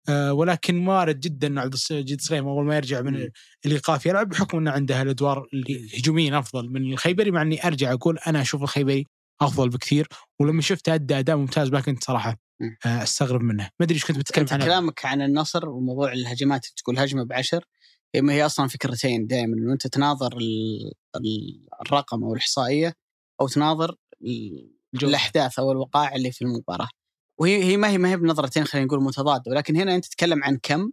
ولكن 0.10 0.88
وارد 0.88 1.20
جدا 1.20 1.48
ان 1.48 1.58
عبد 1.58 1.76
المجيد 1.92 2.20
الصليحي 2.20 2.46
اول 2.46 2.66
ما 2.66 2.76
يرجع 2.76 3.02
من 3.02 3.30
الإيقاف 3.66 4.06
يلعب 4.06 4.30
بحكم 4.30 4.58
إنه 4.58 4.72
عنده 4.72 5.02
الأدوار 5.02 5.48
اللي 5.54 6.00
هجوميا 6.00 6.40
أفضل 6.40 6.70
من 6.70 6.94
الخيبري 6.94 7.32
مع 7.32 7.42
إني 7.42 7.68
أرجع 7.68 7.94
أقول 7.94 8.18
أنا 8.28 8.42
أشوف 8.42 8.64
الخيبري 8.64 9.06
أفضل 9.42 9.70
بكثير 9.70 10.08
ولما 10.40 10.62
شفته 10.62 10.94
ادى 10.96 11.20
أداء 11.20 11.36
ممتاز 11.38 11.70
ما 11.70 11.82
كنت 11.82 12.04
صراحة. 12.04 12.38
آه، 12.86 13.04
أستغرب 13.04 13.42
منه 13.42 13.64
ما 13.64 13.86
أدري 13.86 13.96
إيش 13.96 14.06
كنت 14.06 14.18
بتتكلم 14.18 14.46
عنه 14.52 14.66
كلامك 14.66 15.06
عن 15.06 15.22
النصر 15.22 15.70
وموضوع 15.70 16.14
الهجمات 16.14 16.66
تقول 16.78 17.00
هجمة 17.00 17.24
بعشر 17.24 17.66
هي 18.16 18.22
ما 18.22 18.34
هي 18.34 18.46
أصلا 18.46 18.68
فكرتين 18.68 19.28
دائما 19.28 19.58
إنه 19.58 19.74
أنت 19.74 19.88
تناظر 19.88 20.38
ال- 20.38 20.92
ال- 21.16 21.68
الرقم 21.86 22.24
أو 22.24 22.34
الإحصائية 22.34 22.94
أو 23.42 23.48
تناظر. 23.48 23.96
الأحداث 25.04 25.60
أو 25.60 25.72
الوقائع 25.72 26.16
اللي 26.16 26.32
في 26.32 26.42
المباراة 26.42 26.88
وهي 27.44 27.64
هي 27.64 27.78
ما 27.78 27.90
هي 27.90 27.98
ما 27.98 28.10
هي 28.10 28.18
بنظرتين 28.18 28.66
خلينا 28.66 28.88
نقول 28.88 29.04
متضادة 29.04 29.44
ولكن 29.52 29.76
هنا 29.76 29.96
أنت 29.96 30.06
تتكلم 30.06 30.44
عن 30.44 30.60
كم؟ 30.64 30.92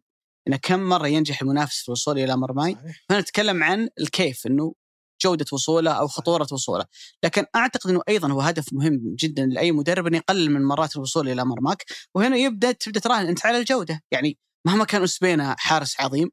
إن 0.48 0.56
كم 0.56 0.80
مرة 0.80 1.08
ينجح 1.08 1.42
المنافس 1.42 1.82
في 1.82 1.88
الوصول 1.88 2.18
إلى 2.18 2.36
مرماي. 2.36 2.76
هنا 3.10 3.20
نتكلم 3.20 3.64
عن 3.64 3.88
الكيف 4.00 4.46
إنه 4.46 4.74
جودة 5.22 5.44
وصوله 5.52 5.90
أو 5.90 6.06
خطورة 6.06 6.46
وصوله، 6.52 6.84
لكن 7.24 7.44
أعتقد 7.56 7.90
إنه 7.90 8.00
أيضا 8.08 8.32
هو 8.32 8.40
هدف 8.40 8.72
مهم 8.72 9.14
جدا 9.18 9.46
لأي 9.46 9.72
مدرب 9.72 10.06
إنه 10.06 10.16
يقلل 10.16 10.50
من 10.50 10.64
مرات 10.64 10.96
الوصول 10.96 11.28
إلى 11.28 11.44
مرماك، 11.44 11.84
وهنا 12.14 12.36
يبدأ 12.36 12.72
تبدأ 12.72 13.00
تراهن 13.00 13.26
أنت 13.26 13.46
على 13.46 13.58
الجودة، 13.58 14.00
يعني 14.10 14.38
مهما 14.66 14.84
كان 14.84 15.02
اسبينا 15.02 15.56
حارس 15.58 16.00
عظيم 16.00 16.30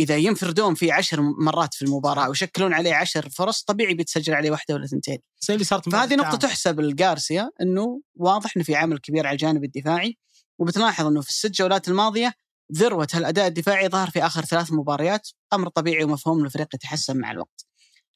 إذا 0.00 0.16
ينفردون 0.16 0.74
فيه 0.74 0.92
عشر 0.92 1.20
مرات 1.20 1.74
في 1.74 1.82
المباراة 1.82 2.28
ويشكلون 2.28 2.74
عليه 2.74 2.94
عشر 2.94 3.28
فرص 3.28 3.62
طبيعي 3.62 3.94
بيتسجل 3.94 4.34
عليه 4.34 4.50
واحدة 4.50 4.74
ولا 4.74 4.86
ثنتين. 4.86 5.18
زي 5.40 5.54
اللي 5.54 5.64
صارت 5.64 5.88
فهذه 5.88 6.14
نقطة. 6.14 6.36
تحسب 6.36 6.80
لجارسيا 6.80 7.50
إنه 7.60 8.00
واضح 8.14 8.52
إنه 8.56 8.64
في 8.64 8.74
عمل 8.74 8.98
كبير 8.98 9.26
على 9.26 9.32
الجانب 9.32 9.64
الدفاعي 9.64 10.16
وبتلاحظ 10.58 11.06
إنه 11.06 11.20
في 11.20 11.28
الست 11.28 11.50
جولات 11.50 11.88
الماضية 11.88 12.34
ذروة 12.72 13.08
هالأداء 13.12 13.46
الدفاعي 13.46 13.88
ظهر 13.88 14.10
في 14.10 14.26
آخر 14.26 14.44
ثلاث 14.44 14.72
مباريات 14.72 15.28
أمر 15.52 15.68
طبيعي 15.68 16.04
ومفهوم 16.04 16.44
الفريق 16.44 16.74
يتحسن 16.74 17.16
مع 17.20 17.30
الوقت. 17.30 17.66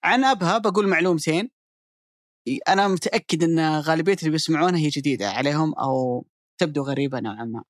عن 0.04 0.24
أبها 0.24 0.58
بقول 0.58 0.88
معلومتين 0.88 1.50
أنا 2.68 2.88
متأكد 2.88 3.42
إن 3.42 3.80
غالبية 3.80 4.16
اللي 4.20 4.30
بيسمعونها 4.30 4.80
هي 4.80 4.88
جديدة 4.88 5.30
عليهم 5.30 5.74
أو 5.74 6.26
تبدو 6.58 6.82
غريبة 6.82 7.20
نوعا 7.20 7.44
ما. 7.44 7.64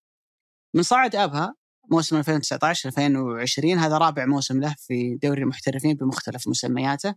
من 0.75 0.83
صاعد 0.83 1.17
أبها 1.17 1.55
موسم 1.91 2.17
2019 2.17 2.89
2020 2.89 3.79
هذا 3.79 3.99
رابع 3.99 4.27
موسم 4.27 4.61
له 4.61 4.75
في 4.79 5.19
دوري 5.23 5.43
المحترفين 5.43 5.95
بمختلف 5.95 6.49
مسمياته. 6.49 7.15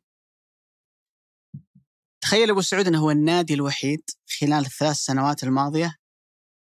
تخيل 2.23 2.49
أبو 2.49 2.61
سعود 2.61 2.87
إنه 2.87 2.99
هو 2.99 3.11
النادي 3.11 3.53
الوحيد 3.53 4.01
خلال 4.39 4.65
الثلاث 4.65 4.95
سنوات 4.95 5.43
الماضية 5.43 5.95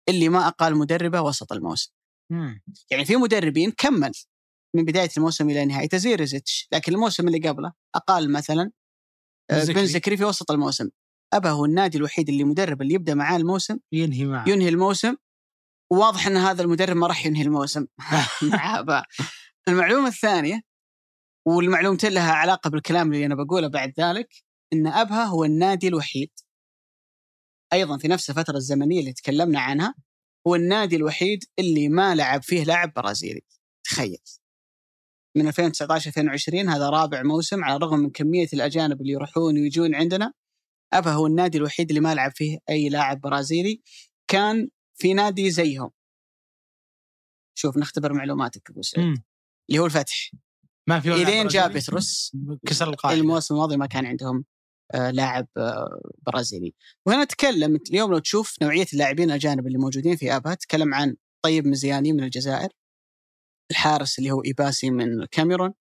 اللي 0.08 0.28
ما 0.28 0.48
أقال 0.48 0.76
مدربه 0.76 1.20
وسط 1.20 1.52
الموسم. 1.52 1.92
مم. 2.32 2.62
يعني 2.90 3.04
في 3.04 3.16
مدربين 3.16 3.70
كمل 3.70 4.12
من 4.76 4.84
بداية 4.84 5.10
الموسم 5.16 5.50
إلى 5.50 5.64
نهايته 5.64 5.98
زي 5.98 6.14
ريزيتش 6.14 6.68
لكن 6.72 6.94
الموسم 6.94 7.28
اللي 7.28 7.48
قبله 7.48 7.72
أقال 7.94 8.32
مثلا 8.32 8.70
آه، 9.50 9.64
بن. 9.64 9.86
زكري 9.86 10.16
في 10.16 10.24
وسط 10.24 10.50
الموسم 10.50 10.88
أبا 11.32 11.50
هو 11.50 11.64
النادي 11.64 11.98
الوحيد 11.98 12.28
اللي 12.28 12.44
مدرب 12.44 12.82
اللي 12.82 12.94
يبدأ 12.94 13.14
معاه 13.14 13.36
الموسم 13.36 13.78
ينهي 13.92 14.24
معه 14.24 14.48
ينهي 14.48 14.68
الموسم 14.68 15.16
وواضح 15.92 16.26
إن 16.26 16.36
هذا 16.36 16.62
المدرب 16.62 16.96
ما 16.96 17.06
راح 17.06 17.26
ينهي 17.26 17.42
الموسم. 17.42 17.86
مع 18.52 18.78
ابا 18.78 19.02
المعلومة 19.68 20.08
الثانية 20.08 20.60
والمعلومتين 21.46 22.12
لها 22.12 22.32
علاقة 22.32 22.70
بالكلام 22.70 23.12
اللي 23.12 23.26
أنا 23.26 23.34
بقوله 23.34 23.68
بعد 23.68 23.92
ذلك 24.00 24.28
إن 24.72 24.86
أبها 24.86 25.24
هو 25.24 25.44
النادي 25.44 25.88
الوحيد 25.88 26.30
أيضا 27.72 27.98
في 27.98 28.08
نفس 28.08 28.30
الفترة 28.30 28.56
الزمنية 28.56 29.00
اللي 29.00 29.12
تكلمنا 29.12 29.60
عنها 29.60 29.94
هو 30.46 30.54
النادي 30.54 30.96
الوحيد 30.96 31.44
اللي 31.58 31.88
ما 31.88 32.14
لعب 32.14 32.42
فيه 32.42 32.64
لاعب 32.64 32.92
برازيلي. 32.92 33.42
تخيل. 33.84 34.18
من 35.36 35.48
2019 35.48 36.08
2020 36.08 36.68
هذا 36.68 36.90
رابع 36.90 37.22
موسم 37.22 37.64
على 37.64 37.76
الرغم 37.76 37.98
من 37.98 38.10
كمية 38.10 38.48
الأجانب 38.52 39.00
اللي 39.00 39.12
يروحون 39.12 39.58
ويجون 39.58 39.94
عندنا 39.94 40.32
أبها 40.92 41.12
هو 41.12 41.26
النادي 41.26 41.58
الوحيد 41.58 41.88
اللي 41.88 42.00
ما 42.00 42.14
لعب 42.14 42.32
فيه 42.34 42.58
أي 42.70 42.88
لاعب 42.88 43.20
برازيلي. 43.20 43.82
كان 44.28 44.68
في 44.94 45.14
نادي 45.14 45.50
زيهم. 45.50 45.90
شوف 47.58 47.76
نختبر 47.76 48.12
معلوماتك 48.12 48.70
أبو 48.70 48.82
سعيد. 48.82 49.22
اللي 49.70 49.80
هو 49.80 49.86
الفتح. 49.86 50.30
ما 50.88 51.00
في 51.00 51.10
ولا 51.10 51.22
إلين 51.22 51.46
جاء 51.46 51.68
برازيلي؟ 51.68 51.80
بتروس 51.80 52.36
كسر 52.66 52.88
القاعدة. 52.88 53.20
الموسم 53.20 53.54
الماضي 53.54 53.76
ما 53.76 53.86
كان 53.86 54.06
عندهم 54.06 54.44
آه، 54.94 55.10
لاعب 55.10 55.46
آه، 55.56 56.00
برازيلي. 56.26 56.74
وهنا 57.06 57.24
نتكلم 57.24 57.78
اليوم 57.90 58.12
لو 58.12 58.18
تشوف 58.18 58.62
نوعية 58.62 58.86
اللاعبين 58.92 59.30
الأجانب 59.30 59.66
اللي 59.66 59.78
موجودين 59.78 60.16
في 60.16 60.36
آبها 60.36 60.54
تكلم 60.54 60.94
عن 60.94 61.16
طيب 61.44 61.66
مزياني 61.66 62.12
من 62.12 62.24
الجزائر 62.24 62.68
الحارس 63.70 64.18
اللي 64.18 64.30
هو 64.30 64.44
إيباسي 64.44 64.90
من 64.90 65.22
الكاميرون 65.22 65.74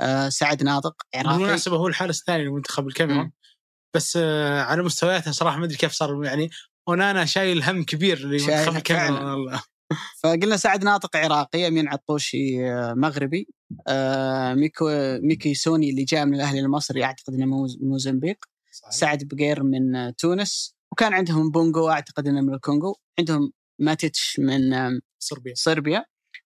آه، 0.00 0.28
سعد 0.28 0.62
ناطق 0.62 1.02
عراقي. 1.14 1.38
بالمناسبة 1.38 1.76
هو 1.76 1.86
الحارس 1.86 2.20
الثاني 2.20 2.44
لمنتخب 2.44 2.86
الكاميرون. 2.86 3.32
بس 3.96 4.16
آه، 4.16 4.62
على 4.62 4.82
مستوياتها 4.82 5.32
صراحة 5.32 5.58
ما 5.58 5.64
أدري 5.64 5.76
كيف 5.76 5.92
صار 5.92 6.24
يعني 6.24 6.50
أونانا 6.88 7.24
شايل 7.24 7.62
هم 7.62 7.84
كبير 7.84 8.18
لمنتخب. 8.18 8.74
والله. 9.24 9.62
فقلنا 10.22 10.56
سعد 10.56 10.84
ناطق 10.84 11.16
عراقي 11.16 11.68
أمين 11.68 11.88
عطوشي 11.88 12.70
آه، 12.70 12.94
مغربي. 12.94 13.48
آه، 13.88 14.54
ميكو 14.54 14.88
ميكيسوني 15.22 15.90
اللي 15.90 16.04
جاء 16.04 16.24
من 16.26 16.34
الأهلي 16.34 16.60
المصري 16.60 17.04
أعتقد 17.04 17.34
إنه 17.34 17.46
موز- 17.46 17.78
موزمبيق. 17.82 18.36
سعد 18.90 19.24
بقير 19.24 19.62
من 19.62 19.96
آه، 19.96 20.10
تونس. 20.18 20.74
وكان 20.92 21.12
عندهم 21.12 21.50
بونجو 21.50 21.88
أعتقد 21.88 22.28
إنه 22.28 22.40
من 22.40 22.54
الكونغو. 22.54 22.96
عندهم 23.18 23.52
ماتيتش 23.78 24.36
من 24.38 24.60
صربيا. 25.18 25.52
صربيا. 25.56 26.04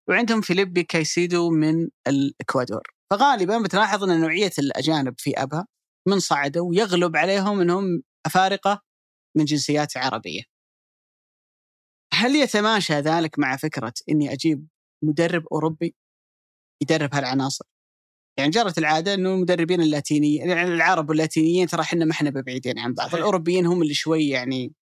وعندهم 0.08 0.40
فيليبي 0.40 0.82
كايسيدو 0.82 1.50
من 1.50 1.88
الإكوادور. 2.08 2.82
فغالبا 3.10 3.58
بتلاحظ 3.62 4.04
إن 4.04 4.20
نوعية 4.20 4.50
الأجانب 4.58 5.14
في 5.18 5.30
أبها 5.42 5.66
من 6.08 6.18
صعدوا 6.18 6.74
يغلب 6.74 7.16
عليهم 7.16 7.60
إنهم 7.60 8.02
أفارقة 8.26 8.82
من 9.36 9.44
جنسيات 9.44 9.96
عربية. 9.96 10.42
هل 12.14 12.36
يتماشى 12.36 12.94
ذلك 12.94 13.38
مع 13.38 13.56
فكرة 13.56 13.92
إني 14.08 14.32
أجيب 14.32 14.66
مدرب 15.04 15.44
أوروبي 15.52 15.94
يدرب 16.82 17.14
هالعناصر؟ 17.14 17.64
يعني 18.38 18.50
جرت 18.50 18.78
العادة 18.78 19.14
إنه 19.14 19.34
المدربين 19.34 19.80
اللاتينيين 19.80 20.48
يعني 20.48 20.74
العرب 20.74 21.08
واللاتينيين 21.08 21.66
ترى 21.66 21.80
إحنا 21.80 22.04
ما 22.04 22.12
إحنا 22.12 22.30
بعيدين 22.30 22.78
عن 22.78 22.94
بعض،. 22.94 23.14
الأوروبيين 23.14 23.66
هم 23.66 23.82
اللي 23.82 23.94
شوي 23.94 24.28
يعني 24.28 24.72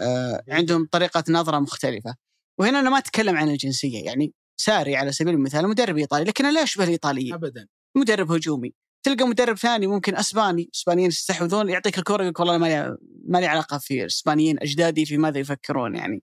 آه 0.00 0.42
عندهم 0.48 0.88
طريقة 0.92 1.24
نظرة 1.28 1.58
مختلفة. 1.58 2.14
وهنا 2.58 2.80
أنا 2.80 2.90
ما 2.90 2.98
أتكلم 2.98 3.36
عن 3.36 3.48
الجنسية 3.48 4.04
يعني 4.04 4.32
ساري 4.60 4.96
على 4.96 5.12
سبيل 5.12 5.34
المثال 5.34 5.68
مدرب 5.68 5.98
إيطالي 5.98 6.24
لكنه 6.24 6.50
لا 6.50 6.62
يشبه 6.62 6.84
الإيطاليين 6.84 7.34
ابدا 7.34 7.68
مدرب 7.96 8.32
هجومي 8.32 8.74
تلقى 9.02 9.24
مدرب 9.24 9.56
ثاني 9.56 9.86
ممكن 9.86 10.16
أسباني 10.16 10.70
أسبانيين 10.74 11.08
يستحوذون 11.08 11.68
يعطيك 11.68 11.98
الكره 11.98 12.24
يقول 12.24 12.48
والله 12.48 12.58
ما 12.58 12.96
ما 13.28 13.38
لي 13.38 13.46
علاقة 13.46 13.78
في 13.78 14.00
الاسبانيين 14.00 14.58
أجدادي 14.58 15.06
في 15.06 15.16
ماذا 15.16 15.38
يفكرون 15.38 15.96
يعني. 15.96 16.22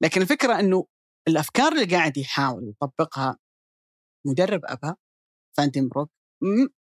لكن 0.00 0.22
الفكرة 0.22 0.60
إنه 0.60 0.86
الأفكار 1.28 1.72
اللي 1.72 1.96
قاعد 1.96 2.16
يحاول 2.16 2.68
يطبقها 2.68 3.38
مدرب 4.26 4.60
ابها 4.64 4.96
فانتن 5.56 5.88
بروك 5.88 6.10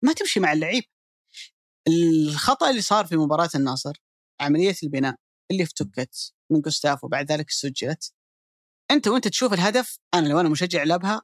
ما 0.01 0.13
تمشي 0.13 0.39
مع 0.39 0.53
اللعيب. 0.53 0.83
الخطأ 1.87 2.69
اللي 2.69 2.81
صار 2.81 3.05
في 3.05 3.17
مباراة 3.17 3.49
النصر 3.55 3.93
عملية 4.41 4.75
البناء 4.83 5.15
اللي 5.51 5.63
افتكت 5.63 6.33
من 6.51 6.61
جوستافو 6.61 7.07
بعد 7.07 7.31
ذلك 7.31 7.49
سجلت. 7.49 8.13
أنت 8.91 9.07
وأنت 9.07 9.27
تشوف 9.27 9.53
الهدف 9.53 9.99
أنا 10.13 10.27
لو 10.27 10.39
أنا 10.39 10.49
مشجع 10.49 10.83
لأبها 10.83 11.21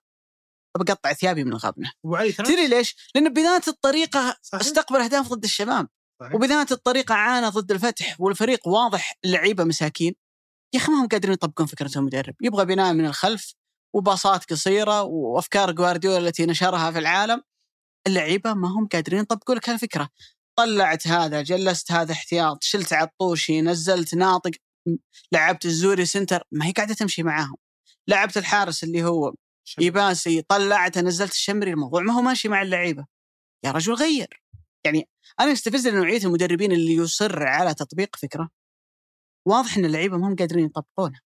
بقطع 0.77 1.13
ثيابي 1.13 1.43
من 1.43 1.51
الغبنه 1.51 1.91
وعلي 2.03 2.31
ترى 2.31 2.47
تدري 2.47 2.67
ليش؟ 2.67 3.11
لأن 3.15 3.33
بذات 3.33 3.67
الطريقة 3.67 4.37
صحيح. 4.41 4.61
استقبل 4.61 5.01
أهداف 5.01 5.33
ضد 5.33 5.43
الشباب. 5.43 5.87
صحيح. 6.21 6.35
وبذات 6.35 6.71
الطريقة 6.71 7.15
عانى 7.15 7.47
ضد 7.47 7.71
الفتح 7.71 8.15
والفريق 8.19 8.67
واضح 8.67 9.17
اللعيبه 9.25 9.63
مساكين. 9.63 10.15
يا 10.73 10.79
أخي 10.79 10.91
ما 10.91 11.01
هم 11.01 11.07
قادرين 11.07 11.33
يطبقون 11.33 11.67
فكرة 11.67 11.91
المدرب. 11.95 12.35
يبغى 12.41 12.65
بناء 12.65 12.93
من 12.93 13.05
الخلف 13.05 13.53
وباصات 13.95 14.51
قصيرة 14.51 15.01
وأفكار 15.03 15.71
جوارديولا 15.71 16.17
التي 16.17 16.45
نشرها 16.45 16.91
في 16.91 16.99
العالم. 16.99 17.41
اللعيبة 18.07 18.53
ما 18.53 18.67
هم 18.67 18.87
قادرين 18.87 19.19
يطبقون 19.19 19.55
لك 19.57 19.69
هالفكرة. 19.69 20.09
طلعت 20.59 21.07
هذا 21.07 21.41
جلست 21.41 21.91
هذا 21.91 22.11
احتياط 22.11 22.63
شلت 22.63 22.93
عطوشي 22.93 23.61
نزلت 23.61 24.15
ناطق 24.15 24.51
لعبت 25.31 25.65
الزوري 25.65 26.05
سنتر 26.05 26.43
ما 26.51 26.65
هي 26.65 26.71
قاعدة 26.71 26.93
تمشي 26.93 27.23
معاهم. 27.23 27.55
لعبت 28.07 28.37
الحارس 28.37 28.83
اللي 28.83 29.03
هو 29.03 29.33
يباسي 29.79 30.41
طلعته 30.41 31.01
نزلت 31.01 31.31
الشمري 31.31 31.71
الموضوع 31.71 32.01
ما 32.01 32.13
هو 32.13 32.21
ماشي 32.21 32.49
مع 32.49 32.61
اللعيبة. 32.61 33.05
يا 33.65 33.71
رجل 33.71 33.93
غير. 33.93 34.43
يعني 34.85 35.09
أنا 35.39 35.51
استفزني 35.51 35.97
نوعية 35.97 36.23
المدربين 36.23 36.71
اللي 36.71 36.93
يصر 36.93 37.43
على 37.43 37.73
تطبيق 37.73 38.15
فكرة. 38.15 38.49
واضح 39.47 39.77
إن 39.77 39.85
اللعيبة 39.85 40.17
ما 40.17 40.27
هم 40.27 40.35
قادرين 40.35 40.65
يطبقونها 40.65 41.21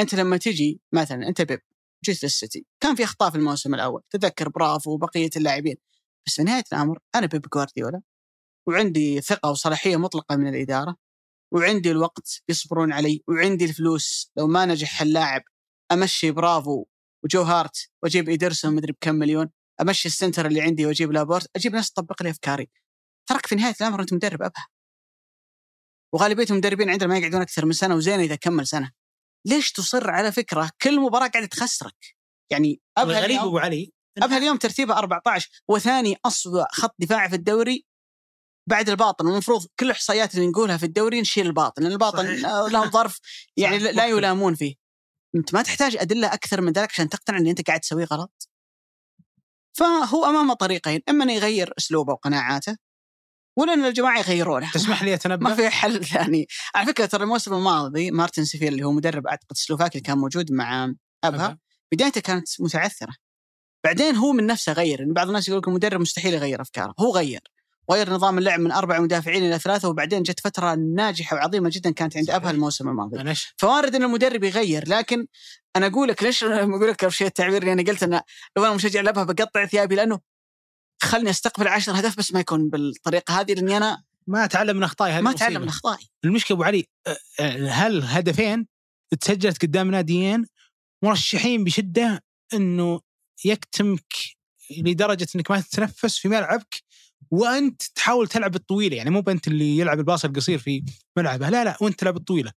أنت 0.00 0.14
لما 0.14 0.36
تجي 0.36 0.80
مثلا 0.92 1.28
أنت 1.28 1.42
بيب 1.42 1.60
جيت 2.04 2.22
للسيتي 2.24 2.66
كان 2.80 2.94
في 2.94 3.04
أخطاء 3.04 3.30
في 3.30 3.36
الموسم 3.36 3.74
الأول. 3.74 4.02
تذكر 4.10 4.48
برافو 4.48 4.90
وبقية 4.94 5.30
اللاعبين. 5.36 5.76
بس 6.26 6.34
في 6.34 6.42
نهاية 6.42 6.64
الأمر 6.72 6.98
أنا 7.14 7.26
بيب 7.26 7.46
جوارديولا 7.54 8.02
وعندي 8.68 9.20
ثقة 9.20 9.50
وصلاحية 9.50 9.96
مطلقة 9.96 10.36
من 10.36 10.48
الإدارة 10.48 10.96
وعندي 11.52 11.90
الوقت 11.90 12.42
يصبرون 12.48 12.92
علي 12.92 13.22
وعندي 13.28 13.64
الفلوس. 13.64 14.32
لو 14.36 14.46
ما 14.46 14.66
نجح 14.66 15.02
اللاعب 15.02 15.42
أمشي 15.92 16.30
برافو 16.30 16.84
وجو 17.26 17.42
هارت 17.42 17.90
واجيب 18.02 18.28
ايدرسون 18.28 18.74
مدري 18.74 18.92
بكم 18.92 19.14
مليون 19.14 19.50
امشي 19.80 20.08
ال 20.08 20.13
center 20.13 20.46
اللي 20.46 20.60
عندي 20.60 20.86
واجيب 20.86 21.12
لابورت 21.12 21.50
أجيب 21.56 21.74
ناس 21.74 21.92
تطبق 21.92 22.22
لي 22.22 22.30
افكاري. 22.30 22.70
ترك 23.28 23.46
في 23.46 23.54
نهاية 23.54 23.74
الامر 23.80 24.00
انت 24.00 24.14
مدرب 24.14 24.42
ابها. 24.42 24.66
وغالبية 26.14 26.46
المدربين 26.50 26.90
عندنا 26.90 27.08
ما 27.08 27.18
يقعدون 27.18 27.40
أكثر 27.40 27.66
من 27.66 27.72
سنة 27.72 27.94
وزين 27.94 28.20
إذا 28.20 28.34
كمل 28.34 28.66
سنة. 28.66 28.92
ليش 29.46 29.72
تصر 29.72 30.10
على 30.10 30.32
فكرة 30.32 30.70
كل 30.82 31.00
مباراة 31.00 31.28
قاعدة 31.28 31.46
تخسرك؟ 31.46 32.16
يعني 32.50 32.80
أبها 32.98 33.24
اليوم 33.26 33.44
أبو 33.44 33.58
علي 33.58 33.92
أبها 34.18 34.38
اليوم 34.38 34.56
ترتيبه 34.56 34.98
14 34.98 35.50
وثاني 35.68 36.16
اسوء 36.24 36.64
خط 36.72 36.94
دفاع 36.98 37.28
في 37.28 37.36
الدوري 37.36 37.86
بعد 38.68 38.88
الباطن. 38.88 39.26
والمفروض 39.26 39.66
كل 39.80 39.86
الاحصائيات 39.86 40.34
اللي 40.34 40.46
نقولها 40.46 40.76
في 40.76 40.86
الدوري 40.86 41.20
نشيل 41.20 41.46
الباطن 41.46 41.82
لأن 41.82 41.92
الباطن 41.92 42.26
صحيح. 42.26 42.72
لهم 42.72 42.90
ظرف 42.90 43.20
يعني. 43.56 43.78
لا 43.78 44.06
يلامون 44.06 44.54
فيه. 44.54 44.85
أنت 45.36 45.54
ما 45.54 45.62
تحتاج 45.62 45.96
أدلة 45.96 46.34
أكثر 46.34 46.60
من 46.60 46.72
ذلك 46.72 46.90
عشان 46.90 47.08
تقتنع 47.08 47.38
إن 47.38 47.46
أنت 47.46 47.66
قاعد 47.66 47.80
تسويه 47.80 48.04
غلط. 48.04 48.48
فهو 49.78 50.24
أمامه 50.24 50.54
طريقين 50.54 51.00
إما 51.08 51.24
انه 51.24 51.32
يغير 51.32 51.74
أسلوبه 51.78 52.12
وقناعاته 52.12 52.76
ولا 53.58 53.72
إن 53.72 53.84
الجماعة 53.84 54.18
يغيرونه. 54.18 54.70
تسمح 54.70 55.02
لي 55.02 55.14
أتنبأ؟ 55.14 55.48
ما 55.48 55.54
في 55.54 55.68
حل 55.68 56.04
ثاني 56.04 56.46
على 56.74 56.86
فكرة 56.86 57.06
ترى 57.06 57.22
الموسم 57.22 57.54
الماضي 57.54 58.10
مارتن 58.10 58.44
سيفيلا 58.44 58.68
اللي 58.68 58.84
هو 58.84 58.92
مدرب 58.92 59.26
أعتقد 59.26 59.56
سلوفاكي 59.56 60.00
كان 60.00 60.18
موجود 60.18 60.52
مع 60.52 60.94
أبها. 61.24 61.58
بدايته 61.92 62.20
كانت 62.20 62.48
متعثرة. 62.60 63.14
بعدين 63.84 64.16
هو 64.16 64.32
من 64.32 64.46
نفسه 64.46 64.72
غير 64.72 65.00
يعني 65.00 65.12
بعض 65.12 65.26
الناس 65.26 65.48
يقول 65.48 65.60
لك 65.60 65.68
المدرب 65.68 66.00
مستحيل 66.00 66.34
يغير 66.34 66.62
أفكاره 66.62 66.94
هو 67.00 67.14
غير. 67.16 67.40
غير 67.90 68.10
نظام 68.10 68.38
اللعب 68.38 68.60
من 68.60 68.72
أربع 68.72 69.00
مدافعين 69.00 69.46
إلى 69.46 69.58
ثلاثة 69.58 69.88
وبعدين 69.88 70.22
جت 70.22 70.40
فترة 70.40 70.74
ناجحة 70.74 71.36
وعظيمة 71.36 71.70
جدا 71.72 71.90
كانت 71.90 72.16
عند. 72.16 72.30
ابها 72.30 72.50
الموسم 72.50 72.88
الماضي. 72.88 73.28
إيش؟ 73.28 73.54
فوارد 73.56 73.94
إن 73.94 74.02
المدرب 74.02 74.44
يغير 74.44 74.88
لكن 74.88 75.26
أنا 75.76 75.86
أقول 75.86 76.08
لك 76.08 76.22
ليش؟ 76.22 76.44
أقول 76.44 76.88
لك 76.88 77.08
شيء 77.08 77.26
التعبير 77.26 77.62
اللي 77.62 77.72
أنا 77.72 77.82
قلت 77.82 78.02
انه 78.02 78.22
لو 78.56 78.64
أنا 78.64 78.74
مشجع 78.74 79.00
لابها 79.00 79.24
بقطع 79.24 79.66
ثيابي 79.66 79.94
لأنه 79.94 80.20
خلني 81.02 81.30
أستقبل 81.30 81.68
عشر 81.68 81.96
اهداف 81.96 82.18
بس 82.18 82.32
ما 82.32 82.40
يكون 82.40 82.68
بالطريقة 82.68 83.40
هذه 83.40 83.52
لأني 83.52 83.76
أنا 83.76 84.02
ما 84.26 84.44
أتعلم 84.44 84.76
من 84.76 84.82
أخطائي 84.82 85.12
ما 85.12 85.20
مصيبة. 85.20 85.36
أتعلم 85.36 85.62
من 85.62 85.68
أخطائي. 85.68 86.08
المشكلة 86.24 86.54
أبو 86.54 86.64
علي 86.64 86.86
هل 87.68 88.02
هدفين 88.02 88.66
تسجلت 89.20 89.62
قدام 89.62 89.90
ناديين 89.90 90.46
مرشحين 91.02 91.64
بشدة 91.64 92.24
إنه 92.54 93.00
يكتمك 93.44 94.14
لدرجة 94.70 95.26
إنك 95.36 95.50
ما 95.50 95.60
تتنفس 95.60 96.18
في 96.18 96.28
ملعبك؟ 96.28 96.82
وأنت 97.30 97.82
تحاول 97.82 98.28
تلعب 98.28 98.54
الطويلة. 98.54 98.96
يعني 98.96 99.10
مو 99.10 99.20
أنت 99.20 99.48
اللي 99.48 99.78
يلعب 99.78 99.98
ال 99.98 100.03
pass 100.03 100.24
القصير 100.24 100.58
في 100.58 100.84
ملعبه 101.18 101.48
لا 101.48 101.64
لا 101.64 101.76
وأنت 101.80 101.98
تلعب 102.00 102.16
الطويلة. 102.16 102.52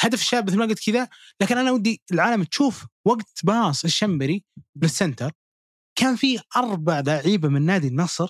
هدف 0.00 0.20
الشاب 0.20 0.46
مثل 0.46 0.58
ما 0.58 0.64
قلت 0.64 0.90
كذا. 0.90 1.08
لكن 1.42 1.58
أنا 1.58 1.72
ودي 1.72 2.02
العالم 2.12 2.44
تشوف 2.44 2.86
وقت 3.06 3.40
pass 3.44 3.84
الشمبري 3.84 4.44
لل 4.82 4.93
center. 4.93 5.32
كان 5.98 6.16
في 6.16 6.40
أربع 6.56 7.00
لعيبة 7.00 7.48
من 7.48 7.62
نادي 7.62 7.88
النصر 7.88 8.28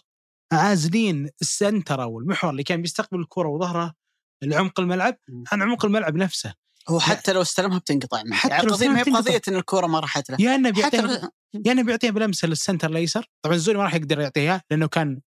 عازلين 0.52 1.30
ال 1.40 1.49
center 1.49 2.02
أو 2.02 2.18
المحور 2.18 2.50
اللي 2.50 2.62
كان 2.62 2.82
بيستقبل 2.82 3.20
الكرة 3.20 3.48
وظهره 3.48 3.94
لعمق 4.42 4.80
الملعب. 4.80 5.16
عن 5.52 5.62
عمق 5.62 5.84
الملعب 5.84 6.16
نفسه. 6.16 6.54
هو 6.88 7.00
حتى 7.00 7.32
لو 7.32 7.42
استلمها 7.42 7.78
بتنقطع 7.78 8.22
حتى 8.32 8.48
يعني 8.54 8.62
لو 8.62 8.68
القضية 8.68 8.88
ما 8.88 8.98
هي 8.98 9.04
بقضيه 9.04 9.40
إن 9.48 9.56
الكوره 9.56 9.86
ما 9.86 10.00
راحت 10.00 10.30
له. 10.30 10.36
يا 10.40 10.54
إنه 10.54 10.70
بيعطيها 10.70 11.30
يا 11.66 11.72
إنه 11.72 11.82
بيعطيها 11.82 12.10
بلمسه 12.10 12.48
للسنتر 12.48 12.90
الأيسر. 12.90 13.26
طبعا 13.44 13.56
الزوري 13.56 13.78
ما 13.78 13.84
راح 13.84 13.94
يقدر 13.94 14.20
يعطيها 14.20 14.62
لأنه 14.70 14.88
كان 14.88 15.20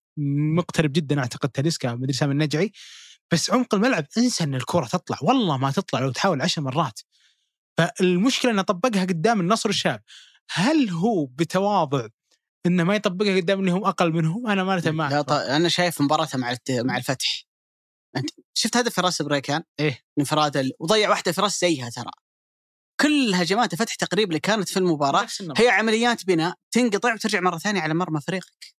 مقترب 0.55 0.91
جدا 0.91 1.19
أعتقد 1.19 1.49
تاليسكا 1.49 1.93
مدري 1.93 2.13
سامي 2.13 2.31
النجعي 2.31 2.71
بس 3.31 3.51
عمق 3.51 3.75
الملعب 3.75 4.05
انسى 4.17 4.43
إن 4.43 4.55
الكرة 4.55 4.85
تطلع 4.85 5.17
والله 5.21 5.57
ما 5.57 5.71
تطلع 5.71 5.99
لو 5.99 6.11
تحاول 6.11 6.41
عشر 6.41 6.61
مرات 6.61 6.99
فالمشكلة 7.77 8.51
إنه 8.51 8.61
طبقها 8.61 9.01
قدام 9.01 9.39
النصر 9.39 9.69
والشاب 9.69 10.01
هل 10.51 10.89
هو 10.89 11.25
بتواضع 11.25 12.07
إنه 12.65 12.83
ما 12.83 12.95
يطبقها 12.95 13.35
قدام 13.35 13.59
إنهم 13.59 13.85
أقل 13.85 14.13
منهم 14.13 14.47
أنا 14.47 14.61
امانه 14.61 14.91
ما 14.91 15.09
لا 15.09 15.21
ط... 15.21 15.31
أنا 15.31 15.69
شايف 15.69 16.01
مباراته 16.01 16.37
مع. 16.37 16.55
مع 16.69 16.97
الفتح 16.97 17.43
أنت 18.17 18.29
شفت 18.53 18.77
هدف 18.77 18.93
فراس 18.93 19.21
بريكان؟ 19.21 19.63
إيه. 19.79 19.99
انفراد 20.19 20.57
ال... 20.57 20.71
وضيع 20.79 21.09
واحدة 21.09 21.31
فراس 21.31 21.59
زيها 21.61 21.89
ترى 21.89 22.11
كل 23.01 23.33
هجمات 23.33 23.73
الفتح 23.73 23.95
تقريبا 23.95 24.29
اللي 24.29 24.39
كانت 24.39 24.69
في 24.69 24.77
المباراة. 24.77 25.27
هي 25.57 25.69
عمليات 25.69 26.25
بناء 26.25 26.55
تنقطع 26.71 27.13
وترجع 27.13 27.39
مرة 27.39 27.57
ثانية 27.57 27.81
على 27.81 27.93
مرمى 27.93 28.21
فريقك 28.21 28.78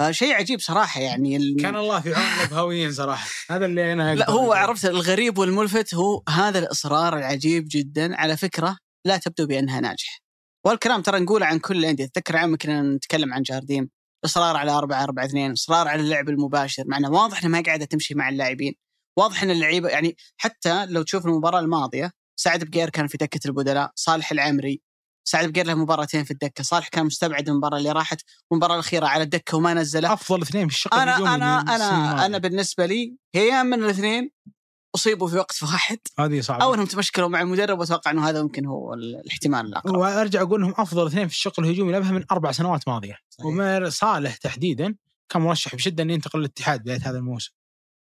فشيء 0.00 0.34
عجيب 0.34 0.60
صراحة 0.60 1.00
يعني 1.00 1.36
ال... 1.36 1.56
كان 1.60 1.76
الله 1.76 2.00
في 2.00 2.14
عون 2.14 2.24
الابهويين 2.40 2.92
صراحة. 2.92 3.28
هذا 3.50 3.66
اللي 3.66 3.92
أنا 3.92 4.14
لا 4.14 4.30
هو. 4.30 4.52
عرفت 4.52 4.84
الغريب 4.84 5.38
والملفت 5.38 5.94
هو 5.94 6.22
هذا 6.28 6.58
الإصرار 6.58 7.18
العجيب 7.18 7.64
جدا. 7.70 8.16
على 8.16 8.36
فكرة 8.36 8.76
لا 9.06 9.16
تبدو 9.16 9.46
بأنها 9.46 9.80
ناجحة. 9.80 10.18
والكلام 10.66 11.02
ترى 11.02 11.20
نقوله 11.20 11.46
عن 11.46 11.58
كل 11.58 11.76
الأندية. 11.76 12.06
تذكر 12.06 12.36
عام 12.36 12.56
كنا 12.56 12.82
نتكلم 12.82 13.34
عن 13.34 13.42
جارديم 13.42 13.90
إصرار 14.24 14.56
على 14.56 14.70
4 14.70 15.04
4 15.04 15.24
2 15.24 15.52
إصرار 15.52 15.88
على 15.88 16.00
اللعب 16.02 16.28
المباشر. 16.28 16.84
مع 16.86 16.96
إنه 16.96 17.10
واضح 17.10 17.44
إنها 17.44 17.58
ما 17.58 17.62
قاعدة 17.66 17.84
تمشي 17.84 18.14
مع 18.14 18.28
اللاعبين. 18.28 18.74
واضح 19.18 19.42
إن 19.42 19.50
اللعيبة 19.50 19.88
يعني 19.88 20.16
حتى 20.36 20.86
لو 20.86 21.02
تشوف 21.02 21.26
المباراة 21.26 21.60
الماضية 21.60 22.12
سعد 22.36 22.64
بقير 22.64 22.90
كان 22.90 23.06
في 23.06 23.18
دكة 23.18 23.40
البدلاء 23.46 23.90
صالح 23.94 24.32
العمري 24.32 24.82
سعد 25.30 25.52
بقير 25.52 25.66
له 25.66 25.74
مباراتين 25.74 26.24
في 26.24 26.30
الدكة. 26.30 26.64
صالح 26.64 26.88
كان 26.88 27.06
مستبعد 27.06 27.48
المباراة 27.48 27.78
اللي 27.78 27.92
راحت 27.92 28.20
والمباراه 28.50 28.74
الأخيرة 28.74 29.06
على 29.06 29.22
الدكة 29.22 29.56
وما 29.56 29.74
نزله 29.74 30.12
أفضل 30.12 30.42
اثنين 30.42 30.68
في 30.68 30.74
الشق 30.74 30.94
أنا 30.94 31.16
أنا 31.34 31.60
أنا. 31.60 32.26
أنا 32.26 32.38
بالنسبة 32.38 32.86
لي 32.86 33.16
هي 33.34 33.62
من 33.62 33.84
الاثنين 33.84 34.30
أصيبوا 34.94 35.28
في 35.28 35.36
وقت 35.36 35.62
واحد. 35.62 35.98
هذه 36.18 36.40
صعبة. 36.40 36.64
أو 36.64 36.74
انهم 36.74 36.86
تمشكلوا 36.86 37.28
مع 37.28 37.40
المدرب 37.40 37.78
وأتوقع 37.78 38.10
إنه 38.10 38.28
هذا 38.28 38.42
ممكن 38.42 38.66
هو 38.66 38.94
ال- 38.94 39.16
الاحتمال 39.16 39.66
الأقرب. 39.66 39.96
وأرجع 39.96 40.42
أقول 40.42 40.60
انهم 40.60 40.74
أفضل 40.78 41.06
اثنين 41.06 41.28
في 41.28 41.34
الشق 41.34 41.60
الهجومي 41.60 41.92
لعبها 41.92 42.12
من 42.12 42.24
أربع 42.30 42.52
سنوات 42.52 42.88
ماضية. 42.88 43.16
ومر 43.44 43.88
صالح 43.90 44.36
تحديدا 44.36 44.94
كان 45.28 45.42
مرشح 45.42 45.74
بشدة 45.74 46.02
إنه 46.02 46.12
ينتقل 46.12 46.38
للاتحاد 46.38 46.80
بدايه 46.80 47.00
هذا 47.04 47.18
الموسم. 47.18 47.52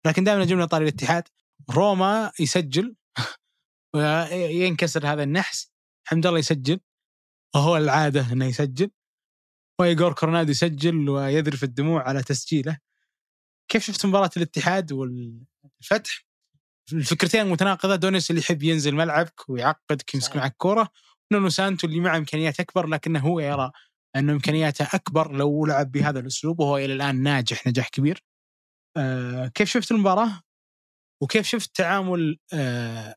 لكن 0.06 0.24
دائما 0.24 0.44
جبنا 0.44 0.66
طاري 0.66 0.84
الاتحاد. 0.84 1.24
روما 1.70 2.32
يسجل. 2.40 2.94
وينكسر 3.94 5.06
هذا 5.12 5.22
النحس. 5.22 5.70
حمد 6.04 6.26
الله 6.26 6.38
يسجل. 6.38 6.80
وهو 7.54 7.76
العادة 7.76 8.32
إنه 8.32 8.44
يسجل 8.44 8.90
وايجور 9.80 10.12
كورنادو 10.12 10.50
يسجل 10.50 11.08
ويذرف 11.08 11.64
الدموع 11.64 12.08
على 12.08 12.22
تسجيله 12.22 12.78
كيف 13.68 13.84
شفت 13.84 14.06
مباراة 14.06 14.30
الاتحاد 14.36 14.92
والفتح 14.92 16.24
الفكرتين 16.92 17.46
متناقضة 17.46 17.96
دونيس 17.96 18.30
اللي 18.30 18.40
يحب 18.40 18.62
ينزل 18.62 18.94
ملعبك 18.94 19.48
ويعقدك 19.48 20.14
يمسك. 20.14 20.36
معك 20.36 20.56
كورة 20.56 20.88
نونو 21.32 21.48
سانتو 21.48 21.86
اللي 21.86 22.00
معه 22.00 22.16
إمكانيات 22.16 22.60
أكبر 22.60 22.86
لكنه 22.86 23.20
هو 23.20 23.40
يرى 23.40 23.70
انه 24.16 24.32
إمكانياته 24.32 24.88
أكبر 24.94 25.32
لو 25.32 25.66
لعب 25.66 25.92
بهذا 25.92 26.20
الأسلوب 26.20 26.60
وهو 26.60 26.76
إلى 26.78 26.92
الآن 26.92 27.22
ناجح 27.22 27.66
نجاح 27.66 27.88
كبير. 27.88 28.24
آه 28.96 29.46
كيف 29.46 29.68
شفت 29.70 29.90
المباراة؟ 29.92 30.42
وكيف 31.22 31.46
شفت 31.46 31.76
تعامل 31.76 32.38
آه، 32.52 33.14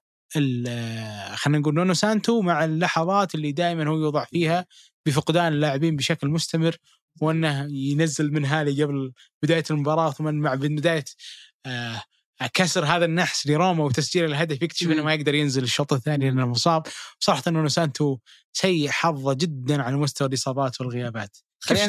خلينا 1.35 1.60
نقول 1.60 1.73
نونو 1.73 1.93
سانتو 1.93 2.41
مع 2.41 2.65
اللحظات 2.65 3.35
اللي 3.35 3.52
دائما 3.52 3.88
هو 3.88 3.97
يوضع 3.97 4.26
فيها 4.26 4.65
بفقدان 5.06 5.53
اللاعبين 5.53 5.95
بشكل 5.95 6.27
مستمر 6.27 6.77
وأنه 7.22 7.68
ينزل 7.72 8.31
من 8.31 8.45
هالي 8.45 8.84
قبل 8.84 9.14
بداية 9.43 9.64
المباراة 9.72 10.11
ثم 10.11 10.34
مع 10.35 10.56
بداية 10.56 11.06
آه 11.65 12.02
كسر 12.53 12.85
هذا 12.85 13.06
النحس 13.06 13.47
لروما 13.47 13.84
وتسجيل 13.84 14.26
الهدف 14.26 14.61
يكتشف 14.61 14.88
إنه. 14.88 15.03
ما 15.03 15.14
يقدر 15.14 15.35
ينزل 15.35 15.64
الشوط 15.64 15.93
الثاني 15.93 16.30
لأنه 16.30 16.45
مصاب 16.45 16.84
صراحة 17.19 17.43
انه 17.47 17.68
سانتو 17.68 18.18
سيء 18.53 18.89
حظه 18.89 19.34
جدا 19.34 19.81
على 19.81 19.97
مستوى 19.97 20.27
الإصابات 20.27 20.81
والغيابات 20.81 21.38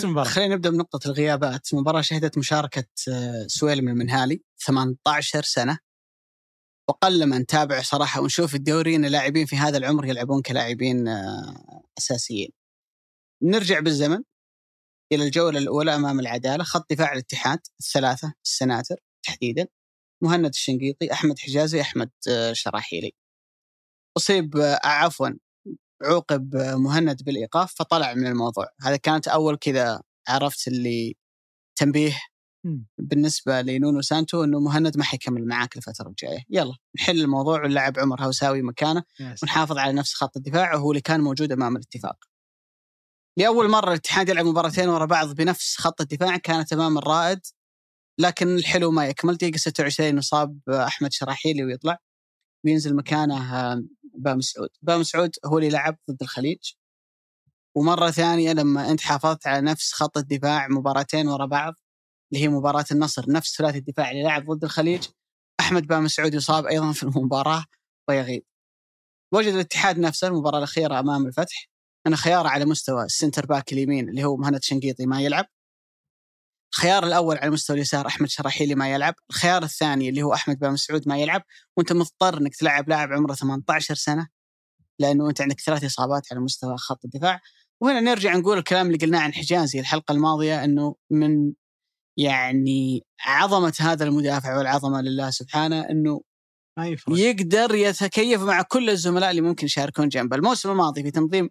المباراه؟ 0.04 0.28
خلينا 0.28 0.54
نبدأ 0.54 0.70
بنقطة 0.70 1.06
الغيابات 1.06 1.72
المباراه 1.72 2.00
شهدت 2.00 2.38
مشاركة 2.38 2.84
آه، 3.08 3.44
سويلم 3.46 3.88
المنهالي 3.88 4.40
18 4.66 5.42
سنة 5.42 5.78
وقل 6.88 7.24
ما 7.24 7.38
نتابع 7.38 7.82
صراحة 7.82 8.20
ونشوف 8.20 8.54
الدوري 8.54 8.96
ان 8.96 9.04
اللاعبين 9.04 9.46
في 9.46 9.56
هذا 9.56 9.78
العمر 9.78 10.06
يلعبون 10.06 10.42
كلاعبين 10.42 11.08
آه، 11.08 11.82
أساسيين 11.98 12.50
نرجع 13.42 13.80
بالزمن 13.80 14.22
إلى 15.12 15.24
الجولة 15.24 15.58
الأولى 15.58 15.94
أمام 15.94 16.20
العدالة 16.20 16.64
خط 16.64 16.92
دفاع 16.92 17.12
الاتحاد 17.12 17.58
الثلاثة 17.80 18.34
السناتر 18.44 18.96
تحديدا 19.22 19.66
مهند 20.22 20.46
الشنقيطي 20.46 21.12
أحمد 21.12 21.38
حجازي 21.38 21.80
أحمد 21.80 22.10
آه، 22.30 22.52
شراحيلي 22.52 23.12
أصيب 24.16 24.56
آه، 24.56 24.80
عفوا 24.84 25.28
عوقب 26.02 26.56
مهند 26.56 27.22
بالإيقاف 27.22 27.74
فطلع 27.78 28.14
من 28.14 28.26
الموضوع 28.26 28.66
هذا 28.82 28.96
كانت 28.96 29.28
أول 29.28 29.56
كذا 29.56 30.02
عرفت 30.28 30.68
اللي 30.68 31.16
تنبيه. 31.78 32.20
بالنسبة 32.98 33.60
لنونو 33.60 34.00
سانتو 34.00 34.44
إنه 34.44 34.60
مهند 34.60 34.96
ما 34.96 35.04
حيكمل 35.04 35.46
معاك 35.46 35.76
الفترة 35.76 36.08
الجاية. 36.08 36.44
يلا 36.50 36.74
نحل 36.96 37.20
الموضوع 37.20 37.64
ونلعب 37.64 37.98
عمر 37.98 38.22
هوساوي 38.24 38.62
مكانه 38.62 39.02
yes. 39.20 39.42
ونحافظ 39.42 39.78
على 39.78 39.92
نفس 39.92 40.14
خط 40.14 40.36
الدفاع 40.36 40.74
وهو 40.74 40.90
اللي 40.90 41.00
كان 41.00 41.20
موجود 41.20 41.52
أمام 41.52 41.76
الاتفاق. 41.76 42.16
لأول 43.38 43.68
مرة 43.68 43.88
الاتحاد 43.88 44.28
يلعب 44.28 44.46
مباراتين 44.46 44.88
ورا 44.88 45.04
بعض 45.04 45.34
بنفس 45.34 45.76
خط 45.76 46.00
الدفاع 46.00 46.36
كانت 46.36 46.72
أمام 46.72 46.98
الرائد 46.98 47.40
لكن 48.20 48.48
الحلو 48.56 48.90
ما 48.90 49.06
يكمل. 49.06 49.36
دقيقة 49.36 49.56
26 49.56 50.18
اصاب 50.18 50.60
أحمد 50.68 51.12
شراحيلي 51.12 51.64
ويطلع 51.64 51.98
وينزل 52.64 52.96
مكانه 52.96 53.74
بام 54.14 54.40
سعود، 54.40 54.68
بام 54.82 55.02
سعود 55.02 55.30
هو 55.44 55.58
اللي 55.58 55.70
لعب 55.70 55.98
ضد 56.10 56.22
الخليج. 56.22 56.72
ومرة 57.76 58.10
ثانية 58.10 58.52
لما 58.52 58.90
أنت 58.90 59.00
حافظت 59.00 59.46
على 59.46 59.60
نفس 59.60 59.92
خط 59.92 60.16
الدفاع 60.18 60.68
مباراتين 60.68 61.28
ورا 61.28 61.46
بعض 61.46 61.74
اللي 62.32 62.44
هي 62.44 62.48
مباراة 62.48 62.84
النصر 62.92 63.30
نفس 63.30 63.56
ثلاثي 63.56 63.78
الدفاع 63.78 64.10
اللي 64.10 64.22
لعب 64.22 64.50
ضد 64.50 64.64
الخليج. 64.64 65.06
أحمد 65.60 65.86
بام 65.86 66.08
سعود 66.08 66.34
يصاب 66.34 66.66
أيضا 66.66 66.92
في 66.92 67.02
المباراة 67.02 67.64
ويغيب. 68.08 68.44
وجد 69.32 69.52
الاتحاد 69.52 69.98
نفسه 69.98 70.28
المباراة 70.28 70.58
الأخيرة 70.58 71.00
أمام 71.00 71.26
الفتح. 71.26 71.68
ان 72.06 72.16
خياره 72.16 72.48
على 72.48 72.64
مستوى 72.64 73.04
ال 73.04 73.10
center 73.10 73.46
back 73.46 73.72
اليمين 73.72 74.08
اللي 74.08 74.24
هو 74.24 74.36
مهند 74.36 74.62
شنقيطي 74.62 75.06
ما 75.06 75.22
يلعب. 75.22 75.46
الخيار 76.72 77.06
الأول 77.06 77.38
على 77.38 77.50
مستوى 77.50 77.76
اليسار 77.76 78.06
أحمد 78.06 78.28
شراحيلي 78.28 78.74
ما 78.74 78.92
يلعب، 78.92 79.14
الخيار 79.30 79.62
الثاني 79.62 80.08
اللي 80.08 80.22
هو 80.22 80.34
أحمد 80.34 80.58
بن 80.58 80.70
مسعود 80.70 81.08
ما 81.08 81.18
يلعب، 81.18 81.42
وأنت 81.76 81.92
مضطر 81.92 82.38
إنك 82.38 82.56
تلعب 82.56 82.88
لاعب 82.88 83.12
عمره 83.12 83.34
18 83.34 83.94
سنة 83.94 84.28
لأنه 84.98 85.28
أنت 85.28 85.40
عندك 85.40 85.60
ثلاث 85.60 85.84
إصابات 85.84 86.22
على 86.32 86.40
مستوى 86.40 86.76
خط 86.76 87.04
الدفاع، 87.04 87.40
وهنا 87.80 88.00
نرجع 88.00 88.36
نقول 88.36 88.58
الكلام 88.58 88.86
اللي 88.86 88.98
قلناه 88.98 89.20
عن 89.20 89.34
حجازي 89.34 89.80
الحلقة 89.80 90.12
الماضية 90.12 90.64
إنه 90.64 90.96
من 91.10 91.52
يعني 92.18 93.02
عظمة 93.20 93.74
هذا 93.80 94.04
المدافع 94.04 94.58
والعظمة 94.58 95.00
لله 95.00 95.30
سبحانه 95.30 95.90
إنه 95.90 96.20
ما 96.78 96.88
يفرق 96.88 97.18
يقدر 97.18 97.74
يتكيف 97.74 98.42
مع 98.42 98.62
كل 98.62 98.90
الزملاء 98.90 99.30
اللي 99.30 99.42
ممكن 99.42 99.66
يشاركون 99.66 100.08
جنبه 100.08 100.36
الموسم 100.36 100.70
الماضي 100.70 101.02
في 101.02 101.10
تنظيم 101.10 101.50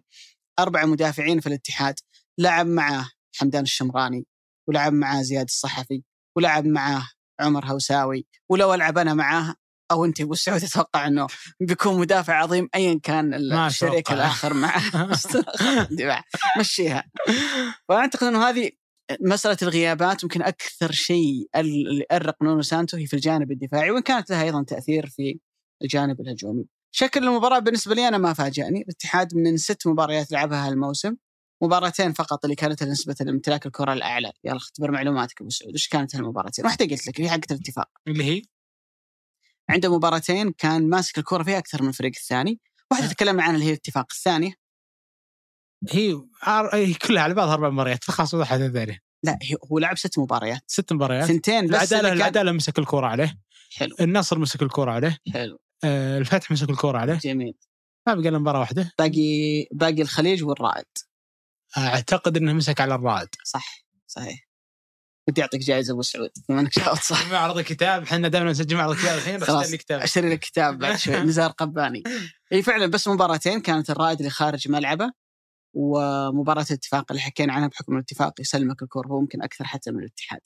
أربع 0.58 0.84
مدافعين 0.84 1.40
في 1.40 1.46
الاتحاد 1.46 1.94
لعب 2.38 2.66
معه 2.66 3.10
حمدان 3.36 3.62
الشمراني 3.62 4.26
ولعب 4.68 4.92
معه 4.92 5.22
زياد 5.22 5.44
الصحفي 5.44 6.02
ولعب 6.36 6.66
معه 6.66 7.08
عمر 7.40 7.64
هوساوي 7.64 8.26
ولو 8.50 8.74
ألعب 8.74 8.98
أنا 8.98 9.14
معاه 9.14 9.54
أو 9.90 10.04
أنت 10.04 10.20
أبو 10.20 10.34
سعود 10.34 10.64
أتوقع 10.64 11.06
أنه 11.06 11.26
بيكون 11.60 12.00
مدافع 12.00 12.34
عظيم 12.34 12.68
أيا 12.74 13.00
كان 13.02 13.34
الشريك. 13.66 14.12
الآخر 14.12 14.54
معه. 14.54 14.82
مشيها 16.60 17.04
فأعتقد 17.88 18.26
أنه 18.26 18.48
هذه 18.48 18.70
مسألة 19.20 19.56
الغيابات 19.62 20.22
يمكن 20.22 20.42
أكثر 20.42 20.92
شيء 20.92 21.48
اللي 21.56 22.04
أرق 22.12 22.42
نونو 22.42 22.62
سانتو 22.62 22.96
هي 22.96 23.06
في 23.06 23.14
الجانب 23.14 23.50
الدفاعي 23.52 23.90
وإن 23.90 24.02
كانت 24.02 24.30
لها 24.30 24.42
أيضا 24.42 24.62
تأثير 24.62 25.06
في 25.06 25.40
الجانب 25.82 26.20
الهجومي. 26.20 26.64
شكل 26.90 27.24
المباراة 27.24 27.58
بالنسبة 27.58 27.94
لي 27.94 28.08
أنا 28.08 28.18
ما 28.18 28.32
فاجأني. 28.32 28.82
الاتحاد 28.82 29.34
من 29.34 29.56
ست 29.56 29.86
مباريات 29.86 30.32
لعبها 30.32 30.68
هالموسم 30.68 31.16
مباراتين 31.62 32.12
فقط 32.12 32.44
اللي 32.44 32.56
كانت 32.56 32.82
نسبة 32.82 33.16
الامتلاك 33.20 33.66
الكرة 33.66 33.92
الأعلى. 33.92 34.32
يلا 34.44 34.56
اختبر 34.56 34.90
معلوماتك 34.90 35.40
أبو 35.40 35.50
سعود 35.50 35.74
وش 35.74 35.88
كانت 35.88 36.16
هالمباراتين؟ 36.16 36.64
واحدة 36.64 36.86
قلت 36.86 37.06
لك 37.06 37.20
هي 37.20 37.30
حقت 37.30 37.52
الاتفاق. 37.52 37.88
اللي 38.08 38.24
هي؟ 38.24 38.42
عنده 39.68 39.96
مباراتين 39.96 40.52
كان 40.52 40.88
ماسك 40.88 41.18
الكرة 41.18 41.42
فيها 41.42 41.58
أكثر 41.58 41.82
من 41.82 41.88
الفريق 41.88 42.12
الثاني. 42.16 42.60
واحدة 42.90 43.06
أه. 43.06 43.08
تكلمنا 43.08 43.42
عنها 43.42 43.54
اللي 43.54 43.64
هي 43.66 43.70
الاتفاق 43.70 44.06
الثانية 44.12 44.65
هي 45.90 46.22
عار- 46.42 46.74
هي 46.74 46.94
كلها 46.94 47.22
على 47.22 47.34
بعض 47.34 47.48
أربع 47.48 47.70
مباريات 47.70 48.04
فخلاص 48.04 48.34
وضحت 48.34 48.60
الثانية 48.60 48.98
لا 49.24 49.38
هو 49.72 49.78
لعب 49.78 49.98
ست 49.98 50.18
مباريات. 50.18 50.60
ست 50.66 50.92
مباريات. 50.92 51.24
ثنتين 51.28 51.66
بس 51.66 51.70
العداله 51.74 52.08
كان- 52.08 52.16
العدالة 52.16 52.52
مسك 52.52 52.78
الكوره 52.78 53.06
عليه. 53.06 53.38
حلو. 53.76 53.96
النصر 54.00 54.38
مسك 54.38 54.62
الكوره 54.62 54.92
عليه. 54.92 55.18
حلو. 55.32 55.58
آه 55.84 56.18
الفتح 56.18 56.50
مسك 56.50 56.70
الكوره 56.70 56.98
عليه. 56.98 57.14
جميل. 57.14 57.54
ما 58.06 58.14
بقى 58.14 58.28
إلا 58.28 58.38
مباراة 58.38 58.60
واحدة. 58.60 58.92
باقي 58.98 59.66
باقي 59.72 60.02
الخليج 60.02 60.44
والرائد. 60.44 60.84
أعتقد 61.78 62.36
إنه 62.36 62.52
مسك 62.52 62.80
على 62.80 62.94
الرائد. 62.94 63.28
صح 63.44 63.84
صحيح. 64.06 64.46
ودي 65.28 65.42
أعطيك 65.42 65.60
جائزة 65.60 65.92
أبو 65.92 66.02
سعود. 66.02 66.30
بما 66.48 66.60
إنك 66.60 66.78
جاوبت 66.78 67.00
صح. 67.02 67.30
معرض 67.32 67.58
الكتاب. 67.58 68.02
إحنا 68.02 68.28
دائما 68.28 68.50
نسجل 68.50 68.76
معرض 68.76 68.90
الكتاب 68.92 69.18
الحين 69.18 69.40
خلاص. 69.44 69.62
اشتري 69.62 69.76
كتاب 69.78 70.00
أشتري 70.00 70.30
لك 70.30 70.38
كتاب 70.38 70.78
بعد 70.78 70.96
شوي. 70.96 71.16
نزار 71.30 71.50
قباني. 71.50 72.02
إي 72.52 72.62
فعلا 72.62 72.86
بس 72.86 73.08
مباراتين. 73.08 73.60
كانت 73.60 73.90
الرائد 73.90 74.18
اللي 74.18 74.30
خارج 74.30 74.68
ملعبه. 74.70 75.12
ومباراة 75.76 76.66
الاتفاق 76.70 77.12
اللي 77.12 77.22
حكينا 77.22 77.52
عنها 77.52 77.68
بحكم 77.68 77.94
الاتفاق 77.94 78.40
يسلمك 78.40 78.82
الكره 78.82 79.08
هو 79.08 79.20
ممكن 79.20 79.42
أكثر 79.42 79.64
حتى 79.64 79.90
من 79.90 79.98
الاتحاد. 79.98 80.40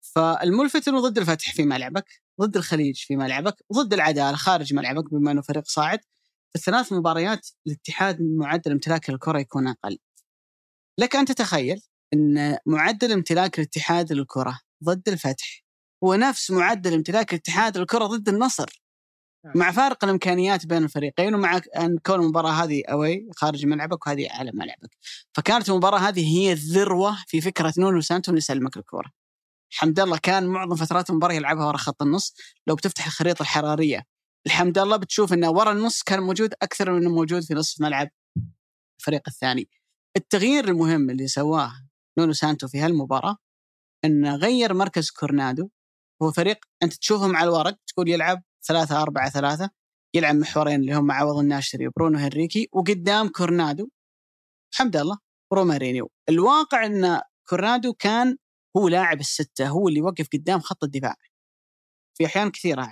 فالملفت 0.00 0.88
انه 0.88 1.00
ضد 1.00 1.18
الفتح 1.18 1.54
في 1.54 1.64
ملعبك، 1.64 2.22
ضد 2.40 2.56
الخليج 2.56 2.96
في 2.96 3.16
ملعبك، 3.16 3.56
ضد 3.72 3.92
العدالة 3.92 4.36
خارج 4.36 4.74
ملعبك 4.74 5.10
بما 5.14 5.30
أنه 5.32 5.42
فريق 5.42 5.64
صاعد. 5.66 5.98
الثلاث 6.56 6.92
مباريات 6.92 7.48
الاتحاد 7.66 8.18
معدل 8.20 8.72
امتلاك 8.72 9.10
الكرة 9.10 9.38
يكون 9.40 9.68
أقل. 9.68 9.98
لك 10.98 11.16
أن 11.16 11.24
تتخيل 11.24 11.82
أن 12.14 12.58
معدل 12.66 13.12
امتلاك 13.12 13.58
الاتحاد 13.58 14.12
للكرة 14.12 14.60
ضد 14.84 15.08
الفتح 15.08 15.64
هو 16.04 16.14
نفس 16.14 16.50
معدل 16.50 16.94
امتلاك 16.94 17.32
الاتحاد 17.32 17.78
للكرة 17.78 18.06
ضد 18.06 18.28
النصر. 18.28 18.82
مع 19.44 19.70
فارق 19.72 20.04
الإمكانيات 20.04 20.66
بين 20.66 20.84
الفريقين 20.84 21.34
ومع 21.34 21.60
أن 21.76 21.98
كون 22.06 22.20
المباراة 22.20 22.50
هذه 22.50 22.82
أوي 22.90 23.28
خارج 23.36 23.66
ملعبك 23.66 24.06
وهذه 24.06 24.28
على 24.30 24.50
ملعبك. 24.54 24.96
فكانت 25.34 25.68
المباراة 25.68 25.98
هذه 25.98 26.38
هي 26.38 26.52
الذروة 26.52 27.16
في 27.26 27.40
فكرة 27.40 27.74
نونو 27.78 28.00
سانتو 28.00 28.30
انه 28.30 28.38
يسلمك 28.38 28.76
الكورة. 28.76 29.10
حمد 29.72 30.00
الله 30.00 30.18
كان 30.18 30.46
معظم 30.46 30.76
فترات 30.76 31.10
المباراة 31.10 31.34
يلعبها 31.34 31.66
ورا 31.66 31.76
خط 31.76 32.02
النص، 32.02 32.34
لو 32.66 32.74
بتفتح 32.74 33.06
الخريطة 33.06 33.42
الحرارية 33.42 34.04
لحمد 34.46 34.78
الله 34.78 34.96
بتشوف 34.96 35.32
إنه 35.32 35.50
ورا 35.50 35.72
النص 35.72 36.02
كان 36.02 36.20
موجود 36.20 36.54
أكثر 36.62 36.90
من 36.92 36.96
إنه 36.96 37.10
موجود 37.10 37.42
في 37.42 37.54
نصف 37.54 37.80
ملعب 37.80 38.08
الفريق 39.00 39.22
الثاني. 39.28 39.68
التغيير 40.16 40.64
المهم 40.64 41.10
اللي 41.10 41.28
سواه 41.28 41.72
نونو 42.18 42.32
سانتو 42.32 42.68
في 42.68 42.78
هالمباراة 42.78 43.36
إنه 44.04 44.36
غير 44.36 44.74
مركز 44.74 45.10
كورنادو 45.10 45.68
هو 46.22 46.32
فريق 46.32 46.58
أنت 46.82 46.92
تشوفهم 46.94 47.36
على 47.36 47.48
الورق 47.48 47.76
تقول 47.86 48.08
يلعب 48.08 48.42
ثلاثة 48.66 49.02
أربعة 49.02 49.30
ثلاثة 49.30 49.70
يلعب 50.14 50.34
محورين 50.34 50.80
اللي 50.80 50.94
هم 50.94 51.10
عوض 51.12 51.38
الناشري 51.38 51.86
وبرونو 51.88 52.18
هنريكي 52.18 52.68
وقدام 52.72 53.28
كورنادو. 53.28 53.88
حمد 54.74 54.96
الله 54.96 55.18
ورومارينيو 55.52 56.10
الواقع 56.28 56.86
إن 56.86 57.20
كورنادو 57.48 57.92
كان 57.94 58.36
هو 58.76 58.88
لاعب 58.88 59.20
الستة 59.20 59.68
هو 59.68 59.88
اللي 59.88 59.98
يوقف 59.98 60.28
قدام 60.34 60.60
خط 60.60 60.84
الدفاع. 60.84 61.14
في 62.18 62.26
أحيان 62.26 62.50
كثيرة 62.50 62.88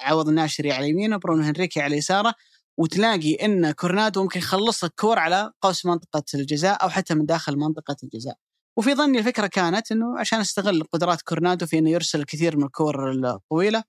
عوض 0.00 0.28
الناشري 0.28 0.72
على 0.72 0.88
يمينه 0.88 1.16
برونو 1.16 1.42
هنريكي 1.42 1.80
على 1.80 1.96
يساره 1.96 2.34
وتلاقي 2.78 3.34
إن 3.34 3.70
كورنادو 3.72 4.22
ممكن 4.22 4.38
يخلص 4.40 4.84
لك 4.84 4.92
كور 5.00 5.18
على 5.18 5.52
قوس 5.60 5.86
منطقة 5.86 6.24
الجزاء 6.34 6.82
أو 6.84 6.88
حتى 6.88 7.14
من 7.14 7.26
داخل 7.26 7.56
منطقة 7.56 7.96
الجزاء. 8.04 8.36
وفي 8.76 8.94
ظني 8.94 9.18
الفكرة 9.18 9.46
كانت 9.46 9.92
أنه 9.92 10.18
عشان 10.18 10.40
استغل 10.40 10.82
قدرات 10.84 11.22
كورنادو 11.22 11.66
في 11.66 11.78
أنه 11.78 11.90
يرسل 11.90 12.20
الكثير 12.20 12.56
من 12.56 12.64
الكور 12.64 13.10
الطويلة 13.10 13.84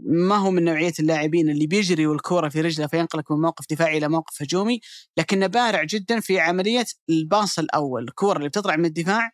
ما 0.00 0.36
هو 0.36 0.50
من 0.50 0.64
نوعية 0.64 0.92
اللاعبين 1.00 1.50
اللي 1.50 1.66
بيجري 1.66 2.06
والكوره 2.06 2.48
في 2.48 2.60
رجله 2.60 2.86
فينقلك 2.86 3.30
من 3.30 3.40
موقف 3.40 3.64
دفاعي 3.70 3.98
إلى 3.98 4.08
موقف 4.08 4.42
هجومي 4.42 4.80
لكنه 5.16 5.46
بارع 5.46 5.84
جدا 5.84 6.20
في 6.20 6.40
عملية 6.40 6.86
الباص 7.10 7.58
الأول 7.58 8.04
الكورة 8.04 8.36
اللي 8.36 8.48
بتطلع 8.48 8.76
من 8.76 8.84
الدفاع 8.84 9.30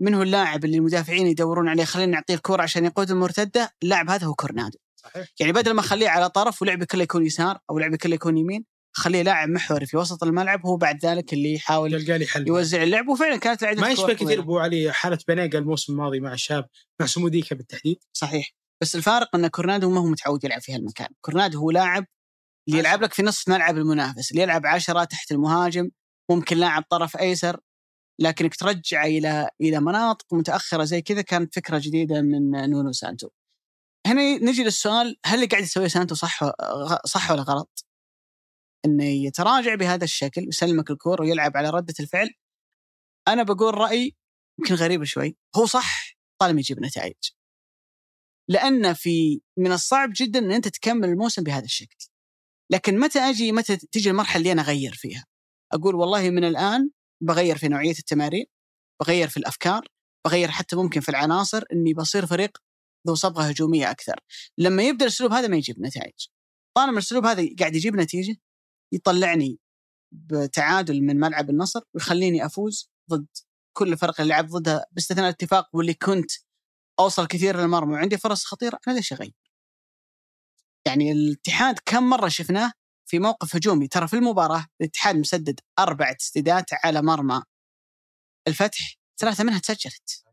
من 0.00 0.14
هو 0.14 0.22
اللاعب 0.22 0.64
اللي 0.64 0.76
المدافعين 0.76 1.26
يدورون 1.26 1.68
عليه؟ 1.68 1.84
خلينا 1.84 2.12
نعطيه 2.12 2.34
الكورة 2.34 2.62
عشان 2.62 2.84
يقود 2.84 3.10
المرتدة 3.10 3.70
اللاعب 3.82 4.10
هذا 4.10 4.26
هو 4.26 4.34
كورنادو. 4.34 4.78
صحيح. 4.96 5.26
يعني 5.40 5.52
بدل 5.52 5.72
ما 5.72 5.80
أخليه 5.80 6.08
على 6.08 6.30
طرف 6.30 6.62
ولعبه 6.62 6.84
كله 6.84 7.02
يكون 7.02 7.26
يسار 7.26 7.58
أو 7.70 7.78
لعبه 7.78 7.96
كله 7.96 8.14
يكون 8.14 8.38
يمين 8.38 8.64
خليه 8.92 9.22
لاعب 9.22 9.48
محوري 9.48 9.86
في 9.86 9.96
وسط 9.96 10.22
الملعب 10.22 10.66
هو 10.66 10.76
بعد 10.76 11.06
ذلك 11.06 11.32
اللي 11.32 11.54
يحاول 11.54 11.94
يلقى 11.94 12.18
لي 12.18 12.26
حل. 12.26 12.48
يوزع 12.48 12.82
اللعب 12.82 13.08
وفعلا 13.08 13.36
كانت 13.36 13.62
العدد 13.62 13.80
ما 13.80 13.90
يشبه 13.90 14.12
كثير 14.12 14.40
أبو 14.40 14.58
علي 14.58 14.92
حالة 14.92 15.18
بنيقا 15.28 15.58
الموسم 15.58 15.92
الماضي 15.92 16.20
مع 16.20 16.32
الشاب 16.32 16.66
مع 17.00 17.06
سموديكا 17.06 17.56
بالتحديد. 17.56 17.96
صحيح. 18.12 18.50
بس 18.82 18.96
الفارق 18.96 19.36
إن 19.36 19.46
كورنادو 19.46 19.90
ما 19.90 20.00
هو 20.00 20.06
متعود 20.06 20.44
يلعب 20.44 20.60
في 20.60 20.74
هالمكان. 20.74 21.08
كورنادو 21.20 21.58
هو 21.58 21.70
لاعب 21.70 22.06
اللي 22.68 22.78
يلعب 22.78 23.02
لك 23.02 23.12
في 23.12 23.22
نصف 23.22 23.48
ملعب 23.48 23.76
المنافس 23.76 24.30
اللي 24.30 24.42
يلعب 24.42 24.66
عشرة 24.66 25.04
تحت 25.04 25.32
المهاجم 25.32 25.90
ممكن 26.30 26.56
لاعب 26.56 26.84
طرف 26.90 27.16
أيسر 27.16 27.60
لكنك 28.20 28.56
ترجع 28.56 29.04
إلى 29.04 29.48
إلى 29.60 29.80
مناطق 29.80 30.34
متأخرة 30.34 30.84
زي 30.84 31.02
كذا 31.02 31.22
كانت 31.22 31.54
فكرة 31.54 31.78
جديدة 31.78 32.22
من 32.22 32.70
نونو 32.70 32.92
سانتو. 32.92 33.28
هنا 34.06 34.38
نجي 34.38 34.64
للسؤال 34.64 35.16
هل 35.26 35.34
اللي 35.34 35.46
قاعد 35.46 35.62
يسويه 35.62 35.88
سانتو 35.88 36.14
صح 36.14 36.40
صح 37.06 37.30
ولا 37.30 37.42
غلط؟ 37.42 37.86
إنه 38.84 39.04
يتراجع 39.04 39.74
بهذا 39.74 40.04
الشكل 40.04 40.44
ويسلمك 40.46 40.90
الكوره 40.90 41.22
ويلعب 41.22 41.56
على 41.56 41.70
ردة 41.70 41.94
الفعل. 42.00 42.30
أنا 43.28 43.42
بقول 43.42 43.74
راي 43.74 44.16
يمكن 44.58 44.74
غريب 44.74 45.04
شوي 45.04 45.36
هو 45.56 45.66
صح 45.66 46.16
طالما 46.40 46.60
يجيب 46.60 46.80
نتائج. 46.80 47.14
لأن 48.48 48.92
في 48.92 49.40
من 49.58 49.72
الصعب 49.72 50.12
جدا 50.16 50.38
إن 50.38 50.52
أنت 50.52 50.68
تكمل 50.68 51.08
الموسم 51.08 51.42
بهذا 51.42 51.64
الشكل. 51.64 52.06
لكن 52.70 53.00
متى 53.00 53.18
أجي 53.18 53.52
متى 53.52 53.76
تيجي 53.76 54.10
المرحلة 54.10 54.38
اللي 54.38 54.52
أنا 54.52 54.62
أغير 54.62 54.94
فيها؟ 54.94 55.24
أقول 55.72 55.94
والله 55.94 56.30
من 56.30 56.44
الآن 56.44 56.90
بغير 57.22 57.58
في 57.58 57.68
نوعية 57.68 57.98
التمارين 57.98 58.46
بغير 59.02 59.28
في 59.28 59.36
الأفكار 59.36 59.88
بغير 60.26 60.50
حتى 60.50 60.76
ممكن 60.76 61.00
في 61.00 61.08
العناصر 61.08 61.64
إني 61.72 61.94
بصير 61.94 62.26
فريق 62.26 62.58
ذو 63.08 63.14
صبغة 63.14 63.42
هجومية 63.42 63.90
أكثر. 63.90 64.20
لما 64.58 64.82
يبدأ 64.82 65.04
الأسلوب 65.04 65.32
هذا 65.32 65.48
ما 65.48 65.56
يجيب 65.56 65.80
نتائج. 65.80 66.26
طالما 66.76 66.92
الأسلوب 66.92 67.26
هذا 67.26 67.48
قاعد 67.58 67.76
يجيب 67.76 67.96
نتيجة 67.96 68.36
يطلعني 68.92 69.58
بتعادل 70.12 71.02
من 71.02 71.20
ملعب 71.20 71.50
النصر 71.50 71.80
ويخليني 71.94 72.46
أفوز 72.46 72.90
ضد 73.10 73.26
كل 73.76 73.96
فرق 73.96 74.20
اللي 74.20 74.32
لعب 74.32 74.46
ضدها 74.46 74.86
باستثناء 74.92 75.24
الاتفاق 75.24 75.68
واللي 75.72 75.94
كنت 75.94 76.30
أوصل 77.00 77.26
كثير 77.26 77.56
للمرمى 77.56 77.92
وعندي 77.92 78.18
فرص 78.18 78.44
خطيرة 78.44 78.78
أنا 78.88 78.94
ليش 78.94 79.12
اغير؟ 79.12 79.32
يعني 80.86 81.12
الاتحاد 81.12 81.78
كم 81.86 82.02
مرة 82.10 82.28
شفناه 82.28 82.72
في 83.06 83.18
موقف 83.18 83.56
هجومي؟ 83.56 83.88
ترى 83.88 84.08
في 84.08 84.16
المباراة 84.16 84.66
الاتحاد 84.80 85.16
مسدد 85.16 85.60
أربع 85.78 86.12
تسديدات 86.12 86.66
على 86.84 87.02
مرمى. 87.02 87.42
الفتح 88.48 88.94
ثلاثة 89.20 89.44
منها 89.44 89.58
تسجلت. 89.58 90.24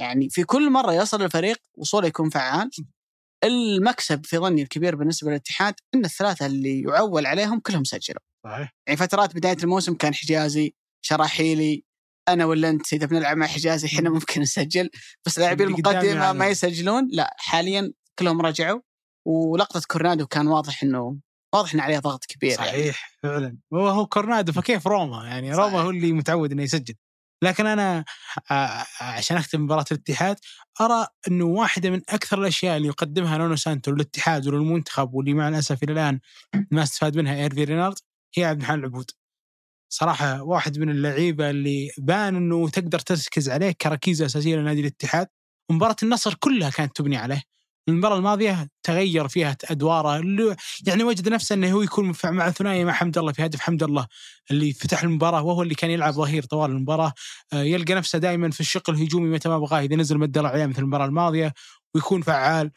يعني 0.00 0.30
في 0.30 0.44
كل 0.44 0.70
مرة 0.70 0.92
يصل 0.92 1.22
الفريق 1.22 1.58
وصوله 1.74 2.06
يكون 2.08 2.30
فعال 2.30 2.70
المكسب 3.44 4.26
في 4.26 4.38
ظني 4.38 4.62
الكبير 4.62 4.96
بالنسبة 4.96 5.30
للاتحاد 5.30 5.74
إن 5.94 6.04
الثلاثة 6.04 6.46
اللي 6.46 6.82
يعول 6.82 7.26
عليهم 7.26 7.60
كلهم 7.60 7.84
سجلوا. 7.84 8.20
صحيح. 8.44 8.74
يعني 8.86 8.96
فترات 8.96 9.36
بداية 9.36 9.56
الموسم 9.62 9.94
كان 9.94 10.14
حجازي 10.14 10.74
شراحيلي 11.04 11.84
أنا 12.28 12.44
ولا 12.44 12.68
أنت 12.68 12.92
إذا 12.92 13.06
بنلعب 13.06 13.36
مع 13.36 13.46
حجازي 13.46 13.86
إحنا 13.86 14.10
ممكن 14.10 14.40
نسجل. 14.40 14.90
بس 15.26 15.38
لاعبين 15.38 15.66
المقدمه 15.66 16.32
ما 16.32 16.48
يسجلون. 16.48 17.08
لا 17.12 17.34
حاليا 17.38 17.92
كلهم 18.18 18.40
رجعوا. 18.40 18.80
ولقطة 19.24 19.82
كورنادو 19.88 20.26
كان 20.26 20.46
واضح 20.46 20.82
إنه 20.82 21.18
واضح 21.54 21.74
انه 21.74 21.82
عليه 21.82 21.98
ضغط 21.98 22.24
كبير 22.24 22.56
صحيح 22.56 22.74
يعني. 22.74 22.92
فعلا. 23.22 23.58
هو 23.74 23.88
هو 23.88 24.06
كورنادو 24.06 24.52
فكيف 24.52 24.86
روما؟ 24.86 25.26
يعني 25.26 25.54
صحيح. 25.54 25.64
روما 25.64 25.80
هو 25.80 25.90
اللي 25.90 26.12
متعود 26.12 26.52
إنه 26.52 26.62
يسجل. 26.62 26.94
لكن 27.42 27.66
أنا 27.66 28.04
عشان 29.00 29.36
أختم 29.36 29.60
مباراة 29.60 29.84
الاتحاد 29.92 30.36
أرى 30.80 31.06
إنه 31.28 31.44
واحدة 31.44 31.90
من 31.90 32.02
أكثر 32.08 32.38
الأشياء 32.38 32.76
اللي 32.76 32.88
يقدمها 32.88 33.38
نونو 33.38 33.56
سانتو 33.56 33.90
للاتحاد 33.90 34.46
وللمنتخب 34.46 35.14
واللي 35.14 35.34
مع 35.34 35.48
الأسف 35.48 35.82
إلى 35.82 35.92
الآن 35.92 36.20
ما 36.70 36.82
استفاد 36.82 37.16
منها 37.16 37.34
إيرفي 37.34 37.64
رينارد 37.64 37.98
هي 38.36 38.44
عبد 38.44 38.60
الحليم 38.60 38.80
العبود. 38.80 39.10
صراحة 39.88 40.42
واحد 40.42 40.78
من 40.78 40.90
اللعيبة 40.90 41.50
اللي 41.50 41.90
بان 41.98 42.36
إنه 42.36 42.68
تقدر 42.68 42.98
تركز 42.98 43.50
عليه 43.50 43.70
كركيزة 43.70 44.26
أساسية 44.26 44.56
لنادي 44.56 44.80
الاتحاد. 44.80 45.26
مباراة 45.70 45.96
النصر 46.02 46.34
كلها 46.34 46.70
كانت 46.70 46.96
تبني 46.96 47.16
عليه. 47.16 47.42
المباراة 47.88 48.16
الماضية 48.16 48.68
تغير 48.82 49.28
فيها 49.28 49.56
أدواره. 49.64 50.56
يعني 50.86 51.04
وجد 51.04 51.28
نفسه 51.28 51.54
أنه 51.54 51.72
هو 51.72 51.82
يكون 51.82 52.12
مع 52.24 52.50
ثنائي 52.50 52.84
مع 52.84 52.92
حمد 52.92 53.18
الله 53.18 53.32
في 53.32 53.44
هدف 53.46 53.60
حمد 53.60 53.82
الله 53.82 54.06
اللي 54.50 54.72
فتح 54.72 55.02
المباراة 55.02 55.42
وهو 55.42 55.62
اللي 55.62 55.74
كان 55.74 55.90
يلعب 55.90 56.12
ظهير 56.12 56.42
طوال 56.42 56.70
المباراة. 56.70 57.12
آه، 57.52 57.62
يلقى 57.62 57.94
نفسه 57.94 58.18
دائما 58.18 58.50
في 58.50 58.60
الشق 58.60 58.90
الهجومي 58.90 59.28
متى 59.28 59.48
ما 59.48 59.58
بغاه 59.58 59.80
إذا 59.80 59.96
نزل 59.96 60.18
مد 60.18 60.38
عليه 60.38 60.66
مثل 60.66 60.82
المباراة 60.82 61.06
الماضية 61.06 61.54
ويكون 61.94 62.22
فعال. 62.22 62.70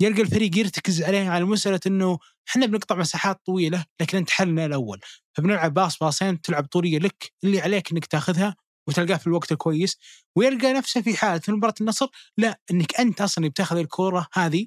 يلقى 0.00 0.22
الفريق 0.22 0.58
يرتكز 0.58 1.02
عليه 1.02 1.28
على 1.28 1.44
مسألة 1.44 1.80
أنه 1.86 2.18
إحنا 2.48 2.66
بنقطع 2.66 2.96
مساحات 2.96 3.40
طويلة 3.46 3.84
لكن 4.00 4.18
أنت 4.18 4.30
حلنا 4.30 4.66
الأول. 4.66 5.00
فبنلعب 5.34 5.74
باص 5.74 5.98
باصين 5.98 6.40
تلعب 6.40 6.66
طولية 6.66 6.98
لك 6.98 7.32
اللي 7.44 7.60
عليك 7.60 7.92
أنك 7.92 8.06
تاخذها 8.06 8.56
وتلقاه 8.88 9.16
في 9.16 9.26
الوقت 9.26 9.52
الكويس 9.52 9.98
ويلقى 10.36 10.72
نفسه 10.72 11.00
في 11.02 11.16
حالة 11.16 11.38
في 11.38 11.52
مباراة 11.52 11.74
النصر 11.80 12.06
لا 12.38 12.60
إنك 12.70 13.00
أنت 13.00 13.20
أصلا 13.20 13.48
بتاخذ 13.48 13.76
الكوره 13.76 14.26
هذه 14.32 14.66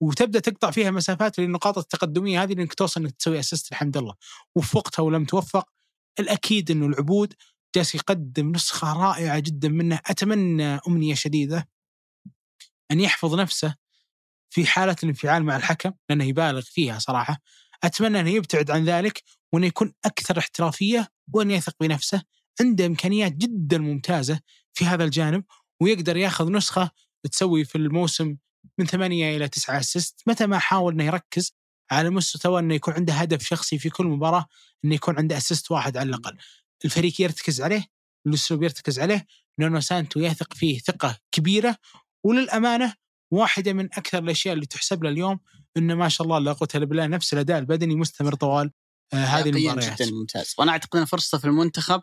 وتبدأ 0.00 0.40
تقطع 0.40 0.70
فيها 0.70 0.90
مسافات 0.90 1.38
للنقاط 1.38 1.78
التقدمية 1.78 2.42
هذه 2.42 2.52
لأنك 2.52 2.74
توصل 2.74 3.00
إنك 3.00 3.12
تسوي 3.16 3.38
اسيست 3.38 3.72
الحمد 3.72 3.96
لله. 3.96 4.14
وفقتها 4.56 5.02
ولم 5.02 5.24
توفق 5.24 5.68
الأكيد 6.20 6.70
إنه 6.70 6.86
العبود 6.86 7.34
جالس 7.76 7.94
يقدم 7.94 8.52
نسخة 8.52 8.92
رائعة 8.92 9.38
جدا 9.38 9.68
منه 9.68 10.00
أتمنى 10.06 10.64
أمنية 10.88 11.14
شديدة 11.14 11.68
أن 12.90 13.00
يحفظ 13.00 13.34
نفسه 13.34 13.76
في 14.52 14.66
حالة 14.66 14.96
الانفعال 15.02 15.44
مع 15.44 15.56
الحكم 15.56 15.92
لأنه 16.08 16.24
يبالغ 16.24 16.60
فيها 16.60 16.98
صراحة 16.98 17.42
أتمنى 17.84 18.20
أنه 18.20 18.30
يبتعد 18.30 18.70
عن 18.70 18.84
ذلك 18.84 19.22
وأنه 19.52 19.66
يكون 19.66 19.92
أكثر 20.04 20.38
احترافية 20.38 21.08
وأن 21.34 21.50
يثق 21.50 21.76
بنفسه 21.80 22.22
عنده 22.60 22.86
إمكانيات 22.86 23.32
جدا 23.32 23.78
ممتازة 23.78 24.40
في 24.74 24.84
هذا 24.84 25.04
الجانب 25.04 25.44
ويقدر 25.80 26.16
يأخذ 26.16 26.52
نسخة 26.52 26.90
تسوي 27.30 27.64
في 27.64 27.78
الموسم 27.78 28.36
من 28.78 28.86
ثمانية 28.86 29.36
إلى 29.36 29.48
تسعة 29.48 29.80
أسيست 29.80 30.22
متى 30.26 30.46
ما 30.46 30.58
حاول 30.58 30.92
أنه 30.92 31.04
يركز 31.04 31.52
على 31.90 32.10
مستوى 32.10 32.60
أنه 32.60 32.74
يكون 32.74 32.94
عنده 32.94 33.12
هدف 33.12 33.44
شخصي 33.44 33.78
في 33.78 33.90
كل 33.90 34.06
مباراة 34.06 34.46
أنه 34.84 34.94
يكون 34.94 35.18
عنده 35.18 35.36
أسيست 35.36 35.70
واحد 35.70 35.96
على 35.96 36.08
الأقل. 36.08 36.38
الفريق 36.84 37.20
يرتكز 37.20 37.60
عليه، 37.60 37.86
الأسلوب 38.26 38.62
يرتكز 38.62 38.98
عليه، 38.98 39.26
نونو 39.58 39.80
سانتو 39.80 40.20
يثق 40.20 40.54
فيه 40.54 40.78
ثقة 40.78 41.18
كبيرة 41.32 41.76
وللأمانة 42.24 42.94
واحدة 43.32 43.72
من 43.72 43.84
أكثر 43.84 44.18
الأشياء 44.18 44.54
اللي 44.54 44.66
تحسب 44.66 45.04
له 45.04 45.10
اليوم 45.10 45.40
إنه 45.76 45.94
ما 45.94 46.08
شاء 46.08 46.24
الله 46.24 46.38
لا 46.38 46.52
قوة 46.52 46.68
إلا 46.74 46.84
بالله 46.84 47.06
نفس 47.06 47.32
الأداء 47.32 47.58
البدني 47.58 47.96
مستمر 47.96 48.34
طوال 48.34 48.70
آه 49.12 49.16
هذه 49.16 49.48
المباريات. 49.48 50.02
جدا 50.02 50.10
ممتاز. 50.10 50.54
وأنا 50.58 50.72
أعتقد 50.72 50.98
إن 50.98 51.04
فرصته 51.04 51.38
في 51.38 51.44
المنتخب 51.44 52.02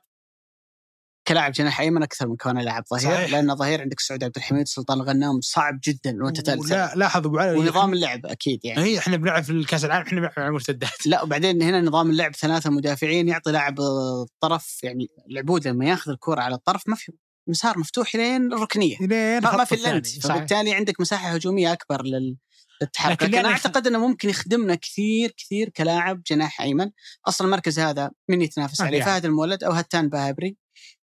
كلاعب 1.27 1.51
جناح 1.51 1.79
أيمن 1.79 2.03
أكثر 2.03 2.27
من 2.27 2.35
كونه 2.35 2.61
لاعب 2.61 2.83
ظهير 2.89 3.15
صحيح. 3.15 3.31
لأن 3.31 3.55
ظهير 3.55 3.81
عندك 3.81 3.99
سعود 3.99 4.23
عبد 4.23 4.37
الحميد 4.37 4.67
سلطان 4.67 4.97
الغنام 4.97 5.41
صعب 5.41 5.79
جدا 5.83 6.23
وأنت 6.23 6.41
ثالث 6.41 6.71
لا 6.71 6.95
لاحظ 6.95 7.25
أبو 7.25 7.37
علي. 7.37 7.57
ونظام 7.57 7.93
اللعب 7.93 8.25
أكيد 8.25 8.65
يعني. 8.65 8.81
هي 8.81 8.97
إحنا 8.97 9.17
بنلعب 9.17 9.43
في 9.43 9.49
الكأس 9.49 9.85
العالم 9.85 10.05
إحنا 10.05 10.19
بنلعب 10.19 10.33
على 10.37 10.47
المرتدات. 10.47 11.07
لا 11.07 11.23
وبعدين 11.23 11.61
هنا 11.61 11.81
نظام 11.81 12.09
اللعب 12.09 12.35
ثلاثة 12.35 12.69
مدافعين 12.69 13.27
يعطي 13.27 13.51
لاعب 13.51 13.79
الطرف 13.79 14.83
يعني 14.83 15.07
العبود 15.31 15.67
لما 15.67 15.85
ياخذ 15.85 16.11
الكرة 16.11 16.41
على 16.41 16.55
الطرف 16.55 16.87
ما 16.87 16.95
في 16.95 17.11
مسار 17.49 17.79
مفتوح 17.79 18.15
لين 18.15 18.53
الركنية. 18.53 18.97
لين 19.01 19.41
ما, 19.41 19.65
في 19.65 19.77
صحيح. 20.03 20.35
فبالتالي 20.35 20.73
عندك 20.73 21.01
مساحة 21.01 21.29
هجومية 21.29 21.73
أكبر 21.73 22.03
لل 22.05 22.37
للتحرك. 22.81 23.23
لكن 23.23 23.37
أنا 23.37 23.49
أعتقد 23.49 23.87
إنه 23.87 24.07
ممكن 24.07 24.29
يخدمنا 24.29 24.75
كثير 24.75 25.33
كثير 25.37 25.69
كلاعب 25.69 26.21
جناح 26.27 26.61
أيمن. 26.61 26.91
أصلا 27.27 27.47
المركز 27.47 27.79
هذا 27.79 28.11
من 28.29 28.41
يتنافس 28.41 28.81
ما 28.81 28.87
عليه. 28.87 29.01
أحد. 29.01 29.09
فهد 29.09 29.25
المولد 29.25 29.63
أو 29.63 29.71
هتان 29.71 30.09
باهبري 30.09 30.57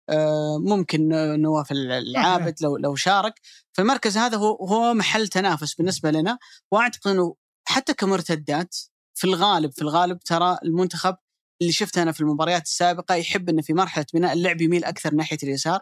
آه، 0.10 0.58
ممكن 0.66 1.08
نواف 1.42 1.72
العابد 1.72 2.56
لو 2.62 2.78
لو 2.78 2.96
شارك. 2.96 3.34
فالمركز 3.74 4.18
هذا 4.18 4.38
هو 4.38 4.66
هو 4.66 4.94
محل 4.94 5.28
تنافس 5.28 5.76
بالنسبة 5.76 6.12
لنا. 6.12 6.38
وأعتقد 6.72 7.12
إنه 7.12 7.36
حتى 7.68 7.94
كمرتدات 7.94 8.76
في 9.14 9.28
الغالب 9.28 9.72
في 9.72 9.82
الغالب 9.82 10.20
ترى 10.20 10.58
المنتخب 10.64 11.16
اللي 11.62 11.74
شفته 11.74 12.02
أنا 12.02 12.12
في 12.12 12.22
المباريات 12.22 12.62
السابقة 12.62 13.16
يحب 13.16 13.50
إنه 13.50 13.62
في 13.62 13.74
مرحلة 13.74 14.06
بناء 14.14 14.34
اللعب 14.34 14.62
يميل 14.62 14.84
أكثر 14.84 15.14
ناحية 15.14 15.38
اليسار. 15.44 15.80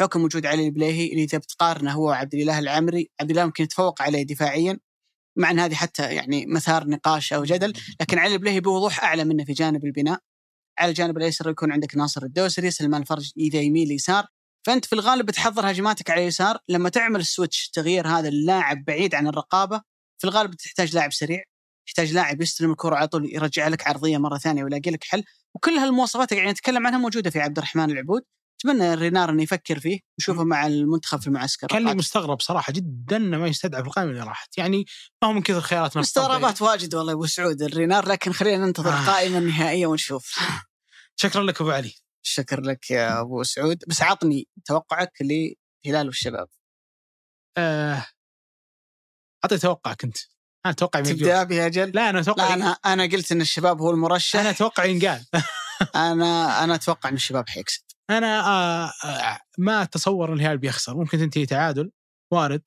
حكم 0.00 0.24
وجود 0.24 0.46
علي 0.46 0.66
البليهي 0.66 1.10
اللي 1.10 1.24
إذا 1.24 1.38
بتقارنه 1.38 1.92
هو 1.92 2.08
وعبد 2.08 2.34
الإله 2.34 2.58
العمري 2.58 3.10
عبد 3.20 3.30
الإله 3.30 3.46
ممكن 3.46 3.64
يتفوق 3.64 4.02
عليه 4.02 4.22
دفاعيا 4.22 4.78
مع 5.36 5.50
إن 5.50 5.58
هذه 5.58 5.74
حتى 5.74 6.14
يعني 6.14 6.46
مثار 6.46 6.88
نقاش 6.88 7.32
أو 7.32 7.44
جدل 7.44 7.72
لكن 8.00 8.18
علي 8.18 8.34
البليهي 8.34 8.60
بوضوح 8.60 9.04
أعلى 9.04 9.24
منه 9.24 9.44
في 9.44 9.52
جانب 9.52 9.84
البناء. 9.84 10.20
على 10.78 10.88
الجانب 10.90 11.16
الايسر 11.18 11.50
يكون 11.50 11.72
عندك 11.72 11.96
ناصر 11.96 12.22
الدوسري 12.22 12.70
سلمان 12.70 13.02
الفرج 13.02 13.30
إذا 13.36 13.60
يميل 13.60 13.92
يسار. 13.92 14.26
فأنت 14.66 14.84
في 14.84 14.92
الغالب 14.92 15.26
بتحضر 15.26 15.70
هجماتك 15.70 16.10
على 16.10 16.22
اليسار. 16.22 16.58
لما 16.68 16.88
تعمل 16.88 17.20
السويتش 17.20 17.70
تغيير 17.70 18.08
هذا 18.08 18.28
اللاعب 18.28 18.84
بعيد 18.84 19.14
عن 19.14 19.26
الرقابة 19.26 19.82
في 20.18 20.26
الغالب 20.26 20.54
تحتاج 20.54 20.94
لاعب 20.94 21.12
سريع 21.12 21.42
تحتاج 21.86 22.12
لاعب 22.12 22.42
يستلم 22.42 22.70
الكرة 22.70 22.96
على 22.96 23.08
طول 23.08 23.34
يرجع 23.34 23.68
لك 23.68 23.88
عرضية 23.88 24.18
مرة 24.18 24.38
ثانية 24.38 24.64
ويلاقي 24.64 24.90
لك 24.90 25.04
حل. 25.04 25.24
وكل 25.54 25.70
هالمواصفات 25.70 26.32
يعني 26.32 26.50
نتكلم 26.50 26.86
عنها 26.86 26.98
موجودة 26.98 27.30
في 27.30 27.40
عبد 27.40 27.58
الرحمن 27.58 27.90
العبود. 27.90 28.22
أتمنى 28.60 28.94
رينار 28.94 29.30
إنه 29.30 29.42
يفكر 29.42 29.78
فيه 29.78 30.00
نشوفه 30.20 30.44
مع 30.44 30.66
المنتخب 30.66 31.20
في 31.20 31.26
المعسكر. 31.26 31.66
كان 31.66 31.84
لي. 31.88 31.94
مستغرب 31.94 32.40
صراحة 32.40 32.72
جدا 32.72 33.16
إنه 33.16 33.38
ما 33.38 33.46
يستدعى 33.46 33.82
في 33.82 33.88
القائمة 33.88 34.10
اللي 34.10 34.22
راحت. 34.22 34.58
يعني 34.58 34.84
ما 35.22 35.28
هو 35.28 35.32
من 35.32 35.42
كثر 35.42 35.60
خياراتنا 35.60 36.02
مستغربات 36.02 36.62
واجد 36.62 36.94
والله 36.94 37.12
يا 37.12 37.16
أبو 37.16 37.26
سعود 37.26 37.62
الرينار 37.62 38.08
لكن 38.08 38.32
خلينا 38.32 38.66
ننتظر 38.66 38.90
آه. 38.92 39.00
القائمه 39.02 39.38
النهائيه 39.38 39.86
ونشوف. 39.86 40.38
شكرا 41.22 41.42
لك 41.42 41.60
أبو 41.60 41.70
علي. 41.70 41.94
شكر 42.22 42.60
لك 42.60 42.90
يا 42.90 43.20
أبو 43.20 43.42
سعود. 43.42 43.84
بس 43.88 44.02
عطني 44.02 44.48
توقعك 44.64 45.12
لهلال 45.20 46.06
والشباب. 46.06 46.48
آه، 47.56 48.06
اعطي 49.44 49.58
توقعك 49.58 50.04
أنت. 50.04 50.16
أنا 50.66 50.72
أتوقع. 50.72 51.00
تبدأ 51.00 51.42
بها 51.42 51.68
جل؟ 51.68 51.90
لا 51.94 52.10
أنا 52.10 52.20
أتوقع 52.20 52.48
لا 52.48 52.54
أنا 52.54 52.76
أنا 52.86 53.02
قلت 53.02 53.32
إن 53.32 53.40
الشباب 53.40 53.80
هو 53.80 53.90
المرشح. 53.90 54.38
أنا 54.40 54.50
أتوقع 54.50 54.84
ينقال 54.84 55.24
أنا 55.94 56.64
أنا 56.64 56.74
أتوقع 56.74 57.08
إن 57.08 57.14
الشباب 57.14 57.48
حيكسب. 57.48 57.85
أنا 58.10 58.40
آه، 58.46 58.92
آه، 59.04 59.40
ما 59.58 59.82
أتصور 59.82 60.28
إن 60.28 60.34
الهلال 60.34 60.58
بيخسر. 60.58 60.96
ممكن 60.96 61.18
تنتهي 61.18 61.46
تعادل 61.46 61.90
وارد 62.32 62.62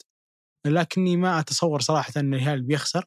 لكني 0.66 1.18
ما 1.18 1.40
أتصور 1.40 1.82
صراحة 1.82 2.14
إن 2.18 2.34
الهلال 2.34 2.64
بيخسر. 2.64 3.06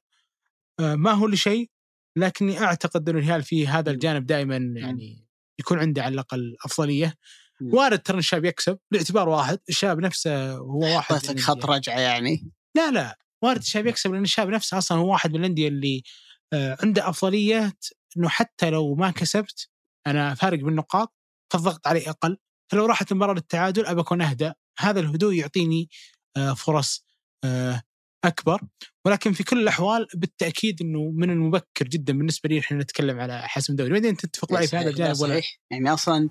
آه، 0.81 0.95
ما 0.95 1.11
هو 1.11 1.27
لشيء 1.27 1.71
لكني 2.17 2.61
أعتقد 2.61 3.09
إن 3.09 3.19
الهلال 3.19 3.43
في 3.43 3.69
هذا 3.69 3.91
الجانب 3.91 4.27
دائما 4.27 4.57
يعني 4.57 5.27
يكون 5.61 5.79
عنده 5.79 6.03
على 6.03 6.15
الأقل 6.15 6.57
أفضلية. 6.65 7.15
وارد 7.61 7.99
ترى 7.99 8.19
الشاب 8.19 8.45
يكسب 8.45 8.79
باعتبار 8.91 9.29
واحد 9.29 9.59
الشاب 9.69 10.01
نفسه 10.01 10.57
هو 10.57 10.81
واحد 10.81 11.13
اعطيتك 11.13 11.35
من 11.35 11.41
خط 11.41 11.67
رجعة 11.67 12.01
يعني. 12.01 12.53
لا 12.77 12.91
لا 12.91 13.19
وارد 13.43 13.61
الشاب 13.61 13.87
يكسب 13.87 14.13
لأن 14.13 14.23
الشاب 14.23 14.49
نفسه 14.49 14.79
أصلا 14.79 14.99
هو 14.99 15.13
واحد 15.13 15.31
من 15.33 15.41
الأندية 15.41 15.69
اللي 15.69 16.03
عنده 16.55 17.09
أفضلية. 17.09 17.73
إنه 18.17 18.29
حتى 18.29 18.71
لو 18.71 18.95
ما 18.95 19.11
كسبت 19.11 19.69
أنا 20.07 20.35
فارق 20.35 20.59
بالنقاط. 20.59 21.15
فالضغط 21.53 21.87
علي 21.87 22.11
أقل 22.11 22.37
فلو 22.73 22.87
راحت 22.87 23.12
المباراه 23.12 23.35
للتعادل 23.35 23.87
أبى 23.87 24.01
أكون 24.01 24.23
أهدى. 24.23 24.53
هذا 24.79 25.01
الهدوء 25.01 25.35
يعطيني 25.35 25.89
آه، 26.37 26.55
فرص 26.55 27.07
آه، 27.45 27.83
أكبر. 28.24 28.61
ولكن 29.05 29.33
في 29.33 29.45
كل 29.45 29.62
الأحوال 29.62 30.07
بالتأكيد 30.15 30.83
إنه 30.83 31.11
من 31.11 31.31
المبكر 31.31 31.89
جدا 31.89 32.12
بالنسبة 32.12 32.49
لي 32.49 32.59
إحنا 32.59 32.79
نتكلم 32.79 33.20
على 33.20 33.49
حسم 33.49 33.77
دوري 33.77 33.91
بعدين 33.91 34.16
تتفق 34.16 34.53
معي 34.53 34.66
في 34.66 34.77
هذا 34.77 34.91
الجانب 34.91 35.20
ولا 35.20 35.33
صحيح. 35.33 35.61
يعني 35.70 35.93
أصلا 35.93 36.29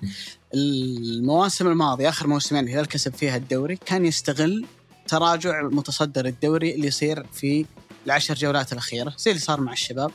المواسم 0.53 1.67
الماضية 1.67 2.09
آخر 2.09 2.27
موسمين 2.27 2.63
الهلال 2.63 2.87
كسب 2.87 3.13
فيها 3.13 3.37
الدوري 3.37 3.75
كان 3.75 4.05
يستغل 4.05 4.65
تراجع 5.07 5.61
متصدر 5.61 6.25
الدوري 6.25 6.75
اللي 6.75 6.87
يصير 6.87 7.23
في 7.23 7.65
العشر 8.05 8.33
جولات 8.33 8.73
الأخيرة 8.73 9.13
زي 9.17 9.31
اللي 9.31 9.41
صار 9.41 9.61
مع 9.61 9.73
الشباب 9.73 10.11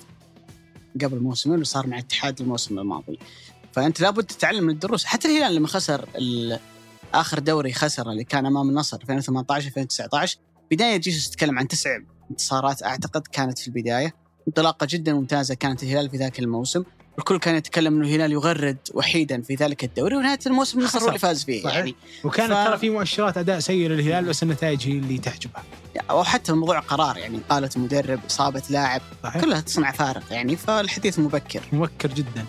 قبل 1.02 1.20
موسمين 1.20 1.52
واللي 1.52 1.64
صار 1.64 1.86
مع 1.86 1.96
الاتحاد 1.96 2.40
الموسم 2.40 2.78
الماضي. 2.78 3.18
فأنت 3.76 4.00
لابد 4.00 4.24
تتعلم 4.24 4.64
من 4.64 4.70
الدروس. 4.70 5.04
حتى 5.04 5.28
الهلال 5.28 5.54
لما 5.54 5.68
خسر 5.68 6.08
آخر 7.14 7.38
دوري 7.38 7.72
خسر 7.72 8.10
اللي 8.10 8.24
كان 8.24 8.46
أمام 8.46 8.68
النصر 8.68 8.96
2018 9.02 9.66
2019 9.66 10.36
بداية 10.70 10.96
جيسوس 10.96 11.30
تتكلم 11.30 11.58
عن 11.58 11.68
تسع 11.68 11.90
انتصارات 12.30 12.82
أعتقد 12.82 13.22
كانت 13.32 13.58
في 13.58 13.66
البداية. 13.68 14.14
انطلاقة 14.48 14.86
جدا 14.90 15.12
ممتازة 15.14 15.54
كانت 15.54 15.82
الهلال 15.82 16.10
في 16.10 16.16
ذاك 16.16 16.38
الموسم. 16.38 16.82
الكل 17.18 17.38
كان 17.38 17.54
يتكلم 17.54 17.94
إنه 17.96 18.06
الهلال 18.08 18.32
يغرد 18.32 18.76
وحيدا 18.94 19.42
في 19.42 19.54
ذلك 19.54 19.84
الدوري 19.84 20.16
ونهاية 20.16 20.38
الموسم 20.46 20.78
النصر 20.78 21.02
هو. 21.02 21.08
اللي 21.08 21.18
فاز 21.18 21.44
فيه 21.44 21.62
صحيح. 21.62 21.76
يعني. 21.76 21.94
وكانت 22.24 22.52
ف- 22.52 22.64
ترى 22.66 22.78
في 22.78 22.90
مؤشرات 22.90 23.38
أداء 23.38 23.58
سيء 23.58 23.88
للهلال 23.88 24.24
بس 24.24 24.42
النتائج 24.42 24.88
هي 24.88 24.92
اللي 24.92 25.18
تحجبها 25.18 25.64
أو 26.10 26.24
حتى 26.24 26.52
الموضوع 26.52 26.78
قرار 26.78 27.16
يعني 27.16 27.40
قالة 27.48 27.70
مدرب 27.76 28.20
إصابة 28.26 28.62
لاعب 28.70 29.00
صحيح. 29.22 29.42
كلها 29.42 29.60
تصنع 29.60 29.92
فارق 29.92 30.22
يعني 30.30 30.56
فالحديث 30.56 31.18
مبكر. 31.18 31.60
مبكر 31.72 32.08
جدا. 32.08 32.44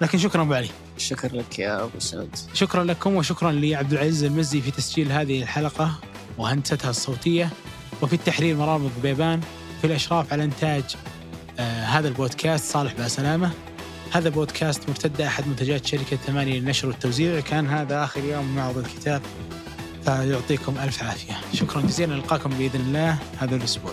لكن 0.00 0.18
شكرا 0.18 0.42
أبو 0.42 0.54
علي. 0.54 0.68
شكرا 0.98 1.36
لك 1.36 1.58
يا 1.58 1.84
أبو 1.84 1.98
سعود. 1.98 2.36
شكرا 2.54 2.84
لكم 2.84 3.16
وشكرا 3.16 3.52
لعبد 3.52 3.92
العزيز 3.92 4.24
المزي 4.24 4.60
في 4.60 4.70
تسجيل 4.70 5.12
هذه 5.12 5.42
الحلقة 5.42 5.98
وهندستها 6.38 6.90
الصوتية. 6.90 7.50
وفي 8.02 8.12
التحرير 8.12 8.56
مرامق 8.56 8.90
بيبان. 9.02 9.40
في 9.80 9.86
الإشراف 9.86 10.32
على 10.32 10.44
إنتاج 10.44 10.84
آه 11.58 11.84
هذا 11.84 12.08
البودكاست 12.08 12.72
صالح 12.72 12.92
باسلامة 12.92 13.50
هذا 14.12 14.28
بودكاست 14.28 14.88
مرتدة 14.88 15.26
أحد 15.26 15.48
منتجات 15.48 15.86
شركة 15.86 16.16
ثمانية 16.16 16.60
للنشر 16.60 16.88
والتوزيع. 16.88 17.40
كان 17.40 17.66
هذا 17.66 18.04
آخر 18.04 18.24
يوم 18.24 18.56
معرض 18.56 18.78
الكتاب. 18.78 19.22
فيعطيكم 20.04 20.78
ألف 20.78 21.02
عافية. 21.02 21.40
شكرا 21.54 21.80
جزيلا. 21.80 22.14
نلقاكم 22.14 22.50
بإذن 22.50 22.80
الله 22.80 23.18
هذا 23.38 23.56
الأسبوع. 23.56 23.92